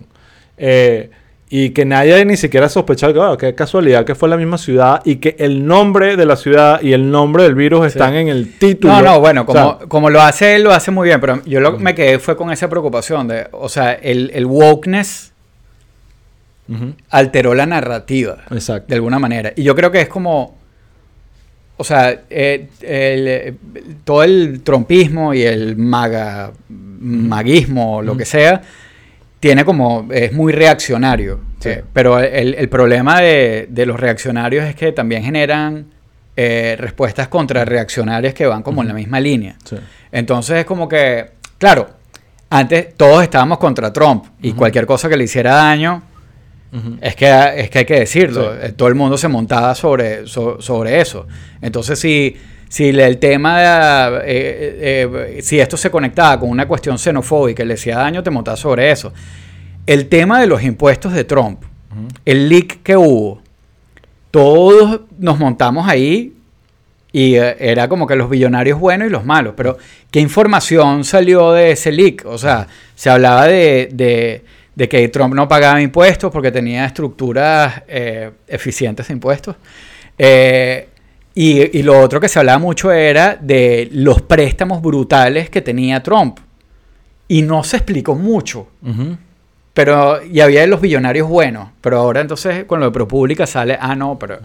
Eh, 0.56 1.10
y 1.54 1.70
que 1.70 1.84
nadie 1.84 2.24
ni 2.24 2.38
siquiera 2.38 2.70
sospechaba 2.70 3.36
que, 3.36 3.48
qué 3.48 3.54
casualidad 3.54 4.06
que 4.06 4.14
fue 4.14 4.26
la 4.30 4.38
misma 4.38 4.56
ciudad 4.56 5.02
y 5.04 5.16
que 5.16 5.36
el 5.38 5.66
nombre 5.66 6.16
de 6.16 6.24
la 6.24 6.36
ciudad 6.36 6.80
y 6.80 6.94
el 6.94 7.10
nombre 7.10 7.42
del 7.42 7.54
virus 7.54 7.88
están 7.88 8.14
en 8.14 8.28
el 8.28 8.56
título. 8.58 8.94
No, 8.94 9.02
no, 9.02 9.20
bueno, 9.20 9.42
O 9.42 9.44
como, 9.44 9.58
sea, 9.78 9.86
como 9.86 10.08
lo 10.08 10.22
hace 10.22 10.54
él, 10.56 10.62
lo 10.64 10.72
hace 10.72 10.90
muy 10.90 11.08
bien, 11.08 11.20
pero 11.20 11.42
yo 11.44 11.60
lo, 11.60 11.78
me 11.78 11.94
quedé 11.94 12.18
fue 12.18 12.38
con 12.38 12.50
esa 12.50 12.70
preocupación 12.70 13.28
de, 13.28 13.48
o 13.52 13.68
sea, 13.68 13.92
el, 13.92 14.30
el 14.32 14.46
wokeness 14.46 15.31
alteró 17.10 17.54
la 17.54 17.66
narrativa, 17.66 18.38
Exacto. 18.50 18.86
de 18.88 18.94
alguna 18.94 19.18
manera. 19.18 19.52
Y 19.56 19.62
yo 19.62 19.74
creo 19.74 19.90
que 19.90 20.00
es 20.02 20.08
como, 20.08 20.56
o 21.76 21.84
sea, 21.84 22.22
eh, 22.30 22.68
el, 22.80 23.28
eh, 23.28 23.54
todo 24.04 24.22
el 24.22 24.62
trompismo 24.62 25.34
y 25.34 25.42
el 25.42 25.76
maga, 25.76 26.52
maguismo, 26.68 28.02
lo 28.02 28.16
que 28.16 28.24
sea, 28.24 28.62
tiene 29.40 29.64
como, 29.64 30.08
es 30.12 30.32
muy 30.32 30.52
reaccionario. 30.52 31.40
Sí. 31.58 31.70
Eh, 31.70 31.84
pero 31.92 32.18
el, 32.18 32.54
el 32.54 32.68
problema 32.68 33.20
de, 33.20 33.66
de 33.68 33.86
los 33.86 33.98
reaccionarios 33.98 34.64
es 34.64 34.74
que 34.74 34.92
también 34.92 35.22
generan 35.22 35.86
eh, 36.36 36.76
respuestas 36.78 37.28
contrarreaccionarias 37.28 38.32
que 38.34 38.46
van 38.46 38.62
como 38.62 38.82
en 38.82 38.88
la 38.88 38.94
misma 38.94 39.20
línea. 39.20 39.56
Sí. 39.64 39.76
Entonces 40.10 40.60
es 40.60 40.64
como 40.64 40.88
que, 40.88 41.30
claro, 41.58 41.90
antes 42.48 42.94
todos 42.96 43.22
estábamos 43.22 43.58
contra 43.58 43.92
Trump 43.92 44.24
y 44.40 44.52
cualquier 44.52 44.86
cosa 44.86 45.08
que 45.08 45.16
le 45.16 45.24
hiciera 45.24 45.54
daño, 45.54 46.02
Es 47.02 47.14
que, 47.16 47.26
es 47.56 47.68
que 47.70 47.78
hay 47.80 47.84
que 47.84 48.00
decirlo. 48.00 48.52
Sí. 48.54 48.58
Eh, 48.62 48.72
Todo 48.72 48.88
el 48.88 48.94
mundo 48.94 49.18
se 49.18 49.28
montaba 49.28 49.74
sobre, 49.74 50.26
so- 50.26 50.60
sobre 50.60 51.00
eso. 51.00 51.26
Entonces, 51.60 51.98
si, 51.98 52.34
si 52.68 52.88
el 52.88 53.18
tema 53.18 53.60
de, 53.60 54.18
eh, 54.24 55.06
eh, 55.36 55.42
si 55.42 55.60
esto 55.60 55.76
se 55.76 55.90
conectaba 55.90 56.40
con 56.40 56.48
una 56.48 56.66
cuestión 56.66 56.98
xenofóbica 56.98 57.62
y 57.62 57.66
le 57.66 57.74
hacía 57.74 57.98
daño, 57.98 58.22
te 58.22 58.30
montabas 58.30 58.60
sobre 58.60 58.90
eso. 58.90 59.12
El 59.86 60.08
tema 60.08 60.40
de 60.40 60.46
los 60.46 60.62
impuestos 60.62 61.12
de 61.12 61.24
Trump, 61.24 61.62
el 62.24 62.48
leak 62.48 62.82
que 62.82 62.96
hubo, 62.96 63.42
todos 64.30 65.02
nos 65.18 65.38
montamos 65.38 65.86
ahí 65.88 66.32
y 67.12 67.34
eh, 67.34 67.56
era 67.58 67.88
como 67.88 68.06
que 68.06 68.16
los 68.16 68.30
billonarios 68.30 68.78
buenos 68.80 69.08
y 69.08 69.10
los 69.10 69.24
malos. 69.26 69.52
Pero, 69.56 69.76
¿qué 70.10 70.20
información 70.20 71.04
salió 71.04 71.52
de 71.52 71.72
ese 71.72 71.92
leak? 71.92 72.24
O 72.26 72.38
sea, 72.38 72.66
se 72.94 73.10
hablaba 73.10 73.46
de, 73.46 73.88
de- 73.92 74.42
de 74.74 74.88
que 74.88 75.06
Trump 75.08 75.34
no 75.34 75.46
pagaba 75.48 75.80
impuestos 75.80 76.30
porque 76.30 76.50
tenía 76.50 76.84
estructuras 76.84 77.82
eh, 77.88 78.30
eficientes 78.46 79.08
de 79.08 79.14
impuestos. 79.14 79.56
Eh, 80.16 80.88
y, 81.34 81.78
y 81.78 81.82
lo 81.82 81.98
otro 82.00 82.20
que 82.20 82.28
se 82.28 82.38
hablaba 82.38 82.58
mucho 82.58 82.92
era 82.92 83.36
de 83.40 83.88
los 83.92 84.22
préstamos 84.22 84.82
brutales 84.82 85.50
que 85.50 85.62
tenía 85.62 86.02
Trump. 86.02 86.38
Y 87.28 87.42
no 87.42 87.64
se 87.64 87.78
explicó 87.78 88.14
mucho. 88.14 88.68
Pero, 89.72 90.22
y 90.22 90.40
había 90.40 90.60
de 90.60 90.66
los 90.66 90.80
billonarios 90.80 91.28
buenos. 91.28 91.68
Pero 91.80 91.98
ahora 91.98 92.20
entonces 92.20 92.64
con 92.64 92.80
lo 92.80 92.86
de 92.86 92.92
ProPublica 92.92 93.46
sale, 93.46 93.78
ah, 93.80 93.94
no, 93.94 94.18
pero 94.18 94.38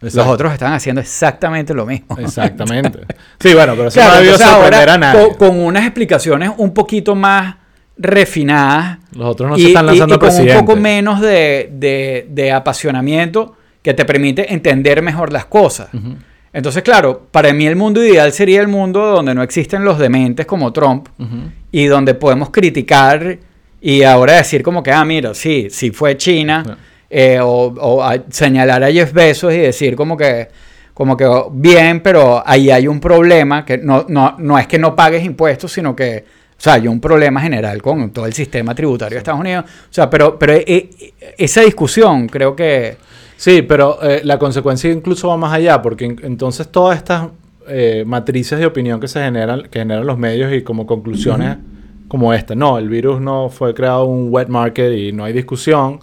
los 0.00 0.26
otros 0.26 0.52
están 0.52 0.74
haciendo 0.74 1.00
exactamente 1.00 1.72
lo 1.72 1.86
mismo. 1.86 2.18
Exactamente. 2.18 3.00
Sí, 3.40 3.54
bueno, 3.54 3.74
pero 3.74 3.88
eso 3.88 3.98
Claro, 3.98 4.14
no 4.14 4.20
debió 4.20 4.38
sorprender 4.38 4.88
ahora, 4.88 4.94
a 4.94 4.98
nadie. 4.98 5.28
Con, 5.36 5.48
con 5.48 5.60
unas 5.60 5.82
explicaciones 5.84 6.50
un 6.58 6.72
poquito 6.72 7.16
más 7.16 7.56
refinadas. 8.02 8.98
Los 9.14 9.28
otros 9.28 9.50
no 9.50 9.56
y, 9.56 9.62
se 9.62 9.68
están 9.68 9.84
y- 9.84 9.88
lanzando 9.88 10.14
y 10.14 10.16
a 10.16 10.18
con 10.18 10.28
un 10.28 10.46
poco 10.66 10.76
menos 10.82 11.20
de, 11.20 11.70
de- 11.72 12.26
de 12.30 12.52
apasionamiento 12.52 13.54
que 13.82 13.94
te 13.94 14.04
permite 14.04 14.52
entender 14.52 15.02
mejor 15.02 15.32
las 15.32 15.44
cosas. 15.46 15.88
Entonces, 16.52 16.82
claro, 16.82 17.26
para 17.30 17.52
mí 17.52 17.66
el 17.66 17.76
mundo 17.76 18.04
ideal 18.04 18.30
sería 18.32 18.60
el 18.60 18.68
mundo 18.68 19.00
donde 19.06 19.34
no 19.34 19.42
existen 19.42 19.84
los 19.84 19.98
dementes 19.98 20.44
como 20.46 20.72
Trump 20.72 21.08
y 21.72 21.86
donde 21.86 22.14
podemos 22.14 22.50
criticar 22.50 23.38
y 23.80 24.02
ahora 24.02 24.34
decir 24.34 24.62
como 24.62 24.82
que, 24.82 24.92
ah, 24.92 25.04
mira, 25.04 25.34
sí, 25.34 25.68
sí 25.70 25.90
fue 25.90 26.16
China, 26.16 26.78
eh, 27.10 27.38
o, 27.40 27.48
o 27.80 28.02
a- 28.02 28.22
señalar 28.30 28.84
a 28.84 28.92
Jeff 28.92 29.12
Bezos 29.12 29.52
y 29.54 29.58
decir 29.58 29.96
como 29.96 30.16
que, 30.16 30.48
como 30.94 31.16
que 31.16 31.24
oh, 31.24 31.50
bien, 31.52 32.00
pero 32.00 32.42
ahí 32.46 32.70
hay 32.70 32.86
un 32.86 33.00
problema, 33.00 33.64
que 33.64 33.78
no, 33.78 34.04
no, 34.08 34.36
no 34.38 34.58
es 34.58 34.66
que 34.66 34.78
no 34.78 34.94
pagues 34.94 35.24
impuestos, 35.24 35.72
sino 35.72 35.96
que, 35.96 36.24
sea, 36.62 36.74
hay 36.74 36.86
un 36.88 37.00
problema 37.00 37.40
general 37.40 37.82
con 37.82 38.10
todo 38.10 38.26
el 38.26 38.32
sistema 38.32 38.74
tributario 38.74 39.16
de 39.16 39.18
Estados 39.18 39.40
Unidos. 39.40 39.64
O 39.66 39.92
sea, 39.92 40.08
pero, 40.08 40.38
pero 40.38 40.52
eh, 40.54 40.64
eh, 40.66 41.14
esa 41.38 41.62
discusión 41.62 42.28
creo 42.28 42.54
que... 42.54 42.96
Sí, 43.36 43.62
pero 43.62 43.98
eh, 44.02 44.20
la 44.22 44.38
consecuencia 44.38 44.90
incluso 44.92 45.26
va 45.28 45.36
más 45.36 45.52
allá, 45.52 45.82
porque 45.82 46.04
en- 46.04 46.20
entonces 46.22 46.68
todas 46.70 46.96
estas 46.96 47.28
eh, 47.66 48.04
matrices 48.06 48.58
de 48.60 48.66
opinión 48.66 49.00
que 49.00 49.08
se 49.08 49.20
generan, 49.22 49.62
que 49.68 49.80
generan 49.80 50.06
los 50.06 50.16
medios 50.18 50.52
y 50.52 50.62
como 50.62 50.86
conclusiones 50.86 51.56
como 52.06 52.32
esta, 52.34 52.54
no, 52.54 52.76
el 52.78 52.88
virus 52.90 53.20
no 53.20 53.48
fue 53.48 53.72
creado 53.74 54.04
un 54.04 54.28
wet 54.30 54.48
market 54.48 54.92
y 54.96 55.12
no 55.12 55.24
hay 55.24 55.32
discusión, 55.32 55.98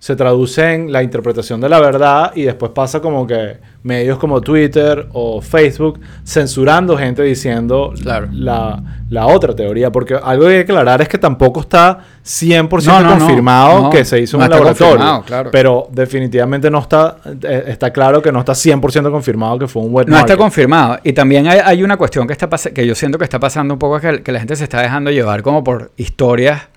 se 0.00 0.14
traduce 0.14 0.74
en 0.74 0.92
la 0.92 1.02
interpretación 1.02 1.60
de 1.60 1.68
la 1.68 1.80
verdad 1.80 2.30
y 2.36 2.42
después 2.42 2.70
pasa 2.72 3.00
como 3.00 3.26
que 3.26 3.56
medios 3.82 4.16
como 4.18 4.40
Twitter 4.40 5.08
o 5.12 5.40
Facebook 5.40 5.98
censurando 6.24 6.96
gente 6.96 7.22
diciendo 7.24 7.92
Claro. 8.00 8.28
la, 8.32 8.80
la 9.10 9.26
otra 9.26 9.56
teoría, 9.56 9.90
porque 9.90 10.14
algo 10.14 10.44
que 10.44 10.50
hay 10.50 10.56
que 10.64 10.72
aclarar 10.72 11.02
es 11.02 11.08
que 11.08 11.18
tampoco 11.18 11.60
está 11.60 11.98
100% 12.24 13.02
No, 13.02 13.18
confirmado 13.18 13.82
no, 13.82 13.90
que 13.90 14.04
se 14.04 14.20
hizo 14.20 14.36
un 14.38 14.48
laboratorio. 14.48 15.22
claro. 15.26 15.50
Pero 15.50 15.88
definitivamente 15.90 16.70
no 16.70 16.78
está, 16.78 17.16
eh, 17.42 17.64
está 17.66 17.90
claro 17.92 18.22
que 18.22 18.30
no 18.30 18.38
está 18.40 18.52
100% 18.52 19.10
confirmado 19.10 19.58
que 19.58 19.66
fue 19.66 19.82
un 19.82 19.92
wet 19.92 20.06
No 20.06 20.16
está 20.16 20.36
confirmado. 20.36 20.98
Y 21.02 21.12
también 21.12 21.48
hay, 21.48 21.58
hay 21.64 21.82
una 21.82 21.96
cuestión 21.96 22.26
que, 22.28 22.34
está 22.34 22.48
que 22.72 22.86
yo 22.86 22.94
siento 22.94 23.18
que 23.18 23.24
está 23.24 23.40
pasando 23.40 23.74
un 23.74 23.78
poco, 23.78 23.98
que, 23.98 24.22
que 24.22 24.30
la 24.30 24.38
gente 24.38 24.54
se 24.54 24.64
está 24.64 24.80
dejando 24.80 25.10
llevar 25.10 25.42
como 25.42 25.64
por 25.64 25.90
historias 25.96 26.68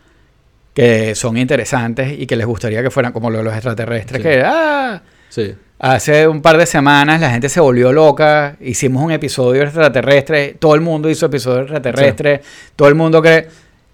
que 0.74 1.16
son 1.16 1.38
interesantes 1.38 2.14
y 2.18 2.26
que 2.26 2.36
les 2.36 2.46
gustaría 2.46 2.82
que 2.82 2.90
fueran 2.90 3.12
como 3.12 3.30
lo 3.30 3.40
de 3.40 3.44
los 3.44 3.54
extraterrestres, 3.54 4.22
Sí. 4.22 4.28
que 4.28 4.42
ah, 4.46 5.02
Sí. 5.30 5.54
hace 5.80 6.28
un 6.28 6.42
par 6.42 6.58
de 6.58 6.66
semanas 6.66 7.20
la 7.20 7.30
gente 7.32 7.50
se 7.50 7.60
volvió 7.60 7.92
loca, 7.92 8.56
hicimos 8.62 9.04
un 9.04 9.12
episodio 9.12 9.64
extraterrestre, 9.64 10.56
todo 10.60 10.76
el 10.76 10.82
mundo 10.82 11.10
hizo 11.10 11.26
episodio 11.26 11.62
extraterrestre, 11.62 12.42
todo 12.76 12.88
el 12.88 12.96
mundo 12.96 13.22
cree, 13.22 13.48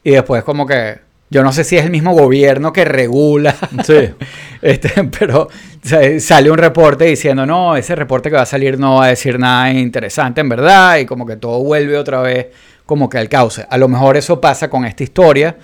y 0.03 0.11
después 0.11 0.43
como 0.43 0.65
que, 0.67 0.99
yo 1.29 1.43
no 1.43 1.51
sé 1.51 1.63
si 1.63 1.77
es 1.77 1.83
el 1.83 1.91
mismo 1.91 2.13
gobierno 2.13 2.71
que 2.71 2.85
regula, 2.85 3.55
Sí. 3.83 4.09
este, 4.61 5.03
pero 5.05 5.49
sa- 5.83 6.19
sale 6.19 6.49
un 6.51 6.57
reporte 6.57 7.05
diciendo, 7.05 7.45
no, 7.45 7.75
ese 7.75 7.95
reporte 7.95 8.29
que 8.29 8.35
va 8.35 8.43
a 8.43 8.45
salir 8.45 8.77
no 8.79 8.97
va 8.97 9.05
a 9.05 9.09
decir 9.09 9.39
nada 9.39 9.71
interesante 9.71 10.41
en 10.41 10.49
verdad, 10.49 10.97
y 10.97 11.05
como 11.05 11.25
que 11.25 11.37
todo 11.37 11.63
vuelve 11.63 11.97
otra 11.97 12.21
vez 12.21 12.47
como 12.85 13.09
que 13.09 13.17
al 13.17 13.27
cauce. 13.29 13.65
A 13.69 13.77
lo 13.77 13.87
mejor 13.89 14.15
eso 14.15 14.39
pasa 14.39 14.69
con 14.69 14.85
esta 14.85 15.03
historia, 15.03 15.57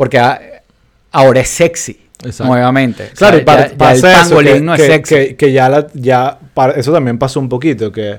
porque 0.00 0.18
a- 0.18 0.40
ahora 1.12 1.40
es 1.40 1.48
sexy. 1.48 2.00
Exacto. 2.24 2.50
Nuevamente. 2.50 3.10
O 3.12 3.16
Claro, 3.16 3.34
sea, 3.36 3.42
y 3.42 3.44
pa- 3.44 3.56
ya- 3.76 3.92
el 3.92 3.96
eso, 3.98 4.06
pangolín 4.28 4.52
que, 4.54 4.60
no 4.62 4.74
es 4.74 4.80
que- 4.80 4.86
sexy. 4.86 5.14
que- 5.14 5.36
que 5.36 5.52
ya, 5.52 5.68
la- 5.68 5.86
ya 5.92 6.38
eso 6.74 6.90
también 6.92 7.18
pasó 7.18 7.38
un 7.38 7.50
poquito, 7.50 7.92
que 7.92 8.18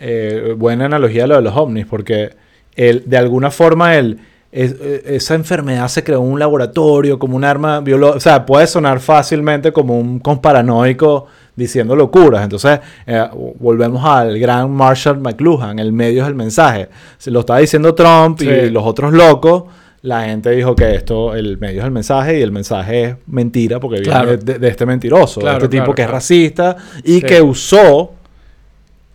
eh, 0.00 0.54
buena 0.58 0.86
analogía 0.86 1.26
lo 1.28 1.36
de 1.36 1.42
los 1.42 1.54
ovnis, 1.56 1.86
porque 1.86 2.30
el, 2.74 3.04
de 3.06 3.16
alguna 3.16 3.50
forma 3.52 3.94
el, 3.96 4.18
es- 4.50 4.74
eh, 4.80 5.02
esa 5.06 5.34
enfermedad 5.36 5.86
se 5.86 6.02
creó 6.02 6.20
en 6.24 6.32
un 6.32 6.38
laboratorio 6.40 7.16
como 7.20 7.36
un 7.36 7.44
arma 7.44 7.80
biológica, 7.80 8.16
o 8.16 8.20
sea, 8.20 8.44
puede 8.44 8.66
sonar 8.66 8.98
fácilmente 8.98 9.72
como 9.72 9.96
un 9.98 10.18
conspiranoico 10.18 11.26
diciendo 11.56 11.94
locuras, 11.94 12.42
entonces 12.42 12.80
eh, 13.06 13.24
volvemos 13.60 14.04
al 14.04 14.36
gran 14.40 14.70
Marshall 14.72 15.18
McLuhan, 15.20 15.78
el 15.78 15.92
medio 15.92 16.22
es 16.22 16.28
el 16.28 16.34
mensaje, 16.34 16.88
se 17.18 17.30
lo 17.30 17.40
está 17.40 17.58
diciendo 17.58 17.94
Trump 17.94 18.42
y 18.42 18.70
los 18.70 18.84
otros 18.84 19.12
locos, 19.12 19.64
la 20.04 20.24
gente 20.26 20.50
dijo 20.50 20.76
que 20.76 20.94
esto, 20.94 21.34
el 21.34 21.56
medio 21.58 21.80
es 21.80 21.84
el 21.86 21.90
mensaje 21.90 22.38
y 22.38 22.42
el 22.42 22.52
mensaje 22.52 23.04
es 23.04 23.16
mentira 23.26 23.80
porque 23.80 24.00
viene 24.00 24.36
de, 24.36 24.58
de 24.58 24.68
este 24.68 24.84
mentiroso, 24.84 25.40
Claro, 25.40 25.58
de 25.58 25.64
este 25.64 25.68
tipo 25.76 25.84
claro, 25.84 25.94
que 25.94 26.02
es 26.02 26.10
racista 26.10 26.76
y 27.02 27.14
Sí. 27.20 27.22
que 27.22 27.40
usó 27.40 28.12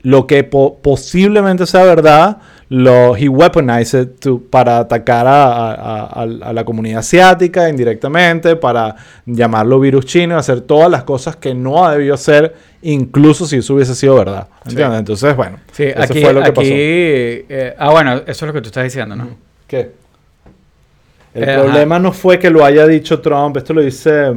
lo 0.02 0.26
que 0.26 0.44
po- 0.46 0.78
posiblemente 0.82 1.66
sea 1.68 1.84
verdad, 1.84 2.38
lo 2.70 3.16
he 3.18 3.28
weaponized 3.28 4.08
to- 4.20 4.42
para 4.50 4.80
atacar 4.80 5.28
a, 5.28 5.72
a- 5.74 6.06
a- 6.06 6.22
a 6.24 6.54
la 6.54 6.64
comunidad 6.64 7.00
asiática 7.00 7.68
indirectamente, 7.70 8.56
para 8.56 8.96
llamarlo 9.26 9.80
virus 9.80 10.06
chino, 10.06 10.38
hacer 10.38 10.62
todas 10.62 10.90
las 10.90 11.04
cosas 11.04 11.36
que 11.36 11.54
no 11.54 11.86
ha 11.86 11.92
debido 11.94 12.14
hacer, 12.16 12.56
incluso 12.82 13.46
si 13.46 13.58
eso 13.58 13.74
hubiese 13.76 13.94
sido 13.94 14.16
verdad. 14.16 14.48
Entonces, 14.66 15.36
bueno, 15.36 15.58
Sí, 15.74 15.84
eso 15.84 16.00
aquí, 16.02 16.22
fue 16.22 16.34
lo 16.34 16.42
que 16.42 16.48
aquí, 16.50 16.56
pasó. 16.56 16.68
eh, 16.72 17.76
ah, 17.78 17.92
bueno, 17.92 18.14
eso 18.26 18.32
es 18.32 18.42
lo 18.44 18.54
que 18.54 18.62
tú 18.62 18.68
estás 18.68 18.86
diciendo, 18.86 19.16
¿no? 19.16 19.28
¿Qué? 19.68 19.99
El 21.34 21.48
Eh, 21.48 21.58
problema 21.60 22.00
no 22.00 22.12
fue 22.12 22.40
que 22.40 22.50
lo 22.50 22.64
haya 22.66 22.88
dicho 22.88 23.20
Trump, 23.20 23.58
esto 23.58 23.74
lo 23.74 23.82
dice. 23.82 24.34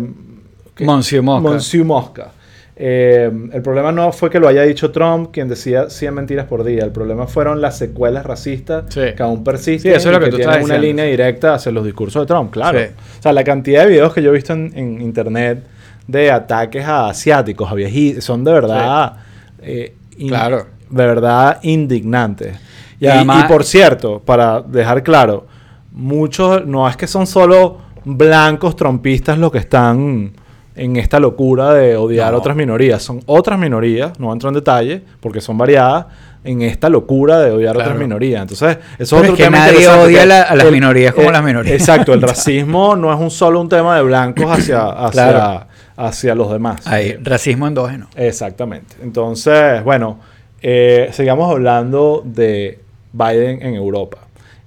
Monsieur 0.80 1.22
Mosca. 1.22 1.48
Monsieur 1.50 1.84
Mosca. 1.84 2.28
Eh, 2.74 3.30
el 3.52 3.62
problema 3.62 3.92
no 3.92 4.10
fue 4.12 4.30
que 4.30 4.40
lo 4.40 4.48
haya 4.48 4.62
dicho 4.62 4.90
Trump, 4.90 5.30
quien 5.30 5.46
decía 5.48 5.90
100 5.90 6.14
mentiras 6.14 6.46
por 6.46 6.64
día. 6.64 6.84
El 6.84 6.90
problema 6.90 7.26
fueron 7.26 7.60
las 7.60 7.76
secuelas 7.78 8.24
racistas 8.24 8.84
Sí. 8.88 9.00
que 9.16 9.22
aún 9.22 9.44
persisten 9.44 9.92
Sí, 9.92 9.96
eso 9.96 10.08
es 10.10 10.12
lo 10.18 10.22
y 10.22 10.24
que 10.24 10.30
tú 10.30 10.36
tienen 10.36 10.50
estabas 10.54 10.64
una 10.64 10.74
diciendo. 10.76 10.86
línea 11.02 11.04
directa 11.04 11.54
hacia 11.54 11.70
los 11.70 11.84
discursos 11.84 12.22
de 12.22 12.26
Trump, 12.26 12.50
claro. 12.50 12.78
Sí. 12.80 12.86
O 13.18 13.22
sea, 13.22 13.32
la 13.32 13.44
cantidad 13.44 13.82
de 13.84 13.90
videos 13.90 14.12
que 14.14 14.22
yo 14.22 14.30
he 14.30 14.34
visto 14.34 14.54
en, 14.54 14.72
en 14.74 15.00
internet 15.02 15.62
de 16.06 16.30
ataques 16.30 16.84
a 16.84 17.08
asiáticos, 17.10 17.70
a 17.70 17.74
viejitos, 17.74 18.24
son 18.24 18.42
de 18.44 18.52
verdad... 18.52 19.12
eh, 19.60 19.94
Claro. 20.28 20.66
De 20.90 21.06
verdad 21.06 21.58
indignantes. 21.62 22.56
Y 23.00 23.04
Y, 23.04 23.08
además- 23.08 23.44
y 23.44 23.48
por 23.52 23.64
cierto, 23.64 24.20
para 24.24 24.60
dejar 24.62 25.02
claro, 25.02 25.46
muchos, 25.92 26.66
no 26.66 26.88
es 26.88 26.96
que 26.96 27.06
son 27.06 27.26
solo 27.26 27.78
blancos 28.04 28.76
trompistas 28.76 29.38
los 29.38 29.52
que 29.52 29.58
están 29.58 30.32
en 30.74 30.96
esta 30.96 31.20
locura 31.20 31.72
de 31.74 31.96
odiar 31.96 32.30
No. 32.32 32.38
a 32.38 32.40
otras 32.40 32.56
minorías. 32.56 33.02
Son 33.02 33.20
otras 33.26 33.58
minorías, 33.58 34.18
no 34.18 34.32
entro 34.32 34.48
en 34.48 34.54
detalle, 34.54 35.02
porque 35.20 35.40
son 35.40 35.58
variadas, 35.58 36.06
en 36.44 36.62
esta 36.62 36.88
locura 36.88 37.38
de 37.40 37.52
odiar 37.52 37.76
a 37.76 37.80
otras 37.80 37.96
minorías. 37.96 38.42
Entonces, 38.42 38.78
eso 38.98 39.16
es 39.16 39.20
Pero 39.20 39.20
otro 39.20 39.32
es 39.34 39.36
que 39.38 39.44
tema 39.44 39.58
nadie 39.58 39.86
odia 39.86 40.26
la- 40.26 40.42
a 40.42 40.56
las 40.56 40.72
minorías 40.72 41.14
como 41.14 41.30
las 41.30 41.44
minorías. 41.44 41.74
Exacto, 41.78 42.12
el 42.14 42.22
racismo 42.22 42.96
no 42.96 43.12
es 43.12 43.20
un 43.20 43.30
solo 43.30 43.60
un 43.60 43.68
tema 43.68 43.94
de 43.96 44.02
blancos 44.02 44.46
hacia, 44.50 44.82
hacia, 44.88 45.10
Claro. 45.30 45.66
hacia 45.96 46.34
los 46.34 46.50
demás. 46.50 46.84
Hay 46.86 47.12
racismo 47.22 47.68
endógeno. 47.68 48.08
Exactamente. 48.16 48.96
Entonces, 49.02 49.84
bueno, 49.84 50.18
eh, 50.62 51.10
sigamos 51.12 51.48
hablando 51.50 52.22
de 52.24 52.80
Biden 53.12 53.62
en 53.62 53.74
Europa. 53.74 54.18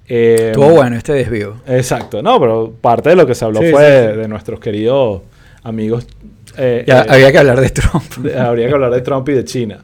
Eh, 0.08 0.48
Estuvo 0.52 0.70
bueno 0.70 0.96
este 0.98 1.14
desvío. 1.14 1.56
Exacto, 1.68 2.22
no, 2.22 2.40
pero 2.40 2.72
parte 2.80 3.10
de 3.10 3.16
lo 3.16 3.26
que 3.26 3.34
se 3.36 3.44
habló 3.46 3.62
Sí, 3.62 3.72
fue 3.72 3.86
sí, 3.86 3.92
de, 3.92 4.14
sí. 4.14 4.20
de 4.20 4.28
nuestros 4.28 4.60
queridos 4.60 5.22
amigos. 5.64 6.08
eh, 6.58 6.84
Ya 6.88 7.02
eh, 7.02 7.06
había 7.10 7.32
que 7.32 7.38
hablar 7.40 7.60
de 7.60 7.70
Trump. 7.72 8.14
de- 8.18 8.38
habría 8.40 8.68
que 8.68 8.74
hablar 8.74 8.92
de 8.92 9.02
Trump 9.02 9.28
y 9.30 9.34
de 9.34 9.44
China. 9.44 9.80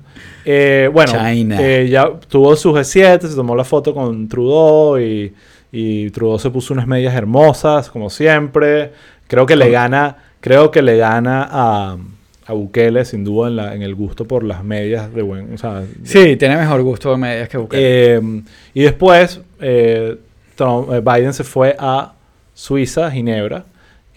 Eh, 0.45 0.89
bueno, 0.91 1.13
China. 1.32 1.57
eh, 1.59 1.88
ya 1.89 2.09
tuvo 2.28 2.55
su 2.55 2.72
G7, 2.72 3.28
se 3.28 3.36
tomó 3.36 3.55
la 3.55 3.63
foto 3.63 3.93
con 3.93 4.28
Trudeau 4.28 4.99
y, 4.99 5.34
y 5.72 6.09
Trudeau 6.11 6.38
se 6.39 6.49
puso 6.49 6.74
unas 6.74 6.88
medias 6.88 7.13
hermosas, 7.15 7.89
como 7.89 8.09
siempre. 8.09 8.91
Creo 9.28 9.45
que 9.45 9.55
le 9.55 9.69
gana, 9.72 10.17
creo 10.39 10.69
que 10.72 10.82
le 10.82 10.97
gana 10.97 11.47
a, 11.49 11.97
a 12.47 12.53
Bukele, 12.53 13.05
sin 13.05 13.24
duda, 13.24 13.47
en, 13.49 13.55
la- 13.55 13.76
en 13.76 13.82
el 13.82 13.95
gusto 13.95 14.26
por 14.26 14.43
las 14.43 14.63
medias 14.63 15.13
de 15.13 15.22
buen. 15.22 15.53
O 15.53 15.57
sea, 15.57 15.84
Sí, 16.03 16.36
tiene 16.38 16.57
mejor 16.57 16.82
gusto 16.84 17.11
de 17.11 17.17
medias 17.17 17.47
que 17.49 17.57
Bukele. 17.57 18.15
eh, 18.15 18.22
y 18.74 18.82
después 18.82 19.41
eh, 19.62 20.18
Trump- 20.55 20.91
eh, 20.91 20.99
Biden 21.01 21.34
se 21.34 21.43
fue 21.43 21.76
a 21.80 22.14
Suiza, 22.53 23.09
Ginebra, 23.12 23.66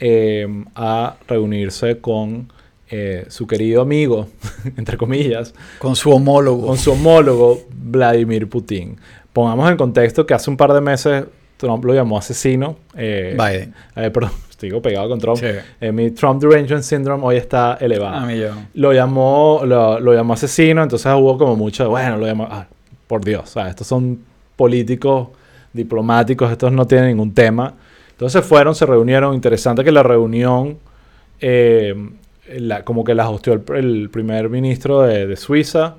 eh, 0.01 0.47
a 0.75 1.17
reunirse 1.29 1.99
con 2.01 2.53
eh, 2.91 3.25
su 3.29 3.47
querido 3.47 3.83
amigo, 3.83 4.29
entre 4.77 4.97
comillas, 4.97 5.55
con 5.79 5.97
su 5.97 6.11
homólogo. 6.11 6.67
con 6.67 6.77
su 6.79 6.93
homólogo 6.93 7.61
Vladimir 7.71 8.49
Putin. 8.49 8.97
Pongamos 9.33 9.71
en 9.71 9.77
contexto 9.77 10.27
que 10.27 10.35
hace 10.35 10.51
un 10.51 10.57
par 10.57 10.73
de 10.73 10.81
meses 10.81 11.25
Trump 11.57 11.85
lo 11.85 11.95
llamó 11.95 12.19
asesino. 12.19 12.77
eh, 12.97 13.37
Biden. 13.39 13.75
eh, 13.97 14.11
perdón, 14.11 14.33
estoy 14.51 14.71
pegado 14.81 15.09
con 15.09 15.19
Trump. 15.19 15.39
Sí. 15.39 15.47
Eh, 15.81 15.93
mi 15.93 16.11
Trump 16.11 16.43
Derangement 16.43 16.83
Syndrome 16.83 17.25
hoy 17.25 17.37
está 17.37 17.79
elevado 17.81 18.17
A 18.17 18.27
mí 18.27 18.39
yo. 18.39 18.51
lo 18.75 18.93
llamó, 18.93 19.63
lo, 19.65 19.99
lo 20.01 20.13
llamó 20.15 20.35
asesino, 20.35 20.83
entonces 20.83 21.11
hubo 21.17 21.39
como 21.39 21.57
mucho, 21.57 21.89
bueno, 21.89 22.17
lo 22.19 22.27
llamó, 22.27 22.47
ah, 22.51 22.67
por 23.07 23.25
Dios, 23.25 23.43
o 23.45 23.47
sea, 23.47 23.69
estos 23.69 23.87
son 23.87 24.21
políticos, 24.57 25.29
diplomáticos, 25.73 26.51
estos 26.51 26.73
no 26.73 26.87
tienen 26.87 27.09
ningún 27.09 27.33
tema. 27.35 27.75
Entonces 28.11 28.45
fueron, 28.45 28.75
se 28.75 28.87
reunieron, 28.87 29.35
interesante 29.35 29.83
que 29.83 29.91
la 29.93 30.03
reunión, 30.03 30.79
eh, 31.41 31.95
la- 32.59 32.85
como 32.85 33.03
que 33.05 33.15
la 33.15 33.29
hosteó 33.29 33.55
el, 33.55 33.63
el 33.77 34.11
primer 34.11 34.49
ministro 34.49 35.03
de, 35.03 35.27
de 35.27 35.37
Suiza, 35.37 35.97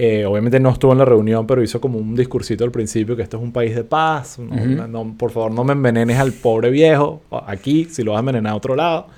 Eh, 0.00 0.24
obviamente 0.24 0.60
no 0.60 0.70
estuvo 0.70 0.92
en 0.92 0.98
la 0.98 1.04
reunión, 1.04 1.44
pero 1.44 1.60
hizo 1.60 1.80
como 1.80 1.98
un 1.98 2.14
discursito 2.14 2.62
al 2.62 2.70
principio 2.70 3.16
que 3.16 3.22
esto 3.22 3.36
es 3.36 3.42
un 3.42 3.50
país 3.52 3.74
de 3.74 3.82
paz. 3.82 4.38
no- 4.38 4.54
Ujú. 4.54 4.86
no- 4.88 5.14
por 5.18 5.32
favor, 5.32 5.50
no 5.50 5.64
me 5.64 5.72
envenenes 5.72 6.20
al 6.20 6.30
pobre 6.32 6.70
viejo 6.70 7.20
aquí, 7.48 7.86
si 7.90 8.04
lo 8.04 8.12
vas 8.12 8.18
a 8.18 8.20
envenenar 8.20 8.52
a 8.52 8.56
otro 8.56 8.76
lado. 8.76 9.08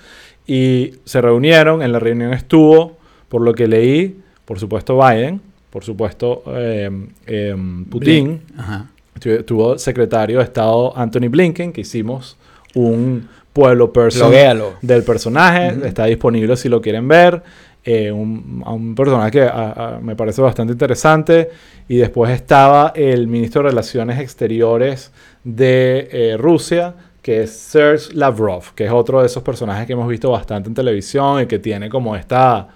Y 0.47 0.93
se 1.05 1.21
reunieron, 1.21 1.83
en 1.83 1.93
la 1.93 1.99
reunión 1.99 2.33
estuvo, 2.33 2.97
por 3.29 3.43
lo 3.43 3.53
que 3.53 3.67
leí, 3.69 4.21
por 4.47 4.59
supuesto 4.59 4.97
Biden, 4.99 5.43
por 5.71 5.85
supuesto 5.85 6.43
eh, 6.49 6.91
eh, 7.27 7.57
Putin, 7.89 8.43
Ajá. 8.59 8.87
Tu- 9.19 9.43
tuvo 9.45 9.79
secretario 9.79 10.39
de 10.39 10.45
Estado 10.45 10.97
Anthony 10.97 11.29
Blinken, 11.29 11.73
que 11.73 11.83
hicimos 11.83 12.37
un 12.75 13.29
pueblo 13.53 13.93
person 13.93 14.29
Loguéalo. 14.31 14.75
del 14.83 15.03
personaje, 15.03 15.77
está 15.87 16.05
disponible 16.07 16.57
si 16.57 16.69
lo 16.69 16.81
quieren 16.81 17.07
ver. 17.09 17.43
Eh, 17.85 18.13
un, 18.13 18.63
a 18.65 18.73
un 18.73 18.95
personaje 18.95 19.31
que 19.31 19.43
a- 19.43 19.73
a- 19.97 20.01
me 20.01 20.15
parece 20.15 20.41
bastante 20.43 20.73
interesante. 20.73 21.51
Y 21.89 21.97
después 21.97 22.31
estaba 22.31 22.93
el 22.95 23.27
ministro 23.27 23.63
de 23.63 23.71
Relaciones 23.71 24.21
Exteriores 24.21 25.11
de 25.45 26.37
Rusia, 26.39 26.95
que 27.23 27.43
es 27.43 27.51
Serge 27.51 28.15
Lavrov, 28.15 28.75
que 28.75 28.85
es 28.87 28.91
otro 28.93 29.21
de 29.21 29.27
esos 29.27 29.43
personajes 29.43 29.87
que 29.87 29.93
hemos 29.95 30.09
visto 30.09 30.31
bastante 30.31 30.69
en 30.69 30.75
televisión 30.75 31.43
y 31.43 31.47
que 31.47 31.59
tiene 31.59 31.89
como 31.91 32.17
esta 32.17 32.69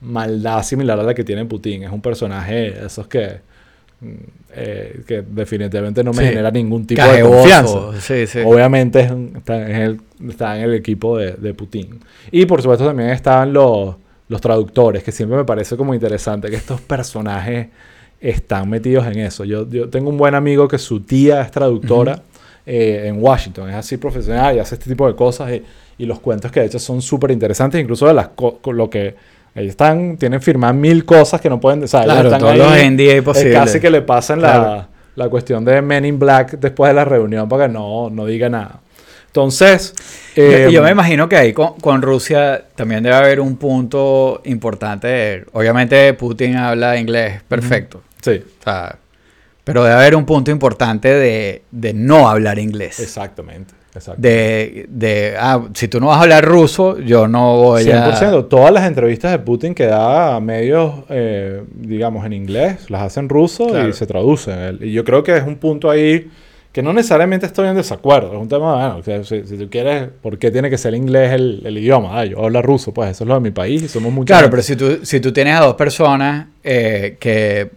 maldad 0.00 0.62
similar 0.62 0.98
a 1.00 1.02
la 1.02 1.14
que 1.14 1.24
tiene 1.24 1.44
Putin. 1.44 1.82
Es 1.84 1.90
un 1.90 2.00
personaje 2.02 2.84
esos 2.84 3.06
que, 3.06 3.40
mm, 4.00 4.06
eh, 4.54 5.00
que 5.06 5.22
definitivamente 5.22 6.04
no 6.04 6.12
me 6.12 6.22
Sí. 6.22 6.28
genera 6.28 6.50
ningún 6.50 6.86
tipo 6.86 7.02
de 7.02 7.22
confianza. 7.22 7.78
Sí, 8.00 8.26
sí. 8.26 8.40
Obviamente 8.44 9.00
es 9.00 9.10
un- 9.10 9.32
está, 9.36 9.68
en 9.70 9.76
el, 9.76 10.00
está 10.28 10.56
en 10.58 10.64
el 10.64 10.74
equipo 10.74 11.16
de, 11.18 11.32
de 11.32 11.54
Putin. 11.54 12.00
Y 12.30 12.46
por 12.46 12.60
supuesto 12.62 12.86
también 12.86 13.10
estaban 13.10 13.52
los, 13.52 13.96
los 14.28 14.40
traductores, 14.40 15.02
que 15.02 15.12
siempre 15.12 15.36
me 15.38 15.44
parece 15.44 15.76
como 15.76 15.94
interesante 15.94 16.50
que 16.50 16.56
estos 16.56 16.80
personajes 16.80 17.68
están 18.20 18.68
metidos 18.68 19.06
en 19.06 19.18
eso. 19.20 19.44
Yo, 19.44 19.68
yo 19.68 19.88
tengo 19.88 20.10
un 20.10 20.16
buen 20.18 20.34
amigo 20.34 20.66
que 20.68 20.78
su 20.78 21.00
tía 21.00 21.42
es 21.42 21.50
traductora 21.50 22.22
eh, 22.64 23.04
en 23.06 23.22
Washington, 23.22 23.68
es 23.70 23.76
así 23.76 23.96
profesional 23.98 24.56
y 24.56 24.58
hace 24.58 24.74
este 24.74 24.90
tipo 24.90 25.06
de 25.06 25.14
cosas 25.14 25.52
y, 25.52 25.62
y 25.98 26.06
los 26.06 26.18
cuentos 26.18 26.50
que 26.50 26.60
de 26.60 26.66
hecho 26.66 26.78
son 26.78 27.00
súper 27.02 27.30
interesantes, 27.30 27.80
incluso 27.80 28.06
de 28.08 28.14
las 28.14 28.28
co- 28.28 28.58
lo 28.72 28.90
que 28.90 29.14
ellos 29.56 29.70
están, 29.70 30.16
tienen 30.16 30.40
firmadas 30.40 30.76
mil 30.76 31.04
cosas 31.04 31.40
que 31.40 31.48
no 31.48 31.58
pueden, 31.60 31.82
o 31.84 31.86
sea, 31.88 32.04
Claro, 32.04 32.28
están 32.28 32.40
todos 32.40 32.52
ahí, 32.52 32.58
los 32.58 32.92
NDA 32.92 33.12
es 33.14 33.22
posibles. 33.22 33.54
casi 33.58 33.80
que 33.80 33.90
le 33.90 34.02
pasan 34.02 34.38
Claro. 34.40 34.62
la, 34.64 34.88
la 35.16 35.28
cuestión 35.28 35.64
de 35.64 35.80
Men 35.82 36.04
in 36.04 36.18
Black 36.18 36.58
después 36.58 36.90
de 36.90 36.94
la 36.94 37.04
reunión 37.04 37.48
para 37.48 37.66
que 37.66 37.72
no, 37.72 38.10
no 38.10 38.26
diga 38.26 38.48
nada. 38.48 38.80
Entonces... 39.26 39.94
Yo- 40.34 40.42
eh, 40.42 40.68
yo 40.70 40.82
me 40.82 40.90
imagino 40.90 41.28
que 41.28 41.36
ahí 41.36 41.52
con, 41.52 41.74
con 41.80 42.02
Rusia 42.02 42.62
también 42.74 43.02
debe 43.02 43.16
haber 43.16 43.40
un 43.40 43.56
punto 43.56 44.40
importante. 44.44 45.44
Obviamente 45.52 46.12
Putin 46.14 46.56
habla 46.56 46.96
inglés 46.98 47.42
perfecto. 47.48 48.02
Sí, 48.22 48.42
O 48.60 48.62
sea, 48.64 48.96
pero 49.64 49.82
debe 49.84 49.96
haber 49.96 50.14
un 50.16 50.24
punto 50.26 50.50
importante 50.50 51.08
de, 51.12 51.62
de 51.70 51.92
no 51.94 52.28
hablar 52.28 52.58
inglés. 52.58 53.00
exactamente. 53.00 53.74
Exacto. 53.96 54.20
De, 54.22 54.86
de, 54.88 55.34
ah, 55.38 55.62
si 55.74 55.88
tú 55.88 56.00
no 56.00 56.06
vas 56.06 56.18
a 56.18 56.22
hablar 56.22 56.44
ruso, 56.44 56.98
yo 57.00 57.26
no 57.28 57.56
voy 57.56 57.90
a... 57.90 58.12
100%. 58.18 58.48
Todas 58.48 58.72
las 58.72 58.86
entrevistas 58.86 59.32
de 59.32 59.38
Putin 59.40 59.74
que 59.74 59.86
da 59.86 60.36
a 60.36 60.40
medios, 60.40 60.92
eh, 61.08 61.62
digamos, 61.74 62.24
en 62.24 62.32
inglés, 62.32 62.88
las 62.90 63.02
hacen 63.02 63.28
ruso 63.28 63.66
Claro. 63.68 63.88
y 63.88 63.92
se 63.92 64.06
traducen. 64.06 64.78
Y 64.80 64.92
yo 64.92 65.04
creo 65.04 65.22
que 65.22 65.36
es 65.36 65.44
un 65.44 65.56
punto 65.56 65.90
ahí 65.90 66.28
que 66.76 66.82
no 66.82 66.92
necesariamente 66.92 67.46
estoy 67.46 67.68
en 67.68 67.74
desacuerdo. 67.74 68.34
Es 68.34 68.38
un 68.38 68.48
tema, 68.50 68.74
bueno, 68.74 68.96
o 68.98 69.02
sea, 69.02 69.24
si, 69.24 69.46
si 69.46 69.56
tú 69.56 69.70
quieres, 69.70 70.10
¿por 70.20 70.36
qué 70.38 70.50
tiene 70.50 70.68
que 70.68 70.76
ser 70.76 70.92
inglés 70.92 71.32
el, 71.32 71.62
el 71.64 71.78
idioma? 71.78 72.20
Ah, 72.20 72.26
yo 72.26 72.44
hablo 72.44 72.60
ruso, 72.60 72.92
pues 72.92 73.12
eso 73.12 73.24
es 73.24 73.28
lo 73.28 73.32
de 73.32 73.40
mi 73.40 73.50
país 73.50 73.82
y 73.82 73.88
somos 73.88 74.12
muchos. 74.12 74.26
Claro, 74.36 74.50
pero 74.50 74.60
si 74.62 74.76
tú, 74.76 74.98
si 75.02 75.18
tú 75.20 75.32
tienes 75.32 75.56
a 75.58 75.60
dos 75.64 75.74
personas 75.74 76.48
eh, 76.62 77.16
que, 77.18 77.70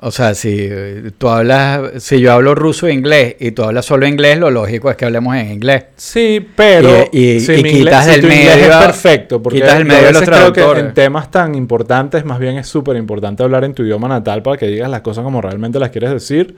o 0.00 0.10
sea, 0.10 0.34
si 0.34 0.70
tú 1.18 1.28
hablas, 1.28 2.02
si 2.02 2.18
yo 2.18 2.32
hablo 2.32 2.54
ruso 2.54 2.86
e 2.86 2.94
inglés 2.94 3.36
y 3.40 3.50
tú 3.50 3.62
hablas 3.62 3.84
solo 3.84 4.06
inglés, 4.06 4.38
lo 4.38 4.50
lógico 4.50 4.88
es 4.90 4.96
que 4.96 5.04
hablemos 5.04 5.36
en 5.36 5.50
inglés. 5.52 5.84
Sí, 5.96 6.40
pero 6.56 7.10
Y- 7.12 7.32
y- 7.32 7.40
si 7.40 7.52
y 7.56 7.62
quitas 7.62 8.06
del 8.06 8.22
medio- 8.22 8.52
es 8.52 8.68
perfecto, 8.68 9.42
porque 9.42 9.58
quitas 9.60 9.80
yo 9.80 9.84
medio 9.84 10.12
los 10.12 10.22
creo 10.22 10.50
que 10.54 10.62
en 10.80 10.94
temas 10.94 11.30
tan 11.30 11.54
importantes, 11.54 12.24
más 12.24 12.38
bien 12.38 12.56
es 12.56 12.66
súper 12.68 12.96
importante 12.96 13.42
hablar 13.42 13.64
en 13.64 13.74
tu 13.74 13.82
idioma 13.82 14.08
natal 14.08 14.40
para 14.42 14.56
que 14.56 14.66
digas 14.66 14.88
las 14.88 15.02
cosas 15.02 15.24
como 15.24 15.42
realmente 15.42 15.78
las 15.78 15.90
quieres 15.90 16.10
decir 16.10 16.56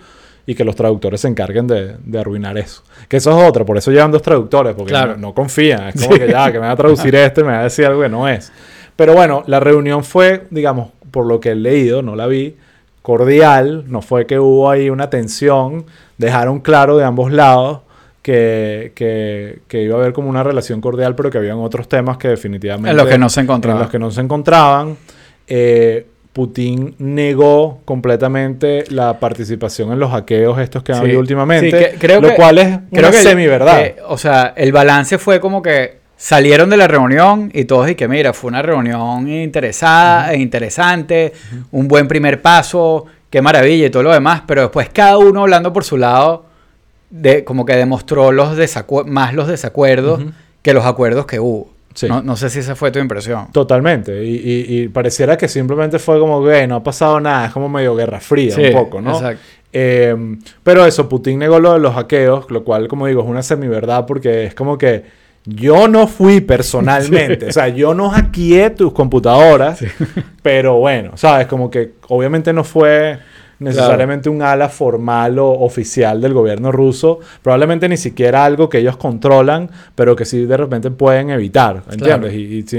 y 0.48 0.54
que 0.54 0.64
los 0.64 0.74
traductores 0.74 1.20
se 1.20 1.28
encarguen 1.28 1.66
de, 1.66 1.96
de 2.02 2.18
arruinar 2.18 2.56
eso. 2.56 2.82
Que 3.06 3.18
eso 3.18 3.38
es 3.38 3.48
otra, 3.50 3.66
por 3.66 3.76
eso 3.76 3.90
llevan 3.90 4.10
dos 4.10 4.22
traductores, 4.22 4.74
porque 4.74 4.92
Claro. 4.92 5.12
no, 5.12 5.28
no 5.28 5.34
confían. 5.34 5.88
Es 5.88 6.02
como 6.02 6.16
que 6.16 6.26
ya, 6.26 6.50
que 6.50 6.58
me 6.58 6.66
va 6.66 6.70
a 6.70 6.76
traducir 6.76 7.14
este, 7.16 7.44
me 7.44 7.52
va 7.52 7.60
a 7.60 7.64
decir 7.64 7.84
algo 7.84 8.00
que 8.00 8.08
no 8.08 8.26
es. 8.26 8.50
Pero 8.96 9.12
bueno, 9.12 9.44
la 9.46 9.60
reunión 9.60 10.04
fue, 10.04 10.46
digamos, 10.48 10.88
por 11.10 11.26
lo 11.26 11.38
que 11.38 11.50
he 11.50 11.54
leído, 11.54 12.00
no 12.00 12.16
la 12.16 12.26
vi, 12.26 12.56
cordial, 13.02 13.84
no 13.88 14.00
fue 14.00 14.24
que 14.24 14.38
hubo 14.38 14.70
ahí 14.70 14.88
una 14.88 15.10
tensión, 15.10 15.84
dejaron 16.16 16.60
claro 16.60 16.96
de 16.96 17.04
ambos 17.04 17.30
lados 17.30 17.80
que, 18.22 18.92
que, 18.94 19.58
que 19.68 19.82
iba 19.82 19.96
a 19.96 20.00
haber 20.00 20.14
como 20.14 20.30
una 20.30 20.42
relación 20.42 20.80
cordial, 20.80 21.14
pero 21.14 21.30
que 21.30 21.36
habían 21.36 21.58
otros 21.58 21.88
temas 21.88 22.16
que 22.16 22.28
definitivamente... 22.28 22.90
En 22.90 22.96
los 22.96 23.06
que 23.06 23.18
no 23.18 23.28
se 23.28 23.42
encontraban. 23.42 23.80
En 23.80 23.82
los 23.82 23.90
que 23.90 23.98
no 23.98 24.10
se 24.10 24.22
encontraban. 24.22 24.96
Eh, 25.46 26.06
Putin 26.38 26.94
negó 26.98 27.80
completamente 27.84 28.84
la 28.90 29.18
participación 29.18 29.90
en 29.90 29.98
los 29.98 30.12
hackeos 30.12 30.60
estos 30.60 30.84
que 30.84 30.92
han 30.92 30.98
Sí. 30.98 31.04
habido 31.06 31.18
últimamente, 31.18 31.66
Sí, 31.68 31.76
que- 31.76 31.98
creo 31.98 32.20
lo 32.20 32.28
que- 32.28 32.34
cual 32.36 32.58
es 32.58 32.78
una 32.92 33.10
que- 33.10 33.16
semi-verdad. 33.16 33.76
que, 33.82 33.96
o 34.06 34.16
sea, 34.16 34.52
el 34.56 34.70
balance 34.70 35.18
fue 35.18 35.40
como 35.40 35.60
que 35.62 35.98
salieron 36.16 36.70
de 36.70 36.76
la 36.76 36.86
reunión 36.86 37.50
y 37.52 37.64
todos 37.64 37.90
y 37.90 37.96
que 37.96 38.06
mira, 38.06 38.32
fue 38.32 38.50
una 38.50 38.62
reunión 38.62 39.28
interesada, 39.28 40.32
e 40.32 40.38
interesante, 40.38 41.32
un 41.72 41.88
buen 41.88 42.06
primer 42.06 42.40
paso, 42.40 43.06
qué 43.30 43.42
maravilla 43.42 43.86
y 43.86 43.90
todo 43.90 44.04
lo 44.04 44.12
demás, 44.12 44.42
pero 44.46 44.62
después 44.62 44.88
cada 44.92 45.18
uno 45.18 45.40
hablando 45.42 45.72
por 45.72 45.82
su 45.82 45.96
lado, 45.96 46.44
de, 47.10 47.42
como 47.42 47.64
que 47.66 47.74
demostró 47.74 48.30
los 48.30 48.56
más 49.06 49.34
los 49.34 49.48
desacuerdos 49.48 50.22
que 50.62 50.72
los 50.72 50.86
acuerdos 50.86 51.26
que 51.26 51.40
hubo. 51.40 51.72
Sí. 51.98 52.06
No, 52.08 52.22
no 52.22 52.36
sé 52.36 52.48
si 52.48 52.60
esa 52.60 52.76
fue 52.76 52.92
tu 52.92 53.00
impresión. 53.00 53.50
Totalmente. 53.50 54.24
Y, 54.24 54.36
y- 54.36 54.82
y 54.82 54.88
pareciera 54.88 55.36
que 55.36 55.48
simplemente 55.48 55.98
fue 55.98 56.20
como 56.20 56.44
que 56.44 56.64
no 56.68 56.76
ha 56.76 56.82
pasado 56.84 57.18
nada. 57.18 57.46
Es 57.46 57.52
como 57.52 57.68
medio 57.68 57.96
guerra 57.96 58.20
fría 58.20 58.54
Sí, 58.54 58.66
un 58.66 58.72
poco, 58.72 59.00
¿no? 59.00 59.14
exacto. 59.16 59.42
Eh, 59.72 60.14
pero 60.62 60.86
eso, 60.86 61.08
Putin 61.08 61.40
negó 61.40 61.58
lo 61.58 61.72
de 61.72 61.80
los 61.80 61.94
hackeos, 61.94 62.50
lo 62.50 62.62
cual, 62.62 62.86
como 62.86 63.06
digo, 63.08 63.22
es 63.22 63.28
una 63.28 63.42
semiverdad 63.42 64.06
porque 64.06 64.44
es 64.44 64.54
como 64.54 64.78
que 64.78 65.02
yo 65.44 65.88
no 65.88 66.06
fui 66.06 66.40
personalmente. 66.40 67.46
O 67.48 67.52
sea, 67.52 67.66
yo 67.68 67.94
no 67.94 68.10
hackeé 68.10 68.70
tus 68.70 68.92
computadoras, 68.92 69.80
pero 70.42 70.76
bueno, 70.78 71.16
¿sabes? 71.16 71.48
Como 71.48 71.68
que 71.68 71.94
obviamente 72.08 72.52
no 72.52 72.62
fue 72.62 73.18
necesariamente 73.60 74.28
un 74.28 74.40
ala 74.42 74.68
formal 74.68 75.38
o 75.38 75.48
oficial 75.50 76.20
del 76.20 76.32
gobierno 76.32 76.70
ruso, 76.70 77.18
probablemente 77.42 77.88
ni 77.88 77.96
siquiera 77.96 78.44
algo 78.44 78.68
que 78.68 78.78
ellos 78.78 78.96
controlan, 78.96 79.68
pero 79.94 80.14
que 80.14 80.24
sí 80.24 80.44
de 80.46 80.56
repente 80.56 80.90
pueden 80.90 81.30
evitar, 81.30 81.82
¿entiendes? 81.90 82.06
Claro. 82.06 82.30
Y, 82.32 82.64
y- 82.70 82.76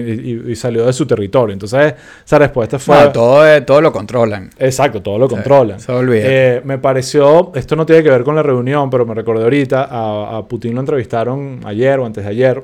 y- 0.48 0.52
y 0.52 0.56
salió 0.56 0.86
de 0.86 0.94
su 0.94 1.06
territorio. 1.06 1.52
Entonces, 1.54 1.96
esa 2.26 2.40
respuesta 2.40 2.80
fue... 2.80 2.96
No, 2.96 3.12
todo, 3.12 3.48
eh, 3.48 3.62
todo 3.62 3.82
lo 3.82 3.92
controlan. 3.92 4.50
Exacto, 4.58 5.02
todo 5.02 5.18
lo 5.20 5.28
Sí, 5.28 5.36
controlan. 5.36 5.80
se 5.80 5.92
olvida. 5.92 6.24
Eh, 6.26 6.62
me 6.64 6.78
pareció, 6.78 7.52
esto 7.56 7.76
no 7.76 7.86
tiene 7.86 8.02
que 8.04 8.10
ver 8.10 8.24
con 8.24 8.36
la 8.36 8.44
reunión, 8.44 8.90
pero 8.90 9.06
me 9.06 9.14
recordé 9.14 9.44
ahorita, 9.44 9.84
a, 9.90 10.38
a 10.38 10.46
Putin 10.48 10.76
lo 10.76 10.80
entrevistaron 10.80 11.60
ayer 11.66 12.00
o 12.00 12.06
antes 12.06 12.24
de 12.24 12.30
ayer, 12.30 12.64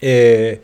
eh, 0.00 0.60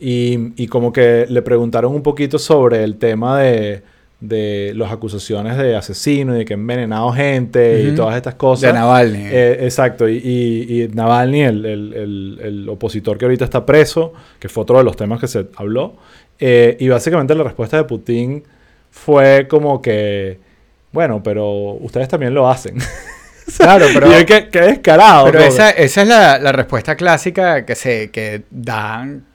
y, 0.00 0.62
y 0.62 0.66
como 0.66 0.92
que 0.92 1.26
le 1.28 1.42
preguntaron 1.42 1.94
un 1.94 2.02
poquito 2.02 2.38
sobre 2.38 2.82
el 2.84 2.96
tema 2.96 3.38
de, 3.40 3.82
de 4.26 4.72
las 4.74 4.90
acusaciones 4.92 5.56
de 5.56 5.76
asesino 5.76 6.34
y 6.34 6.38
de 6.38 6.44
que 6.44 6.54
envenenado 6.54 7.12
gente 7.12 7.82
y 7.82 7.86
Ujú. 7.88 7.96
todas 7.96 8.16
estas 8.16 8.34
cosas. 8.34 8.72
De 8.72 8.78
Navalny. 8.78 9.18
Eh, 9.30 9.58
exacto, 9.62 10.08
y, 10.08 10.16
y, 10.16 10.82
y 10.82 10.88
Navalny, 10.88 11.42
el, 11.42 11.64
el- 11.66 11.92
el- 11.94 12.40
el 12.42 12.68
opositor 12.68 13.18
que 13.18 13.24
ahorita 13.26 13.44
está 13.44 13.64
preso, 13.66 14.12
que 14.38 14.48
fue 14.48 14.62
otro 14.62 14.78
de 14.78 14.84
los 14.84 14.96
temas 14.96 15.20
que 15.20 15.28
se 15.28 15.46
habló, 15.56 15.96
eh, 16.38 16.76
y 16.80 16.88
básicamente 16.88 17.34
la 17.34 17.44
respuesta 17.44 17.76
de 17.76 17.84
Putin 17.84 18.42
fue 18.90 19.46
como 19.48 19.82
que, 19.82 20.38
bueno, 20.92 21.22
pero 21.22 21.48
ustedes 21.80 22.08
también 22.08 22.34
lo 22.34 22.48
hacen. 22.48 22.76
Claro, 23.58 23.84
pero... 23.92 24.18
y 24.18 24.24
qué, 24.24 24.48
qué 24.48 24.60
descarado. 24.62 25.26
Pero 25.26 25.40
esa, 25.40 25.68
esa 25.68 26.00
es 26.00 26.08
la, 26.08 26.38
la 26.38 26.50
respuesta 26.50 26.96
clásica 26.96 27.66
que 27.66 27.74
se 27.74 28.10
que 28.10 28.44
dan 28.50 29.26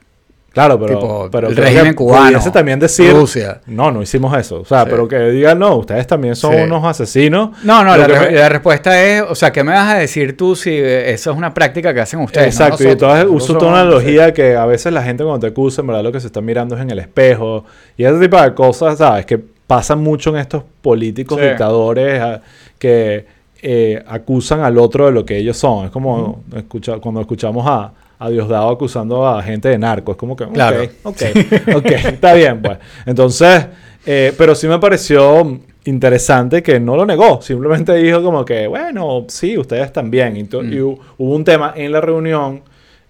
Claro, 0.52 0.80
pero, 0.80 0.98
tipo, 0.98 1.28
pero 1.30 1.48
el 1.48 1.56
régimen 1.56 1.94
cubano, 1.94 2.26
pudiese 2.26 2.50
también 2.50 2.80
decir, 2.80 3.12
Rusia. 3.12 3.60
no, 3.66 3.92
no 3.92 4.02
hicimos 4.02 4.36
eso. 4.36 4.60
O 4.62 4.64
sea, 4.64 4.82
Sí. 4.82 4.88
pero 4.90 5.06
que 5.06 5.16
digan, 5.30 5.58
no, 5.60 5.76
ustedes 5.76 6.06
también 6.08 6.34
son 6.34 6.54
Sí. 6.54 6.60
unos 6.62 6.84
asesinos. 6.84 7.50
No, 7.62 7.84
no, 7.84 7.96
la, 7.96 8.06
que 8.08 8.12
re- 8.18 8.30
me- 8.32 8.36
la 8.38 8.48
respuesta 8.48 9.00
es, 9.00 9.22
o 9.22 9.34
sea, 9.36 9.52
¿qué 9.52 9.62
me 9.62 9.70
vas 9.72 9.94
a 9.94 9.98
decir 9.98 10.36
tú 10.36 10.56
si 10.56 10.70
eh, 10.70 11.12
eso 11.12 11.30
es 11.30 11.36
una 11.36 11.54
práctica 11.54 11.94
que 11.94 12.00
hacen 12.00 12.18
ustedes? 12.20 12.58
no 12.58 12.64
Exacto, 12.66 12.82
y 12.82 12.88
entonces 12.90 13.26
uso 13.30 13.56
toda 13.56 13.70
una 13.70 13.80
analogía 13.82 14.34
que 14.34 14.56
a 14.56 14.66
veces 14.66 14.92
la 14.92 15.04
gente 15.04 15.22
cuando 15.22 15.38
te 15.46 15.52
acusa, 15.52 15.82
en 15.82 15.86
verdad 15.86 16.02
lo 16.02 16.10
que 16.10 16.18
se 16.20 16.26
está 16.26 16.40
mirando 16.40 16.74
es 16.74 16.80
en 16.82 16.90
el 16.90 16.98
espejo. 16.98 17.64
Y 17.96 18.02
ese 18.04 18.18
tipo 18.18 18.40
de 18.42 18.52
cosas, 18.52 18.98
¿sabes? 18.98 19.26
Que 19.26 19.38
pasan 19.68 20.02
mucho 20.02 20.30
en 20.30 20.36
estos 20.38 20.64
políticos 20.82 21.40
dictadores 21.40 22.20
ah, 22.20 22.40
que 22.76 23.24
eh, 23.62 24.02
acusan 24.08 24.60
al 24.62 24.78
otro 24.78 25.06
de 25.06 25.12
lo 25.12 25.24
que 25.24 25.36
ellos 25.36 25.56
son. 25.56 25.84
Es 25.84 25.90
como 25.92 26.42
escucha- 26.56 26.98
cuando 26.98 27.20
escuchamos 27.20 27.64
a, 27.68 27.92
a 28.20 28.30
Diosdado 28.30 28.68
acusando 28.70 29.26
a 29.26 29.42
gente 29.42 29.68
de 29.68 29.78
narco. 29.78 30.12
Es 30.12 30.16
como 30.18 30.36
que, 30.36 30.44
ok, 30.44 30.52
Claro. 30.52 30.82
ok, 31.02 31.22
ok, 31.76 31.86
está 31.90 32.34
bien, 32.34 32.62
pues. 32.62 32.78
Entonces, 33.06 33.66
eh, 34.06 34.32
pero 34.38 34.54
sí 34.54 34.68
me 34.68 34.78
pareció 34.78 35.58
interesante 35.84 36.62
que 36.62 36.78
no 36.78 36.94
lo 36.96 37.06
negó, 37.06 37.40
simplemente 37.42 37.94
dijo 37.94 38.22
como 38.22 38.44
que, 38.44 38.66
bueno, 38.66 39.24
sí, 39.28 39.56
ustedes 39.58 39.92
también. 39.92 40.36
Y, 40.36 40.42
Mm. 40.44 40.72
y 40.72 40.76
hu- 40.76 40.98
hubo 41.18 41.34
un 41.34 41.44
tema 41.44 41.72
en 41.74 41.90
la 41.92 42.00
reunión, 42.00 42.62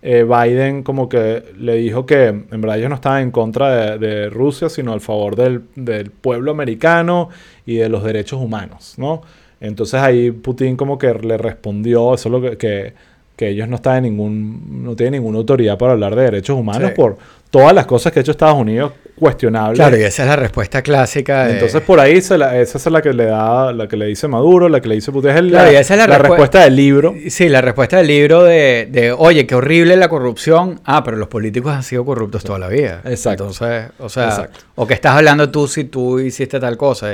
eh, 0.03 0.25
Biden 0.25 0.83
como 0.83 1.09
que 1.09 1.43
le 1.59 1.75
dijo 1.75 2.07
que 2.07 2.27
en 2.29 2.61
verdad 2.61 2.79
ellos 2.79 2.89
no 2.89 2.95
estaban 2.95 3.23
en 3.23 3.31
contra 3.31 3.97
de, 3.99 3.99
de 3.99 4.31
Rusia, 4.31 4.69
sino 4.71 4.93
al 4.95 5.01
favor 5.03 5.37
del, 5.37 5.63
del 5.75 6.11
pueblo 6.11 6.53
americano 6.53 7.29
y 7.67 7.75
de 7.77 7.89
los 7.91 8.03
derechos 8.03 8.41
humanos, 8.41 8.95
¿no? 8.97 9.21
Entonces 9.61 10.01
ahí 10.01 10.31
Putin 10.31 10.75
como 10.77 10.97
que 10.97 11.13
le 11.13 11.37
respondió, 11.37 12.15
eso 12.15 12.29
es 12.29 12.33
lo 12.33 12.41
que, 12.41 12.57
que, 12.57 12.95
que 13.41 13.49
ellos 13.49 13.67
no 13.69 13.77
están 13.77 13.97
en 13.97 14.03
ningún, 14.03 14.83
no 14.85 14.95
tienen 14.95 15.15
ninguna 15.23 15.39
autoridad 15.39 15.79
para 15.79 15.93
hablar 15.93 16.15
de 16.15 16.25
derechos 16.25 16.59
humanos 16.59 16.91
Sí. 16.91 16.95
por 16.95 17.17
todas 17.51 17.73
las 17.75 17.87
cosas 17.87 18.13
que 18.13 18.19
ha 18.19 18.23
hecho 18.23 18.33
Estados 18.33 18.59
Unidos 18.59 18.93
cuestionables. 19.19 19.79
Claro, 19.79 19.97
y 19.99 20.03
esa 20.03 20.25
es 20.25 20.29
la 20.29 20.37
respuesta 20.37 20.83
clásica. 20.83 21.47
de- 21.47 21.55
Entonces 21.55 21.81
por 21.81 22.01
ahí 22.01 22.21
se 22.21 22.37
la- 22.37 22.59
esa 22.61 22.77
es 22.77 22.87
la 22.87 23.01
que 23.01 23.15
le 23.15 23.25
da, 23.25 23.73
la 23.73 23.89
que 23.89 23.97
le 23.97 24.05
dice 24.07 24.29
Maduro, 24.29 24.69
la 24.69 24.81
que 24.81 24.89
le 24.89 24.95
dice 24.97 25.11
Putin, 25.11 25.31
es 25.31 25.37
el- 25.37 25.49
Claro, 25.51 25.67
la, 25.67 25.73
y 25.73 25.77
esa 25.77 25.95
es 25.95 26.01
la 26.01 26.07
la 26.07 26.19
respu- 26.19 26.29
respuesta 26.29 26.65
del 26.65 26.77
libro. 26.77 27.15
Sí, 27.29 27.49
la 27.49 27.61
respuesta 27.63 27.97
del 27.97 28.07
libro 28.09 28.43
de, 28.45 28.89
de, 28.91 29.13
oye, 29.13 29.47
qué 29.47 29.55
horrible 29.55 29.97
la 29.97 30.09
corrupción. 30.11 30.81
Ah, 30.85 31.03
pero 31.03 31.17
los 31.17 31.29
políticos 31.29 31.73
han 31.73 31.83
sido 31.83 32.05
corruptos 32.05 32.45
toda 32.45 32.59
la 32.59 32.69
vida. 32.69 33.01
Exacto. 33.05 33.45
Entonces, 33.45 33.91
o 33.99 34.09
sea, 34.11 34.25
Exacto. 34.29 34.59
o 34.75 34.87
que 34.87 34.95
estás 34.95 35.17
hablando 35.17 35.51
tú 35.51 35.67
si 35.67 35.85
tú 35.85 36.19
hiciste 36.21 36.61
tal 36.61 36.77
cosa. 36.77 37.09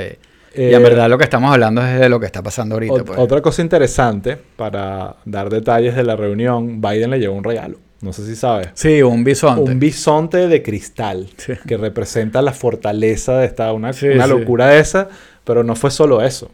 Eh. 0.53 0.69
y 0.69 0.73
Eh, 0.73 0.75
en 0.75 0.83
verdad 0.83 1.09
lo 1.09 1.17
que 1.17 1.23
estamos 1.23 1.51
hablando 1.51 1.81
es 1.85 1.99
de 1.99 2.09
lo 2.09 2.19
que 2.19 2.25
está 2.25 2.41
pasando 2.43 2.75
ahorita. 2.75 2.93
Ot- 2.93 3.03
pues. 3.05 3.19
Otra 3.19 3.41
cosa 3.41 3.61
interesante 3.61 4.37
para 4.55 5.15
dar 5.25 5.49
detalles 5.49 5.95
de 5.95 6.03
la 6.03 6.15
reunión, 6.15 6.81
Biden 6.81 7.09
le 7.11 7.19
llevó 7.19 7.35
un 7.35 7.43
regalo. 7.43 7.77
No 8.01 8.13
sé 8.13 8.25
si 8.25 8.35
sabes. 8.35 8.69
Sí, 8.75 9.01
un 9.01 9.23
bisonte. 9.23 9.71
Un 9.71 9.79
bisonte 9.79 10.47
de 10.47 10.61
cristal 10.61 11.27
Sí. 11.37 11.53
que 11.67 11.77
representa 11.77 12.41
la 12.43 12.53
fortaleza 12.53 13.37
de 13.37 13.45
esta, 13.47 13.73
una, 13.73 13.91
Sí, 13.93 14.07
una 14.07 14.25
sí. 14.25 14.29
locura 14.29 14.67
de 14.67 14.79
esa, 14.79 15.07
pero 15.43 15.63
no 15.63 15.75
fue 15.75 15.89
solo 15.89 16.21
eso. 16.21 16.51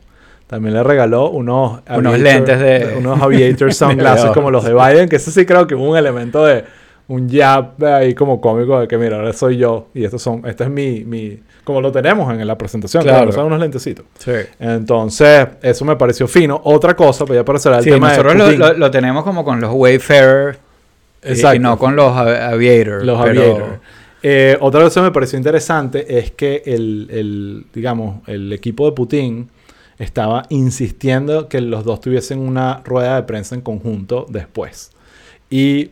También 0.47 0.73
le 0.75 0.83
regaló 0.83 1.29
unos, 1.31 1.81
Unos 1.93 2.19
lentes 2.19 2.59
de- 2.59 2.95
unos 2.97 3.21
aviator 3.21 3.73
sunglasses 3.73 4.31
como 4.31 4.51
los 4.51 4.63
de 4.63 4.73
Biden, 4.73 5.09
que 5.09 5.17
eso 5.17 5.31
sí 5.31 5.45
creo 5.45 5.67
que 5.67 5.75
hubo 5.75 5.89
un 5.89 5.97
elemento 5.97 6.45
de 6.45 6.63
un 7.09 7.29
jab 7.29 7.83
ahí 7.83 8.13
como 8.13 8.39
cómico 8.39 8.79
de 8.79 8.87
que 8.87 8.97
mira, 8.97 9.17
ahora 9.17 9.33
soy 9.33 9.57
yo 9.57 9.87
y 9.93 10.05
estos 10.05 10.21
son, 10.21 10.43
este 10.45 10.63
es 10.63 10.69
mi, 10.69 11.03
mi, 11.03 11.39
como 11.63 11.81
lo 11.81 11.91
tenemos 11.91 12.31
en 12.33 12.45
la 12.45 12.57
presentación, 12.57 13.03
Claro. 13.03 13.31
son 13.31 13.45
unos 13.45 13.59
lentecitos. 13.59 14.05
Sí. 14.19 14.31
Entonces, 14.59 15.47
eso 15.61 15.85
me 15.85 15.95
pareció 15.95 16.27
fino. 16.27 16.59
Otra 16.63 16.95
cosa, 16.95 17.25
pues 17.25 17.37
ya 17.37 17.45
para 17.45 17.59
cerrar 17.59 17.79
el 17.79 17.85
Sí, 17.85 17.89
tema 17.91 18.11
de 18.11 18.17
nosotros 18.17 18.35
lo, 18.37 18.45
Putin. 18.45 18.59
lo- 18.59 18.73
lo 18.73 18.91
tenemos 18.91 19.23
como 19.23 19.43
con 19.45 19.59
los 19.61 19.71
Wayfarer 19.73 20.57
Y- 21.23 21.27
Y, 21.29 21.31
Exacto. 21.31 21.59
no 21.61 21.77
con 21.79 21.95
los 21.95 22.11
a- 22.11 22.49
aviators. 22.49 23.05
Los 23.05 23.21
pero- 23.23 23.41
Aviators. 23.41 23.79
Eh, 24.21 24.57
otra 24.59 24.81
cosa 24.83 24.99
que 24.99 25.05
me 25.05 25.11
pareció 25.11 25.37
interesante 25.37 26.17
es 26.19 26.31
que 26.31 26.63
el, 26.65 27.07
el, 27.09 27.65
digamos, 27.73 28.27
el 28.27 28.51
equipo 28.51 28.85
de 28.85 28.91
Putin 28.93 29.49
estaba 29.99 30.43
insistiendo 30.49 31.47
que 31.47 31.61
los 31.61 31.85
dos 31.85 32.01
tuviesen 32.01 32.39
una 32.39 32.81
rueda 32.83 33.15
de 33.15 33.23
prensa 33.23 33.55
en 33.55 33.61
conjunto 33.61 34.25
después. 34.29 34.91
Y 35.49 35.91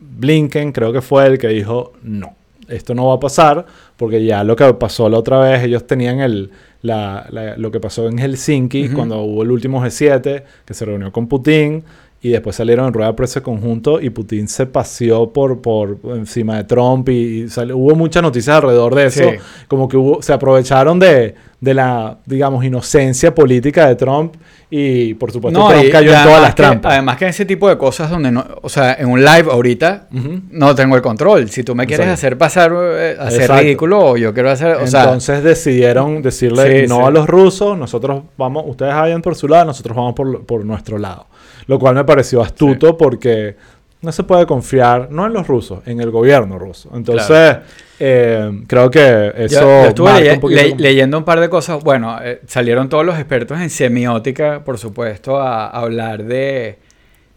Blinken 0.00 0.72
creo 0.72 0.92
que 0.92 1.00
fue 1.00 1.26
el 1.26 1.38
que 1.38 1.48
dijo, 1.48 1.92
no, 2.02 2.34
esto 2.68 2.94
no 2.94 3.06
va 3.08 3.14
a 3.14 3.20
pasar, 3.20 3.64
porque 3.96 4.24
ya 4.24 4.44
lo 4.44 4.56
que 4.56 4.72
pasó 4.74 5.08
la 5.08 5.18
otra 5.18 5.38
vez, 5.38 5.62
ellos 5.64 5.86
tenían 5.86 6.20
el, 6.20 6.50
la- 6.82 7.26
la- 7.30 7.56
lo 7.56 7.70
que 7.70 7.80
pasó 7.80 8.08
en 8.08 8.18
Helsinki, 8.18 8.88
cuando 8.90 9.20
hubo 9.22 9.42
el 9.42 9.50
último 9.50 9.80
G7, 9.84 10.42
que 10.64 10.74
se 10.74 10.84
reunió 10.84 11.12
con 11.12 11.26
Putin, 11.28 11.84
y 12.26 12.30
después 12.32 12.56
salieron 12.56 12.86
en 12.86 12.92
rueda 12.92 13.08
de 13.10 13.14
prensa 13.14 13.40
conjunto 13.40 14.00
y 14.00 14.10
Putin 14.10 14.48
se 14.48 14.66
paseó 14.66 15.32
por, 15.32 15.60
por 15.62 15.98
encima 16.16 16.56
de 16.56 16.64
Trump 16.64 17.08
y, 17.08 17.46
hubo 17.72 17.94
muchas 17.94 18.22
noticias 18.22 18.56
alrededor 18.56 18.94
de 18.94 19.06
eso. 19.06 19.22
Sí. 19.30 19.36
Como 19.68 19.88
que 19.88 19.96
hubo, 19.96 20.22
se 20.22 20.32
aprovecharon 20.32 20.98
de, 20.98 21.34
de 21.60 21.74
la, 21.74 22.18
digamos, 22.26 22.64
inocencia 22.64 23.34
política 23.34 23.86
de 23.86 23.94
Trump 23.94 24.34
y 24.68 25.14
por 25.14 25.30
supuesto 25.30 25.60
No, 25.60 25.68
Trump 25.68 25.84
y- 25.84 25.90
cayó 25.90 26.10
y 26.10 26.14
en 26.14 26.22
todas 26.24 26.42
las 26.42 26.54
que- 26.54 26.62
trampas. 26.64 26.92
además 26.92 27.16
que 27.16 27.28
ese 27.28 27.44
tipo 27.44 27.68
de 27.68 27.78
cosas 27.78 28.10
donde 28.10 28.32
no, 28.32 28.44
o 28.62 28.68
sea, 28.68 28.94
en 28.94 29.08
un 29.08 29.20
live 29.24 29.46
ahorita 29.50 30.08
Ujú. 30.12 30.40
no 30.50 30.74
tengo 30.74 30.96
el 30.96 31.02
control. 31.02 31.48
Si 31.48 31.62
tú 31.62 31.74
me 31.76 31.86
quieres 31.86 32.06
Exacto. 32.06 32.14
hacer 32.26 32.38
pasar, 32.38 32.72
eh, 32.74 33.16
hacer 33.20 33.42
Exacto. 33.42 33.62
ridículo, 33.62 34.04
o 34.04 34.16
yo 34.16 34.34
quiero 34.34 34.50
hacer, 34.50 34.72
o 34.76 34.86
sea, 34.88 35.04
Entonces 35.04 35.44
decidieron 35.44 36.22
decirle 36.22 36.82
Sí, 36.82 36.88
no 36.88 36.96
sí. 36.96 37.02
a 37.04 37.10
los 37.10 37.26
rusos, 37.28 37.78
nosotros 37.78 38.22
vamos, 38.36 38.64
ustedes 38.66 38.94
vayan 38.94 39.22
por 39.22 39.36
su 39.36 39.46
lado, 39.46 39.66
nosotros 39.66 39.96
vamos 39.96 40.14
por, 40.14 40.44
por 40.44 40.64
nuestro 40.64 40.98
lado. 40.98 41.26
Lo 41.66 41.78
cual 41.78 41.94
me 41.94 42.04
pareció 42.04 42.40
astuto 42.42 42.96
porque 42.96 43.56
no 44.02 44.12
se 44.12 44.22
puede 44.22 44.46
confiar, 44.46 45.08
no 45.10 45.26
en 45.26 45.32
los 45.32 45.46
rusos, 45.48 45.80
en 45.86 46.00
el 46.00 46.10
gobierno 46.10 46.58
ruso. 46.58 46.90
Entonces, 46.94 47.56
eh, 47.98 48.62
creo 48.68 48.90
que 48.90 49.32
eso... 49.36 49.60
Yo, 49.60 49.82
yo 49.82 49.88
estuve 49.88 50.10
leye- 50.12 50.38
un 50.44 50.54
le- 50.54 50.76
leyendo 50.76 51.18
un 51.18 51.24
par 51.24 51.40
de 51.40 51.48
cosas. 51.48 51.82
Bueno, 51.82 52.18
eh, 52.22 52.40
salieron 52.46 52.88
todos 52.88 53.04
los 53.04 53.16
expertos 53.16 53.60
en 53.60 53.70
semiótica, 53.70 54.62
por 54.64 54.78
supuesto, 54.78 55.38
a, 55.40 55.66
a 55.66 55.80
hablar 55.80 56.22
de, 56.24 56.78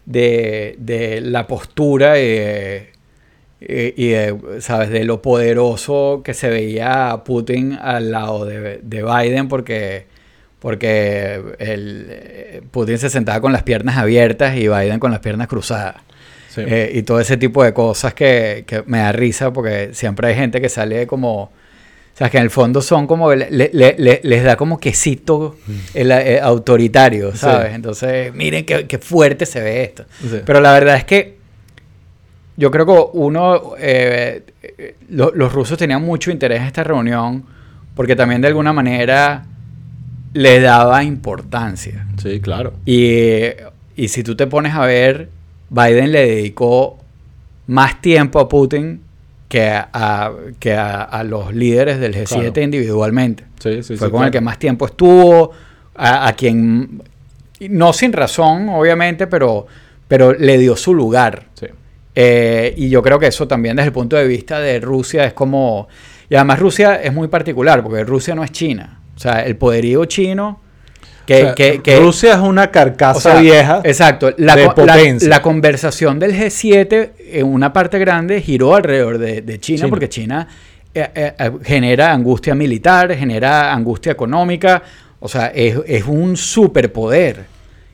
de, 0.06 0.76
de 0.78 1.20
la 1.22 1.46
postura 1.48 2.20
y, 2.20 2.26
de, 2.28 2.90
y- 3.60 4.04
y 4.04 4.08
de, 4.10 4.36
¿sabes? 4.60 4.90
de 4.90 5.04
lo 5.04 5.20
poderoso 5.22 6.20
que 6.24 6.34
se 6.34 6.50
veía 6.50 7.10
a 7.10 7.24
Putin 7.24 7.72
al 7.80 8.12
lado 8.12 8.44
de, 8.44 8.78
de 8.82 9.02
Biden, 9.02 9.48
porque, 9.48 10.06
porque 10.60 11.42
el, 11.58 12.06
eh, 12.08 12.62
Putin 12.70 12.98
se 12.98 13.10
sentaba 13.10 13.40
con 13.40 13.52
las 13.52 13.62
piernas 13.64 13.96
abiertas 13.96 14.56
y 14.56 14.68
Biden 14.68 14.98
con 15.00 15.10
las 15.10 15.20
piernas 15.20 15.48
cruzadas. 15.48 15.96
Sí. 16.50 16.62
Eh, 16.66 16.92
y 16.94 17.02
todo 17.02 17.18
ese 17.20 17.36
tipo 17.36 17.64
de 17.64 17.72
cosas 17.72 18.12
que, 18.14 18.64
que 18.66 18.82
me 18.86 18.98
da 18.98 19.12
risa 19.12 19.52
porque 19.52 19.90
siempre 19.92 20.28
hay 20.28 20.34
gente 20.34 20.60
que 20.60 20.68
sale 20.68 21.06
como... 21.06 21.44
O 21.44 21.52
sea, 22.22 22.28
que 22.28 22.36
en 22.38 22.42
el 22.42 22.50
fondo 22.50 22.82
son 22.82 23.06
como... 23.06 23.32
le- 23.34 23.50
le- 23.50 23.70
le- 23.96 24.20
les 24.22 24.44
da 24.44 24.56
como 24.56 24.78
quesito 24.78 25.56
el, 25.94 26.10
eh, 26.10 26.40
autoritario, 26.42 27.32
Sí. 27.32 27.38
¿sabes? 27.38 27.72
Entonces, 27.74 28.34
miren 28.34 28.66
qué, 28.66 28.86
qué 28.86 28.98
fuerte 28.98 29.46
se 29.46 29.60
ve 29.62 29.82
esto. 29.84 30.04
Sí. 30.20 30.40
Pero 30.44 30.60
la 30.60 30.72
verdad 30.74 30.96
es 30.96 31.04
que 31.04 31.38
yo 32.56 32.70
creo 32.70 32.84
que 32.84 32.92
uno... 33.18 33.74
eh, 33.78 34.42
lo- 35.08 35.32
los 35.34 35.52
rusos 35.52 35.78
tenían 35.78 36.02
mucho 36.02 36.30
interés 36.30 36.60
en 36.60 36.66
esta 36.66 36.84
reunión 36.84 37.44
porque 37.94 38.16
también 38.16 38.40
de 38.42 38.48
alguna 38.48 38.72
manera 38.72 39.44
le 40.32 40.60
daba 40.60 41.02
importancia. 41.04 42.06
Sí, 42.22 42.40
claro. 42.40 42.72
Y, 42.86 43.40
y 43.96 44.08
si 44.08 44.22
tú 44.22 44.36
te 44.36 44.46
pones 44.46 44.74
a 44.74 44.86
ver, 44.86 45.28
Biden 45.70 46.12
le 46.12 46.26
dedicó 46.26 46.98
más 47.66 48.00
tiempo 48.00 48.38
a 48.40 48.48
Putin 48.48 49.00
que 49.48 49.68
a, 49.68 49.88
a- 49.92 50.32
que 50.58 50.74
a, 50.74 51.02
a 51.02 51.24
los 51.24 51.52
líderes 51.54 51.98
del 52.00 52.14
G7 52.14 52.26
Claro. 52.52 52.62
individualmente. 52.62 53.44
Sí, 53.58 53.82
sí, 53.82 53.96
Fue 53.96 54.08
sí, 54.08 54.12
con 54.12 54.24
el 54.24 54.30
que 54.30 54.40
más 54.40 54.58
tiempo 54.58 54.86
estuvo, 54.86 55.50
a, 55.96 56.32
quien, 56.34 57.02
no 57.68 57.92
sin 57.92 58.12
razón, 58.12 58.68
obviamente, 58.70 59.26
pero, 59.26 59.66
pero 60.08 60.32
le 60.32 60.56
dio 60.56 60.76
su 60.76 60.94
lugar. 60.94 61.46
Sí. 61.54 61.66
Eh, 62.14 62.74
y 62.76 62.88
yo 62.88 63.02
creo 63.02 63.18
que 63.18 63.26
eso 63.26 63.46
también 63.48 63.76
desde 63.76 63.88
el 63.88 63.92
punto 63.92 64.16
de 64.16 64.26
vista 64.26 64.60
de 64.60 64.80
Rusia 64.80 65.24
es 65.24 65.32
como... 65.32 65.88
Y 66.28 66.36
además 66.36 66.58
Rusia 66.60 66.96
es 67.02 67.12
muy 67.12 67.26
particular, 67.28 67.82
porque 67.82 68.04
Rusia 68.04 68.34
no 68.36 68.44
es 68.44 68.52
China. 68.52 68.99
O 69.20 69.22
sea, 69.22 69.44
el 69.44 69.56
poderío 69.56 70.06
chino... 70.06 70.60
Que, 71.26 71.34
O 71.34 71.44
sea, 71.44 71.54
que- 71.54 71.82
que- 71.82 71.96
Rusia 72.00 72.32
es 72.32 72.38
una 72.40 72.70
carcasa 72.70 73.18
o 73.18 73.20
sea, 73.20 73.40
vieja. 73.42 73.82
Exacto. 73.84 74.32
La, 74.38 74.56
de 74.56 74.64
la- 74.64 75.16
la 75.28 75.42
conversación 75.42 76.18
del 76.18 76.32
G7 76.34 77.10
en 77.18 77.46
una 77.46 77.70
parte 77.74 77.98
grande 77.98 78.40
giró 78.40 78.74
alrededor 78.74 79.18
de, 79.18 79.42
de 79.42 79.60
China, 79.60 79.76
China. 79.80 79.88
porque 79.90 80.08
China 80.08 80.48
eh, 80.94 81.08
eh, 81.14 81.32
eh, 81.38 81.50
genera 81.62 82.12
angustia 82.12 82.54
militar, 82.54 83.14
genera 83.14 83.72
angustia 83.74 84.10
económica. 84.12 84.82
O 85.20 85.28
sea, 85.28 85.48
es, 85.54 85.76
es 85.86 86.04
un 86.06 86.36
superpoder. 86.36 87.44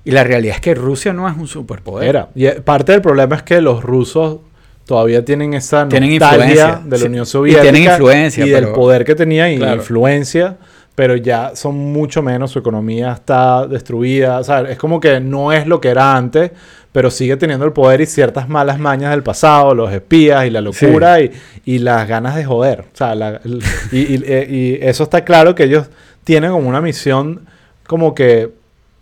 Y 0.05 0.13
la 0.13 0.23
realidad 0.23 0.55
es 0.55 0.61
que 0.61 0.75
Rusia 0.77 1.13
no 1.13 1.29
es 1.29 1.37
un 1.37 1.49
superpoder. 1.49 2.09
Era. 2.09 2.29
Y 2.37 2.47
eh, 2.47 2.53
parte 2.63 2.93
del 2.93 3.03
problema 3.03 3.35
es 3.37 3.43
que 3.43 3.61
los 3.61 3.83
rusos 3.83 4.39
todavía 4.87 5.25
tienen 5.25 5.53
esa 5.55 5.87
Tienen 5.89 6.13
influencia, 6.13 6.81
de 6.85 6.99
la. 6.99 7.05
Unión 7.07 7.25
Y 7.25 7.27
Soviética 7.27 7.63
tienen 7.63 7.83
influencia, 7.83 8.47
y 8.47 8.51
del 8.51 8.65
pero- 8.67 8.75
poder 8.75 9.05
que 9.05 9.15
tenía 9.17 9.53
y 9.53 9.59
Claro. 9.59 9.75
influencia, 9.75 10.57
pero 10.97 11.15
ya 11.15 11.55
son 11.55 11.77
mucho 11.77 12.23
menos, 12.23 12.51
su 12.51 12.59
economía 12.59 13.13
está 13.13 13.67
destruida, 13.69 14.41
o 14.41 14.45
sea, 14.45 14.63
es 14.63 14.77
como 14.79 14.99
que 14.99 15.21
no 15.21 15.53
es 15.53 15.67
lo 15.69 15.81
que 15.81 15.89
era 15.91 16.17
antes, 16.17 16.51
pero 16.91 17.11
sigue 17.11 17.37
teniendo 17.37 17.65
el 17.67 17.73
poder 17.73 18.01
y 18.01 18.07
ciertas 18.07 18.49
malas 18.49 18.79
mañas 18.81 19.11
del 19.11 19.23
pasado, 19.23 19.75
los 19.75 19.93
espías 19.93 20.47
y 20.47 20.51
la 20.51 20.61
locura 20.63 21.21
y, 21.21 21.31
y 21.67 21.79
las 21.79 22.09
ganas 22.09 22.35
de 22.35 22.45
joder, 22.45 22.81
o 22.81 22.97
sea, 22.97 23.15
la- 23.15 23.41
el- 23.45 23.63
y, 23.93 23.99
y- 24.17 24.23
eh, 24.27 24.47
y 24.51 24.79
eso 24.85 25.05
está 25.05 25.23
claro 25.25 25.55
que 25.55 25.65
ellos 25.65 25.87
tienen 26.25 26.51
como 26.51 26.69
una 26.69 26.81
misión 26.81 27.43
como 27.87 28.15
que 28.15 28.51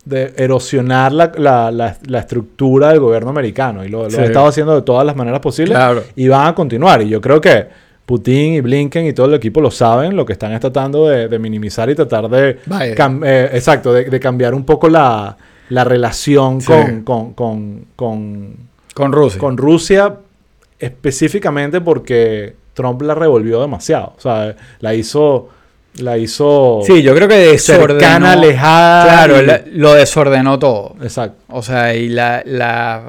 de 0.03 0.33
erosionar 0.37 1.11
la, 1.13 1.31
la- 1.37 1.71
la- 1.71 1.97
la 2.05 2.19
estructura 2.19 2.89
del 2.89 2.99
gobierno 2.99 3.29
americano 3.31 3.83
y 3.83 3.87
lo, 3.87 4.03
lo 4.03 4.09
Sí. 4.11 4.17
han 4.17 4.25
estado 4.25 4.45
haciendo 4.47 4.75
de 4.75 4.81
todas 4.83 5.05
las 5.05 5.15
maneras 5.15 5.39
posibles 5.39 5.75
Claro. 5.77 6.03
y 6.15 6.27
van 6.27 6.45
a 6.47 6.53
continuar. 6.53 7.01
Y 7.01 7.09
yo 7.09 7.19
creo 7.21 7.39
que 7.41 7.84
Putin 8.05 8.53
y 8.53 8.61
Blinken 8.61 9.05
y 9.07 9.13
todo 9.13 9.25
el 9.27 9.33
equipo 9.33 9.61
lo 9.61 9.71
saben, 9.71 10.15
lo 10.15 10.25
que 10.25 10.33
están 10.33 10.51
es 10.53 10.59
tratando 10.59 11.07
de, 11.07 11.27
de 11.27 11.39
minimizar 11.39 11.89
y 11.89 11.95
tratar 11.95 12.29
de, 12.29 12.59
eh, 12.81 13.49
exacto, 13.53 13.91
de, 13.93 14.05
de 14.05 14.19
cambiar 14.19 14.53
un 14.53 14.63
poco 14.63 14.87
la, 14.89 15.35
la 15.69 15.83
relación 15.83 16.61
Sí. 16.61 16.67
con, 16.67 17.01
con, 17.03 17.33
con, 17.33 17.85
con, 17.95 18.55
Con 18.93 19.11
Rusia. 19.11 19.39
con 19.39 19.57
Rusia, 19.57 20.15
específicamente 20.79 21.81
porque 21.81 22.55
Trump 22.73 23.01
la 23.01 23.15
revolvió 23.15 23.61
demasiado. 23.61 24.13
O 24.17 24.21
sea, 24.21 24.55
la 24.79 24.93
hizo, 24.93 25.49
la 25.97 26.17
hizo 26.17 26.81
sí, 26.85 27.01
yo 27.01 27.15
creo 27.15 27.27
que 27.27 27.35
desordenó. 27.35 27.99
cercana, 27.99 28.31
alejada. 28.33 29.03
Claro, 29.05 29.41
y- 29.41 29.45
la- 29.45 29.61
lo 29.71 29.93
desordenó 29.93 30.59
todo. 30.59 30.95
Exacto. 31.01 31.37
O 31.49 31.61
sea, 31.63 31.93
y 31.95 32.09
la, 32.09 32.41
la 32.45 33.01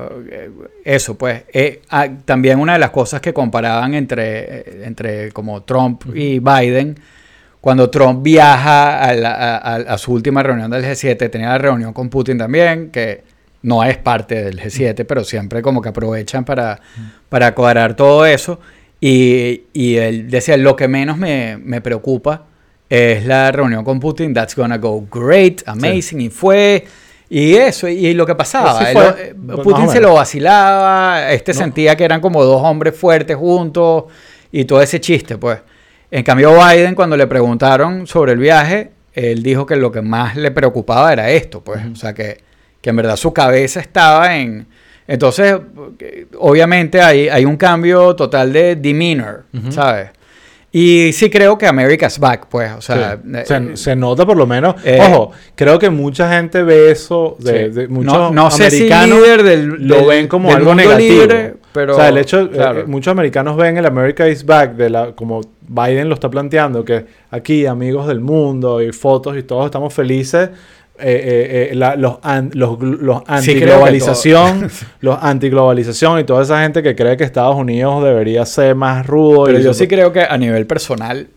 eso 0.85 1.17
pues, 1.19 1.43
eh, 1.53 1.83
ah, 1.91 2.09
también 2.25 2.59
una 2.61 2.75
de 2.75 2.79
las 2.79 2.91
cosas 2.91 3.21
que 3.21 3.33
comparaban 3.33 3.95
entre, 3.95 4.45
eh, 4.61 4.83
entre 4.85 5.33
como 5.33 5.63
Trump 5.65 6.05
y 6.15 6.39
Biden, 6.39 6.99
cuando 7.61 7.91
Trump 7.91 8.23
viaja 8.23 9.01
a, 9.03 9.13
la- 9.15 9.35
a- 9.35 9.57
a- 9.57 9.75
a 9.95 9.99
su 9.99 10.13
última 10.13 10.43
reunión 10.43 10.71
del 10.71 10.85
G7, 10.85 11.29
tenía 11.31 11.49
la 11.49 11.59
reunión 11.59 11.93
con 11.93 12.09
Putin 12.09 12.39
también, 12.39 12.91
que 12.91 13.25
no 13.63 13.83
es 13.83 13.97
parte 13.97 14.45
del 14.45 14.61
G7, 14.61 15.05
pero 15.05 15.25
siempre 15.25 15.61
como 15.61 15.83
que 15.83 15.89
aprovechan 15.89 16.45
para, 16.45 16.79
para 17.29 17.53
cuadrar 17.55 17.97
todo 17.97 18.25
eso. 18.25 18.61
Y, 19.01 19.65
y 19.73 19.97
él 19.97 20.31
decía, 20.31 20.57
lo 20.57 20.77
que 20.77 20.87
menos 20.89 21.19
me, 21.19 21.59
me 21.63 21.81
preocupa 21.81 22.45
es 22.89 23.27
la 23.27 23.51
reunión 23.53 23.85
con 23.85 23.99
Putin, 24.01 24.33
that's 24.33 24.55
gonna 24.55 24.79
go 24.79 25.07
great, 25.11 25.63
amazing, 25.67 26.21
y 26.21 26.31
fue... 26.31 26.85
Y 27.29 27.55
eso, 27.57 27.89
y 27.89 28.15
lo 28.15 28.25
que 28.25 28.37
pasaba, 28.37 28.77
Pues 28.79 28.89
sí 28.89 28.95
fue, 28.95 29.29
eh, 29.31 29.35
Putin 29.65 29.89
se 29.89 30.01
lo 30.01 30.15
vacilaba, 30.15 31.33
este 31.33 31.53
No. 31.53 31.59
sentía 31.59 31.97
que 31.97 32.05
eran 32.05 32.21
como 32.21 32.45
dos 32.45 32.63
hombres 32.63 32.97
fuertes 32.97 33.37
juntos 33.37 34.05
y 34.53 34.65
todo 34.65 34.81
ese 34.81 35.01
chiste, 35.01 35.37
pues. 35.37 35.59
En 36.09 36.23
cambio, 36.23 36.53
Biden, 36.55 36.95
cuando 36.95 37.17
le 37.17 37.27
preguntaron 37.27 38.07
sobre 38.07 38.31
el 38.33 38.39
viaje, 38.39 38.93
él 39.13 39.43
dijo 39.43 39.67
que 39.67 39.75
lo 39.75 39.91
que 39.91 40.03
más 40.03 40.37
le 40.37 40.53
preocupaba 40.53 41.13
era 41.13 41.29
esto, 41.31 41.65
pues. 41.65 41.81
O 41.93 41.97
sea, 41.97 42.15
que, 42.15 42.39
que 42.81 42.91
en 42.91 42.97
verdad 42.97 43.17
su 43.17 43.33
cabeza 43.33 43.81
estaba 43.81 44.37
en... 44.37 44.69
Entonces, 45.09 45.59
eh, 45.99 46.27
obviamente 46.39 47.01
hay, 47.01 47.29
hay 47.29 47.45
un 47.45 47.57
cambio 47.57 48.15
total 48.15 48.53
de 48.53 48.77
demeanor, 48.77 49.47
¿sabes? 49.71 50.11
Y 50.73 51.13
sí 51.15 51.31
creo 51.31 51.57
que 51.57 51.67
America's 51.67 52.19
back, 52.19 52.49
pues. 52.51 52.71
O 52.73 52.83
sea, 52.83 53.19
Sí. 53.25 53.33
eh, 53.35 53.45
se, 53.47 53.77
se 53.77 53.97
nota 53.97 54.27
por 54.27 54.37
lo 54.37 54.47
menos. 54.47 54.75
eh, 54.85 54.99
Ojo, 55.01 55.33
creo 55.55 55.79
que 55.79 55.89
mucha 55.89 56.31
gente 56.37 56.63
ve 56.63 56.91
eso 56.91 57.37
de, 57.39 57.69
Sí. 57.69 57.75
de 57.75 57.89
muchos 57.89 58.13
no, 58.13 58.31
no 58.31 58.51
sé 58.51 58.71
si 58.71 58.77
americanos 58.93 59.19
líder 59.21 59.43
del, 59.43 59.67
lo 59.89 59.97
del- 59.97 60.07
ven 60.07 60.29
como 60.29 60.53
algo 60.53 60.75
negativo. 60.75 61.21
libre, 61.23 61.55
pero 61.73 61.95
o 61.95 61.97
sea, 61.97 62.09
el 62.09 62.19
hecho, 62.19 62.41
eh, 62.43 62.49
claro. 62.53 62.81
eh, 62.81 62.85
muchos 62.87 63.11
americanos 63.13 63.57
ven 63.57 63.79
el 63.79 63.87
America 63.87 64.29
is 64.29 64.45
back 64.45 64.75
de 64.75 64.91
la 64.91 65.13
como 65.13 65.41
Biden 65.69 66.09
lo 66.09 66.15
está 66.15 66.29
planteando 66.31 66.85
que 66.85 67.07
aquí 67.31 67.65
amigos 67.67 68.07
del 68.07 68.21
mundo 68.21 68.83
y 68.83 68.93
fotos 68.93 69.37
y 69.39 69.43
todos 69.45 69.65
estamos 69.67 69.95
felices. 69.95 70.51
Eh, 70.99 71.69
eh, 71.71 71.75
la- 71.75 71.97
los, 71.97 72.19
an- 72.23 72.51
los, 72.55 72.81
los 72.81 73.19
Sí, 73.19 73.25
antiglobalización, 73.27 74.69
los 75.01 75.19
antiglobalización 75.23 76.21
y 76.21 76.25
toda 76.25 76.43
esa 76.43 76.63
gente 76.63 76.83
que 76.83 76.95
cree 76.97 77.17
que 77.17 77.25
Estados 77.25 77.57
Unidos 77.57 78.03
debería 78.05 78.45
ser 78.47 78.75
más 78.75 79.07
rudo. 79.07 79.45
Pero 79.45 79.59
y 79.59 79.63
yo 79.63 79.71
eso- 79.71 79.79
sí 79.81 79.89
creo 79.89 80.13
que 80.13 80.23
a 80.23 80.37
nivel 80.39 80.67
personal 80.67 81.29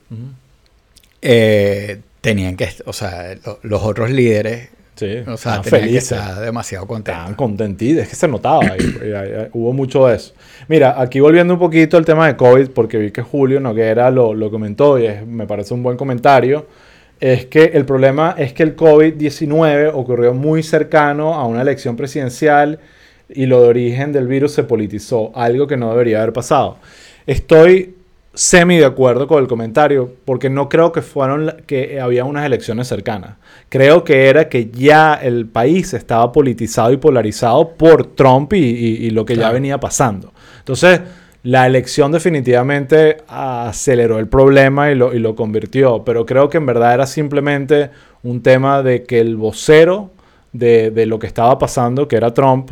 eh, 1.21 1.99
tenían 2.21 2.55
que, 2.55 2.69
o 2.85 2.93
sea, 2.93 3.35
lo- 3.45 3.59
los 3.63 3.83
otros 3.83 4.09
líderes, 4.09 4.69
Sí, 4.95 5.17
o 5.27 5.37
sea, 5.37 5.61
tenían 5.61 5.81
felices. 5.83 6.09
que 6.09 6.15
estar 6.15 6.39
demasiado 6.41 6.85
contentos. 6.85 7.19
Estaban 7.21 7.35
contentitos, 7.35 8.03
es 8.03 8.09
que 8.09 8.15
se 8.15 8.27
notaba, 8.27 8.65
y- 8.77 8.81
y- 8.81 9.07
y- 9.07 9.47
hubo 9.53 9.71
mucho 9.73 10.07
de 10.07 10.15
eso. 10.17 10.33
Mira, 10.67 10.99
aquí 11.01 11.19
volviendo 11.21 11.53
un 11.53 11.59
poquito 11.59 11.95
al 11.97 12.03
tema 12.05 12.27
de 12.27 12.35
COVID, 12.35 12.69
porque 12.71 12.97
vi 12.97 13.11
que 13.11 13.21
Julio 13.21 13.59
Noguera 13.61 14.11
lo, 14.11 14.33
lo 14.33 14.51
comentó 14.51 14.99
y 14.99 15.05
es- 15.05 15.25
me 15.25 15.47
parece 15.47 15.73
un 15.73 15.83
buen 15.83 15.95
comentario, 15.95 16.65
es 17.19 17.45
que 17.47 17.65
el 17.73 17.85
problema 17.85 18.35
es 18.37 18.53
que 18.53 18.63
el 18.63 18.75
COVID-19 18.75 19.91
ocurrió 19.93 20.33
muy 20.33 20.63
cercano 20.63 21.33
a 21.35 21.45
una 21.45 21.61
elección 21.61 21.95
presidencial 21.95 22.79
y 23.29 23.45
lo 23.45 23.61
de 23.61 23.67
origen 23.69 24.11
del 24.11 24.27
virus 24.27 24.53
se 24.53 24.63
politizó, 24.63 25.31
algo 25.35 25.67
que 25.67 25.77
no 25.77 25.89
debería 25.91 26.21
haber 26.21 26.33
pasado. 26.33 26.77
Estoy 27.27 27.95
semi 28.33 28.77
de 28.77 28.85
acuerdo 28.85 29.27
con 29.27 29.41
el 29.41 29.47
comentario, 29.47 30.13
porque 30.23 30.49
no 30.49 30.69
creo 30.69 30.91
que 30.91 31.01
fueron 31.01 31.53
que 31.67 31.99
había 31.99 32.23
unas 32.25 32.45
elecciones 32.45 32.87
cercanas. 32.87 33.35
Creo 33.67 34.03
que 34.03 34.27
era 34.29 34.47
que 34.49 34.69
ya 34.71 35.13
el 35.15 35.45
país 35.47 35.93
estaba 35.93 36.31
politizado 36.31 36.91
y 36.93 36.97
polarizado 36.97 37.69
por 37.73 38.05
Trump 38.15 38.53
y, 38.53 38.57
y- 38.59 39.05
y 39.07 39.09
lo 39.09 39.25
que 39.25 39.35
ya 39.35 39.51
venía 39.51 39.79
pasando. 39.79 40.31
Entonces, 40.59 41.01
la 41.43 41.65
elección 41.65 42.11
definitivamente 42.11 43.17
aceleró 43.27 44.19
el 44.19 44.27
problema 44.27 44.91
y 44.91 44.95
lo, 44.95 45.13
y 45.13 45.19
lo 45.19 45.35
convirtió, 45.35 46.03
pero 46.03 46.25
creo 46.25 46.49
que 46.49 46.57
en 46.57 46.65
verdad 46.65 46.93
era 46.93 47.07
simplemente 47.07 47.91
un 48.23 48.41
tema 48.41 48.83
de 48.83 49.03
que 49.03 49.19
el 49.19 49.37
vocero 49.37 50.11
de, 50.51 50.91
de 50.91 51.05
lo 51.05 51.19
que 51.19 51.27
estaba 51.27 51.57
pasando, 51.57 52.07
que 52.07 52.17
era 52.17 52.33
Trump, 52.33 52.71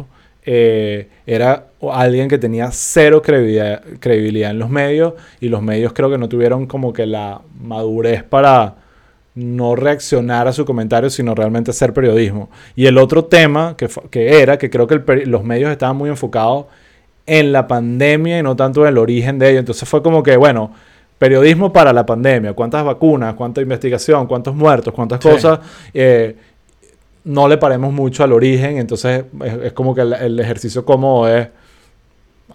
eh, 0.50 1.10
era 1.26 1.68
alguien 1.92 2.30
que 2.30 2.38
tenía 2.38 2.72
cero 2.72 3.22
credibilidad, 3.22 3.84
credibilidad 4.00 4.52
en 4.52 4.60
los 4.60 4.70
medios 4.70 5.14
y 5.42 5.50
los 5.50 5.62
medios 5.62 5.92
creo 5.92 6.10
que 6.10 6.18
no 6.18 6.30
tuvieron 6.30 6.68
como 6.68 6.94
que 6.94 7.06
la 7.06 7.42
madurez 7.60 8.24
para 8.24 8.76
no 9.36 9.76
reaccionar 9.76 10.48
a 10.48 10.54
su 10.54 10.66
comentario, 10.66 11.10
sino 11.10 11.36
realmente 11.36 11.72
hacer 11.72 11.94
periodismo. 11.94 12.50
Y 12.76 12.88
el 12.88 12.98
otro 12.98 13.26
tema 13.26 13.76
que, 13.78 13.90
que 14.10 14.42
era 14.42 14.58
que 14.58 14.70
creo 14.70 14.88
que 14.88 15.26
los 15.26 15.44
medios 15.44 15.70
estaban 15.70 15.98
muy 15.98 16.10
enfocados 16.10 16.66
en 17.28 17.52
la 17.52 17.68
pandemia 17.68 18.40
y 18.40 18.44
no 18.44 18.56
tanto 18.56 18.82
en 18.82 18.88
el 18.88 18.98
origen 18.98 19.38
de 19.38 19.50
ello. 19.52 19.60
Entonces 19.60 19.88
fue 19.88 20.02
como 20.02 20.24
que, 20.24 20.36
bueno, 20.38 20.72
periodismo 21.20 21.72
para 21.72 21.94
la 21.94 22.06
pandemia, 22.06 22.54
cuántas 22.54 22.84
vacunas, 22.86 23.36
cuánta 23.36 23.62
investigación, 23.62 24.26
cuántos 24.28 24.56
muertos, 24.56 24.94
cuántas 24.94 25.20
Sí. 25.22 25.30
cosas. 25.30 25.60
eh, 25.94 26.36
no 27.26 27.48
le 27.50 27.58
paremos 27.58 27.92
mucho 27.92 28.24
al 28.24 28.32
origen, 28.32 28.78
entonces 28.78 29.26
es, 29.44 29.54
es 29.66 29.74
como 29.74 29.94
que 29.94 30.00
el, 30.02 30.14
el 30.14 30.40
ejercicio 30.40 30.86
cómodo 30.86 31.28
es, 31.28 31.50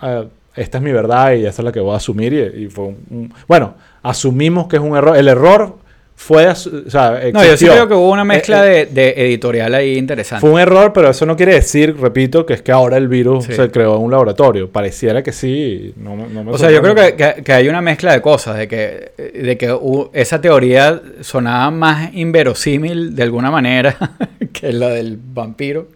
eh, 0.03 0.29
esta 0.57 0.79
es 0.79 0.85
mi 0.85 0.93
verdad 0.93 1.33
y 1.35 1.45
esta 1.45 1.61
es 1.61 1.65
la 1.67 1.73
que 1.73 1.81
voy 1.81 1.93
a 1.93 1.97
asumir 1.97 2.33
y, 2.33 2.65
y 2.65 2.69
fue 2.69 2.85
un, 2.87 2.97
un- 3.11 3.35
bueno, 3.47 3.75
asumimos 4.03 4.69
que 4.69 4.77
es 4.77 4.83
un 4.83 4.97
error, 4.97 5.15
el 5.17 5.29
error 5.29 5.77
fue, 6.23 6.47
asu- 6.47 6.87
o 6.87 6.91
sea, 6.91 7.21
No, 7.33 7.45
yo 7.45 7.57
sí 7.57 7.67
creo 7.67 7.89
que 7.89 7.95
hubo 7.95 8.11
una 8.11 8.23
mezcla 8.25 8.65
Eh, 8.67 8.83
eh, 8.83 8.87
de, 8.87 9.03
de 9.15 9.27
editorial 9.27 9.75
ahí 9.75 9.99
interesante. 9.99 10.41
fue 10.41 10.51
un 10.51 10.61
error, 10.61 10.93
pero 10.93 11.11
eso 11.11 11.27
no 11.27 11.37
quiere 11.37 11.55
decir, 11.55 11.97
repito, 12.01 12.47
que 12.47 12.55
es 12.55 12.63
que 12.63 12.71
ahora 12.71 12.97
el 12.97 13.09
virus 13.09 13.45
Sí. 13.47 13.55
se 13.55 13.71
creó 13.71 13.97
en 13.97 14.03
un 14.03 14.11
laboratorio. 14.13 14.71
Pareciera 14.71 15.23
que 15.23 15.33
sí. 15.33 15.93
No, 15.97 16.15
no 16.17 16.45
me 16.45 16.53
O 16.53 16.59
sea, 16.59 16.71
yo 16.71 16.81
creo 16.81 16.95
que, 16.95 17.15
que- 17.17 17.43
que 17.43 17.53
hay 17.53 17.69
una 17.69 17.81
mezcla 17.81 18.13
de 18.13 18.21
cosas, 18.21 18.57
de 18.57 18.69
que, 18.69 19.11
de 19.35 19.59
que 19.59 19.73
hu- 19.73 20.11
esa 20.13 20.41
teoría 20.41 21.01
sonaba 21.23 21.71
más 21.73 22.15
inverosímil 22.15 23.17
de 23.17 23.23
alguna 23.25 23.51
manera 23.51 23.97
que 24.53 24.73
la 24.73 24.91
del 24.91 25.19
vampiro, 25.21 25.89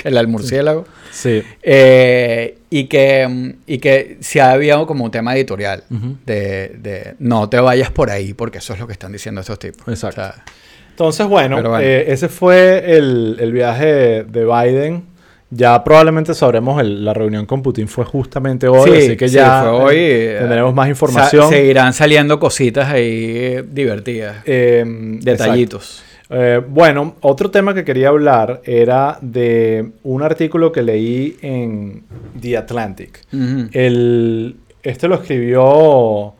que 0.02 0.10
la 0.10 0.20
del 0.20 0.28
murciélago, 0.28 0.86
Sí. 1.10 1.42
eh, 1.62 2.58
y, 2.70 2.84
que, 2.84 3.54
y 3.66 3.78
que 3.78 4.16
sí 4.20 4.38
había 4.38 4.76
como 4.86 5.04
un 5.04 5.10
tema 5.10 5.34
editorial, 5.36 5.84
de, 5.90 6.76
de 6.78 7.14
no 7.18 7.48
te 7.48 7.58
vayas 7.60 7.90
por 7.90 8.10
ahí, 8.10 8.32
porque 8.34 8.58
eso 8.58 8.72
es 8.74 8.78
lo 8.80 8.86
que 8.86 8.92
están 8.92 9.12
diciendo 9.12 9.40
esos 9.40 9.58
tipos. 9.58 9.86
Exacto. 9.88 10.20
O 10.20 10.24
sea, 10.24 10.44
Entonces, 10.90 11.26
bueno, 11.26 11.78
eh, 11.80 12.04
ese 12.12 12.28
fue 12.28 12.96
el, 12.96 13.36
el 13.40 13.52
viaje 13.52 14.24
de 14.24 14.44
Biden. 14.44 15.04
Ya 15.52 15.82
probablemente 15.82 16.32
sabremos, 16.32 16.80
el- 16.80 17.04
la 17.04 17.12
reunión 17.12 17.44
con 17.44 17.60
Putin 17.60 17.88
fue 17.88 18.04
justamente 18.04 18.68
hoy, 18.68 18.88
Sí, 18.88 18.96
así 19.06 19.16
que 19.16 19.28
sí, 19.28 19.34
ya 19.34 19.62
fue 19.62 19.70
hoy, 19.70 19.96
eh, 19.98 20.36
tendremos 20.38 20.72
más 20.72 20.84
sa- 20.86 20.90
información. 20.90 21.48
seguirán 21.50 21.92
saliendo 21.92 22.38
cositas 22.38 22.88
ahí 22.88 23.60
divertidas, 23.68 24.36
Eh, 24.46 24.84
detallitos. 25.20 26.04
Eh, 26.32 26.62
bueno, 26.66 27.16
otro 27.22 27.50
tema 27.50 27.74
que 27.74 27.84
quería 27.84 28.08
hablar 28.08 28.62
era 28.64 29.18
de 29.20 29.90
un 30.04 30.22
artículo 30.22 30.70
que 30.70 30.82
leí 30.82 31.36
en 31.42 32.04
The 32.40 32.56
Atlantic. 32.56 33.22
El, 33.72 34.56
este 34.82 35.08
lo 35.08 35.16
escribió 35.16 36.34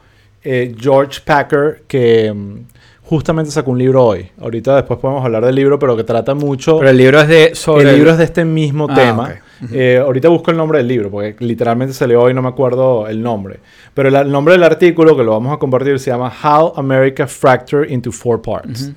eh, 0.44 0.74
George 0.78 1.20
Packer, 1.24 1.82
que 1.88 2.32
mm, 2.32 2.54
justamente 3.02 3.50
sacó 3.50 3.72
un 3.72 3.78
libro 3.78 4.04
hoy. 4.04 4.30
Ahorita 4.40 4.76
después 4.76 5.00
podemos 5.00 5.24
hablar 5.24 5.44
del 5.44 5.56
libro, 5.56 5.78
pero 5.78 5.96
que 5.96 6.04
trata 6.04 6.34
mucho... 6.34 6.78
Pero 6.78 6.90
el 6.90 6.96
libro 6.96 7.20
es 7.20 7.28
de 7.28 7.54
sobre 7.56 7.90
el 7.90 7.96
libro 7.96 8.12
es 8.12 8.18
de 8.18 8.24
este 8.24 8.44
mismo 8.44 8.86
Ah, 8.88 8.94
tema. 8.94 9.34
Eh, 9.72 10.00
ahorita 10.02 10.28
busco 10.28 10.52
el 10.52 10.56
nombre 10.56 10.78
del 10.78 10.86
libro, 10.86 11.10
porque 11.10 11.34
literalmente 11.40 11.92
se 11.92 12.06
leó 12.06 12.30
y 12.30 12.34
no 12.34 12.40
me 12.42 12.48
acuerdo 12.48 13.08
el 13.08 13.20
nombre. 13.20 13.58
Pero 13.92 14.08
el, 14.08 14.14
el 14.14 14.30
nombre 14.30 14.54
del 14.54 14.62
artículo, 14.62 15.16
que 15.16 15.24
lo 15.24 15.32
vamos 15.32 15.52
a 15.52 15.58
compartir, 15.58 15.98
se 15.98 16.10
llama 16.12 16.32
How 16.42 16.74
America 16.76 17.26
Fractured 17.26 17.90
into 17.90 18.12
Four 18.12 18.40
Parts. 18.40 18.92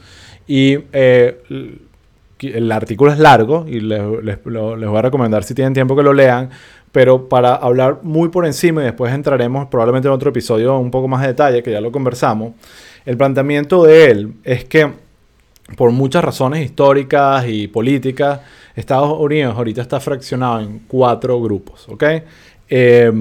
Y 0.47 0.77
eh, 0.91 1.41
el 2.41 2.71
artículo 2.71 3.11
es 3.11 3.19
largo 3.19 3.65
y 3.67 3.79
les, 3.79 4.01
les- 4.23 4.39
les 4.45 4.89
voy 4.89 4.97
a 4.97 5.01
recomendar 5.01 5.43
si 5.43 5.53
tienen 5.53 5.73
tiempo 5.73 5.95
que 5.95 6.03
lo 6.03 6.13
lean. 6.13 6.49
Pero 6.91 7.27
para 7.27 7.55
hablar 7.55 7.99
muy 8.03 8.29
por 8.29 8.45
encima 8.45 8.81
y 8.81 8.85
después 8.85 9.11
entraremos 9.13 9.67
probablemente 9.67 10.07
en 10.07 10.13
otro 10.13 10.29
episodio 10.29 10.77
un 10.77 10.91
poco 10.91 11.07
más 11.07 11.21
de 11.21 11.27
detalle, 11.27 11.63
que 11.63 11.71
ya 11.71 11.81
lo 11.81 11.91
conversamos. 11.91 12.53
El 13.05 13.17
planteamiento 13.17 13.83
de 13.83 14.11
él 14.11 14.33
es 14.43 14.65
que 14.65 14.91
por 15.75 15.91
muchas 15.91 16.23
razones 16.23 16.63
históricas 16.63 17.45
y 17.47 17.67
políticas, 17.67 18.41
Estados 18.75 19.17
Unidos 19.19 19.55
ahorita 19.57 19.81
está 19.81 19.99
fraccionado 19.99 20.59
en 20.59 20.79
cuatro 20.87 21.41
grupos, 21.41 21.87
¿ok? 21.89 22.03
Eh, 22.69 23.11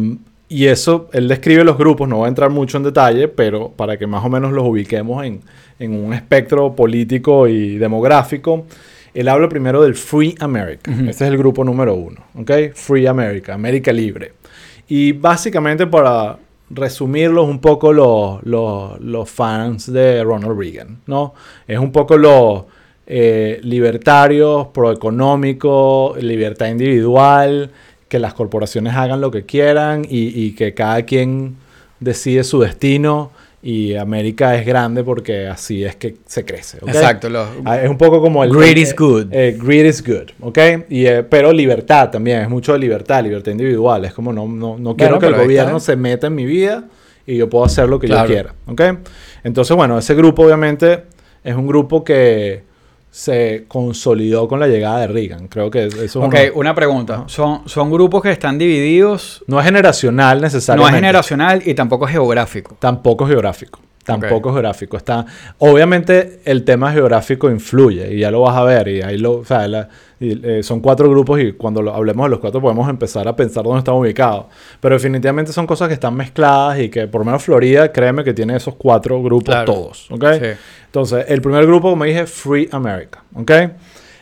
y 0.52 0.66
eso, 0.66 1.08
él 1.12 1.28
describe 1.28 1.64
los 1.64 1.78
grupos, 1.78 2.08
no 2.08 2.18
voy 2.18 2.26
a 2.26 2.28
entrar 2.28 2.50
mucho 2.50 2.76
en 2.76 2.82
detalle, 2.82 3.28
pero 3.28 3.70
para 3.70 3.96
que 3.96 4.06
más 4.06 4.22
o 4.24 4.28
menos 4.28 4.52
los 4.52 4.64
ubiquemos 4.64 5.24
en, 5.24 5.40
en 5.78 5.94
un 5.94 6.12
espectro 6.12 6.74
político 6.76 7.48
y 7.48 7.78
demográfico, 7.78 8.66
él 9.14 9.28
habla 9.28 9.48
primero 9.48 9.82
del 9.82 9.94
Free 9.94 10.34
America. 10.40 10.90
Este 10.90 11.10
es 11.10 11.30
el 11.30 11.38
grupo 11.38 11.64
número 11.64 11.94
uno, 11.94 12.20
¿ok? 12.38 12.74
Free 12.74 13.06
America, 13.06 13.54
América 13.54 13.92
Libre. 13.92 14.32
Y 14.88 15.12
básicamente 15.12 15.86
para 15.86 16.38
resumirlos 16.68 17.48
un 17.48 17.58
poco 17.58 17.92
los, 17.92 18.42
los, 18.44 19.00
los 19.00 19.30
fans 19.30 19.90
de 19.92 20.22
Ronald 20.22 20.58
Reagan, 20.58 20.98
¿no? 21.06 21.34
Es 21.66 21.78
un 21.78 21.92
poco 21.92 22.16
los 22.16 22.64
eh, 23.06 23.58
libertarios, 23.62 24.68
proeconómicos, 24.68 26.22
libertad 26.22 26.68
individual, 26.68 27.70
que 28.12 28.18
las 28.18 28.34
corporaciones 28.34 28.94
hagan 28.94 29.22
lo 29.22 29.30
que 29.30 29.46
quieran 29.46 30.04
y, 30.04 30.28
y 30.38 30.52
que 30.52 30.74
cada 30.74 31.00
quien 31.02 31.56
decide 31.98 32.44
su 32.44 32.60
destino 32.60 33.30
y 33.62 33.94
América 33.94 34.54
es 34.54 34.66
grande 34.66 35.02
porque 35.02 35.46
así 35.46 35.82
es 35.82 35.96
que 35.96 36.16
se 36.26 36.44
crece. 36.44 36.76
Exacto. 36.86 37.30
los- 37.30 37.48
Ah, 37.64 37.80
Es 37.80 37.88
un 37.88 37.96
poco 37.96 38.20
como 38.20 38.44
el... 38.44 38.50
Greed 38.50 38.76
is 38.76 38.94
good. 38.94 39.28
eh, 39.32 39.56
greed 39.58 39.86
is 39.86 40.04
good, 40.06 40.28
¿ok? 40.40 40.58
Y, 40.90 41.06
eh, 41.06 41.22
pero 41.22 41.52
libertad 41.52 42.10
también, 42.10 42.42
es 42.42 42.50
mucho 42.50 42.74
de 42.74 42.80
libertad, 42.80 43.22
libertad 43.24 43.52
individual. 43.52 44.04
Es 44.04 44.12
como 44.12 44.30
no, 44.30 44.46
no, 44.46 44.76
no 44.78 44.94
quiero 44.94 45.18
que 45.18 45.26
el 45.26 45.34
gobierno 45.36 45.78
está. 45.78 45.92
se 45.92 45.96
meta 45.96 46.26
en 46.26 46.34
mi 46.34 46.44
vida 46.44 46.84
y 47.26 47.36
yo 47.38 47.48
puedo 47.48 47.64
hacer 47.64 47.88
lo 47.88 47.98
que 47.98 48.08
Claro. 48.08 48.28
yo 48.28 48.34
quiera, 48.34 48.54
¿ok? 48.66 48.98
Entonces, 49.42 49.74
bueno, 49.74 49.96
ese 49.98 50.14
grupo 50.14 50.44
obviamente 50.44 51.04
es 51.42 51.54
un 51.54 51.66
grupo 51.66 52.04
que 52.04 52.62
se 53.14 53.66
consolidó 53.68 54.48
con 54.48 54.58
la 54.58 54.66
llegada 54.68 55.00
de 55.00 55.06
Reagan. 55.06 55.46
Creo 55.48 55.70
que 55.70 55.84
eso 55.84 56.02
es 56.02 56.16
Ok, 56.16 56.24
uno- 56.24 56.40
una 56.54 56.74
pregunta. 56.74 57.24
Son, 57.26 57.60
son 57.68 57.90
grupos 57.90 58.22
que 58.22 58.30
están 58.32 58.56
divididos, 58.56 59.44
no 59.46 59.60
es 59.60 59.66
generacional 59.66 60.38
no 60.38 60.42
necesariamente. 60.44 60.96
es 60.96 61.00
generacional 61.02 61.62
y 61.66 61.74
tampoco 61.74 62.06
es 62.06 62.12
geográfico. 62.12 62.74
Tampoco 62.80 63.26
geográfico. 63.26 63.78
Tampoco 64.04 64.50
geográfico. 64.52 64.96
Está, 64.96 65.24
obviamente 65.58 66.40
el 66.44 66.64
tema 66.64 66.92
geográfico 66.92 67.50
influye 67.50 68.14
y 68.14 68.20
ya 68.20 68.30
lo 68.30 68.40
vas 68.40 68.56
a 68.56 68.64
ver. 68.64 68.88
Y 68.88 69.02
ahí 69.02 69.16
lo, 69.18 69.34
o 69.34 69.44
sea, 69.44 69.68
la- 69.68 69.88
y, 70.18 70.40
eh, 70.46 70.62
son 70.62 70.80
cuatro 70.80 71.08
grupos 71.08 71.40
y 71.40 71.52
cuando 71.52 71.82
lo- 71.82 71.94
hablemos 71.94 72.26
de 72.26 72.30
los 72.30 72.38
cuatro 72.40 72.60
podemos 72.60 72.88
empezar 72.88 73.26
a 73.28 73.34
pensar 73.36 73.62
dónde 73.64 73.78
están 73.78 73.94
ubicados. 73.94 74.46
Pero 74.80 74.94
definitivamente 74.96 75.52
son 75.52 75.66
cosas 75.66 75.88
que 75.88 75.94
están 75.94 76.14
mezcladas 76.14 76.80
y 76.80 76.88
que 76.88 77.06
por 77.06 77.20
lo 77.20 77.24
menos 77.26 77.42
Florida, 77.42 77.92
créeme 77.92 78.24
que 78.24 78.34
tiene 78.34 78.56
esos 78.56 78.74
cuatro 78.74 79.22
grupos 79.22 79.54
Claro. 79.54 79.72
todos. 79.72 80.10
¿ok? 80.10 80.24
Sí. 80.40 80.46
Entonces, 80.86 81.24
el 81.28 81.40
primer 81.40 81.64
grupo, 81.66 81.90
como 81.90 82.04
dije, 82.04 82.26
Free 82.26 82.68
America. 82.72 83.22
¿ok? 83.34 83.50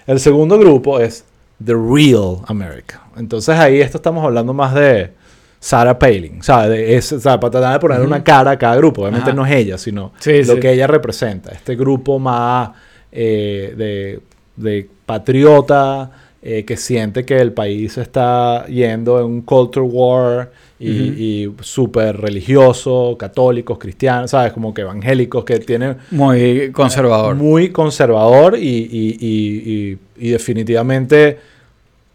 El 0.07 0.21
segundo 0.21 0.59
grupo 0.59 1.01
es 1.01 1.25
The 1.65 1.73
Real 1.75 2.39
America. 2.47 3.03
Entonces 3.17 3.55
ahí 3.59 3.81
esto 3.81 3.99
estamos 3.99 4.25
hablando 4.25 4.53
más 4.55 4.75
de 4.75 5.13
Sarah 5.61 5.99
Palin. 5.99 6.43
¿sabes? 6.43 7.13
O 7.13 7.21
sea, 7.21 7.39
para 7.39 7.51
tratar 7.53 7.73
de 7.75 7.79
poner 7.79 8.01
una 8.01 8.25
cara 8.25 8.53
a 8.53 8.59
cada 8.59 8.77
grupo. 8.77 9.03
Obviamente 9.03 9.31
Ajá. 9.31 9.37
no 9.37 9.47
es 9.47 9.53
ella, 9.53 9.79
sino 9.79 10.13
Sí, 10.19 10.43
lo 10.45 10.55
sí. 10.55 10.61
que 10.61 10.73
ella 10.73 10.87
representa. 10.87 11.53
Este 11.53 11.77
grupo 11.77 12.19
más 12.19 12.71
eh, 13.13 13.75
de, 13.77 14.21
de 14.57 14.89
patriota, 15.07 16.11
eh, 16.43 16.65
que 16.65 16.77
siente 16.79 17.25
que 17.27 17.37
el 17.39 17.53
país 17.53 17.99
está 17.99 18.65
yendo 18.67 19.19
en 19.21 19.27
un 19.27 19.43
culture 19.43 19.85
war 19.87 20.51
y, 20.79 20.89
y 20.89 21.55
súper 21.61 22.17
religioso, 22.17 23.15
católicos, 23.19 23.77
cristianos, 23.79 24.31
¿sabes? 24.31 24.55
Como 24.55 24.73
que 24.73 24.81
evangélicos 24.81 25.45
que 25.45 25.59
tienen... 25.59 25.99
Muy 26.11 26.73
conservador. 26.73 27.35
Muy 27.37 27.69
conservador 27.69 28.57
y 28.59 29.99
definitivamente 30.17 31.39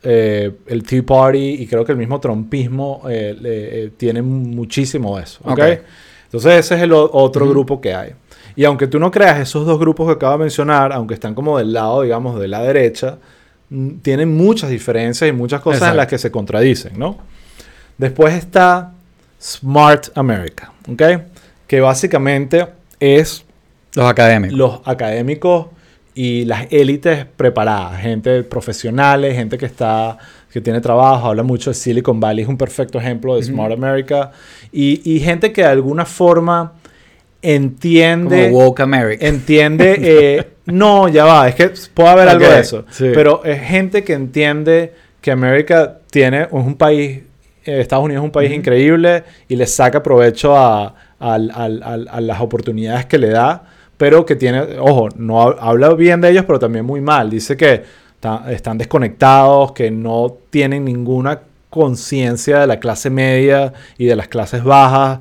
eh, 0.08 0.52
el 0.68 0.84
Tea 0.84 1.04
Party 1.04 1.56
y 1.64 1.66
creo 1.66 1.84
que 1.84 1.92
el 1.92 1.98
mismo 1.98 2.20
trumpismo 2.20 3.02
eh, 3.10 3.36
eh, 3.44 3.92
tiene 3.98 4.22
muchísimo 4.22 5.18
de 5.18 5.24
eso. 5.24 5.40
¿ok? 5.44 5.52
Ok. 5.52 5.64
Entonces 6.26 6.66
ese 6.66 6.76
es 6.76 6.82
el 6.82 6.94
otro 6.94 7.50
grupo 7.50 7.82
que 7.82 7.94
hay. 7.96 8.12
Y 8.56 8.66
aunque 8.66 8.86
tú 8.86 9.00
no 9.00 9.10
creas, 9.10 9.40
esos 9.40 9.66
dos 9.66 9.80
grupos 9.80 10.06
que 10.08 10.14
acabo 10.14 10.34
de 10.34 10.40
mencionar, 10.40 10.94
aunque 10.94 11.16
están 11.16 11.34
como 11.34 11.58
del 11.58 11.74
lado, 11.74 12.04
digamos, 12.04 12.40
de 12.40 12.48
la 12.48 12.62
derecha, 12.62 13.18
mm, 13.70 13.98
tienen 14.04 14.36
muchas 14.36 14.70
diferencias 14.70 15.28
y 15.28 15.34
muchas 15.34 15.62
cosas 15.62 15.90
en 15.90 15.98
las 15.98 16.08
que 16.08 16.20
se 16.20 16.30
contradicen, 16.30 17.00
¿no? 17.00 17.18
Después 17.98 18.36
está 18.36 18.94
Smart 19.42 20.10
America, 20.16 20.72
¿ok? 20.88 21.02
Que 21.66 21.82
básicamente 21.82 22.68
es 23.00 23.44
Los 23.96 24.06
académicos. 24.06 24.58
los 24.58 24.82
académicos 24.86 25.68
y 26.16 26.46
las 26.46 26.66
élites 26.72 27.26
preparadas, 27.36 28.00
gente 28.02 28.42
profesionales, 28.44 29.36
gente 29.36 29.58
que 29.58 29.66
está 29.66 30.18
que 30.52 30.62
tiene 30.62 30.80
trabajo, 30.80 31.28
habla 31.28 31.44
mucho 31.44 31.70
de 31.72 31.74
Silicon 31.74 32.20
Valley, 32.22 32.44
es 32.44 32.48
un 32.50 32.58
perfecto 32.58 32.98
ejemplo 32.98 33.36
de 33.36 33.44
Smart 33.44 33.74
America 33.74 34.32
y, 34.72 35.02
y 35.14 35.20
gente 35.20 35.52
que 35.52 35.62
de 35.64 35.68
alguna 35.68 36.06
forma 36.06 36.72
entiende 37.42 38.50
Como 38.50 38.58
Woke 38.66 38.80
America. 38.82 39.26
entiende 39.28 39.96
eh, 40.00 40.48
no 40.66 41.08
ya 41.10 41.26
va 41.26 41.48
es 41.48 41.56
que 41.56 41.72
puede 41.94 42.10
haber 42.10 42.28
algo 42.30 42.46
Ok, 42.46 42.52
de 42.54 42.60
eso 42.60 42.86
sí. 42.90 43.12
pero 43.14 43.44
es 43.44 43.62
gente 43.62 44.04
que 44.04 44.14
entiende 44.14 44.94
que 45.22 45.32
América 45.32 46.00
tiene 46.10 46.44
es 46.44 46.48
un 46.52 46.76
país 46.76 47.20
eh, 47.66 47.82
Estados 47.82 48.06
Unidos 48.06 48.24
es 48.24 48.26
un 48.26 48.32
país 48.32 48.52
increíble 48.52 49.24
y 49.48 49.56
le 49.56 49.68
saca 49.68 50.02
provecho 50.02 50.56
a, 50.58 50.96
al- 51.20 51.52
al- 51.54 52.08
a 52.10 52.22
las 52.22 52.40
oportunidades 52.42 53.06
que 53.06 53.18
le 53.18 53.30
da 53.30 53.64
pero 53.98 54.26
que 54.26 54.36
tiene 54.36 54.78
ojo 54.80 55.10
no 55.18 55.42
ha- 55.42 55.56
habla 55.60 55.94
bien 55.94 56.22
de 56.22 56.30
ellos 56.32 56.46
pero 56.46 56.60
también 56.60 56.86
muy 56.86 57.02
mal 57.02 57.30
dice 57.30 57.56
que 57.56 57.84
están 58.50 58.78
desconectados 58.78 59.72
que 59.74 59.92
no 59.92 60.36
tienen 60.50 60.84
ninguna 60.86 61.40
conciencia 61.70 62.60
de 62.60 62.68
la 62.68 62.80
clase 62.80 63.10
media 63.10 63.72
y 63.98 64.06
de 64.06 64.16
las 64.16 64.28
clases 64.28 64.64
bajas 64.64 65.20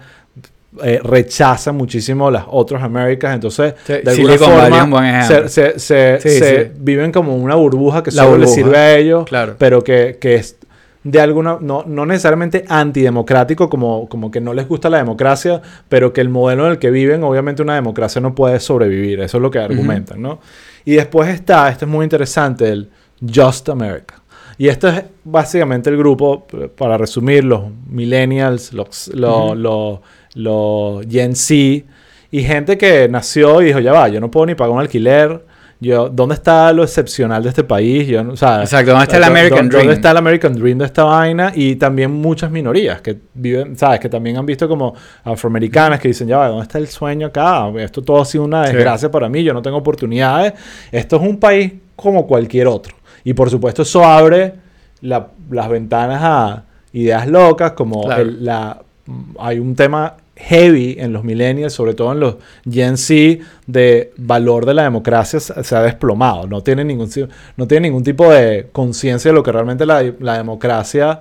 eh, 0.82 0.98
rechazan 1.04 1.76
muchísimo 1.76 2.30
las 2.32 2.44
otras 2.48 2.82
Américas, 2.82 3.32
entonces 3.34 3.74
Sí, 3.86 3.92
de 4.02 4.10
alguna 4.10 4.38
forma 4.38 5.22
se, 5.24 5.48
se- 5.48 5.78
se- 5.78 6.18
Sí, 6.20 6.28
se 6.30 6.64
sí. 6.64 6.70
viven 6.78 7.12
como 7.12 7.36
una 7.36 7.54
burbuja 7.54 8.02
que 8.02 8.10
La 8.10 8.24
solo 8.24 8.38
les 8.38 8.48
burbuja. 8.50 8.54
sirve 8.70 8.76
a 8.78 8.96
ellos, 8.96 9.24
Claro. 9.24 9.54
pero 9.56 9.84
que, 9.84 10.18
que 10.20 10.34
es 10.34 10.56
de 11.04 11.20
alguna, 11.20 11.58
no, 11.60 11.84
no 11.86 12.06
necesariamente 12.06 12.64
antidemocrático, 12.66 13.68
como, 13.68 14.08
como 14.08 14.30
que 14.30 14.40
no 14.40 14.54
les 14.54 14.66
gusta 14.66 14.88
la 14.88 14.96
democracia, 14.96 15.60
pero 15.88 16.12
que 16.12 16.22
el 16.22 16.30
modelo 16.30 16.66
en 16.66 16.72
el 16.72 16.78
que 16.78 16.90
viven, 16.90 17.22
obviamente 17.22 17.62
una 17.62 17.74
democracia 17.74 18.20
no 18.20 18.34
puede 18.34 18.58
sobrevivir, 18.58 19.20
eso 19.20 19.36
es 19.36 19.42
lo 19.42 19.50
que 19.50 19.58
argumentan, 19.58 20.20
¿no? 20.20 20.40
Y 20.84 20.94
después 20.94 21.28
está, 21.28 21.68
esto 21.68 21.84
es 21.84 21.90
muy 21.90 22.04
interesante, 22.04 22.68
el 22.70 22.90
Just 23.34 23.68
America. 23.68 24.22
Y 24.56 24.68
este 24.68 24.88
es 24.88 25.04
básicamente 25.24 25.90
el 25.90 25.98
grupo, 25.98 26.46
para 26.76 26.96
resumir, 26.96 27.44
los 27.44 27.64
millennials, 27.86 28.72
los, 28.72 29.08
los, 29.08 29.56
los, 29.56 29.98
los 30.34 31.06
Gen 31.06 31.36
Z, 31.36 31.84
y 32.30 32.42
gente 32.42 32.78
que 32.78 33.08
nació 33.08 33.60
y 33.60 33.66
dijo, 33.66 33.78
ya 33.78 33.92
va, 33.92 34.08
yo 34.08 34.20
no 34.20 34.30
puedo 34.30 34.46
ni 34.46 34.54
pagar 34.54 34.74
un 34.74 34.80
alquiler. 34.80 35.44
Yo, 35.80 36.08
¿Dónde 36.08 36.34
está 36.36 36.72
lo 36.72 36.82
excepcional 36.82 37.42
de 37.42 37.48
este 37.50 37.64
país? 37.64 38.06
Yo, 38.06 38.22
o 38.30 38.36
sea, 38.36 38.62
Exacto, 38.62 38.92
¿dónde 38.92 39.04
está 39.04 39.16
el 39.18 39.22
¿dó- 39.24 39.26
American 39.26 39.68
Dream? 39.68 39.82
¿Dónde 39.82 39.94
está 39.94 40.10
el 40.12 40.16
American 40.16 40.54
Dream 40.54 40.78
de 40.78 40.84
esta 40.86 41.04
vaina? 41.04 41.52
Y 41.54 41.76
también 41.76 42.10
muchas 42.12 42.50
minorías 42.50 43.00
que 43.02 43.18
viven, 43.34 43.76
¿sabes? 43.76 44.00
Que 44.00 44.08
también 44.08 44.36
han 44.38 44.46
visto 44.46 44.66
como 44.68 44.94
afroamericanas 45.24 46.00
que 46.00 46.08
dicen, 46.08 46.28
ya 46.28 46.38
va, 46.38 46.48
¿dónde 46.48 46.62
está 46.62 46.78
el 46.78 46.88
sueño 46.88 47.26
acá? 47.26 47.68
Esto 47.78 48.00
todo 48.02 48.22
ha 48.22 48.24
sido 48.24 48.44
una 48.44 48.66
Sí. 48.66 48.72
desgracia 48.74 49.10
para 49.10 49.28
mí, 49.28 49.42
yo 49.42 49.52
no 49.52 49.60
tengo 49.62 49.76
oportunidades. 49.76 50.54
Esto 50.92 51.16
es 51.16 51.22
un 51.22 51.38
país 51.38 51.72
como 51.96 52.26
cualquier 52.26 52.66
otro. 52.68 52.94
Y 53.24 53.34
por 53.34 53.50
supuesto 53.50 53.82
eso 53.82 54.04
abre 54.04 54.54
la- 55.00 55.28
las 55.50 55.68
ventanas 55.68 56.20
a 56.22 56.64
ideas 56.92 57.26
locas, 57.26 57.72
como 57.72 58.04
Claro. 58.04 58.22
el- 58.22 58.44
la, 58.44 58.80
hay 59.38 59.58
un 59.58 59.74
tema 59.74 60.14
heavy 60.36 60.96
en 60.98 61.12
los 61.12 61.24
millennials, 61.24 61.72
sobre 61.72 61.94
todo 61.94 62.12
en 62.12 62.20
los 62.20 62.36
Gen 62.68 62.96
Z, 62.96 63.44
de 63.66 64.12
valor 64.16 64.66
de 64.66 64.74
la 64.74 64.82
democracia 64.82 65.40
se, 65.40 65.76
ha 65.76 65.82
desplomado. 65.82 66.46
No 66.46 66.62
tiene 66.62 66.84
ningún, 66.84 67.08
no 67.56 67.66
tiene 67.66 67.88
ningún 67.88 68.02
tipo 68.02 68.30
de 68.30 68.68
conciencia 68.72 69.30
de 69.30 69.34
lo 69.34 69.42
que 69.42 69.52
realmente 69.52 69.86
la, 69.86 70.02
la 70.20 70.36
democracia 70.36 71.20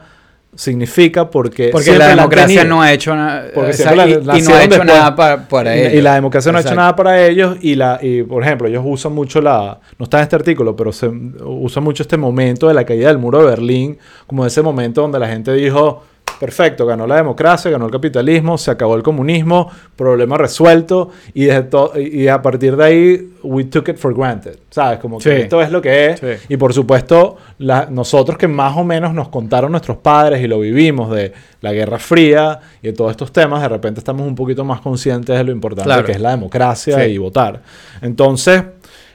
significa 0.55 1.29
porque, 1.29 1.69
Porque 1.69 1.97
la 1.97 2.09
democracia 2.09 2.63
no 2.63 2.81
ha 2.81 2.91
hecho 2.91 3.15
nada. 3.15 3.45
Porque 3.53 3.75
la- 3.83 4.07
y, 4.07 4.13
y 4.13 4.17
no 4.17 4.29
ha 4.31 4.63
hecho 4.63 4.69
después. 4.69 4.85
nada 4.85 5.15
para, 5.49 5.75
ellos. 5.75 5.93
Y 5.93 6.01
la 6.01 6.15
democracia 6.15 6.51
no 6.51 6.57
ha 6.57 6.61
hecho 6.61 6.75
nada 6.75 6.95
para 6.95 7.25
ellos 7.25 7.57
y, 7.61 7.75
la, 7.75 7.99
y, 8.01 8.23
por 8.23 8.43
ejemplo, 8.43 8.67
ellos 8.67 8.83
usan 8.85 9.13
mucho 9.13 9.41
la... 9.41 9.79
No 9.97 10.03
está 10.03 10.17
en 10.17 10.23
este 10.23 10.35
artículo, 10.35 10.75
pero 10.75 10.91
se 10.91 11.07
usa 11.07 11.81
mucho 11.81 12.03
este 12.03 12.17
momento 12.17 12.67
de 12.67 12.73
la 12.73 12.85
caída 12.85 13.07
del 13.07 13.17
muro 13.17 13.39
de 13.39 13.45
Berlín, 13.45 13.97
como 14.27 14.45
ese 14.45 14.61
momento 14.61 15.01
donde 15.01 15.19
la 15.19 15.27
gente 15.27 15.53
dijo, 15.53 16.03
perfecto, 16.43 16.85
ganó 16.85 17.07
la 17.07 17.15
democracia, 17.15 17.71
ganó 17.71 17.85
el 17.85 17.91
capitalismo, 17.91 18.57
se 18.57 18.69
acabó 18.69 18.95
el 18.97 19.01
comunismo, 19.03 19.69
problema 19.95 20.37
resuelto, 20.37 21.09
y, 21.33 21.45
y 21.45 22.27
a 22.27 22.41
partir 22.41 22.75
de 22.75 22.83
ahí, 22.83 23.29
we 23.43 23.63
took 23.63 23.87
it 23.87 23.95
for 23.95 24.13
granted, 24.13 24.57
¿sabes? 24.69 24.99
Como 24.99 25.19
que 25.19 25.23
Sí. 25.23 25.41
esto 25.43 25.61
es 25.61 25.71
lo 25.71 25.81
que 25.81 26.07
es. 26.07 26.19
Sí. 26.19 26.27
Y 26.49 26.57
por 26.57 26.73
supuesto, 26.73 27.37
la- 27.59 27.87
nosotros 27.89 28.37
que 28.37 28.49
más 28.49 28.75
o 28.75 28.83
menos 28.83 29.13
nos 29.13 29.29
contaron 29.29 29.71
nuestros 29.71 29.95
padres 29.97 30.41
y 30.43 30.47
lo 30.47 30.59
vivimos 30.59 31.09
de 31.15 31.31
la 31.61 31.71
Guerra 31.71 31.97
Fría 31.97 32.59
y 32.81 32.87
de 32.87 32.93
todos 32.93 33.11
estos 33.11 33.31
temas, 33.31 33.61
de 33.61 33.69
repente 33.69 34.01
estamos 34.01 34.27
un 34.27 34.35
poquito 34.35 34.65
más 34.65 34.81
conscientes 34.81 35.37
de 35.37 35.43
lo 35.45 35.51
importante 35.53 35.87
Claro. 35.87 36.03
que 36.05 36.11
es 36.11 36.19
la 36.19 36.31
democracia 36.31 36.99
Sí. 37.05 37.11
y 37.11 37.17
votar. 37.19 37.61
Entonces, 38.01 38.61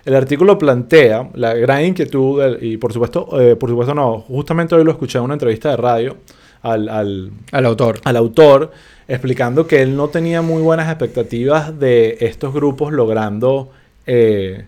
el 0.07 0.14
artículo 0.14 0.57
plantea 0.57 1.29
la 1.35 1.53
gran 1.53 1.85
inquietud, 1.85 2.41
del- 2.41 2.59
y 2.64 2.79
por 2.79 2.91
supuesto, 2.95 3.29
eh, 3.39 3.55
por 3.57 3.68
supuesto 3.68 3.95
no, 3.95 4.20
justamente 4.20 4.74
hoy 4.74 4.83
lo 4.85 4.93
escuché 4.93 5.18
en 5.18 5.24
una 5.24 5.35
entrevista 5.35 5.68
de 5.68 5.76
radio 5.76 6.16
al, 6.63 6.89
al, 6.89 7.31
Al 7.53 7.67
autor. 7.67 8.01
al 8.05 8.17
autor 8.17 8.73
explicando 9.07 9.67
que 9.67 9.81
él 9.83 9.97
no 9.97 10.09
tenía 10.09 10.43
muy 10.43 10.61
buenas 10.63 10.89
expectativas 10.89 11.79
de 11.79 12.19
estos 12.21 12.53
grupos 12.53 12.93
logrando 12.93 13.71
eh, 14.07 14.65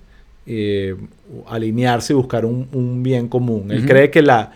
eh, 0.47 0.97
alinearse 1.49 2.12
y 2.12 2.16
buscar 2.16 2.45
un, 2.47 2.68
un 2.72 3.03
bien 3.03 3.28
común. 3.28 3.70
Él 3.70 3.84
cree 3.86 4.11
que 4.11 4.22
la 4.22 4.53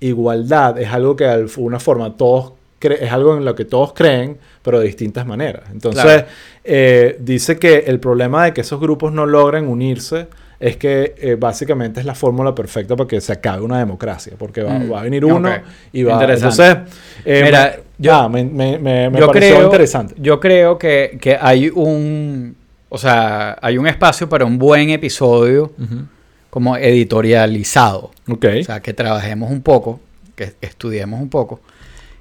igualdad 0.00 0.78
es 0.78 0.88
algo 0.88 1.16
que 1.16 1.24
de 1.24 1.30
alguna 1.30 1.78
forma 1.80 2.16
todos 2.16 2.52
es 2.80 3.10
algo 3.10 3.36
en 3.36 3.44
lo 3.44 3.56
que 3.56 3.64
todos 3.64 3.92
creen, 3.92 4.38
pero 4.62 4.78
de 4.78 4.86
distintas 4.86 5.26
maneras. 5.26 5.64
Entonces, 5.72 6.00
Claro. 6.02 6.26
eh, 6.62 7.16
dice 7.20 7.58
que 7.58 7.78
el 7.88 7.98
problema 7.98 8.44
de 8.44 8.52
que 8.54 8.60
esos 8.60 8.78
grupos 8.78 9.12
no 9.12 9.26
logren 9.26 9.66
unirse 9.66 10.28
es 10.60 10.76
que 10.76 11.14
eh, 11.18 11.36
básicamente 11.38 12.00
es 12.00 12.06
la 12.06 12.14
fórmula 12.14 12.54
perfecta 12.54 12.96
para 12.96 13.06
que 13.06 13.20
se 13.20 13.32
acabe 13.32 13.62
una 13.62 13.78
democracia, 13.78 14.32
porque 14.38 14.62
va, 14.62 14.72
Mm, 14.78 14.92
va 14.92 15.00
a 15.00 15.02
venir 15.04 15.24
uno 15.24 15.48
y 15.92 16.02
va 16.02 16.14
Interesante. 16.14 16.62
Entonces, 16.64 16.98
eh, 17.24 17.42
Mira, 17.44 17.74
me- 17.76 17.82
yo- 18.04 18.14
ah, 18.14 18.28
me, 18.28 18.44
me, 18.44 18.78
me, 18.78 19.04
yo 19.18 19.26
pareció 19.28 19.54
creo, 19.56 19.64
interesante. 19.66 20.14
Yo 20.18 20.40
creo 20.40 20.76
que, 20.78 21.16
que 21.20 21.36
hay 21.40 21.68
un. 21.68 22.56
O 22.88 22.98
sea, 22.98 23.56
hay 23.60 23.76
un 23.78 23.86
espacio 23.86 24.28
para 24.28 24.44
un 24.46 24.58
buen 24.58 24.90
episodio 24.90 25.72
como 26.50 26.76
editorializado. 26.76 28.10
Ok. 28.28 28.46
O 28.60 28.64
sea, 28.64 28.80
que 28.80 28.94
trabajemos 28.94 29.50
un 29.50 29.62
poco, 29.62 30.00
que 30.34 30.54
estudiemos 30.60 31.20
un 31.20 31.28
poco, 31.28 31.60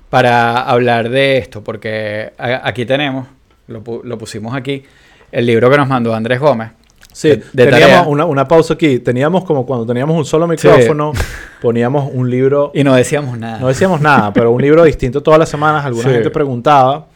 para 0.10 0.62
hablar 0.62 1.10
de 1.10 1.38
esto, 1.38 1.64
porque 1.64 2.32
a- 2.38 2.68
aquí 2.68 2.86
tenemos, 2.86 3.28
lo, 3.68 3.82
lo 4.04 4.18
pusimos 4.18 4.56
aquí, 4.56 4.84
el 5.32 5.46
libro 5.46 5.70
que 5.70 5.78
nos 5.78 5.88
mandó 5.88 6.14
Andrés 6.14 6.40
Gómez. 6.40 6.72
Sí, 7.18 7.30
de- 7.30 7.44
de 7.52 7.66
teníamos 7.68 8.08
una, 8.08 8.26
una 8.26 8.48
pausa 8.48 8.76
aquí. 8.76 9.00
Teníamos 9.00 9.44
como 9.44 9.66
cuando 9.66 9.86
teníamos 9.86 10.16
un 10.18 10.26
solo 10.26 10.48
micrófono, 10.48 11.14
poníamos 11.62 12.10
un 12.14 12.30
libro. 12.30 12.72
Y 12.74 12.84
no 12.84 12.94
decíamos 12.96 13.38
nada. 13.38 13.60
No 13.60 13.68
decíamos 13.68 14.02
nada, 14.02 14.32
pero 14.34 14.52
un 14.52 14.62
libro 14.62 14.84
distinto 14.84 15.22
todas 15.22 15.40
las 15.40 15.50
semanas. 15.50 15.86
Alguna 15.86 16.04
Sí. 16.08 16.14
gente 16.14 16.30
preguntaba. 16.30 17.08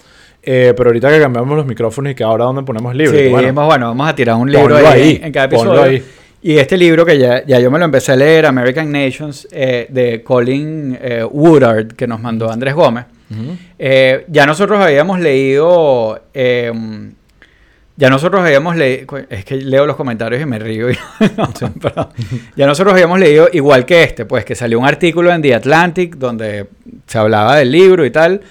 eh, 0.43 0.73
pero 0.75 0.89
ahorita 0.89 1.07
que 1.11 1.19
cambiamos 1.19 1.55
los 1.55 1.67
micrófonos 1.67 2.13
y 2.13 2.15
que 2.15 2.23
ahora 2.23 2.45
dónde 2.45 2.63
ponemos 2.63 2.91
el 2.93 2.97
libro. 2.97 3.15
Sí, 3.15 3.25
bueno, 3.27 3.37
dijimos, 3.41 3.65
bueno, 3.67 3.85
vamos 3.89 4.09
a 4.09 4.15
tirar 4.15 4.35
un 4.37 4.51
libro 4.51 4.75
ahí, 4.75 4.85
ahí, 4.87 5.19
en, 5.21 5.31
cada 5.31 5.45
episodio. 5.45 5.83
ahí. 5.83 6.03
Y 6.41 6.57
este 6.57 6.77
libro 6.77 7.05
que 7.05 7.19
ya, 7.19 7.45
ya 7.45 7.59
yo 7.59 7.69
me 7.69 7.77
lo 7.77 7.85
empecé 7.85 8.13
a 8.13 8.15
leer, 8.15 8.47
American 8.47 8.91
Nations, 8.91 9.47
eh, 9.51 9.85
de 9.89 10.23
Colin 10.23 10.97
eh, 10.99 11.23
Woodard, 11.29 11.89
que 11.93 12.07
nos 12.07 12.19
mandó 12.19 12.49
Andrés 12.49 12.73
Gómez. 12.73 13.05
Eh, 13.77 14.25
ya 14.29 14.47
nosotros 14.47 14.79
habíamos 14.79 15.19
leído. 15.19 16.19
Ya 17.97 18.09
nosotros 18.09 18.41
habíamos 18.41 18.75
leído. 18.75 19.17
Es 19.29 19.45
que 19.45 19.55
leo 19.57 19.85
los 19.85 19.95
comentarios 19.95 20.41
y 20.41 20.45
me 20.45 20.57
río. 20.59 20.89
y- 20.89 20.97
no. 21.37 21.49
Ya 22.55 22.65
nosotros 22.65 22.93
habíamos 22.93 23.19
leído 23.19 23.49
igual 23.53 23.85
que 23.85 24.03
este, 24.03 24.25
pues 24.25 24.45
que 24.45 24.55
salió 24.55 24.79
un 24.79 24.85
artículo 24.87 25.31
en 25.31 25.41
The 25.41 25.55
Atlantic 25.55 26.15
donde 26.15 26.67
se 27.07 27.17
hablaba 27.17 27.57
del 27.57 27.71
libro 27.71 28.05
y 28.05 28.11
tal. 28.11 28.41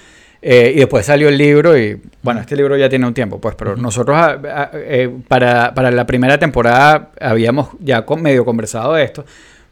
Eh, 0.43 0.71
y 0.75 0.79
después 0.79 1.05
salió 1.05 1.29
el 1.29 1.37
libro 1.37 1.77
y, 1.77 2.01
bueno, 2.23 2.39
este 2.41 2.55
libro 2.55 2.75
ya 2.75 2.89
tiene 2.89 3.05
un 3.05 3.13
tiempo, 3.13 3.39
pues, 3.39 3.53
pero 3.53 3.75
nosotros 3.75 4.17
ah, 4.19 4.39
ah, 4.51 4.71
eh, 4.73 5.07
para, 5.27 5.71
para 5.75 5.91
la 5.91 6.07
primera 6.07 6.39
temporada 6.39 7.11
habíamos 7.19 7.69
ya 7.79 8.05
con- 8.07 8.23
medio 8.23 8.43
conversado 8.43 8.95
de 8.95 9.03
esto, 9.03 9.23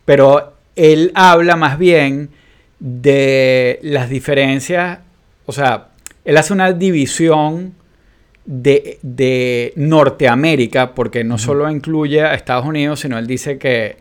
pero 0.06 0.54
él 0.76 1.12
habla 1.16 1.56
más 1.56 1.80
bien 1.80 2.30
de 2.80 3.80
las 3.82 4.10
diferencias, 4.10 5.00
o 5.48 5.52
sea, 5.52 5.88
él 6.24 6.38
hace 6.38 6.54
una 6.54 6.72
división 6.72 7.74
de, 8.46 9.00
de 9.02 9.74
Norteamérica, 9.76 10.94
porque 10.94 11.24
no 11.24 11.38
solo 11.38 11.70
incluye 11.70 12.22
a 12.22 12.34
Estados 12.34 12.66
Unidos, 12.66 13.02
sino 13.02 13.18
él 13.18 13.28
dice 13.28 13.58
que, 13.58 13.98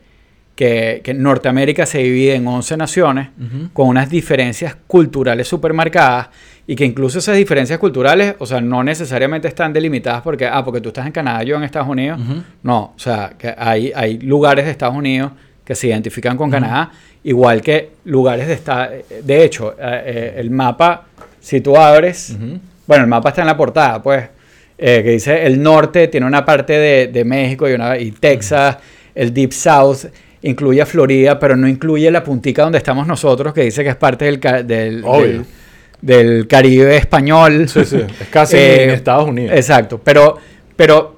que, 0.55 1.01
que 1.05 1.14
Norteamérica 1.14 1.86
se 1.86 1.99
divide 1.99 2.34
en 2.34 2.47
11 2.47 2.76
naciones 2.76 3.28
con 3.72 3.89
unas 3.89 4.11
diferencias 4.11 4.76
culturales 4.86 5.47
súper 5.47 5.72
marcadas 5.72 6.28
y 6.66 6.76
que 6.76 6.84
incluso 6.84 7.18
esas 7.18 7.36
diferencias 7.36 7.78
culturales, 7.78 8.34
o 8.39 8.45
sea, 8.45 8.61
no 8.61 8.84
necesariamente 8.84 9.49
están 9.49 9.72
delimitadas 9.72 10.20
porque, 10.20 10.47
ah, 10.47 10.62
porque 10.62 10.82
tú 10.82 10.89
estás 10.89 11.07
en 11.07 11.12
Canadá, 11.12 11.43
yo 11.43 11.57
en 11.57 11.62
Estados 11.62 11.89
Unidos. 11.89 12.20
No, 12.62 12.93
o 12.95 12.99
sea, 12.99 13.32
que 13.39 13.55
hay, 13.57 13.91
hay 13.95 14.18
lugares 14.18 14.66
de 14.66 14.72
Estados 14.72 14.95
Unidos 14.95 15.32
que 15.64 15.74
se 15.74 15.86
identifican 15.86 16.36
con 16.36 16.51
Canadá, 16.51 16.91
igual 17.24 17.62
que 17.62 17.93
lugares 18.05 18.49
de 18.49 18.53
Estados 18.55 18.91
De 19.22 19.45
hecho, 19.45 19.72
eh, 19.72 20.03
eh, 20.07 20.34
el 20.36 20.51
mapa, 20.51 21.05
si 21.41 21.61
tú 21.62 21.74
abres. 21.76 22.36
Bueno, 22.89 23.05
el 23.05 23.11
mapa 23.11 23.28
está 23.28 23.43
en 23.43 23.47
la 23.47 23.57
portada, 23.57 24.03
pues, 24.03 24.24
eh, 24.78 25.03
que 25.05 25.11
dice 25.11 25.45
el 25.45 25.62
norte 25.62 26.09
tiene 26.09 26.26
una 26.26 26.45
parte 26.45 26.72
de, 26.72 27.09
de 27.09 27.24
México 27.24 27.68
y, 27.68 27.74
una, 27.74 27.99
y 27.99 28.12
Texas, 28.12 28.78
el 29.14 29.32
Deep 29.34 29.53
South 29.53 30.07
incluye 30.43 30.80
a 30.80 30.86
Florida, 30.86 31.39
pero 31.39 31.55
no 31.55 31.68
incluye 31.68 32.11
la 32.11 32.24
puntica 32.24 32.62
donde 32.62 32.78
estamos 32.78 33.07
nosotros, 33.07 33.53
que 33.53 33.62
dice 33.62 33.82
que 33.82 33.91
es 33.91 33.97
parte 33.97 34.24
del, 34.24 34.41
del, 34.41 35.03
del, 35.03 35.45
del 36.01 36.47
Caribe 36.47 36.97
español. 36.97 37.68
Sí, 37.68 37.84
sí. 37.84 37.99
Es 37.99 38.28
casi 38.28 38.57
Eh, 38.59 38.84
en 38.84 38.91
Estados 38.91 39.28
Unidos. 39.28 39.55
Exacto, 39.55 40.01
pero, 40.03 40.39
pero 40.74 41.16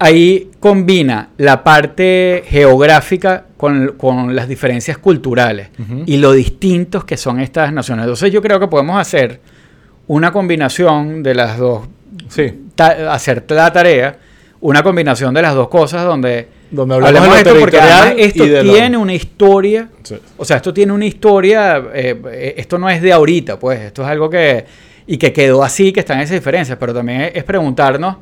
ahí 0.00 0.50
combina 0.58 1.30
la 1.36 1.62
parte 1.62 2.42
geográfica 2.46 3.44
con, 3.56 3.94
con 3.96 4.34
las 4.34 4.48
diferencias 4.48 4.98
culturales 4.98 5.68
y 6.06 6.16
lo 6.16 6.32
distintos 6.32 7.04
que 7.04 7.16
son 7.16 7.38
estas 7.38 7.72
naciones. 7.72 8.04
Entonces 8.04 8.32
yo 8.32 8.42
creo 8.42 8.58
que 8.58 8.66
podemos 8.66 8.98
hacer 8.98 9.40
una 10.06 10.32
combinación 10.32 11.22
de 11.22 11.34
las 11.34 11.58
dos, 11.58 11.86
Sí. 12.28 12.52
ta- 12.74 13.12
hacer 13.12 13.44
la 13.48 13.72
tarea, 13.72 14.16
una 14.60 14.82
combinación 14.82 15.34
de 15.34 15.42
las 15.42 15.54
dos 15.54 15.68
cosas 15.68 16.04
donde 16.04 16.48
Donde 16.70 16.94
hablamos 16.94 17.34
de 17.34 17.38
esto 17.38 17.54
porque 17.60 17.78
además 17.78 18.14
esto 18.18 18.46
lo- 18.46 18.72
tiene 18.72 18.96
una 18.96 19.14
historia 19.14 19.88
Sí. 20.02 20.16
o 20.36 20.44
sea, 20.44 20.56
esto 20.56 20.72
tiene 20.72 20.92
una 20.92 21.06
historia, 21.06 21.82
eh, 21.94 22.16
eh, 22.32 22.54
esto 22.56 22.78
no 22.78 22.88
es 22.90 23.00
de 23.02 23.12
ahorita, 23.12 23.58
pues, 23.58 23.80
esto 23.80 24.02
es 24.02 24.08
algo 24.08 24.28
que, 24.30 24.64
y 25.06 25.16
que 25.18 25.32
quedó 25.32 25.62
así, 25.62 25.92
que 25.92 26.00
están 26.00 26.18
esas 26.20 26.34
diferencias, 26.36 26.78
pero 26.80 26.94
también 26.94 27.30
es, 27.34 27.44
preguntarnos, 27.44 28.16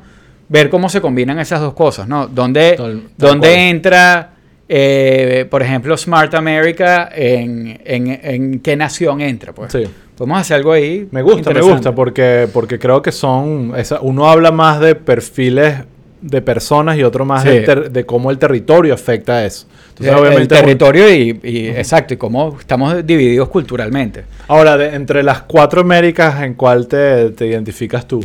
ver 0.49 0.69
cómo 0.69 0.89
se 0.89 0.99
combinan 1.01 1.39
esas 1.39 1.61
dos 1.61 1.73
cosas, 1.73 2.07
¿no? 2.07 2.27
¿Dónde, 2.27 2.73
Tal- 2.77 3.01
tal 3.17 3.29
dónde 3.29 3.69
entra, 3.69 4.31
eh, 4.67 5.45
por 5.49 5.61
ejemplo, 5.63 5.95
Smart 5.97 6.33
America, 6.35 7.09
en, 7.15 7.79
en, 7.85 8.19
en 8.21 8.59
qué 8.59 8.75
nación 8.75 9.21
entra, 9.21 9.53
pues? 9.53 9.71
Sí. 9.71 9.83
Podemos 10.17 10.39
hacer 10.39 10.57
algo 10.57 10.71
ahí. 10.71 11.07
Me 11.11 11.21
gusta, 11.21 11.51
me 11.51 11.61
gusta, 11.61 11.93
porque, 11.95 12.47
porque 12.53 12.77
creo 12.79 13.01
que 13.01 13.11
son. 13.11 13.73
esa- 13.77 13.99
uno 14.01 14.29
habla 14.29 14.51
más 14.51 14.79
de 14.79 14.95
perfiles 14.95 15.75
de 16.21 16.41
personas 16.41 16.97
y 16.97 17.03
otro 17.03 17.25
más 17.25 17.43
Sí. 17.43 17.49
de, 17.49 18.05
cómo 18.05 18.31
el 18.31 18.37
territorio 18.37 18.93
afecta 18.93 19.33
a 19.37 19.45
eso. 19.45 19.65
Entonces, 19.89 20.07
El- 20.07 20.13
el 20.13 20.19
obviamente. 20.25 20.55
territorio 20.55 21.13
y, 21.13 21.39
y- 21.43 21.67
exacto, 21.67 22.13
y 22.13 22.17
cómo 22.17 22.55
estamos 22.59 23.05
divididos 23.05 23.49
culturalmente. 23.49 24.23
Ahora, 24.47 24.77
de- 24.77 24.95
entre 24.95 25.21
las 25.23 25.41
cuatro 25.41 25.81
Américas, 25.81 26.41
¿en 26.43 26.53
cuál 26.53 26.87
te, 26.87 27.31
te 27.31 27.47
identificas 27.47 28.07
tú? 28.07 28.23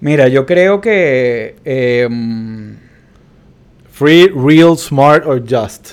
Mira, 0.00 0.28
yo 0.28 0.44
creo 0.44 0.80
que 0.82 1.56
eh, 1.64 2.08
Free, 3.90 4.26
real, 4.28 4.76
smart 4.76 5.24
or 5.24 5.40
just. 5.48 5.92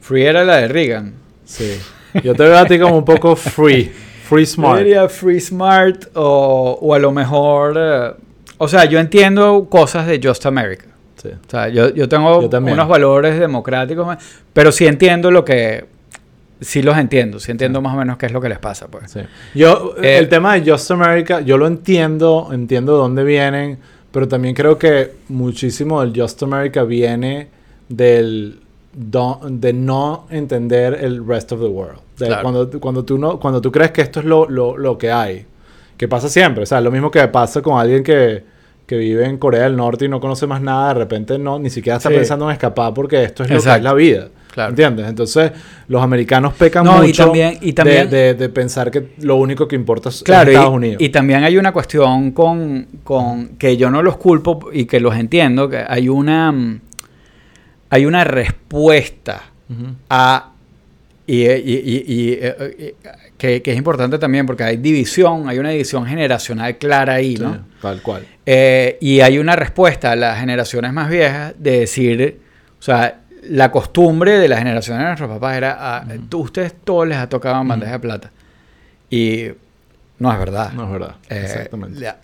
Free 0.00 0.24
era 0.24 0.44
la 0.44 0.56
de 0.56 0.68
Reagan. 0.68 1.14
Sí. 1.44 1.78
Yo 2.22 2.34
te 2.34 2.42
veo 2.42 2.58
a 2.58 2.64
ti 2.66 2.78
como 2.78 2.98
un 2.98 3.04
poco 3.04 3.36
free. 3.36 3.90
Free 4.28 4.44
Yo 4.44 4.50
smart. 4.54 4.78
diría 4.78 5.08
Free 5.08 5.40
Smart 5.40 6.06
o, 6.14 6.78
o 6.82 6.94
a 6.94 6.98
lo 6.98 7.12
mejor... 7.12 7.74
eh, 7.78 8.10
o 8.58 8.66
sea, 8.68 8.84
yo 8.86 8.98
entiendo 8.98 9.66
cosas 9.70 10.06
de 10.06 10.20
Just 10.22 10.46
America. 10.46 10.86
Sí. 11.22 11.28
O 11.28 11.50
sea, 11.50 11.68
yo, 11.68 11.94
yo 11.94 12.08
tengo 12.08 12.48
Yo 12.48 12.58
unos 12.58 12.88
valores 12.88 13.38
democráticos, 13.38 14.16
pero 14.52 14.72
sí 14.72 14.86
entiendo 14.86 15.30
lo 15.30 15.44
que... 15.44 15.84
Sí 16.60 16.80
los 16.82 16.96
entiendo, 16.96 17.38
sí 17.38 17.50
entiendo 17.52 17.82
más 17.82 17.94
o 17.94 17.98
menos 17.98 18.16
qué 18.16 18.26
es 18.26 18.32
lo 18.32 18.40
que 18.40 18.48
les 18.48 18.58
pasa, 18.58 18.88
pues. 18.88 19.10
Sí. 19.12 19.20
Yo, 19.54 19.94
Eh, 20.02 20.16
el 20.16 20.28
tema 20.30 20.54
de 20.58 20.70
Just 20.70 20.90
America, 20.90 21.40
yo 21.42 21.58
lo 21.58 21.66
entiendo, 21.66 22.48
entiendo 22.50 22.96
dónde 22.96 23.24
vienen, 23.24 23.78
pero 24.10 24.26
también 24.26 24.54
creo 24.54 24.78
que 24.78 25.12
muchísimo 25.28 26.00
del 26.00 26.18
Just 26.18 26.42
America 26.42 26.82
viene 26.84 27.48
del 27.90 28.60
de 28.96 29.72
no 29.74 30.26
entender 30.30 30.98
el 31.02 31.26
rest 31.26 31.52
of 31.52 31.60
the 31.60 31.66
world. 31.66 31.98
De 32.18 32.26
Claro. 32.26 32.42
cuando, 32.42 32.80
cuando, 32.80 33.04
tú 33.04 33.18
no, 33.18 33.38
cuando 33.38 33.60
tú 33.60 33.70
crees 33.70 33.90
que 33.90 34.00
esto 34.00 34.20
es 34.20 34.26
lo, 34.26 34.48
lo, 34.48 34.76
lo 34.78 34.96
que 34.96 35.12
hay, 35.12 35.44
que 35.98 36.08
pasa 36.08 36.28
siempre, 36.28 36.62
o 36.62 36.66
sea, 36.66 36.80
lo 36.80 36.90
mismo 36.90 37.10
que 37.10 37.26
pasa 37.28 37.60
con 37.60 37.78
alguien 37.78 38.02
que, 38.02 38.42
que 38.86 38.96
vive 38.96 39.26
en 39.26 39.36
Corea 39.36 39.64
del 39.64 39.76
Norte 39.76 40.06
y 40.06 40.08
no 40.08 40.18
conoce 40.20 40.46
más 40.46 40.62
nada, 40.62 40.88
de 40.88 40.94
repente 41.00 41.38
no, 41.38 41.58
ni 41.58 41.68
siquiera 41.68 41.98
está 41.98 42.08
Sí. 42.08 42.14
pensando 42.14 42.46
en 42.46 42.52
escapar 42.52 42.94
porque 42.94 43.22
esto 43.22 43.42
es 43.42 43.50
lo 43.50 43.54
que 43.54 43.58
Exacto. 43.58 43.78
es 43.78 43.84
la 43.84 43.92
vida. 43.94 44.28
Claro. 44.52 44.70
¿Entiendes? 44.70 45.06
Entonces, 45.06 45.52
los 45.88 46.02
americanos 46.02 46.54
pecan 46.54 46.82
No, 46.86 47.04
y 47.04 47.08
mucho 47.08 47.24
también- 47.24 47.58
y 47.60 47.66
de- 47.66 47.72
también- 47.74 48.08
de, 48.08 48.32
de 48.32 48.48
pensar 48.48 48.90
que 48.90 49.08
lo 49.20 49.36
único 49.36 49.68
que 49.68 49.76
importa 49.76 50.08
es 50.08 50.22
Claro, 50.22 50.50
Estados 50.50 50.72
y, 50.72 50.76
Unidos. 50.76 51.02
y 51.02 51.10
también 51.10 51.44
hay 51.44 51.58
una 51.58 51.72
cuestión 51.72 52.30
con, 52.30 52.86
con 53.04 53.48
que 53.58 53.76
yo 53.76 53.90
no 53.90 54.02
los 54.02 54.16
culpo 54.16 54.70
y 54.72 54.86
que 54.86 54.98
los 55.00 55.14
entiendo, 55.16 55.68
que 55.68 55.84
hay 55.86 56.08
una, 56.08 56.52
mm, 56.52 56.80
hay 57.90 58.06
una 58.06 58.24
respuesta 58.24 59.42
a 60.10 60.52
y, 61.28 61.42
y- 61.44 61.48
y- 61.50 62.04
y, 62.06 62.32
eh, 62.34 62.54
eh, 62.78 62.94
que, 63.36 63.60
que 63.60 63.72
es 63.72 63.76
importante 63.76 64.16
también 64.18 64.46
porque 64.46 64.62
hay 64.62 64.76
división, 64.76 65.48
hay 65.48 65.58
una 65.58 65.70
división 65.70 66.06
generacional 66.06 66.76
clara 66.78 67.14
ahí, 67.14 67.36
Sí, 67.36 67.42
¿no? 67.42 67.64
tal 67.82 68.00
cual. 68.00 68.24
Eh, 68.46 68.96
y 69.00 69.20
hay 69.20 69.38
una 69.38 69.56
respuesta 69.56 70.12
a 70.12 70.16
las 70.16 70.38
generaciones 70.38 70.92
más 70.92 71.10
viejas 71.10 71.54
de 71.58 71.80
decir, 71.80 72.40
o 72.78 72.82
sea, 72.82 73.22
la 73.48 73.72
costumbre 73.72 74.38
de 74.38 74.48
las 74.48 74.60
generaciones 74.60 75.00
de 75.02 75.06
nuestros 75.06 75.28
papás 75.30 75.56
era, 75.56 75.96
a 75.98 76.06
tú- 76.28 76.42
ustedes 76.42 76.74
todos 76.84 77.08
les 77.08 77.18
ha 77.18 77.28
tocado 77.28 77.60
en 77.60 77.66
bandeja 77.68 77.92
de 77.92 77.98
plata. 77.98 78.30
Y 79.10 79.46
no 80.20 80.32
es 80.32 80.38
verdad. 80.38 80.72
No 80.74 80.84
es 80.84 80.90
verdad. 80.92 81.16
Eh, 81.28 81.42
Exactamente. 81.44 82.00
la- 82.00 82.18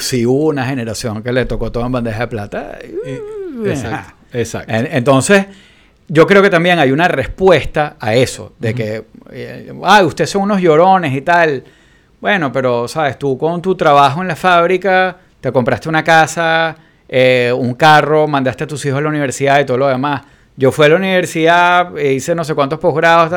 sí 0.00 0.26
hubo 0.26 0.46
una 0.48 0.66
generación 0.66 1.22
que 1.22 1.32
le 1.32 1.44
tocó 1.46 1.70
todo 1.70 1.86
en 1.86 1.92
bandeja 1.92 2.18
de 2.20 2.26
plata. 2.28 2.78
Exacto. 3.64 4.14
Exacto. 4.32 4.72
En- 4.72 4.88
Entonces, 4.92 5.46
yo 6.08 6.26
creo 6.26 6.42
que 6.42 6.50
también 6.50 6.78
hay 6.78 6.90
una 6.92 7.08
respuesta 7.08 7.96
a 8.00 8.14
eso, 8.14 8.52
de 8.58 8.74
que, 8.74 9.04
eh, 9.30 9.72
ah, 9.84 10.02
ustedes 10.04 10.30
son 10.30 10.42
unos 10.42 10.60
llorones 10.60 11.14
y 11.14 11.20
tal. 11.20 11.62
Bueno, 12.20 12.52
pero, 12.52 12.86
¿sabes? 12.88 13.18
Tú 13.18 13.38
con 13.38 13.62
tu 13.62 13.74
trabajo 13.76 14.20
en 14.20 14.28
la 14.28 14.36
fábrica, 14.36 15.16
te 15.40 15.50
compraste 15.52 15.88
una 15.88 16.04
casa, 16.04 16.76
eh, 17.08 17.52
un 17.56 17.74
carro, 17.74 18.26
mandaste 18.28 18.64
a 18.64 18.66
tus 18.66 18.84
hijos 18.84 18.98
a 18.98 19.02
la 19.02 19.08
universidad 19.08 19.60
y 19.60 19.64
todo 19.64 19.78
lo 19.78 19.88
demás. 19.88 20.22
Yo 20.56 20.70
fui 20.72 20.84
a 20.84 20.88
la 20.90 20.96
universidad, 20.96 21.96
e 21.96 22.12
hice 22.12 22.34
no 22.34 22.44
sé 22.44 22.54
cuántos 22.54 22.78
posgrados, 22.78 23.32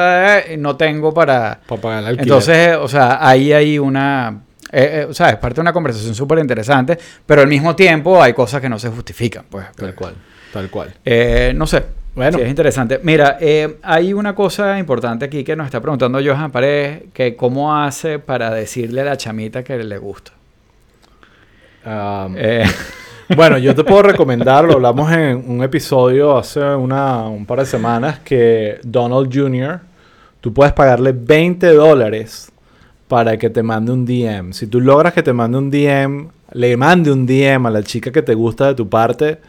no 0.58 0.76
tengo 0.76 1.14
para... 1.14 1.60
Para 1.66 1.82
pagar 1.82 2.00
el 2.00 2.06
alquiler. 2.08 2.24
Entonces, 2.28 2.76
o 2.76 2.88
sea, 2.89 3.26
ahí 3.26 3.54
hay 3.54 3.80
una... 3.80 4.41
eh, 4.72 5.04
eh, 5.04 5.08
o 5.10 5.14
sea, 5.14 5.30
es 5.30 5.38
parte 5.38 5.56
de 5.56 5.62
una 5.62 5.72
conversación 5.72 6.14
súper 6.16 6.39
interesante, 6.39 6.98
pero 7.26 7.41
al 7.41 7.48
mismo 7.48 7.76
tiempo 7.76 8.22
hay 8.22 8.34
cosas 8.34 8.60
que 8.60 8.68
no 8.68 8.78
se 8.78 8.89
justifican, 8.89 9.46
pues. 9.50 9.68
Tal 9.74 9.96
cual. 9.96 10.16
Tal 10.54 10.70
cual. 10.70 10.93
Eh, 11.04 11.51
no 11.56 11.66
sé. 11.66 11.84
Bueno. 12.16 12.38
Sí, 12.38 12.43
es 12.43 12.49
interesante. 12.49 12.99
Mira, 13.01 13.38
eh, 13.41 13.78
hay 13.82 14.14
una 14.14 14.36
cosa 14.36 14.78
importante 14.78 15.26
aquí 15.26 15.43
que 15.43 15.56
nos 15.56 15.66
está 15.66 15.82
preguntando 15.82 16.20
Johan 16.24 16.51
Paredes, 16.51 17.06
que 17.12 17.36
cómo 17.36 17.76
hace 17.76 18.20
para 18.20 18.51
decirle 18.51 19.01
a 19.01 19.06
la 19.06 19.18
chamita 19.18 19.64
que 19.64 19.84
le 19.84 19.97
gusta. 19.97 20.32
Um, 21.86 22.36
Eh, 22.38 22.64
Bueno, 23.36 23.58
yo 23.58 23.74
te 23.74 23.84
puedo 23.84 24.04
recomendar, 24.04 24.66
lo 24.66 24.74
hablamos 24.76 25.12
en 25.12 25.49
un 25.49 25.64
episodio 25.64 26.38
hace 26.38 26.60
una, 26.60 27.28
un 27.28 27.45
par 27.45 27.60
de 27.60 27.66
semanas, 27.66 28.20
que 28.20 28.80
Donald 28.84 29.34
Jr., 29.34 29.80
tú 30.41 30.54
puedes 30.54 30.74
pagarle 30.74 31.14
20 31.14 31.74
dólares 31.74 32.51
para 33.08 33.38
que 33.38 33.49
te 33.49 33.64
mande 33.64 33.91
un 33.91 34.06
DM. 34.06 34.51
Si 34.51 34.68
tú 34.68 34.82
logras 34.82 35.14
que 35.14 35.24
te 35.24 35.34
mande 35.34 35.58
un 35.58 35.72
DM, 35.72 36.28
le 36.51 36.78
mande 36.78 37.12
un 37.12 37.26
DM 37.26 37.66
a 37.66 37.70
la 37.70 37.82
chica 37.82 38.12
que 38.12 38.22
te 38.22 38.34
gusta 38.34 38.68
de 38.68 38.76
tu 38.76 38.89
parte, 38.89 39.39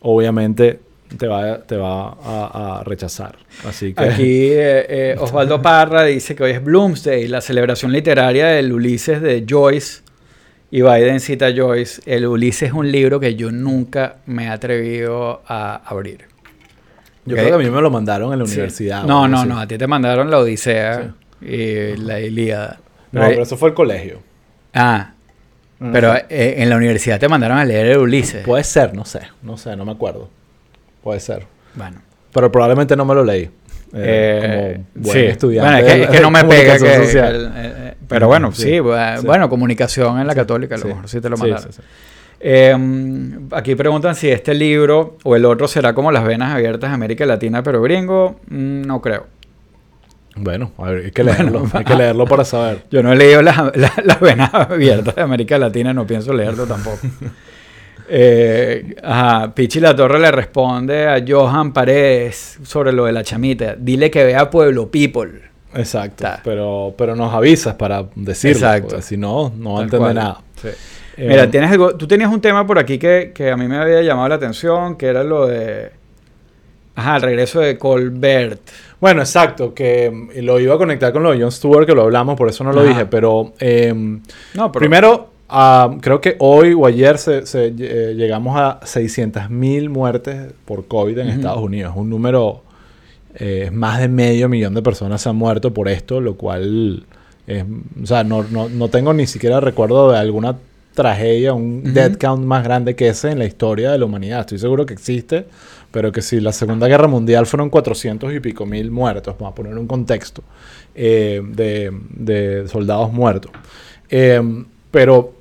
obviamente 0.00 0.80
te 1.16 1.26
va, 1.26 1.58
te 1.62 1.76
va 1.76 2.08
a, 2.22 2.78
a 2.80 2.84
rechazar. 2.84 3.36
Así 3.66 3.94
que... 3.94 4.02
aquí 4.04 4.22
eh, 4.52 4.86
eh, 5.12 5.16
Osvaldo 5.18 5.60
Parra 5.62 6.04
dice 6.04 6.34
que 6.34 6.42
hoy 6.44 6.50
es 6.52 6.62
Bloomsday, 6.62 7.28
la 7.28 7.40
celebración 7.40 7.92
literaria 7.92 8.46
del 8.48 8.72
Ulises 8.72 9.20
de 9.22 9.44
Joyce. 9.48 10.02
Y 10.70 10.82
Biden 10.82 11.20
cita 11.20 11.46
a 11.46 11.52
Joyce. 11.56 12.02
El 12.04 12.26
Ulises 12.26 12.68
es 12.68 12.74
un 12.74 12.92
libro 12.92 13.18
que 13.20 13.34
yo 13.36 13.50
nunca 13.50 14.16
me 14.26 14.44
he 14.44 14.48
atrevido 14.48 15.40
a 15.48 15.76
abrir. 15.76 16.26
Yo 17.24 17.36
creo 17.36 17.48
que 17.48 17.54
a 17.54 17.58
mí 17.66 17.70
me 17.74 17.80
lo 17.80 17.90
mandaron 17.90 18.32
en 18.34 18.38
la 18.40 18.46
Sí. 18.46 18.52
universidad. 18.54 19.04
No, 19.04 19.26
no, 19.28 19.40
así. 19.40 19.48
no. 19.48 19.58
A 19.58 19.66
ti 19.66 19.78
te 19.78 19.86
mandaron 19.86 20.30
la 20.30 20.38
Odisea. 20.38 21.14
Sí. 21.40 21.46
y 21.46 21.96
la 21.96 22.20
Ilíada. 22.20 22.80
No, 23.12 23.22
pero 23.22 23.42
eso 23.42 23.56
fue 23.56 23.70
el 23.70 23.74
colegio. 23.74 24.18
Ah, 24.74 25.12
pero 25.92 26.14
eh, 26.28 26.54
en 26.58 26.68
la 26.70 26.76
universidad 26.76 27.18
te 27.20 27.28
mandaron 27.28 27.58
a 27.58 27.64
leer 27.64 27.86
el 27.86 27.98
Ulises. 27.98 28.44
Puede 28.44 28.64
ser, 28.64 28.94
no 28.94 29.04
sé, 29.04 29.20
no 29.42 29.56
sé, 29.56 29.76
no 29.76 29.84
me 29.84 29.92
acuerdo. 29.92 30.28
Puede 31.02 31.20
ser. 31.20 31.46
Bueno. 31.74 31.98
Pero 32.32 32.50
probablemente 32.52 32.96
no 32.96 33.04
me 33.04 33.14
lo 33.14 33.24
leí. 33.24 33.48
Eh, 33.94 34.80
como 34.92 35.04
buen 35.06 35.18
sí. 35.18 35.24
estudiante. 35.26 35.70
Bueno, 35.82 35.86
es 36.02 36.08
que, 36.08 36.16
es 36.16 36.22
no 36.22 36.30
me 36.30 36.44
pega 36.44 36.72
que, 36.78 36.96
social. 37.06 37.34
el- 37.34 37.46
eh, 37.46 37.50
eh, 37.56 37.94
pero 38.06 38.26
bueno, 38.26 38.52
Sí, 38.52 38.62
sí, 38.62 38.70
bu- 38.80 39.20
sí. 39.20 39.26
bueno, 39.26 39.48
comunicación 39.48 40.18
en 40.20 40.26
la 40.26 40.34
Sí, 40.34 40.38
católica, 40.38 40.74
a 40.74 40.78
lo 40.78 40.82
sí. 40.82 40.88
mejor 40.88 41.08
sí 41.08 41.20
te 41.20 41.28
lo 41.30 41.36
mandaron. 41.38 41.72
sí, 41.72 41.80
sí. 41.80 41.82
Eh, 42.40 42.76
aquí 43.52 43.74
preguntan 43.74 44.14
si 44.14 44.28
este 44.30 44.54
libro 44.54 45.16
o 45.24 45.34
el 45.36 45.44
otro 45.44 45.66
será 45.68 45.92
como 45.94 46.12
las 46.12 46.24
venas 46.24 46.52
abiertas 46.54 46.90
de 46.90 46.94
América 46.94 47.24
Latina, 47.26 47.62
pero 47.62 47.80
gringo, 47.82 48.38
Mm, 48.48 48.82
no 48.82 49.00
creo. 49.00 49.26
Bueno, 50.40 50.72
a 50.78 50.90
ver, 50.90 51.04
hay 51.06 51.10
que 51.10 51.24
leerlo. 51.24 51.66
hay 51.72 51.84
que 51.84 51.94
leerlo 51.96 52.24
para 52.26 52.44
saber. 52.44 52.84
Yo 52.90 53.02
no 53.02 53.12
he 53.12 53.16
leído 53.16 53.42
las, 53.42 53.56
las- 53.76 54.04
las 54.04 54.20
venas 54.20 54.52
abiertas 54.54 55.14
de 55.16 55.22
América 55.22 55.58
Latina, 55.58 55.92
no 55.92 56.06
pienso 56.06 56.32
leerlo 56.32 56.66
tampoco. 56.66 56.98
Eh, 58.10 58.96
ajá, 59.02 59.54
Pichi 59.54 59.80
La 59.80 59.94
Torre 59.94 60.18
le 60.18 60.30
responde 60.30 61.06
a 61.06 61.22
Johan 61.26 61.74
Paredes 61.74 62.58
sobre 62.62 62.90
lo 62.92 63.04
de 63.04 63.12
la 63.12 63.22
chamita. 63.22 63.76
Dile 63.78 64.10
que 64.10 64.24
vea 64.24 64.48
Pueblo 64.48 64.90
People. 64.90 65.42
Exacto. 65.74 66.24
Ta. 66.24 66.40
Pero, 66.42 66.94
pero 66.96 67.14
nos 67.14 67.34
avisas 67.34 67.74
para 67.74 68.06
decirlo. 68.14 68.56
Exacto. 68.56 68.88
porque 68.88 69.02
Si 69.02 69.18
no, 69.18 69.52
no 69.54 69.74
va 69.74 69.80
a 69.80 69.80
Tal 69.80 69.84
entender 69.84 69.98
cual. 70.00 70.14
nada. 70.14 70.40
Sí. 70.62 70.68
Eh, 71.18 71.26
Mira, 71.28 71.50
tienes 71.50 71.70
algo, 71.70 71.96
tú 71.96 72.06
tenías 72.08 72.32
un 72.32 72.40
tema 72.40 72.66
por 72.66 72.78
aquí 72.78 72.98
que, 72.98 73.32
que 73.34 73.50
a 73.50 73.56
mí 73.58 73.68
me 73.68 73.76
había 73.76 74.00
llamado 74.00 74.28
la 74.30 74.36
atención, 74.36 74.96
que 74.96 75.06
era 75.08 75.22
lo 75.22 75.46
de... 75.46 75.90
Ajá, 76.94 77.16
el 77.16 77.22
regreso 77.22 77.60
de 77.60 77.76
Colbert. 77.76 78.60
Bueno, 79.00 79.20
exacto, 79.22 79.74
que 79.74 80.10
mm, 80.10 80.44
lo 80.44 80.58
iba 80.58 80.74
a 80.74 80.78
conectar 80.78 81.12
con 81.12 81.22
lo 81.22 81.32
de 81.32 81.40
Jon 81.40 81.52
Stewart, 81.52 81.86
que 81.86 81.94
lo 81.94 82.02
hablamos, 82.02 82.36
por 82.36 82.48
eso 82.48 82.64
no 82.64 82.72
lo 82.72 82.80
Ajá. 82.80 82.88
dije, 82.88 83.06
pero 83.06 83.52
eh, 83.60 83.92
No, 84.54 84.72
pero... 84.72 84.80
primero, 84.80 85.30
creo 86.00 86.20
que 86.20 86.36
hoy 86.40 86.74
o 86.74 86.86
ayer 86.86 87.18
se, 87.18 87.46
se, 87.46 87.66
eh, 87.78 88.14
llegamos 88.16 88.56
a 88.56 88.80
600.000 88.80 89.88
muertes 89.88 90.52
por 90.64 90.86
COVID 90.86 91.18
en. 91.18 91.28
Estados 91.28 91.62
Unidos. 91.62 91.94
Un 91.96 92.10
número, 92.10 92.62
eh, 93.34 93.70
más 93.72 94.00
de 94.00 94.08
medio 94.08 94.48
millón 94.48 94.74
de 94.74 94.82
personas 94.82 95.22
se 95.22 95.28
han 95.28 95.36
muerto 95.36 95.72
por 95.72 95.88
esto, 95.88 96.20
lo 96.20 96.34
cual, 96.34 97.04
o 98.02 98.06
sea, 98.06 98.24
no, 98.24 98.42
no, 98.50 98.68
no 98.68 98.88
tengo 98.88 99.14
ni 99.14 99.26
siquiera 99.26 99.60
recuerdo 99.60 100.10
de 100.12 100.18
alguna 100.18 100.56
tragedia, 100.94 101.52
un 101.54 101.82
Ujú. 101.84 101.92
death 101.92 102.16
count 102.18 102.44
más 102.44 102.64
grande 102.64 102.96
que 102.96 103.06
ese 103.08 103.30
en 103.30 103.38
la 103.38 103.44
historia 103.44 103.92
de 103.92 103.98
la 103.98 104.04
humanidad. 104.04 104.40
Estoy 104.40 104.58
seguro 104.58 104.84
que 104.84 104.94
existe, 104.94 105.46
pero 105.90 106.12
que 106.12 106.22
si 106.22 106.40
la 106.40 106.52
Segunda 106.52 106.86
Guerra 106.88 107.08
Mundial 107.08 107.46
fueron 107.46 107.70
400 107.70 108.32
y 108.34 108.40
pico 108.40 108.66
mil 108.66 108.90
muertos, 108.90 109.34
vamos 109.38 109.52
a 109.52 109.54
poner 109.54 109.76
un 109.76 109.86
contexto 109.86 110.42
eh, 110.94 111.40
de, 111.44 111.90
de 112.10 112.68
soldados 112.68 113.12
muertos. 113.12 113.50
Eh, 114.10 114.40
pero 114.90 115.32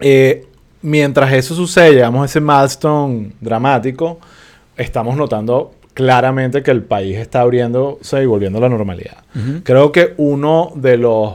eh, 0.00 0.44
mientras 0.82 1.32
eso 1.32 1.54
sucede, 1.54 1.92
llegamos 1.94 2.22
a 2.22 2.24
ese 2.26 2.40
milestone 2.40 3.32
dramático, 3.40 4.18
estamos 4.76 5.16
notando 5.16 5.72
claramente 5.94 6.62
que 6.62 6.70
el 6.70 6.82
país 6.82 7.16
está 7.16 7.40
abriéndose 7.40 8.22
y 8.22 8.26
volviendo 8.26 8.58
a 8.58 8.62
la 8.62 8.68
normalidad. 8.68 9.16
Creo 9.62 9.92
que 9.92 10.12
uno 10.18 10.72
de 10.74 10.98
los 10.98 11.32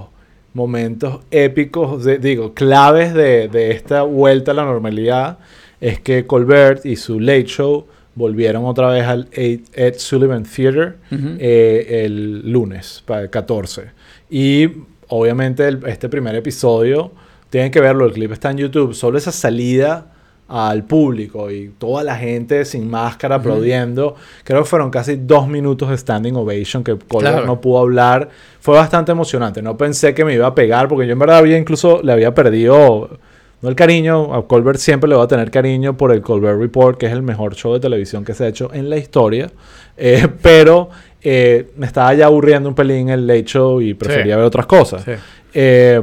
momentos 0.53 1.21
épicos, 1.31 2.03
de- 2.03 2.19
digo, 2.19 2.53
claves 2.53 3.13
de, 3.13 3.47
de 3.47 3.71
esta 3.71 4.03
vuelta 4.03 4.51
a 4.51 4.53
la 4.53 4.65
normalidad 4.65 5.39
es 5.79 5.99
que 5.99 6.27
Colbert 6.27 6.85
y 6.85 6.95
su 6.97 7.19
Late 7.19 7.45
Show 7.45 7.87
volvieron 8.15 8.65
otra 8.65 8.89
vez 8.89 9.05
al 9.05 9.27
Ed, 9.31 9.93
Sullivan 9.97 10.43
Theater 10.43 10.97
eh, 11.11 12.03
el 12.05 12.51
lunes, 12.51 13.03
para 13.05 13.21
el 13.21 13.29
14. 13.29 13.83
Y 14.29 14.67
obviamente 15.07 15.67
el- 15.67 15.85
este 15.87 16.09
primer 16.09 16.35
episodio, 16.35 17.11
tienen 17.49 17.71
que 17.71 17.79
verlo, 17.81 18.05
el 18.05 18.13
clip 18.13 18.31
está 18.31 18.51
en 18.51 18.57
YouTube, 18.57 18.93
solo 18.93 19.17
esa 19.17 19.31
salida 19.31 20.07
al 20.47 20.83
público 20.83 21.49
y 21.49 21.69
toda 21.77 22.03
la 22.03 22.17
gente 22.17 22.65
sin 22.65 22.89
máscara 22.89 23.35
aplaudiendo. 23.35 24.15
Creo 24.43 24.63
que 24.63 24.69
fueron 24.69 24.89
casi 24.91 25.15
dos 25.15 25.47
minutos 25.47 25.89
de 25.89 25.97
standing 25.97 26.35
ovation 26.35 26.83
que 26.83 26.97
Colbert 26.97 27.31
Claro. 27.35 27.45
no 27.45 27.61
pudo 27.61 27.79
hablar. 27.79 28.27
Fue 28.59 28.75
bastante 28.75 29.13
emocionante. 29.13 29.61
No 29.61 29.77
pensé 29.77 30.13
que 30.13 30.25
me 30.25 30.33
iba 30.33 30.47
a 30.47 30.53
pegar 30.55 30.89
porque 30.89 31.07
yo 31.07 31.13
en 31.13 31.19
verdad 31.19 31.37
había 31.37 31.57
incluso 31.57 32.01
le 32.03 32.11
había 32.11 32.33
perdido 32.33 33.17
no 33.61 33.69
el 33.69 33.75
cariño, 33.75 34.33
a 34.33 34.47
Colbert 34.47 34.79
siempre 34.79 35.07
le 35.09 35.15
voy 35.15 35.23
a 35.23 35.27
tener 35.27 35.51
cariño 35.51 35.95
por 35.95 36.11
el 36.11 36.21
Colbert 36.21 36.59
Report, 36.59 36.97
que 36.97 37.05
es 37.05 37.11
el 37.11 37.21
mejor 37.21 37.55
show 37.55 37.73
de 37.73 37.79
televisión 37.79 38.25
que 38.25 38.33
se 38.33 38.45
ha 38.45 38.47
hecho 38.47 38.71
en 38.73 38.89
la 38.89 38.97
historia. 38.97 39.51
Eh, 39.97 40.27
pero 40.41 40.89
eh, 41.21 41.69
me 41.77 41.85
estaba 41.85 42.13
ya 42.13 42.25
aburriendo 42.25 42.67
un 42.69 42.75
pelín 42.75 43.09
el 43.09 43.27
Late 43.27 43.43
Show 43.45 43.81
y 43.81 43.93
prefería 43.93 44.33
Sí. 44.33 44.37
ver 44.37 44.45
otras 44.45 44.65
cosas. 44.65 45.03
Sí. 45.03 45.11
Eh, 45.53 46.01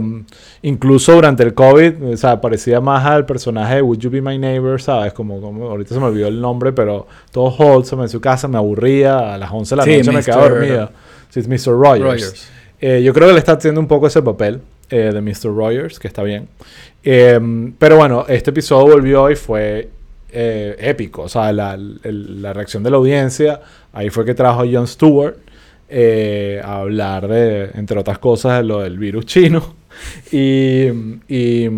incluso 0.62 1.14
durante 1.14 1.42
el 1.42 1.54
COVID, 1.54 2.12
o 2.12 2.16
sea, 2.16 2.40
parecía 2.40 2.80
más 2.80 3.04
al 3.06 3.24
personaje 3.26 3.76
de 3.76 3.82
Would 3.82 3.98
You 3.98 4.10
Be 4.10 4.20
My 4.20 4.38
Neighbor, 4.38 4.80
¿sabes? 4.80 5.12
Como, 5.14 5.40
como 5.40 5.68
ahorita 5.70 5.94
se 5.94 6.00
me 6.00 6.06
olvidó 6.06 6.28
el 6.28 6.40
nombre, 6.40 6.72
pero 6.72 7.06
todo 7.32 7.48
wholesome 7.56 8.02
en 8.04 8.08
su 8.10 8.20
casa, 8.20 8.46
me 8.46 8.58
aburría, 8.58 9.34
a 9.34 9.38
las 9.38 9.50
11 9.50 9.74
de 9.74 9.76
la 9.76 9.82
Sí, 9.84 9.96
noche 9.98 10.12
me 10.12 10.22
quedaba 10.22 10.44
Mr. 10.44 10.50
dormida. 10.50 10.90
Sí, 11.30 11.40
es 11.40 11.48
Mr. 11.48 11.72
Rogers. 11.72 12.02
Rogers. 12.04 12.48
Eh, 12.80 13.02
yo 13.02 13.12
creo 13.14 13.26
que 13.26 13.32
le 13.32 13.38
está 13.40 13.52
haciendo 13.52 13.80
un 13.80 13.88
poco 13.88 14.06
ese 14.06 14.22
papel 14.22 14.60
de 14.90 15.20
Mr. 15.20 15.54
Rogers, 15.54 15.98
que 15.98 16.08
está 16.08 16.22
bien. 16.22 16.48
Eh, 17.04 17.38
pero 17.78 17.96
bueno, 17.96 18.24
este 18.28 18.50
episodio 18.50 18.92
volvió 18.94 19.30
y 19.30 19.36
fue 19.36 19.88
eh, 20.30 20.76
épico. 20.78 21.22
O 21.22 21.28
sea, 21.28 21.52
la, 21.52 21.74
el- 21.74 22.42
la 22.42 22.52
reacción 22.52 22.82
de 22.82 22.90
la 22.90 22.96
audiencia. 22.96 23.60
Ahí 23.92 24.10
fue 24.10 24.24
que 24.24 24.34
trajo 24.34 24.60
a 24.62 24.66
Jon 24.70 24.86
Stewart 24.86 25.36
eh, 25.88 26.60
a 26.62 26.80
hablar 26.80 27.28
de, 27.28 27.70
entre 27.74 27.98
otras 27.98 28.18
cosas, 28.18 28.58
de 28.58 28.64
lo 28.64 28.80
del 28.80 28.98
virus 28.98 29.26
chino. 29.26 29.74
Y. 30.30 30.86
y 31.28 31.70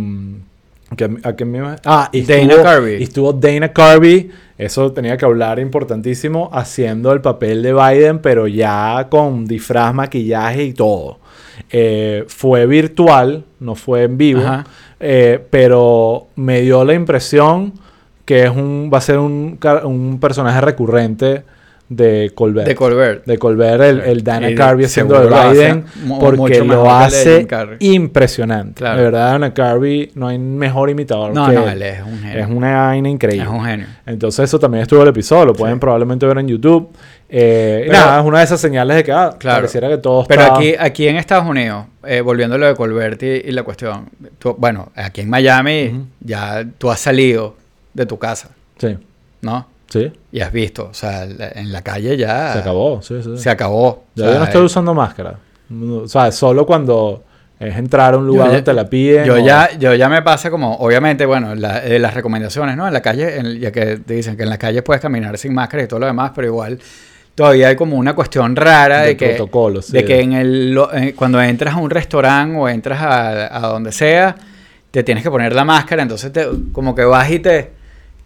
¿a 1.23 1.37
qué 1.37 1.45
me? 1.45 1.61
Ah, 1.85 2.09
y 2.13 2.23
Dana 2.23 2.41
estuvo- 2.43 2.63
Carvey. 2.63 3.01
y 3.01 3.03
estuvo 3.05 3.33
Dana 3.33 3.73
Carvey. 3.73 4.31
Eso 4.59 4.93
tenía 4.93 5.17
que 5.17 5.25
hablar 5.25 5.59
importantísimo, 5.59 6.51
haciendo 6.53 7.13
el 7.13 7.23
papel 7.23 7.63
de 7.63 7.73
Biden, 7.73 8.19
pero 8.19 8.47
ya 8.47 9.07
con 9.09 9.47
disfraz, 9.47 9.95
maquillaje 9.95 10.65
y 10.65 10.73
todo. 10.75 11.19
Eh, 11.73 12.25
fue 12.27 12.67
virtual, 12.67 13.45
no 13.61 13.75
fue 13.77 14.03
en 14.05 14.19
vivo, 14.19 14.43
eh, 14.99 15.39
pero 15.51 16.27
me 16.37 16.61
dio 16.63 16.85
la 16.85 16.95
impresión 16.95 17.73
que 18.25 18.45
es 18.45 18.51
un, 18.51 18.91
va 18.93 18.99
a 18.99 19.01
ser 19.01 19.19
un, 19.19 19.59
un 19.85 20.19
personaje 20.21 20.61
recurrente 20.61 21.43
de 21.89 22.31
Colbert. 22.35 22.69
De 22.69 22.75
Colbert. 22.77 23.25
De 23.27 23.37
Colbert, 23.39 23.83
el, 23.83 24.01
el 24.01 24.23
Dana 24.23 24.49
Y 24.51 24.55
Carvey 24.55 24.85
haciendo 24.85 25.19
de 25.21 25.27
Biden, 25.27 25.85
porque 26.21 26.61
lo 26.63 26.85
el 26.85 26.89
hace 26.91 27.47
impresionante. 27.81 28.75
Claro. 28.75 28.99
De 28.99 29.05
verdad, 29.05 29.33
Dana 29.33 29.53
Carvey 29.53 30.11
no 30.15 30.29
hay 30.29 30.39
mejor 30.39 30.91
imitador 30.91 31.35
No, 31.35 31.49
que 31.49 31.55
no, 31.55 31.69
él. 31.69 31.83
es 31.83 32.03
un 32.03 32.19
genio. 32.21 32.39
Es 32.39 32.49
una 32.49 32.87
vaina 32.87 33.09
increíble. 33.09 33.43
Es 33.43 33.49
un 33.51 33.65
genio. 33.65 33.87
Entonces 34.07 34.45
eso 34.45 34.59
también 34.61 34.83
estuvo 34.83 35.03
el 35.03 35.09
episodio, 35.09 35.47
lo 35.47 35.55
pueden 35.55 35.77
Sí. 35.77 35.81
probablemente 35.81 36.27
ver 36.27 36.39
en 36.39 36.47
YouTube. 36.49 36.91
Eh, 37.33 37.85
Pero- 37.87 37.93
nada, 37.99 38.21
es 38.21 38.27
una 38.27 38.39
de 38.39 38.45
esas 38.45 38.61
señales 38.61 38.97
de 38.97 39.05
que 39.05 39.13
ah, 39.13 39.37
Claro. 39.39 39.59
pareciera 39.59 39.89
que 39.89 39.99
todo 39.99 40.25
Pero 40.27 40.43
está... 40.43 40.55
aquí, 40.57 40.75
aquí 40.79 41.07
en 41.09 41.17
Estados 41.17 41.47
Unidos, 41.47 41.87
eh, 42.05 42.21
volviendo 42.23 42.57
a 42.57 42.59
lo 42.59 42.67
de 42.67 42.75
Colbert 42.75 43.23
y, 43.23 43.27
y 43.27 43.53
la 43.53 43.63
cuestión, 43.63 44.09
tú- 44.39 44.57
bueno, 44.59 44.91
aquí 44.97 45.21
en 45.21 45.31
Miami 45.31 46.07
ya 46.21 46.65
tú 46.77 46.91
has 46.91 46.99
salido 46.99 47.55
de 47.95 48.05
tu 48.07 48.19
casa, 48.19 48.49
Sí, 48.79 48.97
¿no? 49.43 49.67
sí, 49.89 50.13
Y 50.33 50.41
has 50.41 50.53
visto, 50.53 50.89
o 50.91 50.95
sea, 50.95 51.23
en 51.25 51.71
la 51.73 51.83
calle 51.83 52.17
ya 52.17 52.53
se 52.55 52.59
acabó, 52.61 53.01
sí, 53.03 53.23
sí. 53.23 53.39
Se 53.39 53.49
acabó. 53.51 54.05
Ya 54.17 54.25
O 54.25 54.27
sea, 54.27 54.33
yo 54.35 54.39
no 54.41 54.45
estoy 54.47 54.63
eh, 54.63 54.65
usando 54.67 54.93
máscara. 54.95 55.37
O 56.03 56.09
sea, 56.09 56.33
solo 56.33 56.67
cuando 56.67 57.23
es 57.61 57.77
entrar 57.77 58.15
a 58.15 58.17
un 58.19 58.27
lugar 58.27 58.47
ya- 58.47 58.53
donde 58.55 58.63
te 58.63 58.73
la 58.73 58.89
piden. 58.89 59.25
Yo 59.25 59.35
o- 59.35 59.39
ya, 59.39 59.71
yo 59.79 59.95
ya 59.95 60.09
me 60.09 60.23
pasa 60.23 60.51
como, 60.51 60.75
obviamente, 60.79 61.27
bueno, 61.27 61.55
la- 61.55 61.85
eh, 61.85 61.99
las 62.01 62.15
recomendaciones, 62.15 62.77
¿no? 62.77 62.89
En 62.89 62.93
la 62.93 63.03
calle, 63.03 63.39
en- 63.39 63.61
ya 63.61 63.71
que 63.71 63.99
te 63.99 64.15
dicen 64.15 64.37
que 64.37 64.43
en 64.43 64.49
la 64.51 64.59
calle 64.59 64.83
puedes 64.83 65.01
caminar 65.01 65.37
sin 65.39 65.55
máscara 65.55 65.83
y 65.85 65.87
todo 65.87 66.01
lo 66.01 66.07
demás, 66.07 66.33
pero 66.35 66.47
igual 66.49 66.79
todavía 67.35 67.69
hay 67.69 67.77
como 67.77 67.97
una 67.97 68.15
cuestión 68.15 68.55
rara 68.57 69.01
de, 69.03 69.09
De 69.09 69.17
que, 69.17 69.29
protocolo, 69.31 69.83
sí. 69.83 69.93
de 69.93 70.05
que 70.05 70.21
en 70.21 70.33
el, 70.35 70.73
lo- 70.75 70.93
eh, 70.95 71.15
cuando 71.17 71.41
entras 71.43 71.75
a 71.75 71.79
un 71.79 71.91
restaurante 71.91 72.57
o 72.57 72.69
entras 72.69 73.01
a, 73.01 73.57
a 73.57 73.61
donde 73.69 73.93
sea, 73.93 74.37
te 74.91 75.03
tienes 75.03 75.23
que 75.25 75.31
poner 75.31 75.55
la 75.55 75.65
máscara, 75.65 76.03
entonces 76.03 76.33
te, 76.33 76.47
como 76.73 76.95
que 76.95 77.05
vas 77.05 77.31
y 77.31 77.39
te, 77.39 77.71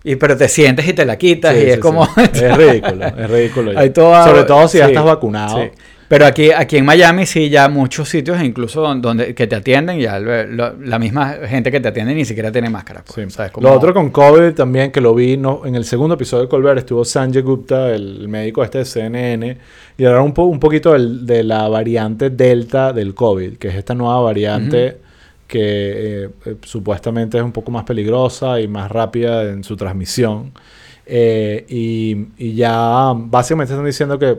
y, 0.02 0.16
pero 0.16 0.36
te 0.36 0.48
sientes 0.48 0.86
y 0.88 0.92
te 0.92 1.04
la 1.04 1.16
quitas 1.16 1.54
Sí, 1.54 1.60
y 1.60 1.64
sí, 1.64 1.70
es 1.70 1.78
como... 1.78 2.08
es 2.16 2.56
ridículo, 2.56 3.06
es 3.06 3.30
ridículo. 3.30 3.72
ya. 3.72 3.80
Hay 3.80 3.90
toda- 3.90 4.24
Sobre 4.24 4.44
todo 4.44 4.66
si 4.68 4.78
ya 4.78 4.86
estás 4.86 5.04
vacunado. 5.04 5.70
Pero 6.06 6.26
aquí, 6.26 6.50
aquí 6.50 6.76
en 6.76 6.84
Miami 6.84 7.24
sí 7.26 7.48
ya 7.48 7.68
muchos 7.68 8.08
sitios, 8.10 8.42
incluso 8.42 8.82
don- 8.82 9.00
donde, 9.00 9.34
que 9.34 9.46
te 9.46 9.56
atienden, 9.56 9.98
ya 9.98 10.18
lo- 10.20 10.44
lo- 10.46 10.74
la 10.78 10.98
misma 10.98 11.34
gente 11.48 11.70
que 11.70 11.80
te 11.80 11.88
atiende 11.88 12.14
ni 12.14 12.24
siquiera 12.24 12.52
tiene 12.52 12.68
máscara. 12.70 13.02
pues, 13.04 13.26
Sí. 13.26 13.34
¿sabes? 13.34 13.52
Como- 13.52 13.66
Lo 13.68 13.74
otro 13.74 13.94
con 13.94 14.10
COVID 14.10 14.52
también, 14.52 14.90
que 14.92 15.00
lo 15.00 15.14
vi 15.14 15.36
no, 15.36 15.62
en 15.64 15.74
el 15.74 15.84
segundo 15.84 16.14
episodio 16.16 16.42
de 16.44 16.48
Colbert, 16.50 16.78
estuvo 16.78 17.04
Sanjay 17.04 17.42
Gupta, 17.42 17.94
el 17.94 18.28
médico 18.28 18.62
este 18.62 18.78
de 18.78 18.84
CNN, 18.84 19.56
y 19.96 20.04
hablaron 20.04 20.26
un, 20.26 20.34
po- 20.34 20.44
un 20.44 20.60
poquito 20.60 20.92
del- 20.92 21.24
de 21.26 21.42
la 21.42 21.68
variante 21.68 22.28
Delta 22.30 22.92
del 22.92 23.14
COVID, 23.14 23.56
que 23.56 23.68
es 23.68 23.74
esta 23.74 23.94
nueva 23.94 24.20
variante 24.20 24.98
que 25.46 25.60
eh, 26.24 26.28
eh, 26.46 26.56
supuestamente 26.62 27.38
es 27.38 27.44
un 27.44 27.52
poco 27.52 27.70
más 27.70 27.84
peligrosa 27.84 28.60
y 28.60 28.68
más 28.68 28.90
rápida 28.90 29.42
en 29.44 29.62
su 29.64 29.76
transmisión. 29.76 30.52
Eh, 31.06 31.64
y, 31.68 32.26
y 32.38 32.54
ya 32.54 33.12
básicamente 33.14 33.72
están 33.74 33.84
diciendo 33.86 34.18
que 34.18 34.38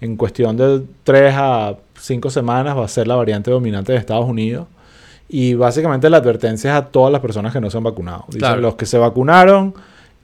en 0.00 0.16
cuestión 0.16 0.56
de 0.56 0.82
3 1.04 1.34
a 1.36 1.76
cinco 1.98 2.30
semanas 2.30 2.76
va 2.76 2.84
a 2.84 2.88
ser 2.88 3.06
la 3.08 3.14
variante 3.16 3.50
dominante 3.50 3.92
de 3.92 3.98
Estados 3.98 4.28
Unidos. 4.28 4.66
Y 5.28 5.54
básicamente 5.54 6.10
la 6.10 6.18
advertencia 6.18 6.70
es 6.72 6.76
a 6.76 6.86
todas 6.86 7.10
las 7.10 7.20
personas 7.20 7.52
que 7.52 7.60
no 7.60 7.70
se 7.70 7.76
han 7.78 7.84
vacunado. 7.84 8.24
Dicen, 8.26 8.40
Claro. 8.40 8.60
los 8.60 8.74
que 8.74 8.84
se 8.86 8.98
vacunaron, 8.98 9.74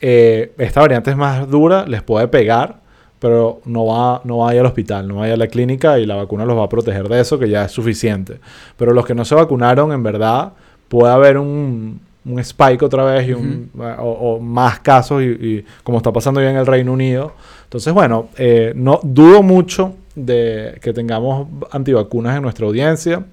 eh, 0.01 0.53
esta 0.59 0.81
variante 0.81 1.11
es 1.11 1.17
más 1.17 1.49
dura, 1.51 1.87
les 1.87 2.03
puede 2.03 2.29
pegar, 2.29 2.81
pero 3.19 3.61
no 3.65 3.87
va, 3.87 4.21
no 4.25 4.39
vaya 4.39 4.61
al 4.61 4.67
hospital, 4.67 5.09
no 5.09 5.17
vaya 5.17 5.35
a 5.35 5.37
la 5.37 5.47
clínica 5.49 5.99
y 5.99 6.07
la 6.07 6.17
vacuna 6.17 6.45
los 6.45 6.57
va 6.57 6.65
a 6.65 6.69
proteger 6.69 7.09
de 7.09 7.21
eso, 7.21 7.39
que 7.39 7.49
ya 7.49 7.65
es 7.65 7.73
suficiente. 7.73 8.41
Pero 8.77 8.93
los 8.93 9.07
que 9.07 9.15
no 9.15 9.25
se 9.25 9.35
vacunaron, 9.35 9.93
en 9.93 10.03
verdad, 10.03 10.53
puede 10.89 11.13
haber 11.13 11.39
un, 11.39 12.01
un 12.25 12.39
spike 12.41 12.85
otra 12.85 13.05
vez 13.05 13.29
y 13.29 13.33
un, 13.33 13.71
o, 13.99 14.11
o 14.37 14.41
más 14.41 14.81
casos, 14.81 15.23
y, 15.23 15.27
y 15.27 15.65
como 15.83 15.99
está 15.99 16.13
pasando 16.13 16.41
ya 16.43 16.51
en 16.51 16.57
el 16.57 16.67
Reino 16.67 16.93
Unido. 16.93 17.33
Entonces, 17.65 17.93
bueno, 17.93 18.29
eh, 18.37 18.73
no 18.77 19.01
dudo 19.03 19.43
mucho 19.43 19.95
de 20.15 20.79
que 20.83 20.93
tengamos 20.93 21.49
antivacunas 21.71 22.37
en 22.37 22.43
nuestra 22.43 22.67
audiencia. 22.67 23.25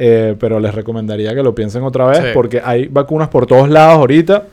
eh, 0.00 0.36
pero 0.38 0.60
les 0.60 0.72
recomendaría 0.72 1.34
que 1.34 1.42
lo 1.42 1.52
piensen 1.56 1.82
otra 1.82 2.06
vez 2.06 2.18
Sí. 2.18 2.24
porque 2.32 2.62
hay 2.64 2.86
vacunas 2.86 3.26
por 3.28 3.46
todos 3.46 3.68
lados 3.68 3.96
ahorita. 3.98 4.44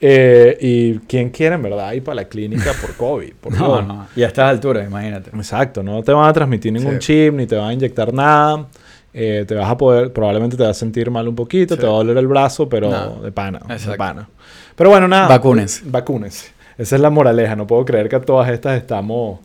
eh, 0.00 0.56
y 0.60 0.98
quién 1.08 1.30
quiere, 1.30 1.54
en 1.56 1.62
verdad, 1.62 1.92
ir 1.92 2.02
para 2.04 2.16
la 2.16 2.24
clínica 2.28 2.72
por 2.80 2.94
COVID. 2.94 3.32
Por 3.40 3.52
No, 3.58 3.58
favor. 3.58 3.84
no. 3.84 4.06
Y 4.16 4.22
a 4.22 4.28
estas 4.28 4.48
alturas, 4.50 4.86
imagínate. 4.88 5.30
Exacto, 5.30 5.82
no 5.82 6.02
te 6.04 6.12
van 6.12 6.28
a 6.28 6.32
transmitir 6.32 6.72
ningún 6.72 6.94
Sí. 7.00 7.14
chip, 7.28 7.34
ni 7.34 7.46
te 7.46 7.56
van 7.56 7.68
a 7.70 7.72
inyectar 7.72 8.12
nada. 8.14 8.66
Eh, 9.14 9.44
te 9.48 9.54
vas 9.54 9.68
a 9.70 9.76
poder, 9.76 10.12
probablemente 10.12 10.56
te 10.56 10.62
vas 10.62 10.70
a 10.76 10.78
sentir 10.80 11.10
mal 11.10 11.26
un 11.28 11.34
poquito, 11.34 11.74
Sí. 11.74 11.80
te 11.80 11.86
va 11.86 11.92
a 11.92 11.96
doler 11.96 12.16
el 12.18 12.26
brazo, 12.26 12.68
pero 12.68 12.90
No. 12.90 13.22
de 13.22 13.32
pana, 13.32 13.60
de 13.66 13.74
Exacto. 13.74 13.96
pana. 13.98 14.28
Pero 14.76 14.90
bueno, 14.90 15.08
nada. 15.08 15.28
Vacúnense. 15.28 15.82
Vacúnense. 15.86 16.50
Esa 16.76 16.94
es 16.96 17.02
la 17.02 17.10
moraleja. 17.10 17.56
No 17.56 17.66
puedo 17.66 17.84
creer 17.84 18.08
que 18.08 18.16
a 18.16 18.20
todas 18.20 18.48
estas 18.50 18.76
estamos 18.76 19.40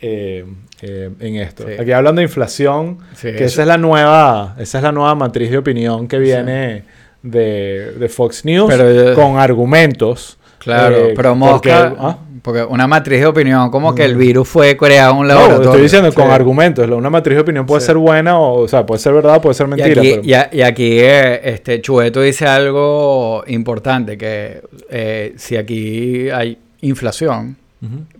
eh, 0.00 0.44
eh, 0.82 1.08
en 1.20 1.36
esto. 1.36 1.64
Sí. 1.66 1.72
Aquí 1.80 1.92
hablan 1.92 2.16
de 2.16 2.22
inflación, 2.22 2.98
Sí, 3.14 3.28
que 3.28 3.36
eso- 3.36 3.44
esa 3.44 3.62
es 3.62 3.68
la 3.68 3.78
nueva, 3.78 4.54
esa 4.58 4.78
es 4.78 4.84
la 4.84 4.92
nueva 4.92 5.14
matriz 5.14 5.50
de 5.50 5.56
opinión 5.56 6.08
que 6.08 6.18
viene 6.18 6.82
de, 7.22 7.92
de 7.98 8.08
Fox 8.10 8.44
News 8.44 8.68
Pero 8.68 8.92
yo- 8.92 9.14
con 9.14 9.38
argumentos. 9.38 10.36
Claro, 10.58 10.94
eh, 10.96 11.12
pero 11.16 11.30
porque- 11.38 11.70
Mosca, 11.70 11.94
¿ah? 11.98 12.18
Porque 12.44 12.62
una 12.62 12.86
matriz 12.86 13.20
de 13.20 13.26
opinión, 13.26 13.70
como 13.70 13.94
que 13.94 14.04
el 14.04 14.16
Mm. 14.16 14.18
virus 14.18 14.46
fue 14.48 14.76
creado 14.76 15.12
en 15.14 15.18
un 15.20 15.28
No, 15.28 15.32
laboratorio. 15.34 15.70
estoy 15.70 15.82
diciendo 15.84 16.12
con 16.12 16.30
argumentos. 16.30 16.86
Una 16.90 17.08
matriz 17.08 17.36
de 17.36 17.40
opinión 17.40 17.64
puede 17.64 17.80
Sí. 17.80 17.86
ser 17.86 17.96
buena 17.96 18.38
o, 18.38 18.60
o 18.60 18.68
sea, 18.68 18.84
puede 18.84 19.00
ser 19.00 19.14
verdad, 19.14 19.40
puede 19.40 19.54
ser 19.54 19.66
Y 19.66 19.70
mentira. 19.70 20.00
aquí, 20.02 20.10
pero- 20.10 20.22
y 20.22 20.34
a- 20.34 20.50
y 20.52 20.60
aquí, 20.60 20.98
eh, 21.00 21.40
este, 21.42 21.80
Chueto 21.80 22.20
dice 22.20 22.46
algo 22.46 23.42
importante, 23.46 24.18
que 24.18 24.60
eh, 24.90 25.32
si 25.38 25.56
aquí 25.56 26.28
hay 26.28 26.58
inflación, 26.82 27.56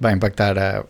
va 0.03 0.09
a 0.09 0.13
impactar 0.13 0.59
a 0.59 0.85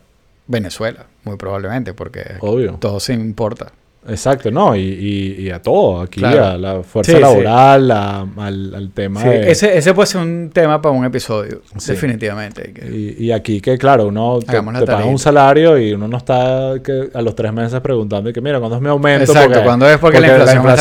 Venezuela, 0.47 1.05
muy 1.25 1.35
probablemente, 1.35 1.93
porque 1.93 2.21
Obvio. 2.39 2.77
todo 2.79 3.01
se 3.01 3.11
importa. 3.13 3.73
Exacto, 4.07 4.51
no, 4.51 4.75
y, 4.75 4.81
y- 4.81 5.35
y 5.47 5.49
a 5.49 5.59
todo, 5.61 6.01
aquí, 6.01 6.19
Claro. 6.19 6.45
a 6.45 6.57
la 6.59 6.83
fuerza 6.83 7.11
Sí, 7.11 7.17
sí. 7.17 7.21
laboral, 7.23 7.89
a- 7.89 8.27
al, 8.37 8.75
al 8.75 8.89
tema 8.91 9.21
Sí, 9.21 9.27
de... 9.29 9.49
ese, 9.51 9.75
ese 9.77 9.93
puede 9.95 10.05
ser 10.05 10.21
un 10.21 10.51
tema 10.53 10.79
para 10.81 10.93
un 10.93 11.03
episodio, 11.05 11.61
definitivamente. 11.87 12.71
que- 12.71 12.85
Y, 13.19 13.25
y 13.25 13.31
aquí 13.31 13.59
que, 13.61 13.77
claro, 13.77 14.07
uno 14.07 14.39
te, 14.39 14.51
Hagamos 14.51 14.73
la 14.75 14.79
te 14.81 14.85
paga 14.85 15.05
un 15.05 15.17
salario 15.17 15.77
y 15.79 15.93
uno 15.93 16.07
no 16.07 16.17
está 16.17 16.73
que 16.83 17.09
a 17.13 17.21
los 17.23 17.33
tres 17.35 17.51
meses 17.51 17.79
preguntando 17.81 18.29
y 18.29 18.33
que, 18.33 18.41
mira, 18.41 18.59
¿cuándo 18.59 18.75
es 18.75 18.81
mi 18.81 18.89
aumento? 18.89 19.31
Exacto, 19.31 19.63
¿cuándo 19.63 19.89
es? 19.89 19.97
Porque 19.97 20.19
la 20.19 20.27
inflación 20.27 20.63
me 20.65 20.73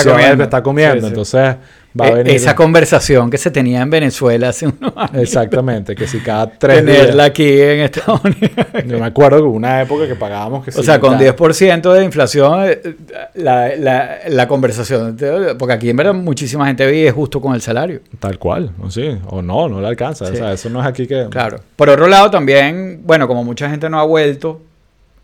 está 0.44 0.62
comiendo. 0.62 0.96
está. 0.98 1.08
Entonces, 1.08 1.56
va 1.98 2.06
a 2.06 2.10
venir... 2.12 2.34
Esa 2.34 2.54
conversación 2.54 3.30
que 3.30 3.38
se 3.38 3.50
tenía 3.50 3.80
en 3.82 3.90
Venezuela 3.90 4.48
hace 4.48 4.66
unos 4.66 4.92
años. 4.96 5.22
Exactamente, 5.22 5.94
que 5.94 6.06
si 6.06 6.20
cada 6.20 6.46
tres 6.58 6.84
días... 6.84 6.98
Tenerla 6.98 7.24
aquí 7.24 7.48
en 7.48 7.80
Estados 7.80 8.24
Unidos. 8.24 8.66
Yo 8.86 8.98
me 8.98 9.06
acuerdo 9.06 9.38
que 9.38 9.44
hubo 9.44 9.56
una 9.56 9.82
época 9.82 10.06
que 10.06 10.14
pagábamos 10.14 10.64
que 10.64 10.70
O 10.70 10.74
sí, 10.74 10.84
sea, 10.84 11.00
con 11.00 11.18
tal. 11.18 11.36
10% 11.36 11.92
de 11.92 12.04
inflación, 12.04 12.64
eh, 12.64 12.96
la, 13.34 13.76
la, 13.76 14.18
la 14.28 14.48
conversación, 14.48 15.16
porque 15.58 15.74
aquí 15.74 15.90
en 15.90 15.96
verdad 15.96 16.14
muchísima 16.14 16.66
gente 16.66 16.86
vive 16.90 17.10
justo 17.10 17.40
con 17.40 17.54
el 17.54 17.60
salario. 17.60 18.00
Tal 18.18 18.38
cual, 18.38 18.70
o 18.82 18.90
sí, 18.90 19.16
o 19.28 19.42
no, 19.42 19.68
no 19.68 19.80
le 19.80 19.86
alcanza. 19.86 20.26
Sí. 20.26 20.32
O 20.32 20.36
sea, 20.36 20.52
eso 20.52 20.68
no 20.70 20.80
es 20.80 20.86
aquí 20.86 21.06
que... 21.06 21.26
Claro. 21.30 21.60
Por 21.76 21.88
otro 21.88 22.06
lado, 22.08 22.30
también, 22.30 23.00
bueno, 23.04 23.28
como 23.28 23.44
mucha 23.44 23.70
gente 23.70 23.88
no 23.88 23.98
ha 23.98 24.04
vuelto, 24.04 24.60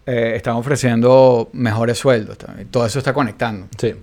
eh, 0.07 0.33
están 0.37 0.57
ofreciendo 0.57 1.51
mejores 1.53 1.99
sueldos. 1.99 2.37
Todo 2.71 2.87
eso 2.87 2.99
está 2.99 3.13
conectando 3.13 3.67
Sí. 3.79 3.95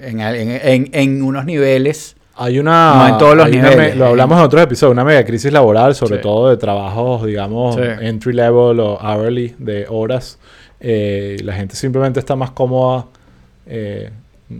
en, 0.00 0.20
en, 0.20 0.90
en- 0.92 1.22
unos 1.22 1.44
niveles. 1.44 2.16
Hay 2.36 2.58
una... 2.58 2.94
No 2.94 3.08
en 3.08 3.18
todos 3.18 3.36
los 3.36 3.50
niveles, 3.50 3.76
me- 3.76 3.94
lo 3.94 4.06
hablamos 4.06 4.38
en 4.38 4.44
otros 4.44 4.62
episodios, 4.62 4.92
una 4.92 5.04
mega 5.04 5.24
crisis 5.24 5.52
laboral, 5.52 5.94
sobre 5.94 6.16
Sí. 6.16 6.22
todo 6.22 6.48
de 6.50 6.56
trabajos, 6.56 7.26
digamos, 7.26 7.74
Sí. 7.76 7.82
entry 8.00 8.32
level 8.32 8.80
o 8.80 8.94
hourly, 8.98 9.54
de 9.58 9.86
horas. 9.88 10.38
Eh, 10.80 11.36
la 11.44 11.52
gente 11.52 11.76
simplemente 11.76 12.18
está 12.18 12.34
más 12.34 12.50
cómoda 12.50 13.06
eh, 13.66 14.10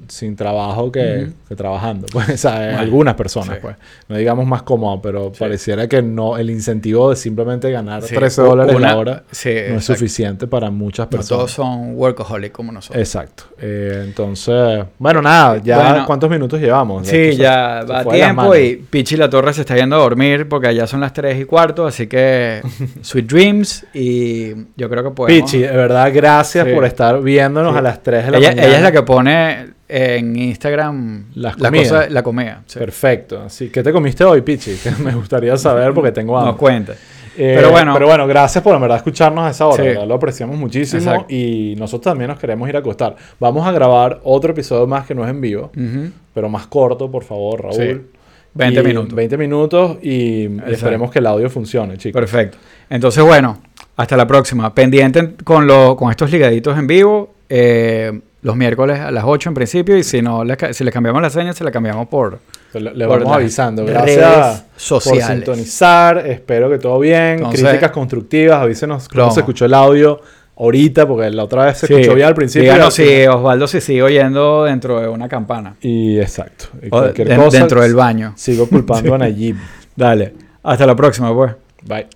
sin 0.08 0.36
trabajo 0.36 0.90
que, 0.92 1.28
trabajando. 1.56 2.06
Pues, 2.12 2.28
o 2.34 2.36
sea, 2.36 2.56
Bueno, 2.56 2.78
algunas 2.78 3.14
personas, 3.14 3.56
sí. 3.56 3.58
pues. 3.62 3.76
No 4.08 4.16
digamos 4.16 4.46
más 4.46 4.62
cómoda, 4.62 5.00
pero 5.02 5.30
Sí. 5.32 5.40
pareciera 5.40 5.86
que 5.88 6.02
no 6.02 6.36
el 6.38 6.50
incentivo 6.50 7.10
de 7.10 7.16
simplemente 7.16 7.70
ganar 7.70 8.02
Sí, 8.02 8.14
13 8.14 8.42
dólares 8.42 8.74
una- 8.76 8.88
la 8.88 8.96
hora 8.98 9.22
no 9.70 9.76
es 9.78 9.84
suficiente 9.84 10.46
para 10.46 10.70
muchas 10.70 11.06
No 11.06 11.10
personas. 11.10 11.28
todos 11.38 11.50
son 11.52 11.94
workaholic 11.96 12.52
como 12.52 12.72
nosotros. 12.72 13.00
Exacto. 13.00 13.44
Eh, 13.60 14.02
entonces, 14.04 14.84
bueno, 14.98 15.22
nada, 15.22 15.58
ya 15.62 15.76
Bueno. 15.90 16.06
cuántos 16.06 16.30
minutos 16.30 16.60
llevamos. 16.60 17.06
Sí, 17.06 17.16
Esto 17.16 17.36
se- 17.36 17.42
ya 17.42 17.84
va 17.88 18.04
tiempo 18.04 18.56
y 18.56 18.76
Pichi 18.76 19.16
La 19.16 19.28
Torre 19.30 19.52
se 19.52 19.60
está 19.62 19.76
yendo 19.76 19.96
a 19.96 19.98
dormir 20.00 20.48
porque 20.48 20.68
allá 20.68 20.86
son 20.86 21.00
las 21.00 21.12
3 21.12 21.40
y 21.40 21.44
cuarto, 21.44 21.86
así 21.86 22.06
que 22.06 22.60
sweet 23.02 23.26
dreams 23.26 23.86
y 23.94 24.50
yo 24.76 24.88
creo 24.88 25.04
que 25.04 25.10
podemos... 25.10 25.50
Pichi, 25.50 25.62
de 25.62 25.68
verdad, 25.76 26.10
gracias 26.12 26.66
Sí. 26.66 26.72
por 26.74 26.84
estar 26.84 27.20
viéndonos 27.22 27.72
Sí. 27.72 27.78
a 27.78 27.82
las 27.82 28.02
3 28.02 28.24
de 28.26 28.30
la 28.32 28.38
ella, 28.38 28.48
mañana. 28.50 28.66
ella 28.68 28.76
es 28.76 28.82
la 28.82 28.92
que 28.92 29.02
pone 29.02 29.66
en 29.92 30.36
Instagram 30.36 31.26
Las 31.34 31.58
la 31.60 31.70
cosa, 31.70 32.08
la 32.08 32.22
comida. 32.22 32.62
sí. 32.66 32.78
Perfecto. 32.78 33.42
Así, 33.42 33.68
¿qué 33.70 33.82
te 33.82 33.92
comiste 33.92 34.24
hoy, 34.24 34.40
Pichi? 34.42 34.76
Que 34.82 34.90
me 35.02 35.14
gustaría 35.14 35.56
saber 35.56 35.92
porque 35.92 36.12
tengo 36.12 36.36
hambre. 36.38 36.52
Nos 36.52 36.58
cuenta. 36.58 36.92
Eh, 37.34 37.54
Pero 37.56 37.70
bueno. 37.70 37.94
pero 37.94 38.06
bueno, 38.06 38.26
gracias 38.26 38.62
por 38.62 38.74
en 38.74 38.80
verdad 38.82 38.98
escucharnos 38.98 39.44
a 39.44 39.50
esa 39.50 39.66
hora. 39.66 40.04
Lo 40.04 40.14
apreciamos 40.14 40.56
muchísimo 40.58 41.00
Exacto. 41.02 41.26
y 41.34 41.74
nosotros 41.78 42.12
también 42.12 42.28
nos 42.28 42.38
queremos 42.38 42.68
ir 42.68 42.76
a 42.76 42.80
acostar. 42.80 43.16
Vamos 43.40 43.66
a 43.66 43.72
grabar 43.72 44.20
otro 44.24 44.52
episodio 44.52 44.86
más 44.86 45.06
que 45.06 45.14
no 45.14 45.24
es 45.24 45.30
en 45.30 45.40
vivo, 45.40 45.70
pero 46.34 46.48
más 46.50 46.66
corto, 46.66 47.10
por 47.10 47.24
favor, 47.24 47.62
Raúl. 47.62 47.74
Sí. 47.74 48.00
20 48.54 48.80
Y 48.80 48.84
minutos. 48.84 49.14
20 49.14 49.36
minutos 49.38 49.96
y 50.02 50.46
esperemos 50.66 51.10
que 51.10 51.20
el 51.20 51.26
audio 51.26 51.48
funcione, 51.48 51.96
chicos. 51.96 52.20
Perfecto. 52.20 52.58
Entonces, 52.90 53.24
bueno, 53.24 53.62
hasta 53.96 54.14
la 54.14 54.26
próxima. 54.26 54.74
Pendiente 54.74 55.32
con, 55.42 55.66
lo, 55.66 55.96
con 55.96 56.10
estos 56.10 56.30
ligaditos 56.30 56.78
en 56.78 56.86
vivo. 56.86 57.34
eh, 57.48 58.20
los 58.42 58.56
miércoles 58.56 58.98
a 59.00 59.10
las 59.10 59.24
8 59.26 59.50
en 59.50 59.54
principio. 59.54 59.96
Y 59.96 60.04
si 60.04 60.20
no, 60.22 60.44
les 60.44 60.58
si 60.76 60.84
les 60.84 60.92
cambiamos 60.92 61.22
la 61.22 61.30
seña, 61.30 61.52
se 61.52 61.64
la 61.64 61.70
cambiamos 61.70 62.08
por... 62.08 62.38
Le, 62.74 62.80
le 62.94 63.06
por 63.06 63.20
vamos 63.20 63.36
avisando. 63.36 63.84
redes 63.86 64.16
Gracias 64.16 64.64
sociales. 64.76 65.26
por 65.26 65.34
sintonizar. 65.36 66.26
Espero 66.26 66.70
que 66.70 66.78
todo 66.78 66.98
bien. 66.98 67.34
Entonces- 67.38 67.62
Críticas 67.62 67.90
constructivas. 67.90 68.60
Avísenos 68.62 69.08
cómo 69.08 69.30
se 69.30 69.40
escuchó 69.40 69.66
el 69.66 69.74
audio 69.74 70.20
ahorita, 70.56 71.06
porque 71.06 71.30
la 71.30 71.44
otra 71.44 71.66
vez 71.66 71.78
se 71.78 71.86
Sí, 71.86 71.94
escuchó 71.94 72.14
bien 72.14 72.28
al 72.28 72.34
principio. 72.34 72.72
Díganos 72.72 72.94
si 72.94 73.04
final- 73.04 73.28
Osvaldo 73.36 73.66
se 73.66 73.80
sigue 73.80 74.02
oyendo 74.02 74.64
dentro 74.64 75.00
de 75.00 75.08
una 75.08 75.28
campana. 75.28 75.76
Y 75.82 76.18
exacto. 76.18 76.66
Y 76.82 76.88
cualquier 76.88 77.28
de- 77.28 77.36
cosa, 77.36 77.58
dentro 77.58 77.82
del 77.82 77.94
baño. 77.94 78.32
Sigo 78.36 78.66
culpando 78.66 79.14
a 79.14 79.18
Nayib. 79.18 79.56
Dale. 79.94 80.34
Hasta 80.62 80.86
la 80.86 80.96
próxima, 80.96 81.34
pues. 81.34 81.52
Bye. 81.84 82.06